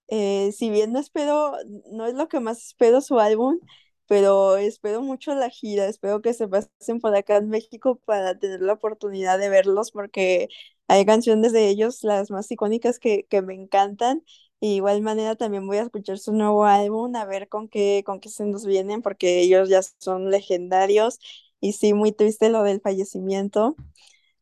Eh, 0.07 0.51
si 0.53 0.69
bien 0.69 0.91
no 0.93 0.99
espero, 0.99 1.53
no 1.91 2.05
es 2.05 2.13
lo 2.15 2.27
que 2.27 2.39
más 2.39 2.63
espero 2.67 3.01
su 3.01 3.19
álbum, 3.19 3.59
pero 4.07 4.57
espero 4.57 5.01
mucho 5.01 5.33
la 5.35 5.49
gira. 5.49 5.87
Espero 5.87 6.21
que 6.21 6.33
se 6.35 6.47
pasen 6.47 6.99
por 7.01 7.15
acá 7.15 7.37
en 7.37 7.49
México 7.49 7.99
para 8.05 8.37
tener 8.37 8.61
la 8.61 8.73
oportunidad 8.73 9.39
de 9.39 9.49
verlos, 9.49 9.91
porque 9.91 10.49
hay 10.87 11.05
canciones 11.05 11.51
de 11.53 11.67
ellos, 11.69 12.03
las 12.03 12.29
más 12.31 12.51
icónicas 12.51 12.99
que, 12.99 13.25
que 13.29 13.41
me 13.41 13.55
encantan. 13.55 14.23
Y 14.61 14.69
de 14.71 14.75
igual 14.75 15.01
manera 15.01 15.35
también 15.35 15.67
voy 15.67 15.77
a 15.77 15.83
escuchar 15.83 16.17
su 16.19 16.33
nuevo 16.33 16.65
álbum, 16.65 17.15
a 17.15 17.25
ver 17.25 17.47
con 17.49 17.67
qué, 17.69 18.03
con 18.05 18.19
qué 18.19 18.29
se 18.29 18.45
nos 18.45 18.65
vienen, 18.65 19.01
porque 19.01 19.41
ellos 19.41 19.69
ya 19.69 19.81
son 19.99 20.31
legendarios. 20.31 21.19
Y 21.61 21.73
sí, 21.73 21.93
muy 21.93 22.11
triste 22.11 22.49
lo 22.49 22.63
del 22.63 22.81
fallecimiento 22.81 23.77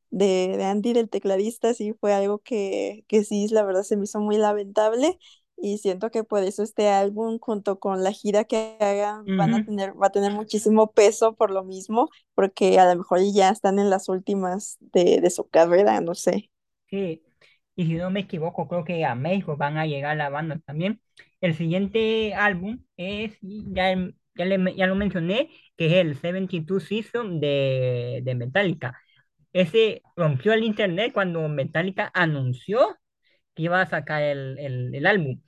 de, 0.10 0.56
de 0.58 0.64
Andy, 0.66 0.94
del 0.94 1.10
tecladista, 1.10 1.74
sí 1.74 1.94
fue 1.94 2.14
algo 2.14 2.40
que, 2.40 3.04
que 3.08 3.24
sí, 3.24 3.48
la 3.50 3.64
verdad 3.64 3.84
se 3.84 3.98
me 3.98 4.06
hizo 4.06 4.20
muy 4.20 4.38
lamentable 4.38 5.20
y 5.58 5.80
siento 5.80 6.12
que 6.12 6.24
por 6.24 6.44
eso 6.44 6.64
este 6.64 6.90
álbum 6.90 7.40
junto 7.40 7.80
con 7.80 8.04
la 8.04 8.12
gira 8.12 8.44
que 8.46 8.78
hagan 8.80 9.36
van 9.36 9.54
a 9.56 9.60
tener, 9.62 9.94
va 10.02 10.08
a 10.08 10.12
tener 10.12 10.32
muchísimo 10.32 10.92
peso 10.94 11.36
por 11.36 11.52
lo 11.52 11.64
mismo, 11.64 12.10
porque 12.36 12.80
a 12.80 12.86
lo 12.94 12.98
mejor 13.00 13.20
ya 13.34 13.50
están 13.50 13.80
en 13.80 13.90
las 13.90 14.08
últimas 14.10 14.78
de, 14.80 15.20
de 15.22 15.30
su 15.30 15.48
carrera, 15.50 16.00
no 16.02 16.16
sé. 16.16 16.52
sí. 16.90 17.27
Y 17.78 17.88
si 17.88 17.96
no 17.96 18.12
me 18.12 18.22
equivoco, 18.22 18.70
creo 18.70 18.86
que 18.86 19.06
a 19.06 19.16
México 19.16 19.58
van 19.58 19.78
a 19.78 19.88
llegar 19.88 20.18
la 20.18 20.30
banda 20.30 20.60
también. 20.66 21.02
El 21.42 21.56
siguiente 21.56 22.36
álbum 22.36 22.84
es, 22.98 23.38
ya, 23.42 23.96
ya, 24.36 24.46
le- 24.46 24.76
ya 24.76 24.88
lo 24.88 24.96
mencioné, 24.96 25.52
que 25.78 25.88
es 25.88 25.94
el 25.94 26.16
72 26.18 26.86
Season 26.86 27.40
de, 27.42 28.22
de 28.24 28.36
Metallica. 28.36 29.00
Ese 29.54 30.02
rompió 30.16 30.54
el 30.54 30.64
internet 30.64 31.14
cuando 31.14 31.48
Metallica 31.50 32.12
anunció 32.14 32.98
que 33.56 33.64
iba 33.64 33.82
a 33.82 33.88
sacar 33.88 34.22
el, 34.24 34.58
el, 34.60 34.96
el 34.96 35.06
álbum. 35.08 35.42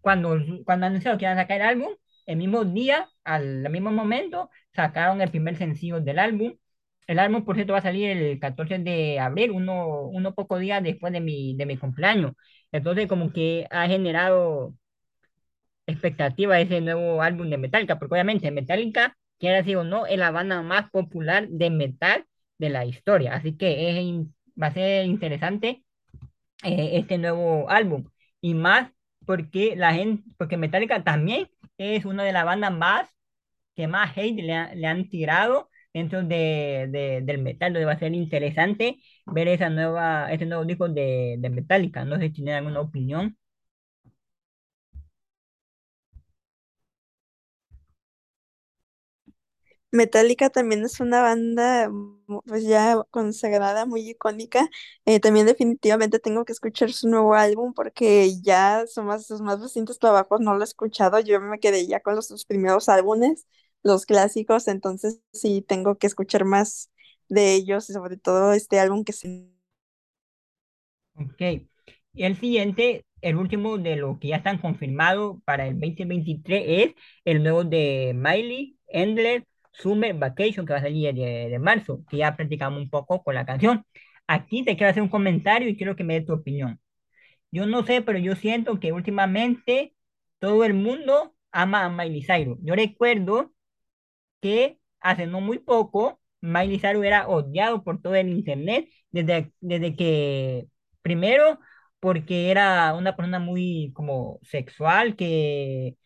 Cuando, 0.00 0.38
cuando 0.64 0.86
anunciaron 0.86 1.18
que 1.18 1.24
iban 1.26 1.38
a 1.38 1.42
sacar 1.42 1.58
el 1.60 1.66
álbum, 1.68 1.88
el 2.26 2.36
mismo 2.36 2.64
día, 2.64 3.08
al 3.24 3.68
mismo 3.70 3.90
momento, 3.92 4.50
sacaron 4.74 5.20
el 5.22 5.30
primer 5.30 5.56
sencillo 5.56 6.00
del 6.00 6.18
álbum. 6.18 6.56
El 7.06 7.18
álbum, 7.20 7.44
por 7.44 7.54
cierto, 7.56 7.72
va 7.72 7.78
a 7.80 7.82
salir 7.82 8.10
el 8.10 8.38
14 8.40 8.78
de 8.78 9.18
abril, 9.20 9.50
uno, 9.52 10.02
uno 10.08 10.34
poco 10.34 10.58
días 10.58 10.82
después 10.82 11.12
de 11.12 11.20
mi, 11.20 11.56
de 11.56 11.66
mi 11.66 11.76
cumpleaños. 11.76 12.32
Entonces, 12.72 13.06
como 13.08 13.32
que 13.32 13.66
ha 13.70 13.86
generado 13.88 14.74
expectativa 15.86 16.60
ese 16.60 16.80
nuevo 16.80 17.22
álbum 17.22 17.48
de 17.50 17.58
Metallica, 17.58 17.98
porque 17.98 18.14
obviamente 18.14 18.50
Metallica, 18.50 19.16
quiera 19.38 19.56
decir 19.58 19.76
o 19.76 19.84
no, 19.84 20.06
es 20.06 20.18
la 20.18 20.30
banda 20.30 20.62
más 20.62 20.90
popular 20.90 21.48
de 21.48 21.70
metal 21.70 22.24
de 22.58 22.70
la 22.70 22.84
historia. 22.84 23.34
Así 23.34 23.56
que 23.56 23.90
es, 24.10 24.26
va 24.60 24.68
a 24.68 24.72
ser 24.74 25.06
interesante 25.06 25.84
eh, 26.64 26.92
este 26.94 27.18
nuevo 27.18 27.70
álbum. 27.70 28.06
Y 28.42 28.54
más 28.54 28.92
porque 29.26 29.76
la 29.76 29.94
gente, 29.94 30.24
porque 30.38 30.56
Metallica 30.58 31.04
también 31.04 31.48
es 31.78 32.04
una 32.04 32.24
de 32.24 32.32
las 32.32 32.44
bandas 32.44 32.72
más 32.72 33.10
que 33.74 33.88
más 33.88 34.16
hate 34.16 34.36
le, 34.42 34.54
ha- 34.54 34.74
le 34.74 34.86
han 34.86 35.08
tirado 35.08 35.70
dentro 35.98 36.22
de, 36.22 36.88
de- 36.90 37.20
del 37.22 37.38
metal. 37.42 37.68
Entonces 37.68 37.88
va 37.88 37.92
a 37.92 37.98
ser 37.98 38.14
interesante 38.14 38.98
ver 39.26 39.48
esa 39.48 39.70
nueva, 39.70 40.32
este 40.32 40.46
nuevo 40.46 40.64
disco 40.64 40.88
de, 40.88 41.36
de 41.38 41.50
Metallica. 41.50 42.04
No 42.04 42.16
sé 42.16 42.24
si 42.28 42.32
tienen 42.34 42.54
alguna 42.56 42.80
opinión. 42.80 43.36
Metallica 49.92 50.50
también 50.50 50.84
es 50.84 51.00
una 51.00 51.22
banda 51.22 51.90
pues 52.44 52.64
ya 52.64 53.02
consagrada, 53.10 53.86
muy 53.86 54.08
icónica. 54.10 54.68
Eh, 55.04 55.20
también 55.20 55.46
definitivamente 55.46 56.18
tengo 56.18 56.44
que 56.44 56.52
escuchar 56.52 56.92
su 56.92 57.08
nuevo 57.08 57.34
álbum 57.34 57.72
porque 57.72 58.30
ya 58.42 58.84
son 58.86 59.06
más, 59.06 59.26
sus 59.26 59.40
más 59.40 59.60
recientes 59.60 59.98
trabajos 59.98 60.40
no 60.40 60.54
lo 60.54 60.60
he 60.62 60.64
escuchado. 60.64 61.20
Yo 61.20 61.40
me 61.40 61.60
quedé 61.60 61.86
ya 61.86 62.00
con 62.00 62.14
los 62.16 62.26
sus 62.26 62.44
primeros 62.44 62.88
álbumes, 62.88 63.46
los 63.82 64.06
clásicos, 64.06 64.68
entonces 64.68 65.20
sí 65.32 65.62
tengo 65.66 65.96
que 65.98 66.06
escuchar 66.06 66.44
más 66.44 66.90
de 67.28 67.54
ellos 67.54 67.86
sobre 67.86 68.16
todo 68.16 68.52
este 68.52 68.80
álbum 68.80 69.04
que 69.04 69.12
se 69.12 69.48
Ok. 71.14 71.40
Y 72.12 72.24
el 72.24 72.36
siguiente, 72.36 73.06
el 73.20 73.36
último 73.36 73.78
de 73.78 73.96
lo 73.96 74.18
que 74.18 74.28
ya 74.28 74.36
están 74.36 74.58
confirmados 74.58 75.36
para 75.44 75.66
el 75.66 75.78
2023 75.80 76.64
es 76.66 76.94
el 77.24 77.42
nuevo 77.42 77.64
de 77.64 78.12
Miley, 78.14 78.78
Endless 78.88 79.44
Summer 79.72 80.14
Vacation, 80.14 80.66
que 80.66 80.72
va 80.72 80.78
a 80.78 80.82
salir 80.82 81.14
de, 81.14 81.48
de 81.50 81.58
marzo, 81.58 82.02
que 82.08 82.18
ya 82.18 82.36
practicamos 82.36 82.80
un 82.80 82.90
poco 82.90 83.22
con 83.22 83.34
la 83.34 83.46
canción. 83.46 83.84
Aquí 84.26 84.64
te 84.64 84.76
quiero 84.76 84.90
hacer 84.90 85.02
un 85.02 85.08
comentario 85.08 85.68
y 85.68 85.76
quiero 85.76 85.96
que 85.96 86.04
me 86.04 86.14
des 86.14 86.26
tu 86.26 86.32
opinión. 86.34 86.80
Yo 87.52 87.66
no 87.66 87.84
sé, 87.86 88.02
pero 88.02 88.18
yo 88.18 88.36
siento 88.36 88.80
que 88.80 88.92
últimamente 88.92 89.94
todo 90.38 90.64
el 90.64 90.74
mundo 90.74 91.34
ama 91.52 91.84
a 91.86 91.90
Miley 91.90 92.22
Cyrus. 92.24 92.58
Yo 92.62 92.74
recuerdo 92.76 93.54
que 94.40 94.78
hace 95.00 95.26
no 95.26 95.40
muy 95.40 95.58
poco 95.58 96.20
Miley 96.40 96.78
Cyrus 96.78 97.04
era 97.04 97.28
odiado 97.28 97.82
por 97.84 98.00
todo 98.02 98.14
el 98.14 98.28
internet 98.28 98.88
desde, 99.10 99.52
desde 99.60 99.96
que, 99.96 100.68
primero, 101.02 101.58
porque 102.00 102.50
era 102.50 102.94
una 102.94 103.16
persona 103.16 103.38
muy 103.38 103.92
como 103.94 104.38
sexual, 104.42 105.16
que 105.16 105.96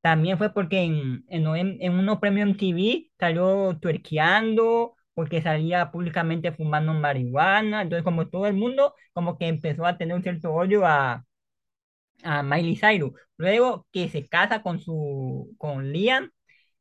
también 0.00 0.38
fue 0.38 0.52
porque 0.52 0.80
en, 0.82 1.24
en, 1.28 1.46
en, 1.80 1.92
unos 1.94 2.18
premios 2.18 2.48
MTV 2.48 3.10
salió 3.18 3.78
tuerqueando, 3.80 4.94
porque 5.14 5.42
salía 5.42 5.90
públicamente 5.90 6.52
fumando 6.52 6.92
marihuana, 6.94 7.82
entonces 7.82 8.04
como 8.04 8.28
todo 8.28 8.46
el 8.46 8.54
mundo 8.54 8.94
como 9.12 9.38
que 9.38 9.48
empezó 9.48 9.86
a 9.86 9.96
tener 9.98 10.16
un 10.16 10.22
cierto 10.22 10.52
odio 10.52 10.84
a, 10.86 11.24
a 12.22 12.42
Miley 12.42 12.76
Cyrus. 12.76 13.12
Luego 13.36 13.86
que 13.92 14.08
se 14.08 14.26
casa 14.28 14.62
con 14.62 14.80
su, 14.80 15.54
con 15.58 15.92
Liam, 15.92 16.30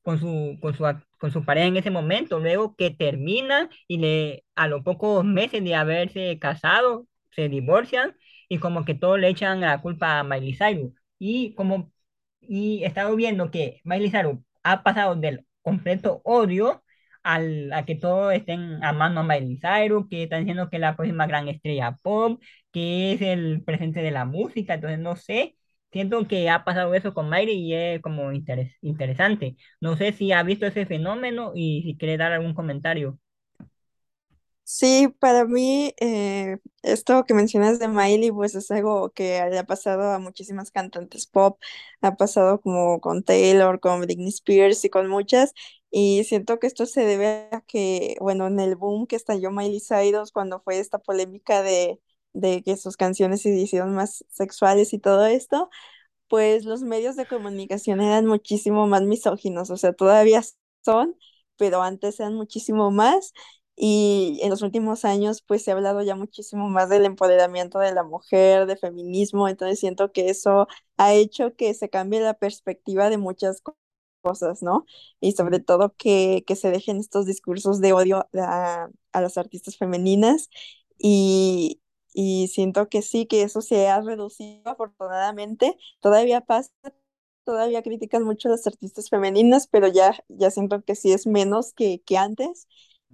con 0.04 0.20
su, 0.20 0.58
con 0.62 0.76
su, 0.76 0.86
con 1.18 1.32
su 1.32 1.46
pareja 1.46 1.68
en 1.68 1.78
ese 1.78 1.92
momento. 1.92 2.40
Luego 2.40 2.76
que 2.76 2.92
terminan 2.92 3.70
y 3.88 3.98
le, 3.98 4.46
a 4.56 4.68
los 4.68 4.84
pocos 4.84 5.26
meses 5.26 5.64
de 5.64 5.76
haberse 5.76 6.40
casado, 6.40 7.08
se 7.32 7.50
divorcian 7.50 8.16
y 8.50 8.60
como 8.60 8.86
que 8.86 8.94
todos 8.96 9.20
le 9.20 9.30
echan 9.30 9.62
la 9.62 9.82
culpa 9.82 10.20
a 10.20 10.24
Miley 10.24 10.54
Cyrus. 10.56 10.94
Y 11.20 11.54
como, 11.56 11.92
y 12.42 12.84
he 12.84 12.88
estado 12.88 13.16
viendo 13.16 13.52
que 13.52 13.82
Miley 13.84 14.12
Cyrus 14.12 14.40
ha 14.64 14.84
pasado 14.84 15.16
del 15.16 15.46
completo 15.62 16.22
odio 16.26 16.84
al, 17.24 17.72
a 17.74 17.86
que 17.86 17.96
todos 17.96 18.34
estén 18.34 18.84
amando 18.84 19.22
a 19.22 19.24
Miley 19.24 19.58
Cyrus, 19.60 20.08
que 20.10 20.24
están 20.24 20.42
diciendo 20.42 20.70
que 20.70 20.78
es 20.78 20.82
la 20.82 20.96
próxima 20.96 21.26
gran 21.28 21.48
estrella 21.48 21.98
pop 22.02 22.42
que 22.72 23.14
es 23.14 23.22
el 23.22 23.64
presente 23.64 24.02
de 24.02 24.12
la 24.12 24.26
música, 24.26 24.74
entonces 24.76 25.00
no 25.00 25.16
sé, 25.16 25.56
siento 25.94 26.28
que 26.28 26.50
ha 26.50 26.66
pasado 26.66 26.94
eso 26.96 27.14
con 27.16 27.30
Mayri 27.30 27.54
y 27.54 27.74
es 27.76 28.02
como 28.02 28.32
interes- 28.34 28.76
interesante. 28.82 29.58
No 29.82 29.98
sé 29.98 30.14
si 30.14 30.32
ha 30.34 30.44
visto 30.44 30.66
ese 30.68 30.86
fenómeno 30.88 31.54
y 31.56 31.84
si 31.84 31.98
quiere 31.98 32.18
dar 32.18 32.34
algún 32.34 32.56
comentario. 32.56 33.20
Sí, 34.66 35.10
para 35.20 35.46
mí 35.46 35.94
eh, 36.00 36.58
esto 36.84 37.26
que 37.26 37.34
mencionas 37.34 37.80
de 37.80 37.90
Miley, 37.90 38.32
pues 38.32 38.56
es 38.56 38.72
algo 38.72 39.12
que 39.12 39.46
le 39.52 39.60
ha 39.60 39.66
pasado 39.66 40.12
a 40.12 40.20
muchísimas 40.20 40.72
cantantes 40.72 41.28
pop, 41.28 41.60
ha 42.02 42.16
pasado 42.16 42.62
como 42.62 43.02
con 43.02 43.24
Taylor, 43.24 43.80
con 43.82 44.00
Britney 44.02 44.30
Spears 44.30 44.84
y 44.86 44.90
con 44.90 45.10
muchas, 45.10 45.54
y 45.92 46.24
siento 46.24 46.60
que 46.60 46.68
esto 46.68 46.86
se 46.86 47.02
debe 47.06 47.50
a 47.52 47.62
que, 47.62 48.16
bueno, 48.22 48.48
en 48.48 48.60
el 48.62 48.76
boom 48.78 49.06
que 49.06 49.18
estalló 49.18 49.52
Miley 49.52 49.82
Cyrus 49.82 50.32
cuando 50.32 50.62
fue 50.62 50.80
esta 50.80 50.98
polémica 51.00 51.62
de, 51.62 52.00
de 52.34 52.64
que 52.64 52.78
sus 52.78 52.98
canciones 52.98 53.42
se 53.44 53.50
hicieron 53.56 53.94
más 53.96 54.26
sexuales 54.30 54.94
y 54.94 55.00
todo 55.00 55.26
esto, 55.26 55.70
pues 56.28 56.66
los 56.66 56.82
medios 56.84 57.16
de 57.16 57.28
comunicación 57.28 58.02
eran 58.02 58.26
muchísimo 58.26 58.88
más 58.88 59.04
misóginos, 59.04 59.70
o 59.70 59.78
sea, 59.78 59.94
todavía 59.94 60.42
son, 60.86 61.16
pero 61.58 61.82
antes 61.84 62.20
eran 62.20 62.36
muchísimo 62.36 62.92
más. 62.92 63.34
Y 63.76 64.40
en 64.44 64.50
los 64.52 64.62
últimos 64.62 65.04
años, 65.06 65.42
pues 65.42 65.64
se 65.64 65.72
ha 65.72 65.74
hablado 65.76 66.02
ya 66.04 66.16
muchísimo 66.16 66.70
más 66.70 66.90
del 66.90 67.06
empoderamiento 67.06 67.80
de 67.80 67.94
la 67.94 68.04
mujer, 68.04 68.68
de 68.68 68.78
feminismo, 68.78 69.48
entonces 69.50 69.80
siento 69.80 70.12
que 70.12 70.30
eso 70.30 70.68
ha 70.98 71.14
hecho 71.14 71.56
que 71.56 71.74
se 71.74 71.90
cambie 71.90 72.20
la 72.22 72.36
perspectiva 72.36 73.10
de 73.10 73.18
muchas 73.18 73.62
co- 73.62 73.76
cosas, 74.22 74.62
¿no? 74.64 74.86
Y 75.20 75.34
sobre 75.34 75.60
todo 75.60 75.96
que, 75.98 76.44
que 76.48 76.56
se 76.56 76.70
dejen 76.72 76.98
estos 77.00 77.26
discursos 77.26 77.82
de 77.82 77.94
odio 77.94 78.28
a, 78.40 78.90
a 79.12 79.22
las 79.22 79.38
artistas 79.38 79.78
femeninas. 79.78 80.50
Y, 80.98 81.82
y 82.14 82.48
siento 82.50 82.90
que 82.90 83.02
sí, 83.02 83.26
que 83.28 83.44
eso 83.44 83.62
se 83.62 83.88
ha 83.90 84.02
reducido 84.02 84.70
afortunadamente. 84.72 85.78
Todavía 86.02 86.42
pasa, 86.42 86.72
todavía 87.46 87.84
critican 87.84 88.24
mucho 88.24 88.48
a 88.50 88.52
las 88.52 88.68
artistas 88.68 89.10
femeninas, 89.10 89.68
pero 89.68 89.88
ya, 89.88 90.16
ya 90.30 90.52
siento 90.52 90.84
que 90.84 90.96
sí 90.96 91.12
es 91.14 91.28
menos 91.28 91.74
que, 91.74 92.02
que 92.06 92.18
antes. 92.18 92.68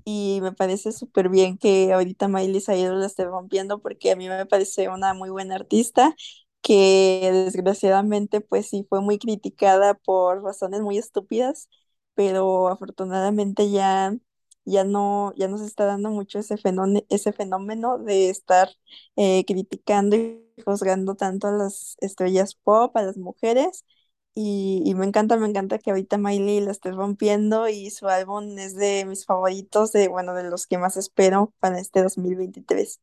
Y 0.06 0.40
me 0.42 0.54
parece 0.54 0.92
súper 0.92 1.30
bien 1.30 1.58
que 1.58 1.94
ahorita 1.94 2.28
Miley 2.28 2.62
Cyrus 2.62 3.00
la 3.00 3.06
esté 3.08 3.26
rompiendo 3.26 3.82
porque 3.82 4.12
a 4.12 4.16
mí 4.16 4.28
me 4.30 4.46
parece 4.46 4.90
una 4.90 5.14
muy 5.14 5.30
buena 5.30 5.56
artista 5.56 6.16
que 6.62 7.30
desgraciadamente 7.34 8.42
pues 8.42 8.68
sí 8.70 8.86
fue 8.90 9.02
muy 9.02 9.18
criticada 9.20 9.94
por 9.96 10.44
razones 10.44 10.82
muy 10.82 10.98
estúpidas, 10.98 11.70
pero 12.16 12.68
afortunadamente 12.70 13.70
ya, 13.72 14.16
ya 14.70 14.84
no, 14.84 15.34
ya 15.36 15.48
no 15.48 15.58
se 15.58 15.66
está 15.66 15.86
dando 15.86 16.10
mucho 16.12 16.40
ese 16.40 16.58
fenómeno, 16.58 17.02
ese 17.10 17.34
fenómeno 17.34 17.98
de 18.00 18.30
estar 18.30 18.70
eh, 19.16 19.46
criticando 19.46 20.16
y 20.16 20.42
juzgando 20.66 21.16
tanto 21.16 21.48
a 21.48 21.52
las 21.52 21.96
estrellas 22.02 22.56
pop, 22.56 22.96
a 22.98 23.04
las 23.04 23.18
mujeres. 23.18 23.86
Y, 24.36 24.84
y 24.86 24.96
me 24.96 25.06
encanta, 25.06 25.36
me 25.38 25.48
encanta 25.48 25.80
que 25.80 25.90
ahorita 25.92 26.18
Miley 26.18 26.62
la 26.62 26.72
esté 26.72 26.92
rompiendo 26.92 27.68
y 27.68 27.90
su 27.92 28.08
álbum 28.08 28.58
es 28.58 28.76
de 28.76 29.06
mis 29.06 29.26
favoritos, 29.26 29.92
de, 29.92 30.08
bueno, 30.08 30.34
de 30.34 30.50
los 30.50 30.68
que 30.68 30.78
más 30.78 30.96
espero 30.98 31.54
para 31.60 31.80
este 31.80 32.02
2023. 32.04 33.02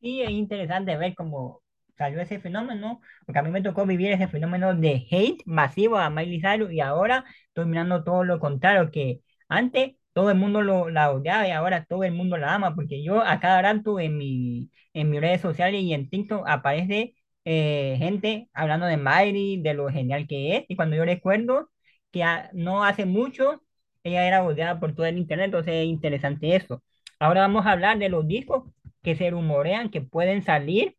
Sí, 0.00 0.22
es 0.22 0.30
interesante 0.30 0.96
ver 0.96 1.14
cómo 1.14 1.62
salió 1.96 2.20
ese 2.20 2.38
fenómeno, 2.40 3.00
porque 3.24 3.38
a 3.38 3.42
mí 3.42 3.50
me 3.50 3.62
tocó 3.62 3.86
vivir 3.86 4.12
ese 4.12 4.28
fenómeno 4.28 4.74
de 4.74 5.06
hate 5.10 5.42
masivo 5.46 5.96
a 5.96 6.10
Miley 6.10 6.40
Cyrus 6.40 6.70
y 6.72 6.80
ahora 6.80 7.24
estoy 7.48 7.64
mirando 7.66 8.04
todo 8.04 8.22
lo 8.24 8.38
contrario, 8.38 8.90
que 8.90 9.22
antes 9.48 9.96
todo 10.16 10.30
el 10.30 10.38
mundo 10.38 10.62
lo, 10.62 10.88
la 10.90 11.10
odiaba 11.12 11.46
y 11.46 11.50
ahora 11.50 11.84
todo 11.84 12.02
el 12.04 12.12
mundo 12.14 12.38
la 12.38 12.54
ama, 12.54 12.74
porque 12.74 13.02
yo 13.04 13.20
a 13.22 13.38
cada 13.40 13.60
rato 13.62 14.00
en 14.00 14.16
mi, 14.16 14.70
en 14.94 15.10
mis 15.10 15.20
redes 15.20 15.42
sociales 15.42 15.82
y 15.82 15.92
en 15.92 16.08
TikTok 16.08 16.42
aparece 16.48 17.14
eh, 17.44 17.96
gente 17.98 18.48
hablando 18.54 18.86
de 18.86 18.96
Miley, 18.96 19.62
de 19.62 19.74
lo 19.74 19.88
genial 19.90 20.26
que 20.26 20.56
es, 20.56 20.64
y 20.68 20.76
cuando 20.76 20.96
yo 20.96 21.04
recuerdo 21.04 21.70
que 22.10 22.24
no 22.54 22.82
hace 22.84 23.04
mucho 23.04 23.62
ella 24.04 24.26
era 24.26 24.42
odiada 24.44 24.80
por 24.80 24.94
todo 24.94 25.06
el 25.06 25.18
internet, 25.18 25.46
entonces 25.46 25.74
es 25.74 25.86
interesante 25.86 26.54
eso. 26.56 26.82
Ahora 27.18 27.42
vamos 27.42 27.66
a 27.66 27.72
hablar 27.72 27.98
de 27.98 28.08
los 28.08 28.26
discos 28.26 28.64
que 29.02 29.16
se 29.16 29.30
rumorean 29.30 29.90
que 29.90 30.00
pueden 30.00 30.42
salir 30.42 30.96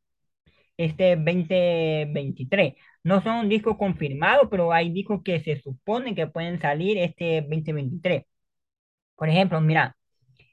este 0.77 1.15
2023. 1.15 2.75
No 3.03 3.21
son 3.21 3.49
discos 3.49 3.77
confirmados, 3.77 4.47
pero 4.51 4.73
hay 4.73 4.91
discos 4.91 5.21
que 5.23 5.39
se 5.41 5.59
supone 5.61 6.15
que 6.15 6.27
pueden 6.27 6.59
salir 6.59 6.97
este 6.97 7.41
2023. 7.41 8.23
Por 9.17 9.29
ejemplo, 9.29 9.61
mira, 9.61 9.97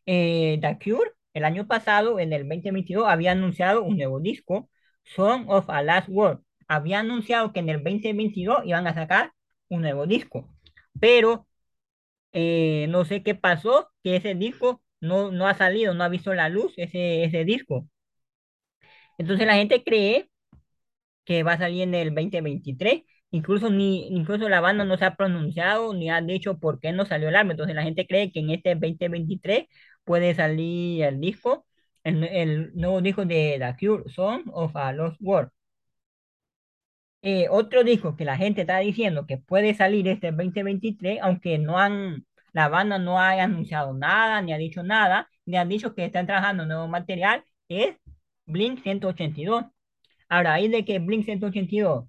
eh, 0.07 0.59
The 0.62 0.78
Cure 0.85 1.12
el 1.35 1.45
año 1.45 1.66
pasado, 1.69 2.20
en 2.20 2.32
el 2.32 2.49
2022, 2.49 3.07
había 3.09 3.32
anunciado 3.32 3.82
un 3.85 3.97
nuevo 3.99 4.20
disco, 4.20 4.70
Song 5.05 5.47
of 5.49 5.70
a 5.70 5.82
Last 5.82 6.09
Word. 6.11 6.41
Había 6.69 7.01
anunciado 7.01 7.53
que 7.53 7.61
en 7.61 7.70
el 7.70 7.82
2022 7.85 8.61
iban 8.66 8.86
a 8.86 8.95
sacar 8.95 9.32
un 9.69 9.82
nuevo 9.82 10.07
disco, 10.07 10.49
pero 11.01 11.47
eh, 12.32 12.86
no 12.91 13.05
sé 13.05 13.23
qué 13.23 13.35
pasó, 13.36 13.91
que 14.05 14.16
ese 14.16 14.35
disco 14.36 14.82
no, 15.01 15.32
no 15.32 15.49
ha 15.49 15.55
salido, 15.55 15.95
no 15.95 16.05
ha 16.05 16.09
visto 16.11 16.35
la 16.35 16.49
luz 16.51 16.74
ese, 16.78 17.24
ese 17.24 17.45
disco. 17.45 17.89
Entonces 19.19 19.47
la 19.47 19.55
gente 19.55 19.82
cree 19.85 20.28
que 21.24 21.43
va 21.43 21.55
a 21.55 21.59
salir 21.59 21.82
en 21.82 21.95
el 21.95 22.15
2023. 22.15 23.03
Incluso, 23.35 23.69
ni, 23.70 24.06
incluso 24.09 24.48
la 24.48 24.61
banda 24.61 24.85
no 24.85 24.97
se 24.97 25.05
ha 25.05 25.16
pronunciado 25.16 25.93
ni 25.93 26.09
ha 26.11 26.20
dicho 26.20 26.59
por 26.61 26.78
qué 26.81 26.93
no 26.93 27.05
salió 27.05 27.28
el 27.28 27.36
álbum. 27.36 27.52
Entonces 27.52 27.74
la 27.74 27.82
gente 27.82 28.06
cree 28.06 28.31
que 28.32 28.40
en 28.40 28.51
este 28.51 28.74
2023 28.77 29.65
puede 30.05 30.35
salir 30.35 31.02
el 31.02 31.20
disco, 31.20 31.66
el, 32.05 32.23
el 32.24 32.73
nuevo 32.74 33.01
disco 33.02 33.24
de 33.24 33.56
The 33.59 33.74
Cure, 33.86 34.05
Song 34.11 34.43
of 34.52 34.77
a 34.77 34.93
Lost 34.93 35.16
World. 35.20 35.51
Eh, 37.23 37.47
otro 37.51 37.82
disco 37.85 38.16
que 38.16 38.24
la 38.24 38.36
gente 38.36 38.61
está 38.62 38.78
diciendo 38.78 39.27
que 39.27 39.39
puede 39.39 39.74
salir 39.74 40.06
este 40.09 40.31
2023, 40.31 41.20
aunque 41.23 41.59
no 41.59 41.78
han, 41.78 42.27
la 42.52 42.69
banda 42.69 42.98
no 42.98 43.19
ha 43.19 43.31
anunciado 43.43 43.94
nada, 43.94 44.43
ni 44.43 44.52
ha 44.52 44.59
dicho 44.59 44.82
nada, 44.82 45.28
ni 45.47 45.56
han 45.56 45.69
dicho 45.69 45.94
que 45.94 46.05
están 46.05 46.27
trabajando 46.27 46.66
nuevo 46.66 46.86
material, 46.86 47.43
es 47.69 47.97
Blink 48.47 48.81
182. 48.82 49.65
A 50.28 50.43
raíz 50.43 50.70
de 50.70 50.85
que 50.85 50.98
Blink 50.98 51.24
182 51.24 52.06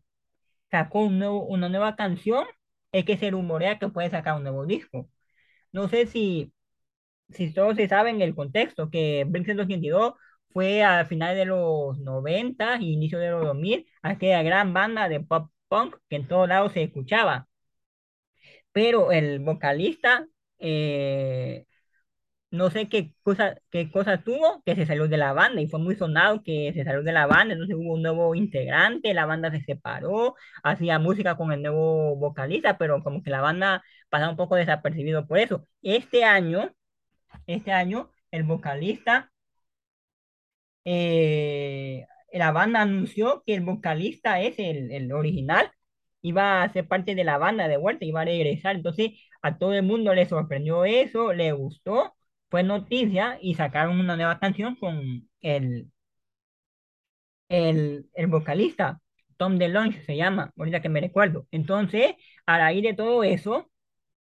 sacó 0.75 1.01
un 1.01 1.19
nuevo, 1.19 1.45
una 1.45 1.69
nueva 1.69 1.95
canción, 1.95 2.45
es 2.91 3.05
que 3.05 3.17
se 3.17 3.31
rumorea 3.31 3.79
que 3.79 3.89
puede 3.89 4.09
sacar 4.09 4.35
un 4.35 4.43
nuevo 4.43 4.65
disco. 4.65 5.09
No 5.71 5.89
sé 5.89 6.07
si, 6.07 6.53
si 7.29 7.53
todos 7.53 7.75
se 7.77 7.87
saben 7.87 8.21
el 8.21 8.35
contexto, 8.35 8.89
que 8.89 9.25
Blink-182 9.27 10.15
fue 10.53 10.83
a 10.83 11.05
finales 11.05 11.37
de 11.37 11.45
los 11.45 11.99
90 11.99 12.77
y 12.81 12.93
inicio 12.93 13.19
de 13.19 13.31
los 13.31 13.43
2000, 13.43 13.87
aquella 14.01 14.43
gran 14.43 14.73
banda 14.73 15.09
de 15.09 15.21
pop 15.21 15.51
punk 15.69 15.97
que 16.09 16.17
en 16.17 16.27
todos 16.27 16.47
lados 16.49 16.73
se 16.73 16.83
escuchaba. 16.83 17.47
Pero 18.71 19.11
el 19.11 19.39
vocalista, 19.39 20.27
eh, 20.59 21.65
no 22.55 22.69
sé 22.71 22.89
qué 22.89 23.13
cosa, 23.23 23.55
qué 23.69 23.91
cosa 23.91 24.23
tuvo, 24.23 24.61
que 24.65 24.75
se 24.75 24.85
salió 24.85 25.07
de 25.07 25.17
la 25.17 25.33
banda 25.33 25.61
y 25.61 25.67
fue 25.67 25.79
muy 25.79 25.95
sonado 25.95 26.43
que 26.43 26.71
se 26.73 26.83
salió 26.83 27.03
de 27.03 27.11
la 27.13 27.27
banda, 27.27 27.53
entonces 27.53 27.75
hubo 27.77 27.93
un 27.93 28.01
nuevo 28.03 28.35
integrante, 28.35 29.13
la 29.13 29.25
banda 29.25 29.51
se 29.51 29.61
separó, 29.61 30.35
hacía 30.63 30.99
música 30.99 31.37
con 31.37 31.51
el 31.51 31.61
nuevo 31.61 32.15
vocalista, 32.17 32.77
pero 32.77 33.03
como 33.03 33.23
que 33.23 33.29
la 33.29 33.41
banda 33.41 33.83
pasaba 34.09 34.31
un 34.31 34.37
poco 34.37 34.55
desapercibido 34.55 35.27
por 35.27 35.39
eso. 35.39 35.67
Este 35.81 36.23
año, 36.23 36.71
este 37.47 37.71
año, 37.71 38.11
el 38.31 38.43
vocalista, 38.43 39.31
eh, 40.83 42.05
la 42.31 42.51
banda 42.51 42.81
anunció 42.81 43.43
que 43.45 43.55
el 43.55 43.61
vocalista 43.61 44.41
es 44.41 44.59
el, 44.59 44.91
el 44.91 45.11
original, 45.13 45.71
iba 46.21 46.63
a 46.63 46.73
ser 46.73 46.87
parte 46.87 47.15
de 47.15 47.23
la 47.23 47.37
banda 47.37 47.67
de 47.67 47.77
vuelta, 47.77 48.05
iba 48.05 48.21
a 48.21 48.25
regresar, 48.25 48.75
entonces 48.75 49.11
a 49.41 49.57
todo 49.57 49.73
el 49.73 49.83
mundo 49.83 50.13
le 50.13 50.27
sorprendió 50.27 50.85
eso, 50.85 51.33
le 51.33 51.51
gustó 51.53 52.15
fue 52.49 52.63
noticia 52.63 53.37
y 53.41 53.55
sacaron 53.55 53.99
una 53.99 54.15
nueva 54.15 54.39
canción 54.39 54.75
con 54.75 55.29
el, 55.41 55.91
el, 57.49 58.09
el 58.13 58.27
vocalista, 58.27 59.01
Tom 59.37 59.57
DeLonge 59.57 60.03
se 60.05 60.15
llama, 60.17 60.51
ahorita 60.57 60.81
que 60.81 60.89
me 60.89 61.01
recuerdo. 61.01 61.47
Entonces, 61.51 62.15
a 62.45 62.57
raíz 62.57 62.83
de 62.83 62.93
todo 62.93 63.23
eso, 63.23 63.69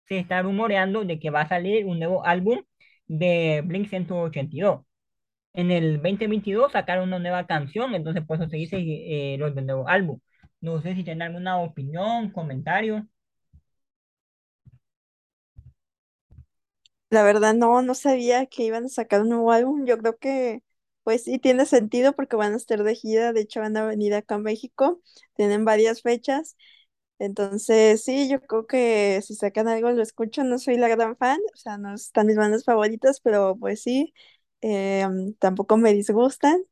se 0.08 0.20
está 0.20 0.42
rumoreando 0.42 1.06
de 1.06 1.20
que 1.20 1.30
va 1.32 1.42
a 1.44 1.50
salir 1.50 1.86
un 1.86 2.00
nuevo 2.00 2.26
álbum 2.26 2.64
de 3.08 3.64
Blink-182. 3.66 4.86
En 5.54 5.72
el 5.72 5.96
2022 6.02 6.72
sacaron 6.74 7.10
una 7.10 7.20
nueva 7.20 7.48
canción, 7.48 7.96
entonces 7.96 8.26
por 8.26 8.38
eso 8.42 8.50
se 8.50 8.58
dice 8.58 8.78
eh, 8.80 9.38
los 9.40 9.56
nuevo 9.56 9.88
álbum. 9.90 10.20
No 10.62 10.82
sé 10.82 10.96
si 10.96 11.04
tienen 11.04 11.24
alguna 11.24 11.58
opinión, 11.60 12.32
comentario. 12.32 13.08
La 17.14 17.24
verdad 17.24 17.54
no, 17.54 17.82
no 17.82 17.94
sabía 17.96 18.46
que 18.48 18.64
iban 18.64 18.86
a 18.86 18.90
sacar 18.90 19.22
un 19.22 19.30
nuevo 19.30 19.52
álbum. 19.52 19.86
Yo 19.86 19.98
creo 19.98 20.18
que 20.18 20.64
pues 21.04 21.24
sí 21.26 21.38
tiene 21.40 21.66
sentido 21.66 22.14
porque 22.16 22.36
van 22.38 22.54
a 22.54 22.58
estar 22.58 22.82
de 22.84 22.96
gira, 22.96 23.34
de 23.34 23.42
hecho 23.42 23.60
van 23.60 23.76
a 23.78 23.86
venir 23.86 24.14
acá 24.14 24.36
a 24.36 24.38
México, 24.40 25.02
tienen 25.36 25.66
varias 25.66 26.02
fechas. 26.02 26.56
Entonces, 27.20 28.04
sí, 28.04 28.30
yo 28.30 28.42
creo 28.42 28.68
que 28.68 29.22
si 29.26 29.36
sacan 29.36 29.68
algo 29.70 29.92
lo 29.92 30.04
escucho, 30.04 30.44
no 30.44 30.60
soy 30.60 30.78
la 30.78 30.90
gran 30.90 31.18
fan, 31.18 31.40
o 31.54 31.58
sea, 31.58 31.78
no 31.78 31.94
están 31.96 32.28
mis 32.28 32.38
bandas 32.38 32.66
favoritas, 32.66 33.22
pero 33.22 33.58
pues 33.60 33.82
sí, 33.84 34.14
em, 34.62 35.34
tampoco 35.36 35.78
me 35.78 35.94
disgustan. 35.94 36.64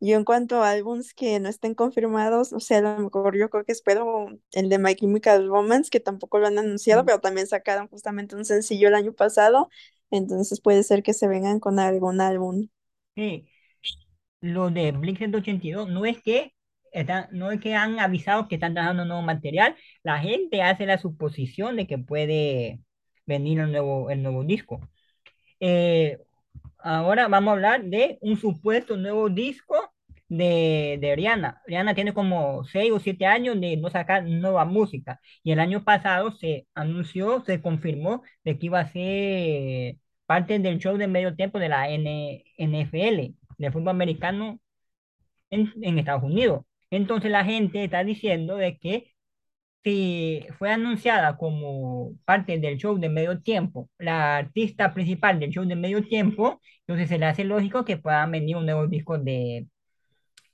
Yo 0.00 0.16
en 0.16 0.24
cuanto 0.24 0.62
a 0.62 0.70
álbums 0.70 1.12
que 1.14 1.38
no 1.40 1.48
estén 1.48 1.74
confirmados, 1.74 2.52
o 2.54 2.60
sea, 2.60 2.78
a 2.78 2.80
lo 2.80 2.98
mejor 2.98 3.36
yo 3.38 3.50
creo 3.50 3.64
que 3.64 3.72
espero 3.72 4.28
el 4.52 4.68
de 4.70 4.78
My 4.78 4.94
Chemical 4.94 5.46
Romance, 5.46 5.90
que 5.90 6.00
tampoco 6.00 6.38
lo 6.38 6.46
han 6.46 6.58
anunciado, 6.58 7.04
pero 7.04 7.20
también 7.20 7.46
sacaron 7.46 7.88
justamente 7.88 8.34
un 8.34 8.46
sencillo 8.46 8.88
el 8.88 8.94
año 8.94 9.12
pasado, 9.12 9.68
entonces 10.10 10.60
puede 10.60 10.82
ser 10.84 11.02
que 11.02 11.12
se 11.12 11.28
vengan 11.28 11.60
con 11.60 11.78
algún 11.78 12.20
álbum. 12.22 12.68
Sí, 13.14 13.48
lo 14.40 14.70
de 14.70 14.92
Blink-182 14.92 15.88
no 15.88 16.06
es 16.06 16.22
que 16.22 16.54
están, 16.92 17.28
no 17.32 17.50
es 17.50 17.60
que 17.60 17.74
han 17.74 17.98
avisado 18.00 18.48
que 18.48 18.56
están 18.56 18.74
trabajando 18.74 19.04
nuevo 19.04 19.22
material, 19.22 19.76
la 20.02 20.18
gente 20.18 20.62
hace 20.62 20.86
la 20.86 20.98
suposición 20.98 21.76
de 21.76 21.86
que 21.86 21.98
puede 21.98 22.80
venir 23.26 23.60
el 23.60 23.72
nuevo, 23.72 24.10
el 24.10 24.22
nuevo 24.22 24.44
disco. 24.44 24.80
Eh, 25.60 26.18
ahora 26.78 27.28
vamos 27.28 27.50
a 27.50 27.54
hablar 27.54 27.84
de 27.84 28.18
un 28.22 28.38
supuesto 28.38 28.96
nuevo 28.96 29.28
disco 29.30 29.89
de, 30.30 30.98
de 31.00 31.16
Rihanna. 31.16 31.62
Rihanna 31.66 31.94
tiene 31.94 32.14
como 32.14 32.64
6 32.64 32.92
o 32.92 33.00
7 33.00 33.26
años 33.26 33.60
de 33.60 33.76
no 33.76 33.90
sacar 33.90 34.24
nueva 34.24 34.64
música 34.64 35.20
y 35.42 35.52
el 35.52 35.60
año 35.60 35.84
pasado 35.84 36.32
se 36.32 36.66
anunció, 36.74 37.42
se 37.44 37.60
confirmó 37.60 38.22
de 38.44 38.58
que 38.58 38.66
iba 38.66 38.80
a 38.80 38.88
ser 38.92 39.96
parte 40.26 40.58
del 40.58 40.78
show 40.78 40.96
de 40.96 41.08
medio 41.08 41.34
tiempo 41.36 41.58
de 41.58 41.68
la 41.68 41.90
N, 41.90 42.44
NFL, 42.58 43.34
de 43.58 43.72
fútbol 43.72 43.88
americano 43.90 44.60
en, 45.50 45.72
en 45.82 45.98
Estados 45.98 46.22
Unidos. 46.24 46.64
Entonces 46.90 47.30
la 47.30 47.44
gente 47.44 47.84
está 47.84 48.04
diciendo 48.04 48.56
de 48.56 48.78
que 48.78 49.12
si 49.82 50.46
fue 50.58 50.70
anunciada 50.70 51.36
como 51.36 52.12
parte 52.24 52.58
del 52.58 52.76
show 52.78 52.98
de 52.98 53.08
medio 53.08 53.40
tiempo, 53.40 53.88
la 53.98 54.36
artista 54.38 54.92
principal 54.94 55.40
del 55.40 55.50
show 55.50 55.64
de 55.64 55.76
medio 55.76 56.04
tiempo, 56.06 56.60
entonces 56.80 57.08
se 57.08 57.18
le 57.18 57.26
hace 57.26 57.44
lógico 57.44 57.84
que 57.84 57.96
puedan 57.96 58.30
venir 58.30 58.56
un 58.56 58.66
nuevo 58.66 58.86
disco 58.86 59.18
de, 59.18 59.66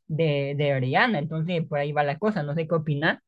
de, 0.09 0.55
de 0.57 0.78
Rihanna. 0.81 1.19
Entonces 1.19 1.65
por 1.66 1.78
ahí 1.78 1.93
va 1.93 2.05
la 2.05 2.19
cosa, 2.19 2.43
no 2.43 2.55
sé 2.55 2.66
qué 2.69 2.74
opinar. 2.74 3.23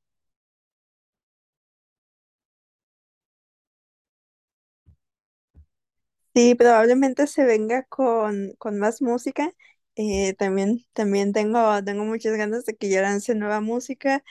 Sí, 6.35 6.55
probablemente 6.55 7.27
se 7.27 7.45
venga 7.45 7.85
con, 7.85 8.53
con 8.59 8.79
más 8.79 9.03
música. 9.03 9.53
Eh, 9.97 10.35
también, 10.35 10.85
también 10.93 11.33
tengo, 11.33 11.83
tengo 11.85 12.05
muchas 12.05 12.37
ganas 12.37 12.65
de 12.65 12.77
que 12.77 12.89
ya 12.89 13.03
lance 13.03 13.35
nueva 13.35 13.61
música 13.61 14.23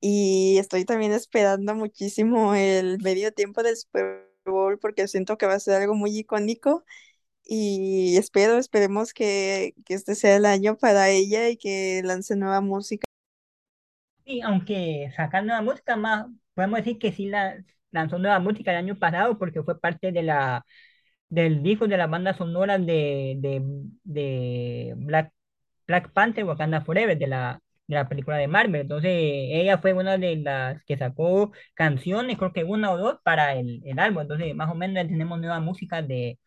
y 0.00 0.58
estoy 0.58 0.84
también 0.86 1.12
esperando 1.12 1.74
muchísimo 1.74 2.54
el 2.54 3.00
medio 3.02 3.32
tiempo 3.34 3.62
del 3.62 3.76
Super 3.76 4.30
Bowl 4.46 4.78
porque 4.78 5.08
siento 5.08 5.38
que 5.38 5.46
va 5.46 5.54
a 5.54 5.60
ser 5.60 5.82
algo 5.82 5.94
muy 5.94 6.16
icónico 6.18 6.84
y 7.46 8.16
espero, 8.16 8.58
esperemos 8.58 9.12
que, 9.14 9.74
que 9.84 9.94
este 9.94 10.14
sea 10.14 10.36
el 10.36 10.46
año 10.46 10.76
para 10.76 11.08
ella 11.10 11.48
y 11.48 11.56
que 11.56 12.02
lance 12.04 12.36
nueva 12.36 12.60
música. 12.60 13.06
Sí, 14.24 14.40
aunque 14.42 15.10
sacar 15.16 15.44
nueva 15.44 15.62
música 15.62 15.96
más, 15.96 16.26
podemos 16.54 16.78
decir 16.78 16.98
que 16.98 17.12
sí 17.12 17.26
la, 17.26 17.56
lanzó 17.92 18.18
nueva 18.18 18.40
música 18.40 18.72
el 18.72 18.78
año 18.78 18.98
pasado 18.98 19.38
porque 19.38 19.62
fue 19.62 19.80
parte 19.80 20.10
de 20.12 20.22
la, 20.24 20.64
del 21.28 21.62
disco 21.62 21.88
de 21.88 21.96
la 21.96 22.06
banda 22.08 22.34
sonora 22.34 22.78
de, 22.78 23.36
de, 23.38 23.62
de 24.04 24.94
Black, 24.96 25.32
Black 25.86 26.12
Panther 26.12 26.44
Wakanda 26.44 26.82
Forever, 26.82 27.18
de 27.18 27.26
la, 27.28 27.62
de 27.86 27.94
la 27.96 28.08
película 28.08 28.36
de 28.38 28.48
Marvel. 28.48 28.82
Entonces, 28.82 29.10
ella 29.12 29.78
fue 29.78 29.92
una 29.94 30.18
de 30.18 30.36
las 30.36 30.82
que 30.84 30.96
sacó 30.98 31.52
canciones, 31.74 32.38
creo 32.38 32.52
que 32.52 32.64
una 32.64 32.92
o 32.92 32.98
dos, 32.98 33.18
para 33.24 33.54
el, 33.54 33.82
el 33.84 33.98
álbum. 34.00 34.22
Entonces, 34.22 34.54
más 34.56 34.70
o 34.70 34.74
menos 34.74 34.96
ya 34.96 35.08
tenemos 35.08 35.38
nueva 35.40 35.60
música 35.60 36.02
de, 36.02 36.38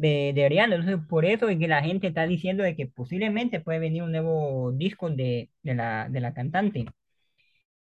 de, 0.00 0.32
de. 0.34 0.46
Entonces, 0.46 0.98
por 1.08 1.24
eso 1.24 1.48
es 1.48 1.58
que 1.58 1.68
la 1.68 1.82
gente 1.82 2.06
está 2.08 2.26
diciendo 2.26 2.62
de 2.64 2.76
que 2.76 2.86
posiblemente 2.86 3.60
puede 3.60 3.78
venir 3.80 4.02
un 4.02 4.12
nuevo 4.12 4.72
disco 4.72 5.10
de, 5.10 5.50
de 5.62 5.74
la, 5.74 6.08
de 6.08 6.20
la 6.20 6.34
cantante. 6.34 6.86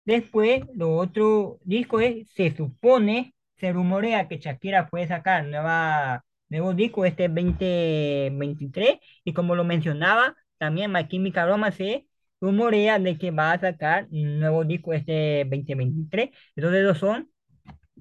Después, 0.05 0.63
lo 0.75 0.95
otro 0.97 1.59
disco 1.63 1.99
es, 1.99 2.27
se 2.33 2.55
supone, 2.55 3.35
se 3.57 3.71
rumorea 3.71 4.27
que 4.27 4.39
Shakira 4.39 4.89
puede 4.89 5.07
sacar 5.07 5.45
nueva, 5.45 6.25
nuevo 6.49 6.73
disco 6.73 7.05
este 7.05 7.27
2023 7.29 8.97
y 9.23 9.33
como 9.33 9.55
lo 9.55 9.63
mencionaba, 9.63 10.35
también 10.57 10.91
My 10.91 11.07
Chemical 11.07 11.49
Romance 11.49 12.07
rumorea 12.41 12.97
de 12.99 13.17
que 13.19 13.29
va 13.31 13.51
a 13.53 13.59
sacar 13.59 14.07
un 14.11 14.39
nuevo 14.39 14.63
disco 14.65 14.93
este 14.93 15.45
2023. 15.45 16.31
Entonces, 16.55 16.81
esos 16.81 16.97
son 16.97 17.29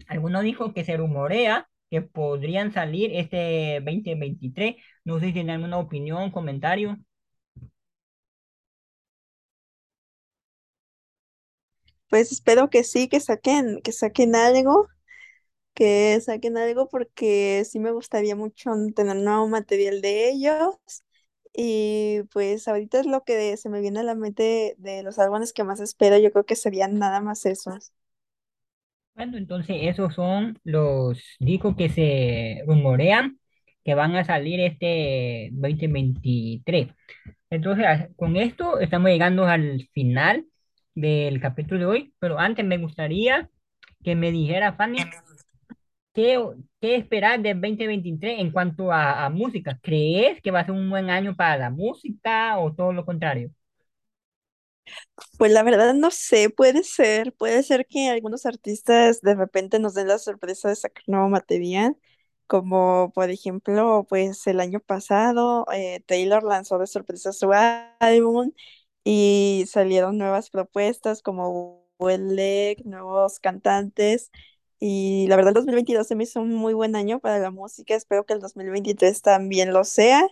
algunos 0.09 0.43
discos 0.45 0.75
que 0.75 0.85
se 0.85 0.97
rumorea 0.99 1.70
que 1.91 2.03
podrían 2.03 2.73
salir 2.73 3.11
este 3.15 3.81
2023. 3.85 4.77
No 5.05 5.19
sé 5.21 5.27
si 5.27 5.33
tienen 5.35 5.57
alguna 5.57 5.79
opinión, 5.79 6.31
comentario. 6.31 6.99
Pues 12.09 12.33
espero 12.33 12.71
que 12.71 12.85
sí, 12.85 13.09
que 13.09 13.21
saquen, 13.21 13.81
que 13.83 13.93
saquen 13.93 14.35
algo, 14.35 14.89
que 15.75 16.21
saquen 16.25 16.57
algo 16.59 16.89
porque 16.89 17.65
sí 17.71 17.81
me 17.81 17.93
gustaría 17.93 18.37
mucho 18.37 18.73
tener 18.97 19.17
nuevo 19.19 19.49
material 19.49 20.01
de 20.03 20.31
ellos. 20.31 20.77
Y 21.55 22.23
pues 22.33 22.69
ahorita 22.69 23.01
es 23.01 23.07
lo 23.07 23.25
que 23.25 23.57
se 23.59 23.69
me 23.71 23.81
viene 23.81 24.01
a 24.01 24.05
la 24.05 24.15
mente 24.17 24.77
de 24.79 25.03
los 25.05 25.19
álbumes 25.19 25.53
que 25.53 25.65
más 25.65 25.81
espero, 25.81 26.19
yo 26.19 26.33
creo 26.33 26.47
que 26.47 26.57
serían 26.57 26.99
nada 26.99 27.21
más 27.23 27.47
esos. 27.47 27.93
Bueno, 29.15 29.37
entonces 29.37 29.77
esos 29.83 30.15
son 30.15 30.59
los 30.65 31.37
discos 31.41 31.77
que 31.77 31.89
se 31.91 32.63
rumorean 32.67 33.39
que 33.85 33.95
van 33.95 34.17
a 34.17 34.25
salir 34.25 34.61
este 34.61 35.51
2023. 35.53 36.89
Entonces, 37.51 37.87
con 38.17 38.37
esto 38.37 38.79
estamos 38.81 39.11
llegando 39.11 39.47
al 39.47 39.89
final 39.93 40.47
del 40.95 41.41
capítulo 41.41 41.81
de 41.81 41.87
hoy, 41.87 42.15
pero 42.19 42.39
antes 42.39 42.65
me 42.65 42.79
gustaría 42.79 43.51
que 44.05 44.17
me 44.17 44.33
dijera, 44.33 44.75
Fanny, 44.75 44.99
¿qué, 46.15 46.39
qué 46.81 46.97
esperar 46.97 47.41
del 47.41 47.61
2023 47.61 48.41
en 48.41 48.51
cuanto 48.53 48.93
a, 48.93 49.25
a 49.27 49.31
música? 49.31 49.79
¿Crees 49.83 50.41
que 50.43 50.51
va 50.51 50.61
a 50.61 50.65
ser 50.67 50.75
un 50.75 50.91
buen 50.91 51.11
año 51.11 51.35
para 51.37 51.57
la 51.59 51.71
música 51.71 52.59
o 52.59 52.75
todo 52.75 52.93
lo 52.93 53.05
contrario? 53.05 53.51
Pues 55.39 55.53
la 55.53 55.63
verdad 55.63 55.95
no 55.95 56.11
sé, 56.11 56.51
puede 56.51 56.83
ser, 56.85 57.33
puede 57.35 57.63
ser 57.63 57.87
que 57.87 58.09
algunos 58.11 58.47
artistas 58.47 59.21
de 59.23 59.35
repente 59.35 59.79
nos 59.79 59.95
den 59.95 60.09
la 60.09 60.19
sorpresa 60.19 60.69
de 60.69 60.77
sacar 60.77 61.05
nuevo 61.07 61.29
material, 61.29 61.97
como 62.47 63.13
por 63.15 63.31
ejemplo, 63.31 64.07
pues 64.09 64.47
el 64.47 64.61
año 64.61 64.81
pasado 64.81 65.67
eh, 65.73 66.01
Taylor 66.07 66.43
lanzó 66.45 66.79
de 66.79 66.87
sorpresa 66.87 67.33
su 67.33 67.53
álbum 67.53 68.53
y 69.05 69.65
salieron 69.69 70.19
nuevas 70.19 70.51
propuestas 70.51 71.23
como 71.23 71.87
Well 71.99 72.35
Leg, 72.37 72.85
nuevos 72.87 73.41
cantantes 73.41 74.31
y 74.79 75.27
la 75.29 75.37
verdad 75.37 75.51
el 75.51 75.55
2022 75.55 76.07
se 76.07 76.15
me 76.17 76.25
hizo 76.25 76.41
un 76.41 76.55
muy 76.55 76.75
buen 76.75 76.97
año 76.97 77.21
para 77.21 77.39
la 77.39 77.51
música, 77.51 77.95
espero 77.95 78.25
que 78.25 78.33
el 78.35 78.41
2023 78.41 79.23
también 79.23 79.73
lo 79.73 79.85
sea 79.85 80.27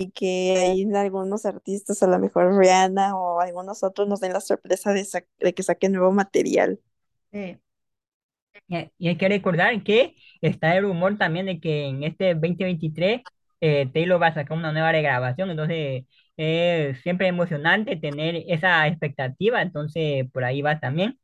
y 0.00 0.10
que 0.12 0.56
hay 0.58 0.84
algunos 0.94 1.46
artistas, 1.46 2.02
a 2.02 2.06
lo 2.08 2.18
mejor 2.18 2.56
Rihanna 2.58 3.16
o 3.16 3.40
algunos 3.40 3.82
otros, 3.84 4.08
nos 4.08 4.20
den 4.20 4.32
la 4.32 4.40
sorpresa 4.40 4.92
de, 4.92 5.04
sa- 5.04 5.24
de 5.40 5.54
que 5.54 5.62
saquen 5.62 5.92
nuevo 5.92 6.12
material. 6.12 6.80
Eh, 8.68 8.90
y 8.98 9.08
hay 9.08 9.16
que 9.18 9.28
recordar 9.28 9.82
que 9.82 10.14
está 10.40 10.76
el 10.76 10.84
rumor 10.84 11.18
también 11.18 11.46
de 11.46 11.60
que 11.60 11.86
en 11.86 12.02
este 12.04 12.34
2023 12.34 13.22
eh, 13.60 13.88
Taylor 13.92 14.20
va 14.22 14.28
a 14.28 14.34
sacar 14.34 14.56
una 14.56 14.72
nueva 14.72 14.92
regrabación, 14.92 15.50
entonces 15.50 16.04
es 16.36 17.00
siempre 17.02 17.26
emocionante 17.28 17.96
tener 17.96 18.44
esa 18.48 18.86
expectativa, 18.86 19.60
entonces 19.62 20.24
por 20.32 20.44
ahí 20.44 20.62
va 20.62 20.80
también. 20.80 21.18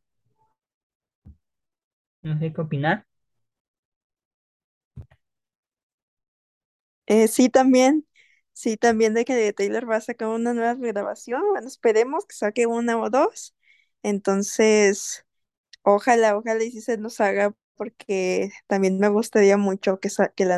No 2.23 2.39
sé 2.39 2.53
qué 2.53 2.61
opinar. 2.61 3.07
Eh, 7.07 7.29
sí, 7.29 7.49
también, 7.49 8.07
sí, 8.57 8.77
también 8.79 9.15
de 9.15 9.25
que 9.27 9.53
Taylor 9.55 9.91
va 9.91 9.97
a 9.99 10.03
sacar 10.03 10.29
una 10.31 10.55
nueva 10.55 10.75
grabación. 10.77 11.43
Bueno, 11.53 11.69
esperemos 11.69 12.27
que 12.27 12.37
saque 12.37 12.67
una 12.67 12.99
o 13.01 13.11
dos. 13.11 13.55
Entonces, 14.03 15.27
ojalá, 15.83 16.37
ojalá 16.39 16.65
y 16.65 16.73
sí 16.73 16.81
se 16.83 16.99
nos 16.99 17.21
haga, 17.21 17.55
porque 17.77 18.51
también 18.69 18.99
me 19.01 19.09
gustaría 19.09 19.57
mucho 19.59 20.01
que, 20.01 20.11
sa- 20.11 20.31
que 20.31 20.47
la 20.47 20.57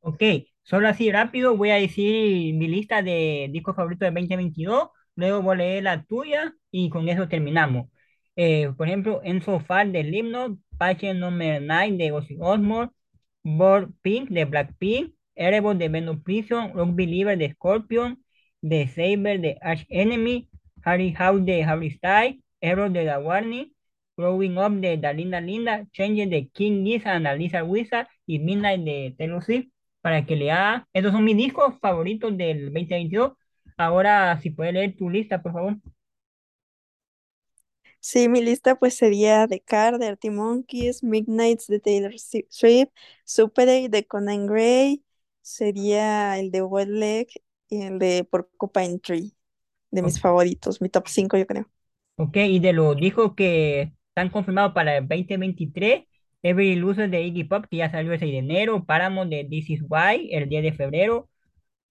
Ok, 0.00 0.22
solo 0.62 0.88
así 0.88 1.10
rápido 1.12 1.56
voy 1.56 1.70
a 1.70 1.74
decir 1.76 2.54
mi 2.54 2.68
lista 2.68 3.02
de 3.02 3.48
discos 3.52 3.76
favoritos 3.76 4.06
de 4.06 4.12
2022, 4.12 4.88
luego 5.16 5.42
voy 5.42 5.54
a 5.54 5.58
leer 5.58 5.82
la 5.84 6.04
tuya 6.04 6.54
y 6.70 6.88
con 6.90 7.08
eso 7.08 7.28
terminamos. 7.28 7.88
Eh, 8.36 8.72
por 8.76 8.86
ejemplo, 8.88 9.20
En 9.24 9.42
So 9.42 9.60
Far 9.60 9.90
de 9.90 10.02
Slipknot, 10.04 10.58
Patient 10.78 11.18
Number 11.20 11.60
9 11.62 11.96
de 11.96 12.12
Ozzy 12.12 12.36
Osbourne, 12.40 12.90
Born 13.42 13.94
Pink 14.02 14.30
de 14.30 14.44
Blackpink, 14.44 15.14
Erebor 15.38 15.76
de 15.78 15.88
Venom 15.88 16.22
Prison, 16.22 16.72
Rock 16.74 16.90
Believer 16.94 17.38
de 17.38 17.52
Scorpion, 17.52 18.22
The 18.60 18.88
Saber 18.88 19.40
de 19.40 19.56
Arch 19.62 19.86
Enemy, 19.88 20.48
Harry 20.84 21.12
House 21.14 21.44
de 21.44 21.62
Harry 21.64 21.90
Styles, 21.90 22.36
Error 22.60 22.90
de 22.90 23.04
The 23.04 23.18
Warning, 23.18 23.72
Growing 24.16 24.58
Up 24.58 24.80
de 24.80 24.96
Da 24.96 25.12
Linda 25.12 25.40
Linda, 25.40 25.86
Change 25.92 26.26
de 26.26 26.48
King 26.48 26.84
the 26.84 27.36
Lizard 27.36 27.68
Wizard 27.68 28.08
y 28.26 28.38
Midnight 28.40 28.80
de 28.82 29.14
Taylor 29.16 29.42
Swift 29.42 29.68
para 30.02 30.26
que 30.26 30.36
lea. 30.36 30.86
Estos 30.92 31.12
son 31.12 31.24
mis 31.24 31.36
discos 31.36 31.74
favoritos 31.80 32.36
del 32.36 32.72
2022. 32.72 33.32
Ahora, 33.76 34.38
si 34.40 34.50
puedes 34.50 34.74
leer 34.74 34.96
tu 34.96 35.08
lista, 35.08 35.40
por 35.40 35.52
favor. 35.52 35.76
Sí, 38.00 38.28
mi 38.28 38.42
lista 38.42 38.76
pues 38.76 38.94
sería 38.96 39.46
The 39.48 39.60
Car 39.60 39.98
de 39.98 40.06
Arctic 40.06 40.32
Monkeys, 40.32 41.02
Midnights 41.02 41.66
de 41.66 41.80
Taylor 41.80 42.12
Swift, 42.18 42.90
Super 43.24 43.68
8 43.68 43.88
de 43.90 44.06
Conan 44.06 44.46
Gray, 44.46 45.04
sería 45.48 46.38
el 46.38 46.50
de 46.50 46.62
Wet 46.62 46.88
Leg 46.88 47.28
y 47.68 47.82
el 47.82 47.98
de 47.98 48.24
Porcupine 48.24 48.98
Tree, 48.98 49.32
de 49.90 50.02
mis 50.02 50.20
favoritos, 50.20 50.80
mi 50.82 50.88
top 50.88 51.08
5 51.08 51.36
yo 51.38 51.46
creo. 51.46 51.70
Ok, 52.16 52.36
y 52.36 52.58
de 52.58 52.72
los 52.72 52.96
discos 52.96 53.34
que 53.34 53.92
están 54.08 54.28
confirmados 54.30 54.74
para 54.74 54.98
el 54.98 55.08
2023, 55.08 56.04
Every 56.42 56.76
Loser 56.76 57.08
de 57.08 57.22
Iggy 57.22 57.44
Pop, 57.44 57.64
que 57.70 57.78
ya 57.78 57.90
salió 57.90 58.12
el 58.12 58.18
6 58.18 58.32
de 58.32 58.38
enero, 58.38 58.84
Paramount 58.84 59.30
de 59.30 59.44
This 59.44 59.70
Is 59.70 59.84
Why, 59.88 60.28
el 60.32 60.48
10 60.48 60.62
de 60.62 60.72
febrero, 60.72 61.30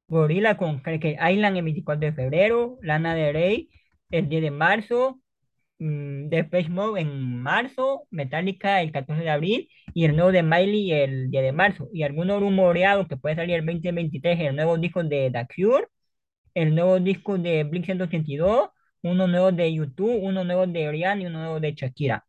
Gorilla 0.08 0.58
con 0.58 0.80
Cracker 0.80 1.18
Island 1.32 1.58
el 1.58 1.64
24 1.64 2.08
de 2.08 2.14
febrero, 2.14 2.78
Lana 2.82 3.16
Del 3.16 3.34
Rey 3.34 3.70
el 4.10 4.30
10 4.30 4.42
de 4.42 4.52
marzo, 4.52 5.20
mm, 5.80 6.30
Depeche 6.30 6.70
Mode 6.70 7.02
en 7.02 7.41
marzo, 7.41 8.08
Metallica 8.12 8.82
el 8.82 8.91
14 8.91 9.24
de 9.24 9.30
abril 9.30 9.70
y 9.94 10.06
el 10.06 10.16
nuevo 10.16 10.32
de 10.32 10.44
Miley 10.44 10.91
el 10.94 11.32
10 11.32 11.44
de 11.44 11.52
marzo. 11.52 11.90
Y 11.94 12.04
algunos 12.04 12.40
rumoreados 12.41 13.08
que 13.08 13.18
puede 13.18 13.36
salir 13.36 13.56
el 13.56 13.66
2023, 13.66 14.40
el 14.40 14.56
nuevo 14.56 14.78
disco 14.78 15.04
de 15.04 15.32
The 15.32 15.48
Cure, 15.56 15.88
el 16.54 16.76
nuevo 16.76 16.99
disco 16.99 17.38
de 17.38 17.66
Blink-182, 17.66 18.72
uno 19.04 19.28
nuevo 19.28 19.52
de 19.52 19.74
YouTube, 19.74 20.20
uno 20.24 20.44
nuevo 20.44 20.68
de 20.68 20.91
Rihanna 20.91 21.24
y 21.24 21.26
uno 21.28 21.40
nuevo 21.40 21.60
de 21.60 21.74
Shakira. 21.74 22.26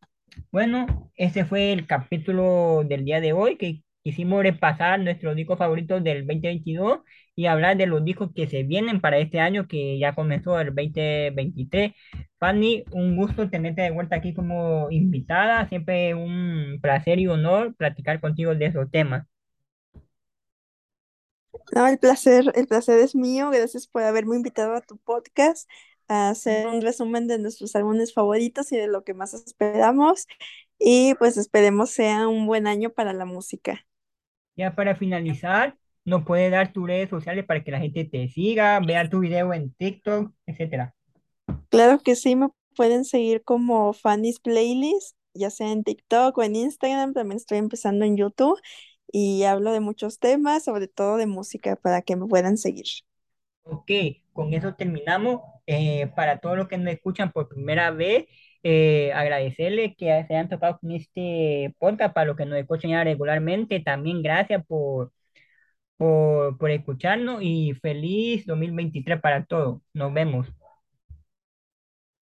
Bueno, 0.51 1.11
ese 1.15 1.45
fue 1.45 1.73
el 1.73 1.87
capítulo 1.87 2.83
del 2.85 3.05
día 3.05 3.21
de 3.21 3.33
hoy 3.33 3.57
que 3.57 3.83
quisimos 4.03 4.43
repasar 4.43 4.99
nuestros 4.99 5.35
discos 5.35 5.57
favoritos 5.57 6.03
del 6.03 6.25
2022 6.25 6.99
y 7.39 7.45
hablar 7.47 7.77
de 7.77 7.85
los 7.85 8.03
discos 8.03 8.31
que 8.35 8.49
se 8.49 8.63
vienen 8.63 8.99
para 8.99 9.17
este 9.17 9.39
año 9.39 9.65
que 9.65 9.97
ya 9.97 10.13
comenzó 10.13 10.59
el 10.59 10.75
2023. 10.75 11.93
Fanny, 12.37 12.83
un 12.91 13.15
gusto 13.15 13.49
tenerte 13.49 13.81
de 13.81 13.91
vuelta 13.91 14.17
aquí 14.17 14.33
como 14.33 14.91
invitada. 14.91 15.65
Siempre 15.69 16.13
un 16.15 16.79
placer 16.81 17.17
y 17.17 17.27
honor 17.27 17.73
platicar 17.75 18.19
contigo 18.19 18.55
de 18.55 18.65
esos 18.65 18.91
temas. 18.91 19.25
No, 21.73 21.87
el 21.87 21.97
placer, 21.97 22.51
el 22.55 22.67
placer 22.67 22.99
es 22.99 23.15
mío, 23.15 23.51
gracias 23.51 23.87
por 23.87 24.03
haberme 24.03 24.35
invitado 24.35 24.75
a 24.75 24.81
tu 24.81 24.97
podcast 24.97 25.69
a 26.09 26.31
hacer 26.31 26.67
un 26.67 26.81
resumen 26.81 27.27
de 27.27 27.39
nuestros 27.39 27.73
álbumes 27.73 28.13
favoritos 28.13 28.69
y 28.73 28.77
de 28.77 28.87
lo 28.87 29.05
que 29.05 29.13
más 29.13 29.33
esperamos 29.33 30.27
y 30.77 31.13
pues 31.13 31.37
esperemos 31.37 31.91
sea 31.91 32.27
un 32.27 32.47
buen 32.47 32.67
año 32.67 32.89
para 32.89 33.13
la 33.13 33.23
música. 33.23 33.85
Ya 34.57 34.75
para 34.75 34.97
finalizar, 34.97 35.77
nos 36.05 36.25
puedes 36.25 36.51
dar 36.51 36.73
tus 36.73 36.87
redes 36.87 37.09
sociales 37.09 37.45
para 37.45 37.63
que 37.63 37.71
la 37.71 37.79
gente 37.79 38.05
te 38.05 38.27
siga, 38.29 38.79
vea 38.79 39.09
tu 39.09 39.19
video 39.19 39.53
en 39.53 39.73
TikTok, 39.73 40.33
etcétera. 40.45 40.93
Claro 41.69 41.99
que 41.99 42.15
sí, 42.15 42.35
me 42.35 42.49
pueden 42.75 43.05
seguir 43.05 43.43
como 43.43 43.93
Fanny's 43.93 44.39
Playlist, 44.39 45.15
ya 45.33 45.49
sea 45.49 45.71
en 45.71 45.83
TikTok 45.83 46.37
o 46.37 46.43
en 46.43 46.55
Instagram, 46.55 47.13
también 47.13 47.37
estoy 47.37 47.57
empezando 47.57 48.05
en 48.05 48.17
YouTube 48.17 48.59
y 49.11 49.43
hablo 49.43 49.71
de 49.71 49.79
muchos 49.79 50.19
temas, 50.19 50.63
sobre 50.63 50.87
todo 50.87 51.17
de 51.17 51.27
música, 51.27 51.75
para 51.75 52.01
que 52.01 52.15
me 52.15 52.27
puedan 52.27 52.57
seguir. 52.57 52.85
Ok, 53.63 53.91
con 54.33 54.53
eso 54.53 54.73
terminamos. 54.75 55.41
Eh, 55.67 56.07
para 56.15 56.39
todos 56.39 56.57
los 56.57 56.67
que 56.67 56.77
nos 56.77 56.93
escuchan 56.93 57.31
por 57.31 57.47
primera 57.47 57.91
vez, 57.91 58.25
eh, 58.63 59.11
agradecerles 59.13 59.95
que 59.95 60.05
se 60.05 60.33
hayan 60.33 60.49
tocado 60.49 60.79
con 60.79 60.91
este 60.91 61.75
podcast. 61.79 62.13
Para 62.13 62.27
los 62.27 62.37
que 62.37 62.45
nos 62.45 62.57
escuchan 62.57 62.91
ya 62.91 63.03
regularmente, 63.03 63.79
también 63.79 64.21
gracias 64.23 64.65
por, 64.65 65.11
por, 65.99 66.57
por 66.57 66.71
escucharnos 66.71 67.41
y 67.43 67.73
feliz 67.81 68.45
2023 68.45 69.19
para 69.21 69.43
todos. 69.45 69.81
Nos 69.93 70.13
vemos. 70.13 70.47